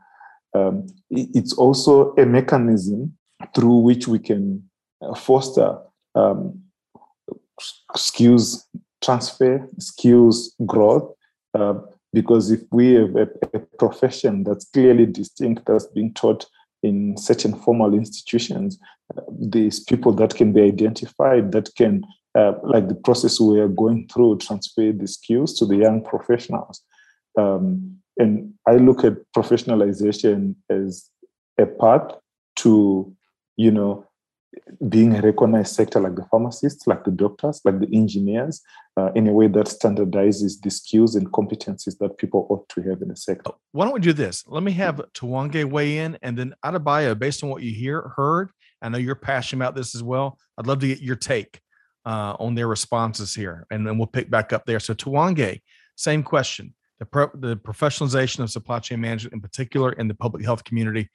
Um, 0.53 0.87
it's 1.09 1.53
also 1.53 2.13
a 2.15 2.25
mechanism 2.25 3.17
through 3.53 3.77
which 3.77 4.07
we 4.07 4.19
can 4.19 4.67
uh, 5.01 5.13
foster 5.13 5.77
um, 6.15 6.61
skills 7.95 8.67
transfer, 9.03 9.67
skills 9.79 10.55
growth. 10.65 11.13
Uh, 11.53 11.75
because 12.13 12.49
if 12.51 12.61
we 12.71 12.93
have 12.93 13.15
a, 13.15 13.27
a, 13.53 13.59
profession 13.77 14.43
that's 14.43 14.65
clearly 14.65 15.05
distinct, 15.05 15.65
that's 15.65 15.87
being 15.87 16.13
taught 16.13 16.45
in 16.81 17.17
certain 17.17 17.53
formal 17.53 17.93
institutions, 17.93 18.79
uh, 19.17 19.21
these 19.37 19.81
people 19.81 20.13
that 20.13 20.33
can 20.33 20.53
be 20.53 20.61
identified, 20.61 21.51
that 21.51 21.69
can, 21.75 22.03
uh, 22.35 22.53
like 22.63 22.87
the 22.87 22.95
process 22.95 23.39
we 23.39 23.59
are 23.59 23.67
going 23.67 24.07
through, 24.07 24.37
transfer 24.37 24.91
the 24.91 25.07
skills 25.07 25.57
to 25.57 25.65
the 25.65 25.77
young 25.77 26.03
professionals. 26.03 26.81
Um, 27.37 27.97
and 28.17 28.53
I 28.67 28.75
look 28.75 29.03
at 29.03 29.13
professionalization 29.35 30.55
as 30.69 31.09
a 31.59 31.65
path 31.65 32.11
to, 32.57 33.13
you 33.57 33.71
know, 33.71 34.05
being 34.87 35.13
a 35.15 35.21
recognized 35.21 35.75
sector 35.75 35.99
like 35.99 36.15
the 36.15 36.25
pharmacists, 36.25 36.87
like 36.87 37.03
the 37.03 37.11
doctors, 37.11 37.61
like 37.65 37.79
the 37.79 37.89
engineers, 37.93 38.61
uh, 38.97 39.11
in 39.13 39.27
a 39.27 39.33
way 39.33 39.47
that 39.47 39.65
standardizes 39.65 40.61
the 40.61 40.69
skills 40.69 41.15
and 41.15 41.31
competencies 41.31 41.97
that 41.99 42.17
people 42.17 42.47
ought 42.49 42.67
to 42.69 42.81
have 42.81 43.01
in 43.01 43.09
the 43.09 43.15
sector. 43.15 43.51
Why 43.73 43.85
don't 43.85 43.93
we 43.93 43.99
do 43.99 44.13
this? 44.13 44.45
Let 44.47 44.63
me 44.63 44.71
have 44.73 45.01
Tiwonge 45.13 45.65
weigh 45.65 45.97
in, 45.97 46.17
and 46.21 46.37
then 46.37 46.53
Adebayo, 46.63 47.19
based 47.19 47.43
on 47.43 47.49
what 47.49 47.63
you 47.63 47.73
hear 47.73 48.13
heard, 48.15 48.49
I 48.81 48.89
know 48.89 48.97
you're 48.97 49.15
passionate 49.15 49.65
about 49.65 49.75
this 49.75 49.95
as 49.95 50.03
well. 50.03 50.37
I'd 50.57 50.67
love 50.67 50.79
to 50.79 50.87
get 50.87 51.01
your 51.01 51.15
take 51.17 51.59
uh, 52.05 52.35
on 52.39 52.55
their 52.55 52.67
responses 52.67 53.33
here, 53.33 53.65
and 53.71 53.85
then 53.85 53.97
we'll 53.97 54.07
pick 54.07 54.29
back 54.29 54.53
up 54.53 54.65
there. 54.65 54.79
So 54.79 54.93
Tiwonge, 54.93 55.61
same 55.95 56.23
question: 56.23 56.73
the 56.99 57.05
pro- 57.05 57.31
the 57.33 57.57
professionalization 57.57 58.39
of 58.39 58.51
supply 58.51 58.79
chain 58.79 59.01
management, 59.01 59.33
in 59.33 59.41
particular 59.41 59.91
in 59.93 60.07
the 60.07 60.15
public 60.15 60.43
health 60.43 60.63
community. 60.63 61.09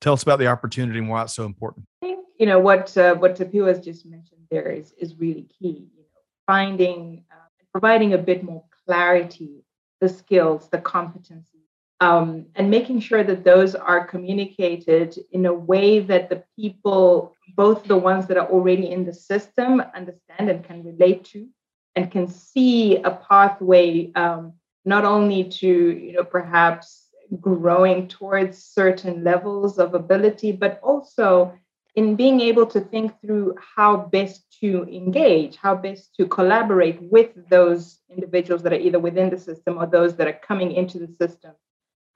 Tell 0.00 0.12
us 0.12 0.22
about 0.22 0.38
the 0.38 0.46
opportunity 0.46 0.98
and 0.98 1.08
why 1.08 1.22
it's 1.22 1.34
so 1.34 1.44
important 1.44 1.86
I 2.02 2.06
think 2.06 2.26
you 2.38 2.46
know 2.46 2.58
what 2.58 2.96
uh, 2.98 3.14
what 3.14 3.36
Tapiwa 3.36 3.68
has 3.68 3.80
just 3.80 4.04
mentioned 4.04 4.40
there 4.50 4.70
is 4.70 4.92
is 4.98 5.16
really 5.16 5.48
key. 5.58 5.88
You 5.94 6.02
know, 6.02 6.20
finding 6.46 7.24
uh, 7.32 7.48
providing 7.72 8.12
a 8.12 8.18
bit 8.18 8.44
more 8.44 8.64
clarity, 8.86 9.64
the 10.00 10.08
skills, 10.08 10.68
the 10.68 10.78
competencies, 10.78 11.55
um, 12.00 12.46
and 12.54 12.70
making 12.70 13.00
sure 13.00 13.24
that 13.24 13.44
those 13.44 13.74
are 13.74 14.06
communicated 14.06 15.18
in 15.32 15.46
a 15.46 15.52
way 15.52 16.00
that 16.00 16.28
the 16.28 16.44
people, 16.58 17.34
both 17.56 17.84
the 17.84 17.96
ones 17.96 18.26
that 18.26 18.36
are 18.36 18.48
already 18.48 18.90
in 18.90 19.04
the 19.04 19.14
system, 19.14 19.80
understand 19.94 20.50
and 20.50 20.64
can 20.64 20.84
relate 20.84 21.24
to, 21.24 21.48
and 21.94 22.10
can 22.10 22.28
see 22.28 22.96
a 22.96 23.10
pathway 23.10 24.12
um, 24.14 24.52
not 24.84 25.04
only 25.04 25.44
to 25.44 25.66
you 25.66 26.12
know 26.12 26.24
perhaps 26.24 27.08
growing 27.40 28.06
towards 28.06 28.62
certain 28.62 29.24
levels 29.24 29.78
of 29.78 29.94
ability, 29.94 30.52
but 30.52 30.78
also 30.82 31.52
in 31.94 32.14
being 32.14 32.42
able 32.42 32.66
to 32.66 32.78
think 32.78 33.18
through 33.22 33.56
how 33.74 33.96
best 33.96 34.44
to 34.60 34.84
engage, 34.84 35.56
how 35.56 35.74
best 35.74 36.14
to 36.14 36.26
collaborate 36.26 37.02
with 37.10 37.30
those 37.48 38.00
individuals 38.10 38.62
that 38.62 38.74
are 38.74 38.78
either 38.78 38.98
within 38.98 39.30
the 39.30 39.38
system 39.38 39.78
or 39.78 39.86
those 39.86 40.14
that 40.14 40.28
are 40.28 40.40
coming 40.46 40.72
into 40.72 40.98
the 40.98 41.08
system 41.18 41.52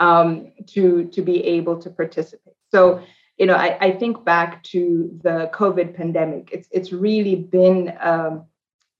um, 0.01 0.53
to, 0.67 1.05
to 1.05 1.23
be 1.23 1.45
able 1.45 1.81
to 1.81 1.91
participate. 1.91 2.55
So, 2.73 3.03
you 3.39 3.47
know, 3.47 3.55
I, 3.55 3.79
I 3.81 3.91
think 3.93 4.25
back 4.25 4.63
to 4.65 5.11
the 5.23 5.51
COVID 5.55 5.95
pandemic. 5.95 6.51
It's 6.53 6.69
it's 6.73 6.93
really 6.93 7.37
been 7.37 7.97
um, 8.01 8.45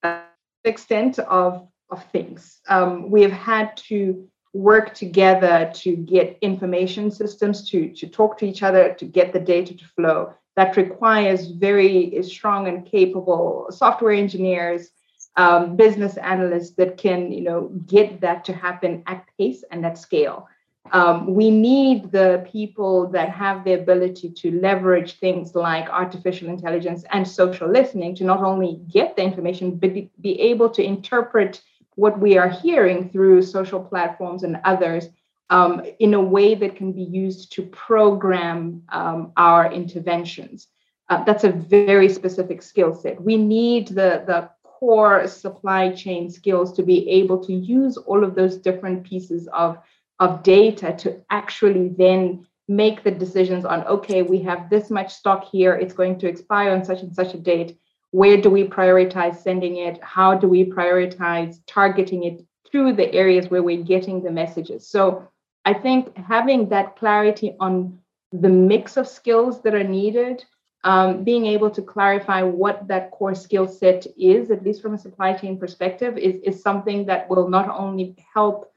an 0.03 0.23
extent 0.65 1.19
of 1.19 1.69
of 1.91 2.05
things. 2.11 2.61
Um, 2.69 3.11
we 3.11 3.21
have 3.23 3.33
had 3.33 3.77
to 3.89 4.27
work 4.55 4.95
together 4.95 5.71
to 5.75 5.97
get 5.97 6.39
information 6.41 7.11
systems 7.11 7.69
to 7.71 7.93
to 7.93 8.07
talk 8.07 8.39
to 8.39 8.47
each 8.47 8.63
other, 8.63 8.95
to 8.95 9.05
get 9.05 9.33
the 9.33 9.41
data 9.41 9.75
to 9.75 9.85
flow 9.97 10.33
that 10.57 10.77
requires 10.77 11.47
very 11.47 12.23
strong 12.23 12.69
and 12.69 12.85
capable 12.85 13.67
software 13.71 14.13
engineers, 14.13 14.91
um, 15.37 15.77
business 15.77 16.17
analysts 16.19 16.73
that 16.75 16.97
can, 16.97 17.33
you 17.33 17.43
know, 17.43 17.69
get 17.87 18.21
that 18.21 18.45
to 18.45 18.53
happen 18.53 19.03
at 19.07 19.25
pace 19.39 19.65
and 19.71 19.87
at 19.87 19.97
scale. 19.97 20.49
Um, 20.93 21.35
we 21.35 21.51
need 21.51 22.11
the 22.11 22.47
people 22.51 23.07
that 23.09 23.31
have 23.31 23.65
the 23.65 23.75
ability 23.75 24.31
to 24.31 24.61
leverage 24.61 25.19
things 25.19 25.55
like 25.55 25.89
artificial 25.89 26.49
intelligence 26.49 27.05
and 27.11 27.27
social 27.27 27.71
listening 27.71 28.15
to 28.17 28.25
not 28.25 28.43
only 28.43 28.81
get 28.89 29.17
the 29.17 29.23
information, 29.23 29.77
but 29.77 29.95
be, 29.95 30.11
be 30.21 30.41
able 30.41 30.69
to 30.71 30.83
interpret 30.83 31.63
what 31.95 32.19
we 32.19 32.39
are 32.39 32.49
hearing 32.49 33.11
through 33.11 33.43
social 33.43 33.83
platforms 33.83 34.43
and 34.43 34.61
others 34.65 35.09
um, 35.51 35.83
in 35.99 36.15
a 36.15 36.21
way 36.21 36.55
that 36.55 36.77
can 36.77 36.93
be 36.93 37.03
used 37.03 37.53
to 37.53 37.63
program 37.63 38.83
um, 38.89 39.33
our 39.37 39.73
interventions. 39.73 40.69
Uh, 41.09 41.23
that's 41.25 41.45
a 41.45 41.51
very 41.51 42.09
specific 42.09 42.63
skill 42.63 42.95
set. 42.95 43.21
We 43.21 43.37
need 43.37 43.89
the, 43.89 44.23
the 44.27 44.49
core 44.63 45.27
supply 45.27 45.91
chain 45.93 46.31
skills 46.31 46.73
to 46.73 46.83
be 46.83 47.09
able 47.11 47.45
to 47.45 47.53
use 47.53 47.97
all 47.97 48.25
of 48.25 48.35
those 48.35 48.57
different 48.57 49.05
pieces 49.05 49.49
of, 49.53 49.79
of 50.21 50.43
data 50.43 50.95
to 50.99 51.21
actually 51.31 51.89
then 51.89 52.47
make 52.69 53.03
the 53.03 53.11
decisions 53.11 53.65
on 53.65 53.85
okay, 53.85 54.23
we 54.23 54.41
have 54.43 54.71
this 54.71 54.91
much 54.91 55.13
stock 55.13 55.45
here, 55.51 55.75
it's 55.75 55.95
going 55.95 56.19
to 56.19 56.29
expire 56.29 56.71
on 56.71 56.85
such 56.85 57.01
and 57.01 57.15
such 57.15 57.35
a 57.35 57.39
date. 57.39 57.77
Where 58.13 58.37
do 58.37 58.51
we 58.51 58.65
prioritize 58.65 59.43
sending 59.43 59.79
it? 59.79 59.99
How 60.03 60.35
do 60.35 60.49
we 60.49 60.65
prioritize 60.65 61.59
targeting 61.67 62.25
it 62.25 62.45
through 62.71 62.93
the 62.93 63.13
areas 63.13 63.51
where 63.51 63.63
we're 63.63 63.83
getting 63.83 64.23
the 64.23 64.31
messages? 64.31 64.87
So 64.89 65.29
I 65.65 65.75
think 65.75 66.17
having 66.17 66.69
that 66.69 66.97
clarity 66.97 67.57
on 67.59 67.99
the 68.33 68.49
mix 68.49 68.97
of 68.97 69.09
skills 69.09 69.63
that 69.63 69.75
are 69.75 69.85
needed, 69.85 70.45
um, 70.85 71.25
being 71.25 71.47
able 71.47 71.71
to 71.71 71.83
clarify 71.83 72.43
what 72.43 72.87
that 72.89 73.11
core 73.11 73.35
skill 73.35 73.67
set 73.67 74.07
is, 74.17 74.51
at 74.51 74.63
least 74.65 74.81
from 74.81 74.95
a 74.95 74.99
supply 74.99 75.33
chain 75.33 75.59
perspective, 75.59 76.17
is, 76.17 76.41
is 76.43 76.63
something 76.63 77.07
that 77.07 77.29
will 77.29 77.49
not 77.49 77.69
only 77.69 78.17
help 78.33 78.70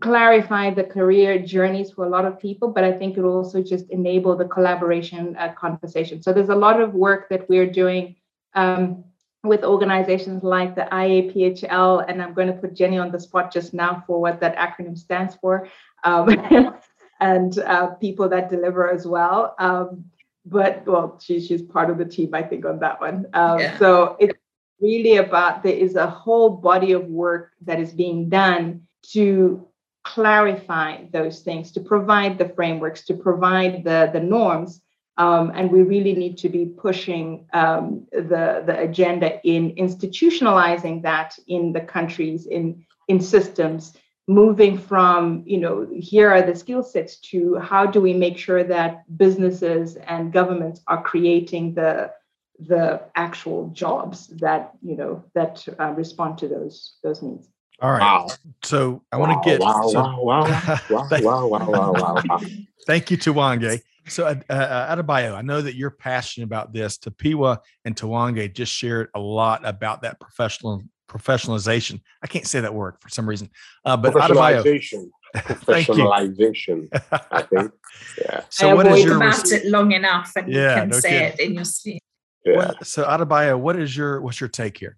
clarify 0.00 0.70
the 0.70 0.84
career 0.84 1.38
journeys 1.38 1.90
for 1.90 2.04
a 2.04 2.08
lot 2.08 2.24
of 2.24 2.38
people, 2.38 2.68
but 2.68 2.84
I 2.84 2.92
think 2.92 3.16
it 3.16 3.22
will 3.22 3.36
also 3.36 3.62
just 3.62 3.88
enable 3.90 4.36
the 4.36 4.44
collaboration 4.44 5.36
uh, 5.36 5.52
conversation. 5.52 6.22
So 6.22 6.32
there's 6.32 6.48
a 6.48 6.54
lot 6.54 6.80
of 6.80 6.94
work 6.94 7.28
that 7.30 7.48
we're 7.48 7.70
doing 7.70 8.16
um, 8.54 9.04
with 9.44 9.64
organizations 9.64 10.42
like 10.42 10.74
the 10.74 10.88
IAPHL, 10.90 12.04
and 12.08 12.22
I'm 12.22 12.34
going 12.34 12.48
to 12.48 12.54
put 12.54 12.74
Jenny 12.74 12.98
on 12.98 13.12
the 13.12 13.20
spot 13.20 13.52
just 13.52 13.74
now 13.74 14.02
for 14.06 14.20
what 14.20 14.40
that 14.40 14.56
acronym 14.56 14.96
stands 14.96 15.34
for, 15.36 15.68
um, 16.04 16.28
and 17.20 17.58
uh, 17.58 17.88
people 17.94 18.28
that 18.28 18.50
deliver 18.50 18.90
as 18.90 19.06
well. 19.06 19.54
Um, 19.58 20.04
but 20.44 20.86
well, 20.86 21.18
she, 21.22 21.40
she's 21.40 21.62
part 21.62 21.90
of 21.90 21.98
the 21.98 22.04
team, 22.04 22.34
I 22.34 22.42
think, 22.42 22.64
on 22.64 22.78
that 22.80 23.00
one. 23.00 23.26
Um, 23.34 23.58
yeah. 23.58 23.78
So 23.78 24.16
it's 24.18 24.38
really 24.80 25.16
about 25.16 25.62
there 25.62 25.72
is 25.74 25.94
a 25.94 26.08
whole 26.08 26.50
body 26.50 26.92
of 26.92 27.04
work 27.06 27.52
that 27.62 27.80
is 27.80 27.92
being 27.92 28.28
done 28.28 28.82
to 29.12 29.66
clarify 30.04 31.04
those 31.12 31.40
things, 31.40 31.72
to 31.72 31.80
provide 31.80 32.38
the 32.38 32.48
frameworks, 32.48 33.04
to 33.06 33.14
provide 33.14 33.84
the, 33.84 34.10
the 34.12 34.20
norms 34.20 34.80
um, 35.18 35.50
and 35.54 35.70
we 35.70 35.82
really 35.82 36.14
need 36.14 36.38
to 36.38 36.48
be 36.48 36.64
pushing 36.64 37.46
um, 37.52 38.06
the, 38.12 38.62
the 38.64 38.78
agenda 38.78 39.40
in 39.44 39.74
institutionalizing 39.74 41.02
that 41.02 41.36
in 41.48 41.72
the 41.72 41.80
countries, 41.80 42.46
in, 42.46 42.86
in 43.08 43.20
systems, 43.20 43.96
moving 44.28 44.78
from, 44.78 45.42
you 45.44 45.58
know, 45.58 45.88
here 45.92 46.30
are 46.30 46.42
the 46.42 46.54
skill 46.54 46.84
sets 46.84 47.16
to 47.16 47.56
how 47.56 47.84
do 47.84 48.00
we 48.00 48.14
make 48.14 48.38
sure 48.38 48.62
that 48.62 49.02
businesses 49.18 49.96
and 49.96 50.32
governments 50.32 50.82
are 50.86 51.02
creating 51.02 51.74
the, 51.74 52.12
the 52.60 53.02
actual 53.16 53.70
jobs 53.70 54.28
that, 54.28 54.70
you 54.82 54.96
know, 54.96 55.24
that 55.34 55.66
uh, 55.80 55.90
respond 55.96 56.38
to 56.38 56.46
those, 56.46 56.94
those 57.02 57.22
needs. 57.22 57.48
All 57.80 57.92
right. 57.92 58.00
Wow. 58.00 58.28
So 58.62 59.02
I 59.12 59.16
want 59.16 59.42
to 59.42 59.48
get. 59.48 59.60
Wow, 59.60 59.88
so, 59.88 60.00
wow, 60.22 60.22
wow, 60.22 61.08
wow, 61.20 61.46
wow, 61.46 61.46
wow, 61.46 61.92
wow, 61.92 62.22
wow. 62.28 62.40
Thank 62.86 63.10
you, 63.10 63.18
Tawange. 63.18 63.80
So, 64.08 64.26
uh, 64.26 64.36
uh, 64.48 64.52
uh 64.52 65.02
bio, 65.02 65.34
I 65.34 65.42
know 65.42 65.60
that 65.60 65.76
you're 65.76 65.90
passionate 65.90 66.46
about 66.46 66.72
this. 66.72 66.98
Tapiwa 66.98 67.58
and 67.84 67.94
Tawange 67.94 68.52
just 68.52 68.72
shared 68.72 69.08
a 69.14 69.20
lot 69.20 69.64
about 69.64 70.02
that 70.02 70.18
professional 70.18 70.82
professionalization. 71.08 72.00
I 72.22 72.26
can't 72.26 72.46
say 72.46 72.60
that 72.60 72.74
word 72.74 72.96
for 73.00 73.08
some 73.08 73.28
reason, 73.28 73.50
uh, 73.84 73.96
but 73.96 74.14
professionalization. 74.14 75.10
professionalization. 75.36 76.88
I 77.30 77.42
think. 77.42 77.72
Yeah. 78.18 78.42
So 78.48 78.70
I 78.70 78.74
what 78.74 78.86
is 78.86 79.04
your 79.04 79.16
about 79.16 79.52
it 79.52 79.66
long 79.66 79.92
enough, 79.92 80.32
and 80.36 80.52
yeah, 80.52 80.74
you 80.74 80.80
can 80.80 80.88
no 80.88 80.98
say 80.98 81.10
kidding. 81.10 81.32
it 81.32 81.40
in 81.40 81.54
your 81.54 81.64
sleep. 81.64 82.02
Yeah. 82.44 82.56
What, 82.56 82.86
so 82.86 83.24
bio 83.24 83.58
what 83.58 83.78
is 83.78 83.96
your 83.96 84.20
what's 84.20 84.40
your 84.40 84.48
take 84.48 84.78
here? 84.78 84.96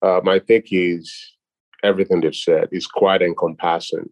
Uh, 0.00 0.20
my 0.22 0.38
take 0.38 0.68
is 0.72 1.32
everything 1.82 2.20
they've 2.20 2.34
said 2.34 2.68
is 2.72 2.86
quite 2.86 3.22
encompassing 3.22 4.08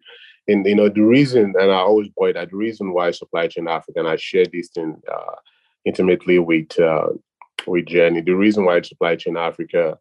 and 0.50 0.66
you 0.66 0.74
know 0.74 0.88
the 0.88 1.02
reason, 1.02 1.54
and 1.58 1.70
I 1.70 1.76
always 1.76 2.08
point 2.18 2.36
out 2.36 2.50
the 2.50 2.56
reason 2.56 2.92
why 2.92 3.10
supply 3.10 3.46
chain 3.46 3.68
Africa, 3.68 4.00
and 4.00 4.08
I 4.08 4.16
share 4.16 4.46
this 4.52 4.68
thing 4.68 5.00
uh, 5.10 5.36
intimately 5.84 6.38
with 6.38 6.78
uh, 6.78 7.08
with 7.66 7.86
Jenny. 7.86 8.20
The 8.20 8.32
reason 8.32 8.64
why 8.64 8.80
supply 8.82 9.16
chain 9.16 9.36
Africa 9.36 9.98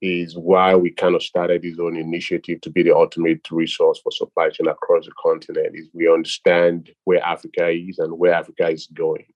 is 0.00 0.36
why 0.36 0.74
we 0.74 0.90
kind 0.90 1.14
of 1.14 1.22
started 1.22 1.62
this 1.62 1.78
own 1.78 1.96
initiative 1.96 2.60
to 2.62 2.70
be 2.70 2.82
the 2.82 2.94
ultimate 2.94 3.48
resource 3.50 4.00
for 4.02 4.10
supply 4.10 4.50
chain 4.50 4.66
across 4.66 5.06
the 5.06 5.12
continent. 5.22 5.74
Is 5.74 5.88
we 5.92 6.12
understand 6.12 6.90
where 7.04 7.22
Africa 7.24 7.68
is 7.68 7.98
and 7.98 8.18
where 8.18 8.34
Africa 8.34 8.68
is 8.70 8.88
going. 8.88 9.26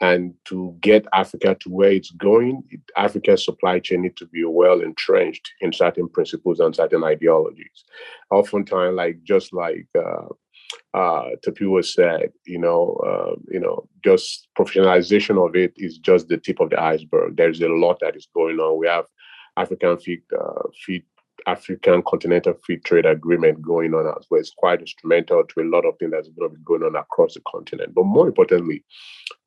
And 0.00 0.34
to 0.46 0.74
get 0.80 1.06
Africa 1.12 1.56
to 1.60 1.68
where 1.68 1.92
it's 1.92 2.10
going, 2.10 2.62
Africa's 2.96 3.44
supply 3.44 3.80
chain 3.80 4.02
needs 4.02 4.14
to 4.16 4.26
be 4.26 4.44
well 4.44 4.80
entrenched 4.80 5.52
in 5.60 5.72
certain 5.72 6.08
principles 6.08 6.58
and 6.58 6.74
certain 6.74 7.04
ideologies. 7.04 7.84
Oftentimes, 8.30 8.96
like 8.96 9.22
just 9.24 9.52
like 9.52 9.86
uh, 9.94 10.28
uh, 10.94 11.24
Tapiwa 11.44 11.84
said, 11.84 12.32
you 12.46 12.58
know, 12.58 12.94
uh, 13.06 13.36
you 13.50 13.60
know, 13.60 13.88
just 14.02 14.48
professionalization 14.58 15.46
of 15.46 15.54
it 15.54 15.74
is 15.76 15.98
just 15.98 16.28
the 16.28 16.38
tip 16.38 16.60
of 16.60 16.70
the 16.70 16.80
iceberg. 16.80 17.36
There's 17.36 17.60
a 17.60 17.68
lot 17.68 17.98
that 18.00 18.16
is 18.16 18.28
going 18.34 18.58
on. 18.58 18.78
We 18.78 18.86
have 18.86 19.04
African 19.56 19.98
feed, 19.98 20.22
uh, 20.38 20.62
feed 20.84 21.04
African 21.46 22.02
Continental 22.02 22.54
Free 22.64 22.78
Trade 22.78 23.06
Agreement 23.06 23.62
going 23.62 23.94
on 23.94 24.06
as 24.06 24.26
well. 24.30 24.40
It's 24.40 24.52
quite 24.56 24.80
instrumental 24.80 25.44
to 25.44 25.60
a 25.62 25.68
lot 25.68 25.84
of 25.84 25.96
things 25.98 26.12
that's 26.12 26.28
going 26.28 26.50
to 26.50 26.56
be 26.56 26.62
going 26.64 26.82
on 26.82 26.96
across 26.96 27.34
the 27.34 27.42
continent. 27.46 27.94
But 27.94 28.04
more 28.04 28.26
importantly, 28.26 28.84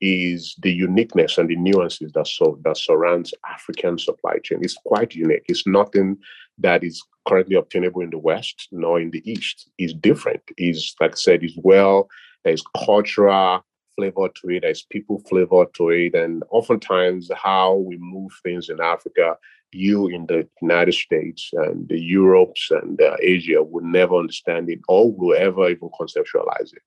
is 0.02 0.56
the 0.62 0.72
uniqueness 0.72 1.38
and 1.38 1.50
the 1.50 1.56
nuances 1.56 2.12
that 2.14 2.28
so 2.28 2.60
that 2.64 2.78
surrounds 2.78 3.34
African 3.50 3.98
supply 3.98 4.40
chain. 4.44 4.60
It's 4.62 4.78
quite 4.86 5.16
unique. 5.16 5.46
It's 5.48 5.68
nothing 5.68 6.18
that 6.60 6.84
is 6.84 7.02
currently 7.28 7.56
obtainable 7.56 8.02
in 8.02 8.10
the 8.10 8.18
West 8.18 8.68
nor 8.72 9.00
in 9.00 9.12
the 9.12 9.24
East. 9.30 9.70
It's 9.78 9.94
different. 9.94 10.42
Is 10.58 10.96
like 11.00 11.12
I 11.12 11.16
said, 11.16 11.44
is 11.44 11.58
well. 11.62 12.10
There's 12.44 12.64
cultural 12.86 13.66
flavor 13.96 14.28
to 14.28 14.50
it. 14.50 14.62
There's 14.62 14.84
people 14.84 15.20
flavor 15.30 15.66
to 15.76 15.90
it, 15.90 16.16
and 16.16 16.44
oftentimes 16.50 17.30
how 17.34 17.76
we 17.76 17.98
move 17.98 18.32
things 18.44 18.70
in 18.70 18.82
Africa 18.82 19.38
you 19.74 20.08
in 20.08 20.26
the 20.28 20.48
United 20.62 20.94
States 20.94 21.50
and 21.54 21.88
the 21.90 22.00
Europes 22.00 22.70
and 22.72 23.00
uh, 23.02 23.16
Asia 23.22 23.62
would 23.62 23.84
never 23.84 24.16
understand 24.16 24.70
it 24.70 24.80
or 24.88 25.12
will 25.12 25.36
ever 25.38 25.70
even 25.70 25.90
conceptualize 26.00 26.74
it. 26.74 26.84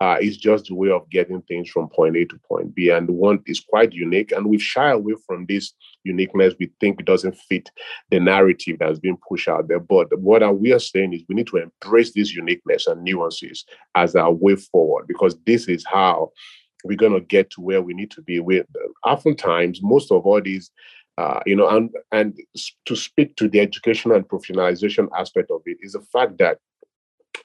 Uh, 0.00 0.16
it's 0.18 0.38
just 0.38 0.70
a 0.70 0.74
way 0.74 0.90
of 0.90 1.08
getting 1.10 1.42
things 1.42 1.68
from 1.68 1.88
point 1.88 2.16
A 2.16 2.24
to 2.24 2.40
point 2.48 2.74
B. 2.74 2.88
And 2.88 3.08
one 3.08 3.42
is 3.44 3.60
quite 3.60 3.92
unique. 3.92 4.32
And 4.32 4.46
we 4.46 4.58
shy 4.58 4.90
away 4.90 5.14
from 5.26 5.44
this 5.46 5.74
uniqueness. 6.04 6.54
We 6.58 6.72
think 6.80 7.00
it 7.00 7.06
doesn't 7.06 7.36
fit 7.36 7.70
the 8.10 8.18
narrative 8.18 8.78
that's 8.80 8.98
being 8.98 9.18
pushed 9.28 9.48
out 9.48 9.68
there. 9.68 9.80
But 9.80 10.18
what 10.18 10.58
we 10.58 10.72
are 10.72 10.78
saying 10.78 11.12
is 11.12 11.22
we 11.28 11.34
need 11.34 11.48
to 11.48 11.58
embrace 11.58 12.12
this 12.12 12.34
uniqueness 12.34 12.86
and 12.86 13.04
nuances 13.04 13.66
as 13.94 14.16
our 14.16 14.32
way 14.32 14.56
forward 14.56 15.06
because 15.06 15.36
this 15.44 15.68
is 15.68 15.84
how 15.86 16.30
we're 16.84 16.96
going 16.96 17.12
to 17.12 17.20
get 17.20 17.50
to 17.50 17.60
where 17.60 17.82
we 17.82 17.92
need 17.92 18.10
to 18.12 18.22
be. 18.22 18.40
With 18.40 18.66
oftentimes, 19.04 19.80
most 19.82 20.10
of 20.10 20.24
all 20.24 20.40
these 20.40 20.70
uh, 21.20 21.40
you 21.44 21.54
know, 21.54 21.68
and 21.68 21.90
and 22.12 22.38
to 22.86 22.96
speak 22.96 23.36
to 23.36 23.46
the 23.46 23.60
education 23.60 24.10
and 24.12 24.26
professionalization 24.26 25.06
aspect 25.14 25.50
of 25.50 25.60
it 25.66 25.76
is 25.82 25.92
the 25.92 26.00
fact 26.00 26.38
that 26.38 26.58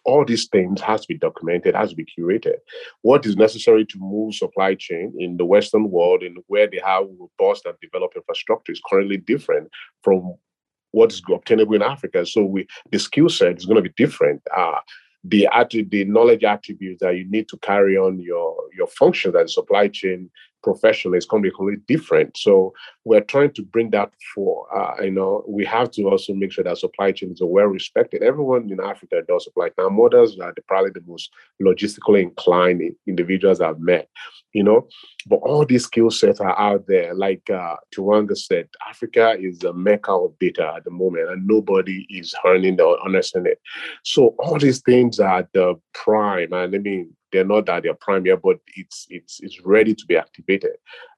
all 0.05 0.23
these 0.23 0.47
things 0.47 0.79
has 0.79 1.01
to 1.01 1.07
be 1.07 1.17
documented, 1.17 1.75
has 1.75 1.89
to 1.89 1.95
be 1.95 2.05
curated. 2.05 2.57
What 3.01 3.25
is 3.25 3.35
necessary 3.35 3.85
to 3.87 3.97
move 3.99 4.35
supply 4.35 4.75
chain 4.75 5.13
in 5.19 5.35
the 5.35 5.45
Western 5.45 5.89
world 5.91 6.23
and 6.23 6.37
where 6.47 6.67
they 6.67 6.81
have 6.85 7.05
robust 7.19 7.65
and 7.65 7.75
developed 7.81 8.15
infrastructure 8.15 8.71
is 8.71 8.81
currently 8.89 9.17
different 9.17 9.69
from 10.03 10.35
what 10.91 11.11
is 11.11 11.21
obtainable 11.29 11.75
in 11.75 11.81
Africa. 11.81 12.25
So 12.25 12.45
we 12.45 12.67
the 12.91 12.99
skill 12.99 13.27
set 13.27 13.57
is 13.57 13.65
going 13.65 13.83
to 13.83 13.89
be 13.89 13.93
different. 13.97 14.41
Uh, 14.55 14.79
the 15.25 15.49
the 15.89 16.05
knowledge 16.05 16.45
attributes 16.45 17.01
that 17.01 17.17
you 17.17 17.29
need 17.29 17.49
to 17.49 17.57
carry 17.57 17.97
on 17.97 18.19
your 18.19 18.55
your 18.77 18.87
functions 18.87 19.35
as 19.35 19.53
supply 19.53 19.89
chain 19.89 20.29
professional 20.65 21.13
is 21.13 21.27
going 21.27 21.43
to 21.43 21.49
be 21.49 21.55
completely 21.55 21.83
different. 21.87 22.35
So 22.35 22.73
we're 23.05 23.21
trying 23.21 23.53
to 23.53 23.61
bring 23.61 23.91
that 23.91 24.11
for, 24.33 24.51
uh, 24.75 25.03
you 25.03 25.11
know, 25.11 25.43
we 25.47 25.63
have 25.65 25.91
to 25.91 26.01
also 26.09 26.33
make 26.33 26.51
sure 26.51 26.63
that 26.63 26.79
supply 26.79 27.11
chains 27.11 27.39
are 27.41 27.45
well 27.57 27.67
respected. 27.67 28.23
Everyone 28.23 28.69
in 28.71 28.79
Africa 28.81 29.21
does 29.27 29.43
supply. 29.45 29.69
Now, 29.77 29.89
mothers 29.89 30.37
are 30.39 30.53
probably 30.67 30.89
the 30.89 31.03
most 31.05 31.31
logistically 31.61 32.23
inclined 32.23 32.81
individuals 33.05 33.61
I've 33.61 33.79
met, 33.79 34.09
you 34.53 34.63
know, 34.63 34.87
but 35.27 35.37
all 35.37 35.65
these 35.65 35.85
skill 35.85 36.09
sets 36.09 36.39
are 36.41 36.57
out 36.59 36.87
there. 36.87 37.13
Like 37.13 37.47
uh, 37.49 37.75
Tiwonge 37.95 38.35
said, 38.35 38.67
Africa 38.89 39.35
is 39.39 39.63
a 39.63 39.71
mecca 39.71 40.13
of 40.13 40.33
data 40.39 40.73
at 40.75 40.83
the 40.83 40.91
moment, 40.91 41.29
and 41.29 41.45
nobody 41.45 42.07
is 42.09 42.33
earning 42.43 42.81
or 42.81 42.99
understanding 43.05 43.53
it. 43.53 43.61
So 44.03 44.35
all 44.39 44.57
these 44.57 44.81
things 44.81 45.19
are 45.19 45.47
the 45.53 45.75
prime, 45.93 46.53
and 46.53 46.73
I 46.75 46.79
mean, 46.79 47.15
they're 47.35 47.43
not 47.45 47.67
at 47.67 47.83
their 47.83 47.93
prime 47.93 48.25
yet, 48.25 48.41
but 48.41 48.59
it's 48.75 49.05
it's 49.09 49.41
it's 49.41 49.59
ready 49.61 49.93
to 49.93 50.05
be 50.05 50.15
activated. 50.15 50.71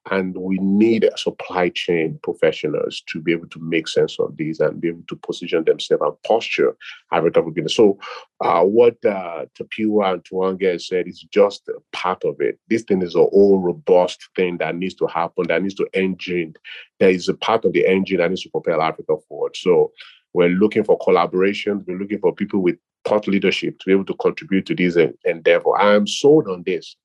And 0.10 0.36
we 0.38 0.58
need 0.60 1.08
supply 1.18 1.70
chain 1.70 2.18
professionals 2.24 3.04
to 3.12 3.20
be 3.20 3.34
able 3.34 3.48
to 3.50 3.60
make 3.60 3.88
sense 3.88 4.18
of 4.20 4.38
these 4.38 4.60
and 4.60 4.80
be 4.80 4.88
able 4.88 5.04
to 5.10 5.16
position 5.18 5.66
themselves 5.66 6.02
and 6.02 6.24
posture 6.24 6.78
business. 7.12 7.76
So, 7.76 8.00
uh, 8.42 8.64
what 8.64 9.04
uh, 9.06 9.46
Tapiwa 9.60 10.14
and 10.14 10.24
Tuange 10.24 10.82
said 10.82 11.08
is 11.08 11.22
just 11.22 11.68
a 11.68 11.80
part 11.92 12.24
of 12.24 12.38
it. 12.40 12.58
This 12.70 12.84
thing 12.84 13.02
is 13.02 13.16
a 13.16 13.20
whole 13.20 13.60
robust 13.60 14.30
thing 14.36 14.58
that 14.58 14.76
needs 14.76 14.96
to 14.96 15.08
happen, 15.08 15.48
that 15.50 15.62
needs 15.62 15.76
to 15.76 15.88
engine. 15.94 16.54
There 17.00 17.10
is 17.10 17.28
a 17.28 17.34
part 17.36 17.66
of 17.66 17.74
the 17.74 17.86
engine 17.86 18.18
that 18.18 18.30
needs 18.30 18.44
to 18.44 18.50
propel 18.50 18.82
Africa 18.82 19.16
forward. 19.28 19.56
So, 19.56 19.92
we're 20.34 20.50
looking 20.50 20.84
for 20.84 20.98
collaborations. 21.00 21.86
We're 21.86 21.98
looking 21.98 22.20
for 22.20 22.34
people 22.34 22.62
with 22.62 22.78
thought 23.08 23.28
leadership 23.28 23.80
to 23.80 23.86
be 23.86 23.92
able 23.92 24.06
to 24.06 24.14
contribute 24.16 24.66
to 24.68 24.76
this 24.76 24.98
endeavor. 25.26 25.78
I 25.78 25.96
am 25.96 26.08
sold 26.08 26.48
on 26.48 26.64
this. 26.66 26.96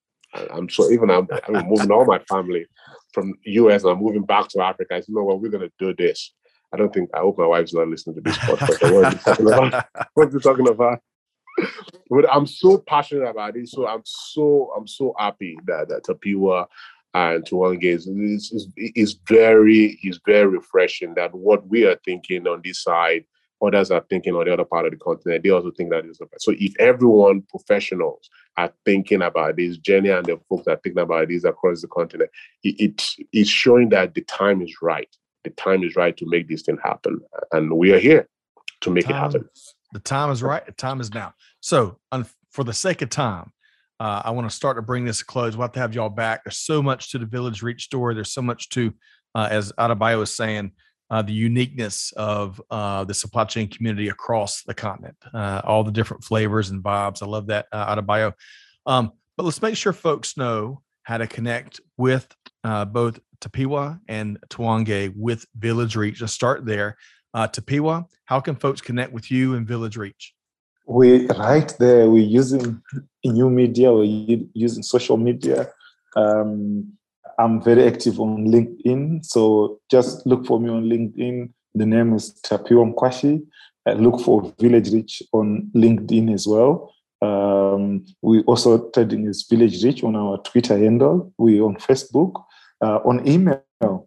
I'm 0.51 0.69
so 0.69 0.91
even 0.91 1.11
I'm, 1.11 1.29
I'm 1.47 1.69
moving 1.69 1.91
all 1.91 2.07
my 2.07 2.19
family 2.21 2.67
from 3.13 3.35
US 3.45 3.85
and 3.85 3.93
I'm 3.93 4.03
moving 4.03 4.25
back 4.25 4.49
to 4.49 4.63
Africa. 4.63 4.95
I 4.95 5.01
said, 5.01 5.15
no, 5.15 5.25
well, 5.25 5.39
we're 5.39 5.51
gonna 5.51 5.71
do 5.79 5.95
this. 5.95 6.33
I 6.73 6.79
don't 6.79 6.93
think 6.93 7.11
I 7.15 7.19
hope 7.19 7.39
my 7.39 7.47
wife's 7.47 7.75
not 7.75 7.89
listening 7.89 8.17
to 8.17 8.23
this 8.23 8.39
podcast. 8.39 8.93
what 8.95 9.05
are 9.05 9.11
you 9.11 9.19
talking 9.19 9.47
about? 9.47 9.87
What 10.15 10.29
are 10.29 10.33
you 10.33 10.41
talking 10.41 10.69
about? 10.69 11.01
but 12.09 12.25
I'm 12.33 12.47
so 12.47 12.79
passionate 12.79 13.29
about 13.29 13.57
it. 13.57 13.69
So 13.69 13.87
I'm 13.87 14.03
so 14.05 14.73
I'm 14.77 14.87
so 14.87 15.15
happy 15.19 15.57
that 15.67 15.89
that 15.89 16.05
Tapiwa 16.05 16.67
and 17.15 17.45
Tuange 17.45 17.85
is, 17.85 18.07
is, 18.07 18.69
is 18.77 19.19
very 19.29 19.99
is 20.03 20.19
very 20.25 20.47
refreshing 20.47 21.15
that 21.15 21.35
what 21.35 21.67
we 21.69 21.85
are 21.85 21.99
thinking 22.05 22.47
on 22.47 22.63
this 22.65 22.83
side 22.83 23.25
others 23.63 23.91
are 23.91 24.05
thinking 24.09 24.35
on 24.35 24.45
the 24.45 24.53
other 24.53 24.65
part 24.65 24.87
of 24.87 24.93
the 24.93 24.99
continent, 24.99 25.43
they 25.43 25.51
also 25.51 25.71
think 25.71 25.91
that 25.91 26.05
is 26.05 26.21
so. 26.39 26.53
If 26.59 26.75
everyone 26.79 27.43
professionals 27.43 28.29
are 28.57 28.73
thinking 28.85 29.23
about 29.23 29.57
this, 29.57 29.79
Jenny 29.79 30.11
and 30.11 30.27
the 30.27 30.41
folks 30.49 30.67
are 30.67 30.79
thinking 30.83 31.03
about 31.03 31.29
this 31.29 31.45
across 31.45 31.81
the 31.81 31.89
continent, 31.89 32.31
it, 32.63 33.15
it's 33.33 33.51
showing 33.51 33.91
that 33.91 34.15
the 34.15 34.23
time 34.23 34.63
is 34.63 34.75
right. 34.83 35.09
The 35.45 35.51
time 35.51 35.83
is 35.83 35.97
right 35.97 36.17
to 36.17 36.27
make 36.29 36.49
this 36.49 36.63
thing 36.63 36.79
happen, 36.83 37.21
and 37.53 37.73
we 37.77 37.93
are 37.93 37.99
here 37.99 38.29
to 38.83 38.91
make 38.91 39.05
time, 39.07 39.15
it 39.15 39.19
happen. 39.19 39.49
The 39.93 40.01
time 40.01 40.31
is 40.31 40.43
right. 40.43 40.65
The 40.65 40.73
time 40.73 41.01
is 41.01 41.13
now. 41.13 41.35
So, 41.61 41.99
for 42.51 42.65
the 42.65 42.73
sake 42.73 43.03
of 43.03 43.11
time, 43.11 43.53
uh, 43.99 44.23
I 44.25 44.31
want 44.31 44.49
to 44.51 44.55
start 44.55 44.77
to 44.77 44.83
bring 44.83 45.05
this 45.05 45.19
to 45.19 45.25
close. 45.25 45.57
We'll 45.57 45.65
have 45.65 45.73
to 45.73 45.81
have 45.81 45.95
y'all 45.95 46.09
back. 46.09 46.45
There's 46.45 46.59
so 46.59 46.83
much 46.83 47.13
to 47.13 47.19
the 47.19 47.27
VillageReach 47.27 47.81
story. 47.81 48.15
There's 48.15 48.33
so 48.33 48.43
much 48.43 48.69
to, 48.71 48.93
uh, 49.35 49.49
as 49.51 49.73
Adebayo 49.79 50.19
was 50.19 50.35
saying, 50.35 50.73
uh, 51.13 51.21
the 51.21 51.33
uniqueness 51.33 52.11
of 52.17 52.61
uh, 52.71 53.05
the 53.05 53.13
supply 53.13 53.45
chain 53.45 53.69
community 53.69 54.09
across 54.09 54.63
the 54.63 54.73
continent, 54.73 55.15
uh, 55.35 55.61
all 55.63 55.85
the 55.85 55.93
different 55.93 56.25
flavors 56.25 56.71
and 56.71 56.83
vibes. 56.83 57.23
I 57.23 57.27
love 57.27 57.49
that 57.49 57.67
uh, 57.71 57.95
Adebayo. 57.95 58.33
Um, 58.87 59.13
but 59.37 59.45
let's 59.45 59.61
make 59.61 59.77
sure 59.77 59.93
folks 59.93 60.39
know 60.39 60.81
how 61.03 61.19
to 61.19 61.27
connect 61.27 61.83
with 61.99 62.27
uh, 62.65 62.87
both 62.87 63.21
Tapiwa 63.43 64.01
and 64.09 64.39
Tuange 64.49 65.13
with 65.15 65.45
VillageReach. 65.59 66.23
Let's 66.23 66.33
start 66.33 66.65
there. 66.65 66.97
Uh, 67.35 67.47
Tapiwa, 67.47 68.07
how 68.25 68.41
can 68.41 68.57
folks 68.57 68.81
connect 68.81 69.13
with 69.13 69.31
you 69.31 69.55
and 69.55 69.69
VillageReach? 69.69 70.31
We 70.87 71.27
right 71.27 71.75
there. 71.79 72.09
We're 72.09 72.23
using 72.23 72.81
new 73.23 73.51
media. 73.51 73.93
We're 73.93 74.41
using 74.55 74.83
social 74.83 75.19
media. 75.19 75.69
Um, 76.17 76.95
I'm 77.43 77.61
very 77.61 77.85
active 77.87 78.21
on 78.21 78.47
LinkedIn. 78.47 79.25
So 79.25 79.81
just 79.91 80.25
look 80.27 80.47
for 80.47 80.61
me 80.61 80.71
on 80.71 80.85
LinkedIn. 80.85 81.51
The 81.75 81.87
name 81.87 82.15
is 82.15 82.39
Tapiwa 82.45 82.95
Mkwashi. 82.95 83.43
Uh, 83.85 83.95
look 83.95 84.21
for 84.21 84.43
VillageReach 84.61 85.23
on 85.33 85.69
LinkedIn 85.75 86.33
as 86.33 86.47
well. 86.47 86.95
Um, 87.21 88.05
we 88.23 88.43
also 88.45 88.89
trading 88.91 89.27
is 89.27 89.45
VillageReach 89.51 90.05
on 90.05 90.15
our 90.15 90.39
Twitter 90.43 90.79
handle. 90.79 91.33
We 91.37 91.61
on 91.61 91.77
Facebook. 91.77 92.45
Uh, 92.81 92.99
on 93.05 93.27
email, 93.27 93.63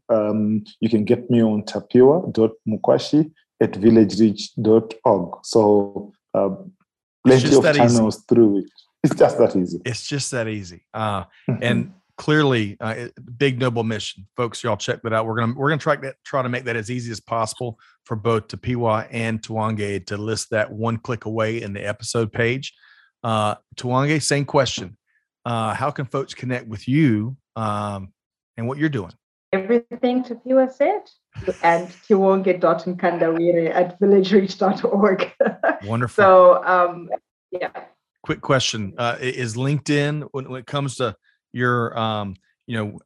um, 0.09 0.63
you 0.79 0.89
can 0.89 1.03
get 1.03 1.29
me 1.29 1.41
on 1.43 1.63
tapiwa.mukwashi 1.63 3.31
at 3.61 3.71
villagereach.org. 3.71 5.39
So 5.43 6.13
uh, 6.33 6.49
plenty 7.25 7.55
of 7.55 7.63
channels 7.63 8.15
easy. 8.15 8.25
through 8.29 8.59
it. 8.59 8.71
It's 9.03 9.15
just 9.15 9.37
that 9.37 9.55
easy. 9.55 9.81
It's 9.85 10.07
just 10.07 10.31
that 10.31 10.47
easy. 10.47 10.85
Uh, 10.93 11.25
and 11.61 11.93
clearly 12.17 12.77
uh, 12.79 13.07
big 13.37 13.59
noble 13.59 13.83
mission. 13.83 14.27
Folks 14.35 14.63
y'all 14.63 14.77
check 14.77 15.01
that 15.03 15.13
out. 15.13 15.25
We're 15.25 15.37
gonna 15.37 15.53
we're 15.55 15.69
gonna 15.69 15.79
try 15.79 15.95
that 15.97 16.15
try 16.23 16.41
to 16.41 16.49
make 16.49 16.63
that 16.65 16.75
as 16.75 16.89
easy 16.89 17.11
as 17.11 17.19
possible 17.19 17.77
for 18.05 18.15
both 18.15 18.47
Tapiwa 18.47 19.07
and 19.11 19.41
Tuange 19.41 20.05
to 20.05 20.17
list 20.17 20.49
that 20.51 20.71
one 20.71 20.97
click 20.97 21.25
away 21.25 21.61
in 21.61 21.73
the 21.73 21.85
episode 21.85 22.31
page. 22.31 22.73
Uh 23.23 23.55
Tuange 23.75 24.21
same 24.21 24.45
question. 24.45 24.97
Uh 25.43 25.73
how 25.73 25.91
can 25.91 26.05
folks 26.05 26.33
connect 26.33 26.67
with 26.67 26.87
you 26.87 27.35
um 27.55 28.13
and 28.57 28.67
what 28.67 28.77
you're 28.77 28.89
doing? 28.89 29.11
Everything 29.51 30.23
Tapiwa 30.23 30.71
said 30.71 31.01
and 31.63 31.87
tiwonge.nkandawire 32.07 33.71
at 33.73 33.99
villagereach.org 33.99 35.31
wonderful. 35.85 36.23
So 36.23 36.63
um 36.63 37.09
yeah. 37.51 37.71
Quick 38.23 38.41
question. 38.41 38.93
Uh 38.97 39.17
is 39.19 39.55
linkedin 39.55 40.27
when, 40.31 40.49
when 40.49 40.61
it 40.61 40.67
comes 40.67 40.95
to 40.95 41.15
your 41.55 41.97
um, 41.97 42.35
you 42.67 42.77
know 42.77 42.99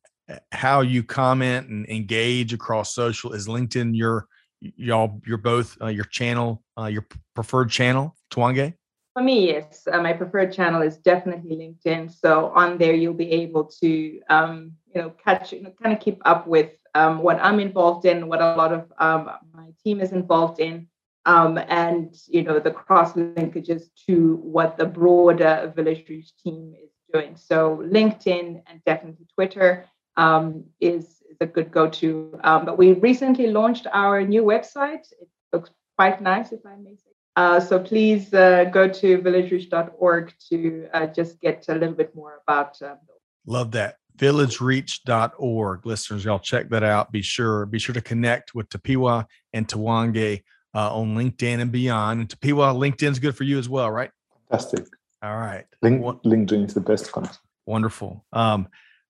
how 0.52 0.82
you 0.82 1.04
comment 1.04 1.70
and 1.70 1.88
engage 1.88 2.54
across 2.54 2.94
social 2.94 3.34
is 3.34 3.48
linkedin 3.48 3.96
your 3.96 4.28
y'all 4.60 5.22
you're 5.26 5.38
both 5.38 5.78
uh, 5.82 5.88
your 5.88 6.06
channel 6.06 6.64
uh, 6.78 6.86
your 6.86 7.06
preferred 7.36 7.70
channel 7.70 8.16
Tuange 8.32 8.74
for 9.14 9.24
me 9.24 9.48
yes 9.48 9.88
uh, 9.92 10.02
my 10.02 10.14
preferred 10.14 10.52
channel 10.52 10.82
is 10.82 10.98
definitely 10.98 11.56
linkedin 11.56 12.12
so 12.12 12.52
on 12.56 12.78
there 12.78 12.94
you'll 12.94 13.14
be 13.14 13.32
able 13.32 13.66
to 13.66 14.20
um, 14.30 14.74
you 14.94 15.02
know 15.02 15.12
catch 15.24 15.54
you 15.54 15.62
know, 15.62 15.74
kind 15.82 15.96
of 15.96 16.02
keep 16.02 16.22
up 16.26 16.48
with 16.48 16.72
um, 16.96 17.20
what 17.20 17.40
i'm 17.40 17.60
involved 17.60 18.06
in 18.06 18.28
what 18.28 18.42
a 18.42 18.56
lot 18.56 18.74
of 18.74 18.92
um, 18.98 19.30
my 19.54 19.70
team 19.84 20.02
is 20.02 20.12
involved 20.12 20.60
in 20.60 20.88
um, 21.26 21.58
and 21.58 22.16
you 22.28 22.44
know 22.44 22.60
the 22.60 22.72
cross 22.72 23.14
linkages 23.14 23.84
to 24.08 24.38
what 24.38 24.78
the 24.78 24.86
broader 24.86 25.72
VillageReach 25.76 26.32
team 26.44 26.74
is 26.84 26.89
doing. 27.14 27.36
So 27.36 27.82
LinkedIn 27.84 28.62
and 28.68 28.84
definitely 28.86 29.26
Twitter 29.34 29.86
um, 30.18 30.66
is, 30.80 31.06
is 31.30 31.38
a 31.42 31.46
good 31.46 31.72
go-to. 31.72 32.40
Um, 32.44 32.66
but 32.66 32.78
we 32.78 32.94
recently 32.94 33.48
launched 33.48 33.88
our 33.92 34.22
new 34.22 34.44
website. 34.44 35.12
It 35.22 35.30
looks 35.54 35.72
quite 35.98 36.22
nice, 36.22 36.52
if 36.52 36.66
I 36.66 36.76
may 36.76 36.96
say. 36.96 37.12
Uh, 37.36 37.60
so 37.60 37.80
please 37.80 38.34
uh, 38.34 38.66
go 38.66 38.88
to 38.88 39.20
villagereach.org 39.20 40.34
to 40.50 40.88
uh, 40.94 41.08
just 41.08 41.40
get 41.40 41.66
a 41.70 41.74
little 41.74 41.96
bit 41.96 42.14
more 42.16 42.42
about. 42.46 42.82
Um, 42.82 42.98
Love 43.46 43.72
that 43.72 43.96
villagereach.org 44.20 45.86
listeners 45.86 46.26
y'all 46.26 46.40
check 46.40 46.68
that 46.70 46.84
out 46.84 47.10
be 47.10 47.22
sure 47.22 47.66
be 47.66 47.80
sure 47.80 47.94
to 47.94 48.02
connect 48.02 48.54
with 48.54 48.68
tapiwa 48.68 49.26
and 49.54 49.66
Tuange 49.66 50.44
uh, 50.76 50.94
on 50.94 51.16
linkedin 51.16 51.62
and 51.62 51.72
beyond 51.72 52.20
and 52.20 52.30
tapiwa 52.30 52.76
linkedin's 52.76 53.18
good 53.18 53.34
for 53.36 53.46
you 53.46 53.58
as 53.58 53.70
well 53.70 53.90
right 53.90 54.12
fantastic 54.50 54.86
all 55.22 55.38
right. 55.38 55.66
Link, 55.82 56.02
LinkedIn 56.02 56.66
is 56.66 56.74
the 56.74 56.82
best 56.82 57.12
content. 57.12 57.38
Wonderful. 57.66 58.26
Um, 58.34 58.68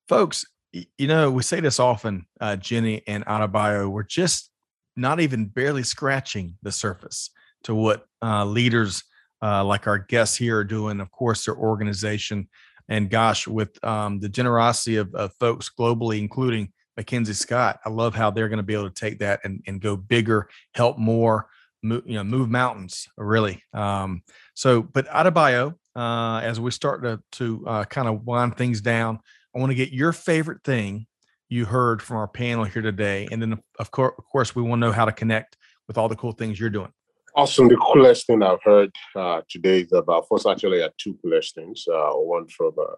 folks, 0.07 0.45
you 0.72 1.07
know, 1.07 1.31
we 1.31 1.44
say 1.44 1.60
this 1.60 1.80
often, 1.80 2.26
uh, 2.40 2.56
Jenny 2.56 3.02
and 3.07 3.26
Adebayo, 3.26 3.90
we're 3.90 4.03
just 4.03 4.49
not 4.95 5.19
even 5.19 5.45
barely 5.45 5.84
scratching 5.84 6.57
the 6.61 6.72
surface 6.72 7.30
to 7.64 7.73
what 7.73 8.06
uh, 8.22 8.45
leaders 8.45 9.03
uh, 9.41 9.64
like 9.64 9.88
our 9.88 9.98
guests 9.98 10.36
here 10.36 10.57
are 10.57 10.64
doing. 10.64 10.99
Of 10.99 11.11
course, 11.11 11.45
their 11.45 11.56
organization. 11.56 12.49
And 12.90 13.10
gosh, 13.10 13.48
with 13.48 13.84
um, 13.84 14.19
the 14.19 14.30
generosity 14.30 14.98
of, 14.98 15.14
of, 15.15 15.34
folks 15.40 15.69
globally, 15.69 16.19
including 16.19 16.73
MacKenzie 16.99 17.36
Scott, 17.36 17.80
I 17.86 17.90
love 17.90 18.15
how 18.15 18.31
they're 18.31 18.49
going 18.49 18.57
to 18.57 18.64
be 18.64 18.73
able 18.73 18.90
to 18.90 18.94
take 18.94 19.19
that 19.19 19.41
and, 19.44 19.64
and 19.68 19.80
go 19.80 19.95
bigger, 19.95 20.49
help 20.73 20.98
more, 20.98 21.48
move, 21.84 22.03
you 22.06 22.15
know, 22.15 22.23
move 22.23 22.49
mountains, 22.49 23.07
really. 23.15 23.64
Um, 23.73 24.23
so, 24.56 24.81
but 24.81 25.07
Adebayo, 25.07 25.76
uh, 25.99 26.39
as 26.39 26.59
we 26.59 26.71
start 26.71 27.03
to, 27.03 27.21
to 27.34 27.67
uh, 27.67 27.84
kind 27.84 28.07
of 28.07 28.26
wind 28.26 28.57
things 28.57 28.80
down, 28.80 29.19
I 29.53 29.59
want 29.59 29.71
to 29.71 29.76
get 29.76 29.91
your 29.91 30.13
favorite 30.13 30.63
thing 30.63 31.07
you 31.49 31.65
heard 31.65 32.01
from 32.01 32.17
our 32.17 32.27
panel 32.27 32.63
here 32.63 32.81
today. 32.81 33.27
And 33.31 33.41
then, 33.41 33.59
of 33.80 33.91
course, 33.91 34.13
of 34.17 34.23
course 34.26 34.55
we 34.55 34.61
want 34.61 34.81
to 34.81 34.88
know 34.88 34.93
how 34.93 35.05
to 35.05 35.11
connect 35.11 35.57
with 35.88 35.97
all 35.97 36.07
the 36.07 36.15
cool 36.15 36.31
things 36.31 36.59
you're 36.59 36.69
doing. 36.69 36.93
Awesome. 37.35 37.67
The 37.67 37.76
coolest 37.76 38.27
thing 38.27 38.41
I've 38.43 38.63
heard 38.63 38.91
uh, 39.15 39.41
today 39.49 39.81
is 39.81 39.91
about, 39.91 40.26
first, 40.30 40.47
actually, 40.47 40.80
I 40.80 40.84
had 40.84 40.93
two 40.97 41.17
coolest 41.21 41.55
things. 41.55 41.85
Uh, 41.91 42.11
one 42.13 42.47
from 42.47 42.73
uh, 42.80 42.95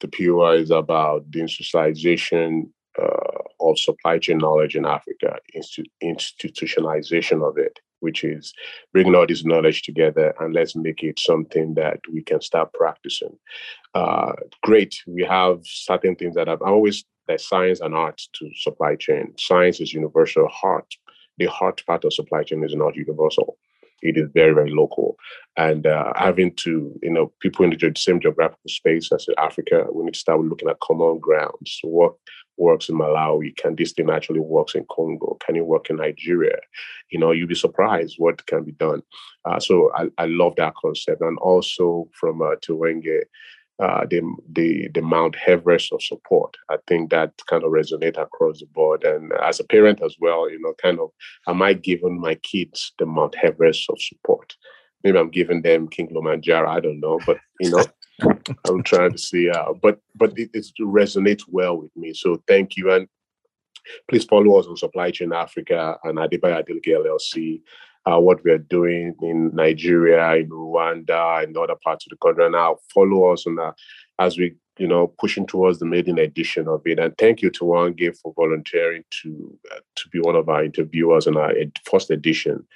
Tapiwa 0.00 0.58
is 0.58 0.70
about 0.70 1.30
the 1.30 1.40
institutionalization 1.40 2.70
uh, 3.00 3.42
of 3.60 3.78
supply 3.78 4.18
chain 4.18 4.38
knowledge 4.38 4.74
in 4.74 4.86
Africa, 4.86 5.36
institu- 5.54 5.84
institutionalization 6.02 7.46
of 7.46 7.58
it 7.58 7.78
which 8.00 8.24
is 8.24 8.52
bringing 8.92 9.14
all 9.14 9.26
this 9.26 9.44
knowledge 9.44 9.82
together 9.82 10.34
and 10.40 10.54
let's 10.54 10.76
make 10.76 11.02
it 11.02 11.18
something 11.18 11.74
that 11.74 12.00
we 12.12 12.22
can 12.22 12.40
start 12.40 12.72
practicing. 12.72 13.36
Uh, 13.94 14.32
great. 14.62 14.94
We 15.06 15.24
have 15.24 15.60
certain 15.64 16.16
things 16.16 16.34
that 16.34 16.48
I've 16.48 16.62
always 16.62 17.04
there's 17.28 17.46
science 17.46 17.80
and 17.80 17.94
art 17.94 18.20
to 18.34 18.50
supply 18.56 18.96
chain. 18.96 19.34
Science 19.38 19.80
is 19.80 19.92
universal. 19.92 20.48
Heart, 20.48 20.86
the 21.36 21.46
heart 21.46 21.84
part 21.86 22.04
of 22.04 22.14
supply 22.14 22.42
chain 22.42 22.64
is 22.64 22.74
not 22.74 22.96
universal. 22.96 23.58
it 24.00 24.16
is 24.16 24.30
very, 24.32 24.54
very 24.54 24.70
local. 24.70 25.16
And 25.56 25.86
uh, 25.86 26.12
having 26.16 26.54
to, 26.56 26.98
you 27.02 27.10
know, 27.10 27.32
people 27.40 27.64
in 27.64 27.70
the 27.70 27.92
same 27.96 28.20
geographical 28.20 28.68
space 28.68 29.10
as 29.12 29.26
Africa, 29.38 29.86
we 29.92 30.04
need 30.04 30.14
to 30.14 30.20
start 30.20 30.40
looking 30.40 30.68
at 30.68 30.80
common 30.80 31.18
grounds. 31.18 31.80
What 31.82 32.14
works 32.58 32.88
in 32.88 32.96
Malawi? 32.96 33.56
Can 33.56 33.76
this 33.76 33.92
thing 33.92 34.10
actually 34.10 34.40
works 34.40 34.74
in 34.74 34.84
Congo? 34.90 35.36
Can 35.44 35.56
it 35.56 35.66
work 35.66 35.90
in 35.90 35.96
Nigeria? 35.96 36.56
You 37.10 37.18
know, 37.18 37.32
you'll 37.32 37.48
be 37.48 37.54
surprised 37.54 38.16
what 38.18 38.46
can 38.46 38.64
be 38.64 38.72
done. 38.72 39.02
Uh, 39.44 39.60
so 39.60 39.90
I, 39.94 40.08
I 40.18 40.26
love 40.26 40.54
that 40.56 40.74
concept. 40.74 41.20
And 41.22 41.38
also 41.38 42.08
from 42.12 42.42
uh, 42.42 42.56
Tiwenge, 42.56 43.22
uh, 43.80 44.04
the, 44.10 44.20
the 44.52 44.88
the 44.88 45.00
Mount 45.00 45.36
Everest 45.46 45.92
of 45.92 46.02
support. 46.02 46.56
I 46.68 46.78
think 46.88 47.10
that 47.10 47.32
kind 47.46 47.62
of 47.62 47.70
resonate 47.70 48.20
across 48.20 48.58
the 48.58 48.66
board. 48.66 49.04
And 49.04 49.32
as 49.40 49.60
a 49.60 49.64
parent 49.64 50.02
as 50.02 50.16
well, 50.20 50.50
you 50.50 50.60
know, 50.60 50.74
kind 50.82 50.98
of, 50.98 51.10
am 51.46 51.62
I 51.62 51.74
giving 51.74 52.20
my 52.20 52.34
kids 52.36 52.92
the 52.98 53.06
Mount 53.06 53.36
Everest 53.40 53.88
of 53.88 54.00
support? 54.00 54.56
Maybe 55.04 55.16
I'm 55.16 55.30
giving 55.30 55.62
them 55.62 55.86
King 55.86 56.08
Kilimanjaro. 56.08 56.68
I 56.68 56.80
don't 56.80 56.98
know, 56.98 57.20
but 57.24 57.38
you 57.60 57.70
know, 57.70 57.84
I'm 58.66 58.82
trying 58.82 59.12
to 59.12 59.18
see. 59.18 59.48
Uh, 59.50 59.72
but 59.80 60.00
but 60.14 60.38
it, 60.38 60.50
it 60.52 60.66
resonates 60.80 61.42
well 61.48 61.76
with 61.76 61.94
me. 61.96 62.14
So 62.14 62.42
thank 62.48 62.76
you, 62.76 62.92
and 62.92 63.08
please 64.08 64.24
follow 64.24 64.58
us 64.58 64.66
on 64.66 64.76
Supply 64.76 65.10
Chain 65.10 65.32
Africa 65.32 65.98
and 66.04 66.18
Adebayo 66.18 66.62
Adeleke 66.62 66.96
LLC 66.96 67.60
uh, 68.08 68.18
what 68.18 68.42
we 68.44 68.50
are 68.50 68.58
doing 68.58 69.14
in 69.22 69.54
Nigeria, 69.54 70.36
in 70.36 70.48
Rwanda, 70.48 71.42
and 71.42 71.56
other 71.56 71.76
parts 71.82 72.06
of 72.06 72.10
the 72.10 72.16
country. 72.16 72.44
And 72.44 72.52
now 72.52 72.78
follow 72.94 73.32
us 73.32 73.46
on 73.46 73.56
that 73.56 73.74
as 74.18 74.38
we, 74.38 74.54
you 74.78 74.86
know, 74.86 75.08
pushing 75.18 75.46
towards 75.46 75.78
the 75.78 75.86
maiden 75.86 76.18
edition 76.18 76.68
of 76.68 76.82
it. 76.84 76.98
And 76.98 77.16
thank 77.18 77.42
you 77.42 77.50
to 77.50 77.64
Wange 77.64 78.16
for 78.22 78.32
volunteering 78.34 79.04
to 79.22 79.58
uh, 79.72 79.80
to 79.96 80.08
be 80.10 80.20
one 80.20 80.36
of 80.36 80.48
our 80.48 80.64
interviewers 80.64 81.26
on 81.26 81.36
our 81.36 81.52
first 81.84 82.10
edition. 82.10 82.66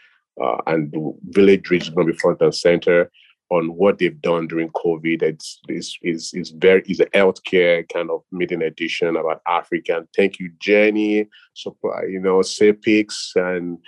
Uh, 0.42 0.56
and 0.66 0.92
VillageReach 1.30 1.82
is 1.82 1.90
going 1.90 2.06
to 2.06 2.12
be 2.12 2.18
front 2.18 2.40
and 2.40 2.54
center 2.54 3.10
on 3.52 3.68
what 3.76 3.98
they've 3.98 4.20
done 4.22 4.46
during 4.46 4.70
COVID. 4.70 5.22
It's 5.22 5.60
is 5.68 5.98
is 6.02 6.32
is 6.32 6.50
very 6.50 6.82
is 6.86 7.00
a 7.00 7.06
healthcare 7.06 7.86
kind 7.92 8.10
of 8.10 8.22
meeting 8.32 8.62
edition 8.62 9.14
about 9.14 9.42
Africa. 9.46 9.98
And 9.98 10.08
thank 10.16 10.38
you, 10.40 10.50
Jenny, 10.58 11.28
so 11.52 11.76
you 12.08 12.18
know, 12.18 12.38
SAPICS 12.38 13.36
and 13.36 13.78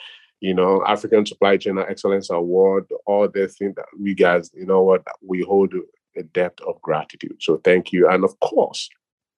you 0.41 0.53
know, 0.53 0.85
African 0.87 1.25
Supply 1.25 1.57
Chain 1.57 1.79
Excellence 1.79 2.29
Award, 2.29 2.87
all 3.07 3.27
the 3.27 3.49
things 3.49 3.75
that 3.77 3.87
we 3.99 4.15
guys, 4.15 4.51
you 4.53 4.67
know 4.67 4.83
what, 4.83 5.03
we 5.27 5.41
hold 5.41 5.73
a 6.17 6.23
depth 6.23 6.61
of 6.61 6.81
gratitude. 6.83 7.37
So 7.41 7.57
thank 7.65 7.93
you. 7.93 8.09
And 8.11 8.23
of 8.23 8.39
course, 8.41 8.91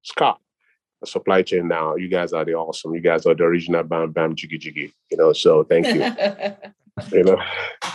Scott, 0.03 0.41
supply 1.05 1.43
chain 1.43 1.69
now. 1.69 1.95
You 1.95 2.09
guys 2.09 2.33
are 2.33 2.45
the 2.45 2.55
awesome. 2.55 2.95
You 2.95 3.01
guys 3.01 3.27
are 3.27 3.35
the 3.35 3.45
original 3.45 3.85
bam 3.85 4.11
bam 4.11 4.35
jiggy 4.35 4.59
jiggy. 4.59 4.93
You 5.11 5.19
know, 5.19 5.33
so 5.33 5.63
thank 5.63 5.87
you. 5.87 6.01
you 7.13 7.25
know. 7.25 7.43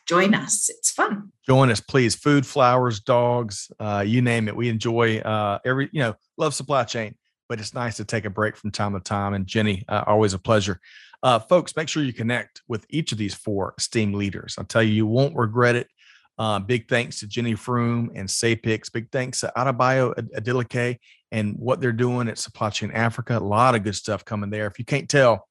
join 0.06 0.34
us. 0.34 0.68
It's 0.68 0.90
fun. 0.90 1.32
Join 1.46 1.70
us, 1.70 1.80
please. 1.80 2.14
Food, 2.14 2.46
flowers, 2.46 3.00
dogs, 3.00 3.70
uh, 3.78 4.04
you 4.06 4.22
name 4.22 4.48
it. 4.48 4.56
We 4.56 4.68
enjoy 4.68 5.18
uh, 5.18 5.58
every, 5.64 5.88
you 5.92 6.00
know, 6.00 6.14
love 6.36 6.54
supply 6.54 6.84
chain, 6.84 7.14
but 7.48 7.60
it's 7.60 7.74
nice 7.74 7.96
to 7.98 8.04
take 8.04 8.24
a 8.24 8.30
break 8.30 8.56
from 8.56 8.70
time 8.70 8.94
to 8.94 9.00
time. 9.00 9.34
And 9.34 9.46
Jenny, 9.46 9.84
uh, 9.88 10.04
always 10.06 10.34
a 10.34 10.38
pleasure. 10.38 10.80
Uh, 11.22 11.38
folks, 11.38 11.74
make 11.76 11.88
sure 11.88 12.02
you 12.02 12.12
connect 12.12 12.62
with 12.68 12.86
each 12.88 13.12
of 13.12 13.18
these 13.18 13.34
four 13.34 13.74
esteemed 13.78 14.14
leaders. 14.14 14.54
I'll 14.58 14.64
tell 14.64 14.82
you, 14.82 14.92
you 14.92 15.06
won't 15.06 15.36
regret 15.36 15.76
it. 15.76 15.88
Uh, 16.38 16.58
big 16.58 16.88
thanks 16.88 17.20
to 17.20 17.26
Jenny 17.26 17.54
Froome 17.54 18.08
and 18.14 18.28
SAPICS. 18.28 18.92
Big 18.92 19.10
thanks 19.10 19.40
to 19.40 19.52
Adebayo 19.56 20.14
Adeleke 20.36 20.98
and 21.32 21.56
what 21.58 21.80
they're 21.80 21.92
doing 21.92 22.28
at 22.28 22.38
Supply 22.38 22.70
Chain 22.70 22.90
Africa. 22.90 23.38
A 23.38 23.40
lot 23.40 23.74
of 23.74 23.82
good 23.82 23.94
stuff 23.94 24.24
coming 24.24 24.50
there. 24.50 24.66
If 24.66 24.78
you 24.78 24.84
can't 24.84 25.08
tell, 25.08 25.48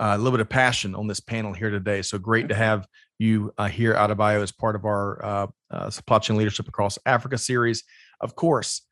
uh, 0.00 0.14
a 0.14 0.18
little 0.18 0.32
bit 0.32 0.40
of 0.40 0.48
passion 0.48 0.94
on 0.94 1.06
this 1.06 1.20
panel 1.20 1.52
here 1.52 1.70
today. 1.70 2.00
So 2.00 2.18
great 2.18 2.48
to 2.48 2.54
have 2.54 2.88
you 3.18 3.52
uh, 3.58 3.68
here 3.68 3.94
Adebayo 3.94 4.42
as 4.42 4.50
part 4.50 4.74
of 4.74 4.86
our 4.86 5.24
uh, 5.24 5.46
uh, 5.70 5.90
supply 5.90 6.18
chain 6.18 6.38
leadership 6.38 6.68
across 6.68 6.98
Africa 7.04 7.36
series. 7.36 7.84
Of 8.20 8.34
course, 8.34 8.82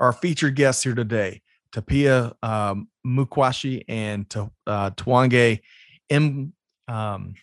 our 0.00 0.12
featured 0.12 0.56
guests 0.56 0.82
here 0.82 0.96
today, 0.96 1.42
Tapia 1.72 2.34
um, 2.42 2.88
Mukwashi 3.06 3.84
and 3.88 4.28
T- 4.28 4.40
uh, 4.66 4.90
Twange 4.90 5.60
M. 6.10 6.52
Um, 6.88 7.34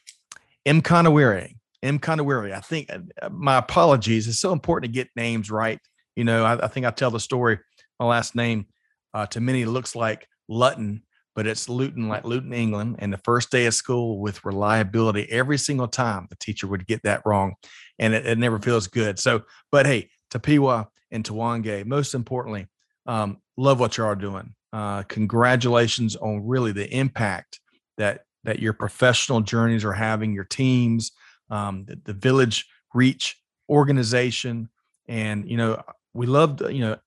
M. 0.66 0.82
Kanawere. 0.82 1.54
M. 1.84 2.00
Kanawere. 2.00 2.54
I 2.54 2.60
think 2.60 2.90
uh, 2.92 3.30
my 3.30 3.58
apologies. 3.58 4.28
It's 4.28 4.40
so 4.40 4.52
important 4.52 4.92
to 4.92 4.98
get 4.98 5.10
names 5.16 5.50
right. 5.50 5.80
You 6.18 6.26
know, 6.26 6.44
I, 6.44 6.66
I 6.66 6.68
think 6.68 6.86
I 6.86 6.92
tell 6.92 7.12
the 7.12 7.20
story. 7.20 7.60
My 7.98 8.08
last 8.08 8.36
name 8.36 8.66
uh, 9.14 9.26
to 9.28 9.40
many 9.40 9.64
looks 9.64 9.96
like 9.96 10.28
Lutton, 10.50 11.04
but 11.36 11.46
it's 11.46 11.70
Luton, 11.70 12.08
like 12.08 12.24
Luton, 12.24 12.54
England. 12.54 12.96
And 13.00 13.12
the 13.12 13.20
first 13.20 13.52
day 13.52 13.66
of 13.66 13.74
school 13.74 14.20
with 14.20 14.46
reliability, 14.46 15.30
every 15.30 15.58
single 15.58 15.88
time 15.88 16.28
the 16.30 16.38
teacher 16.38 16.68
would 16.68 16.88
get 16.88 17.04
that 17.04 17.22
wrong. 17.26 17.56
And 18.00 18.14
it, 18.14 18.26
it 18.26 18.38
never 18.38 18.60
feels 18.60 18.88
good. 18.88 19.20
So, 19.20 19.44
but 19.72 19.86
hey, 19.86 20.10
Tapiwa 20.32 20.88
and 21.12 21.24
Twange, 21.24 21.86
most 21.86 22.14
importantly, 22.14 22.68
um, 23.06 23.38
love 23.58 23.80
what 23.80 23.98
you 23.98 24.06
are 24.06 24.16
doing. 24.16 24.56
Uh, 24.74 25.04
congratulations 25.04 26.16
on 26.16 26.46
really 26.46 26.72
the 26.72 26.90
impact 26.94 27.60
that 27.98 28.22
that 28.44 28.60
your 28.60 28.74
professional 28.74 29.42
journeys 29.42 29.84
are 29.84 29.94
having, 29.94 30.32
your 30.34 30.44
teams, 30.44 31.12
um, 31.50 31.86
the, 31.86 32.00
the 32.06 32.14
village 32.14 32.66
reach 32.94 33.38
organization. 33.70 34.70
And, 35.08 35.50
you 35.50 35.58
know, 35.58 35.82
we 36.14 36.28
love, 36.28 36.62
you 36.72 36.82
know, 36.82 36.98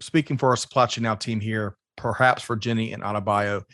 speaking 0.00 0.38
for 0.38 0.50
our 0.50 0.56
supply 0.56 0.86
chain 0.86 1.02
now 1.02 1.16
team 1.16 1.40
here, 1.40 1.76
perhaps 1.96 2.42
for 2.42 2.56
Jenny 2.56 2.92
and 2.92 3.02
Adebayo, 3.02 3.64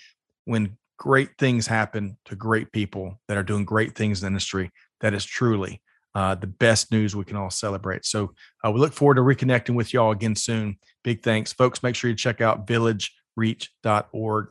when 0.45 0.77
great 0.99 1.31
things 1.39 1.67
happen 1.67 2.17
to 2.27 2.37
great 2.37 2.73
people 2.73 3.21
that 3.29 3.37
are 3.37 3.43
doing 3.43 3.65
great 3.65 3.95
things 3.95 4.21
in 4.21 4.27
the 4.27 4.29
industry, 4.29 4.71
that 5.01 5.15
is 5.15 5.25
truly 5.25 5.81
uh, 6.15 6.35
the 6.35 6.47
best 6.47 6.91
news 6.91 7.15
we 7.15 7.25
can 7.25 7.37
all 7.37 7.51
celebrate. 7.51 8.05
So 8.05 8.35
uh, 8.65 8.71
we 8.71 8.81
look 8.81 8.93
forward 8.93 9.15
to 9.15 9.23
reconnecting 9.23 9.75
with 9.75 9.95
y'all 9.95 10.11
again 10.11 10.35
soon. 10.35 10.77
Big 11.05 11.23
thanks, 11.23 11.53
folks. 11.53 11.83
Make 11.83 11.95
sure 11.95 12.11
you 12.11 12.17
check 12.17 12.41
out 12.41 12.67
villagereach.org. 12.67 14.49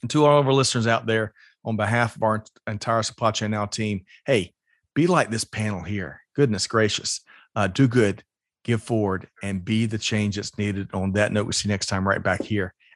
And 0.00 0.10
to 0.10 0.24
all 0.24 0.40
of 0.40 0.46
our 0.46 0.52
listeners 0.52 0.86
out 0.86 1.06
there, 1.06 1.32
on 1.64 1.76
behalf 1.76 2.16
of 2.16 2.24
our 2.24 2.42
entire 2.66 3.04
Supply 3.04 3.30
Chain 3.30 3.52
Now 3.52 3.66
team, 3.66 4.04
hey, 4.26 4.52
be 4.94 5.06
like 5.06 5.30
this 5.30 5.44
panel 5.44 5.82
here. 5.82 6.20
Goodness 6.34 6.66
gracious. 6.66 7.20
Uh, 7.54 7.68
do 7.68 7.86
good 7.86 8.24
give 8.64 8.82
forward, 8.82 9.28
and 9.42 9.64
be 9.64 9.86
the 9.86 9.98
change 9.98 10.36
that's 10.36 10.56
needed. 10.58 10.88
On 10.94 11.12
that 11.12 11.32
note, 11.32 11.44
we'll 11.44 11.52
see 11.52 11.68
you 11.68 11.72
next 11.72 11.86
time 11.86 12.06
right 12.06 12.22
back 12.22 12.42
here 12.42 12.74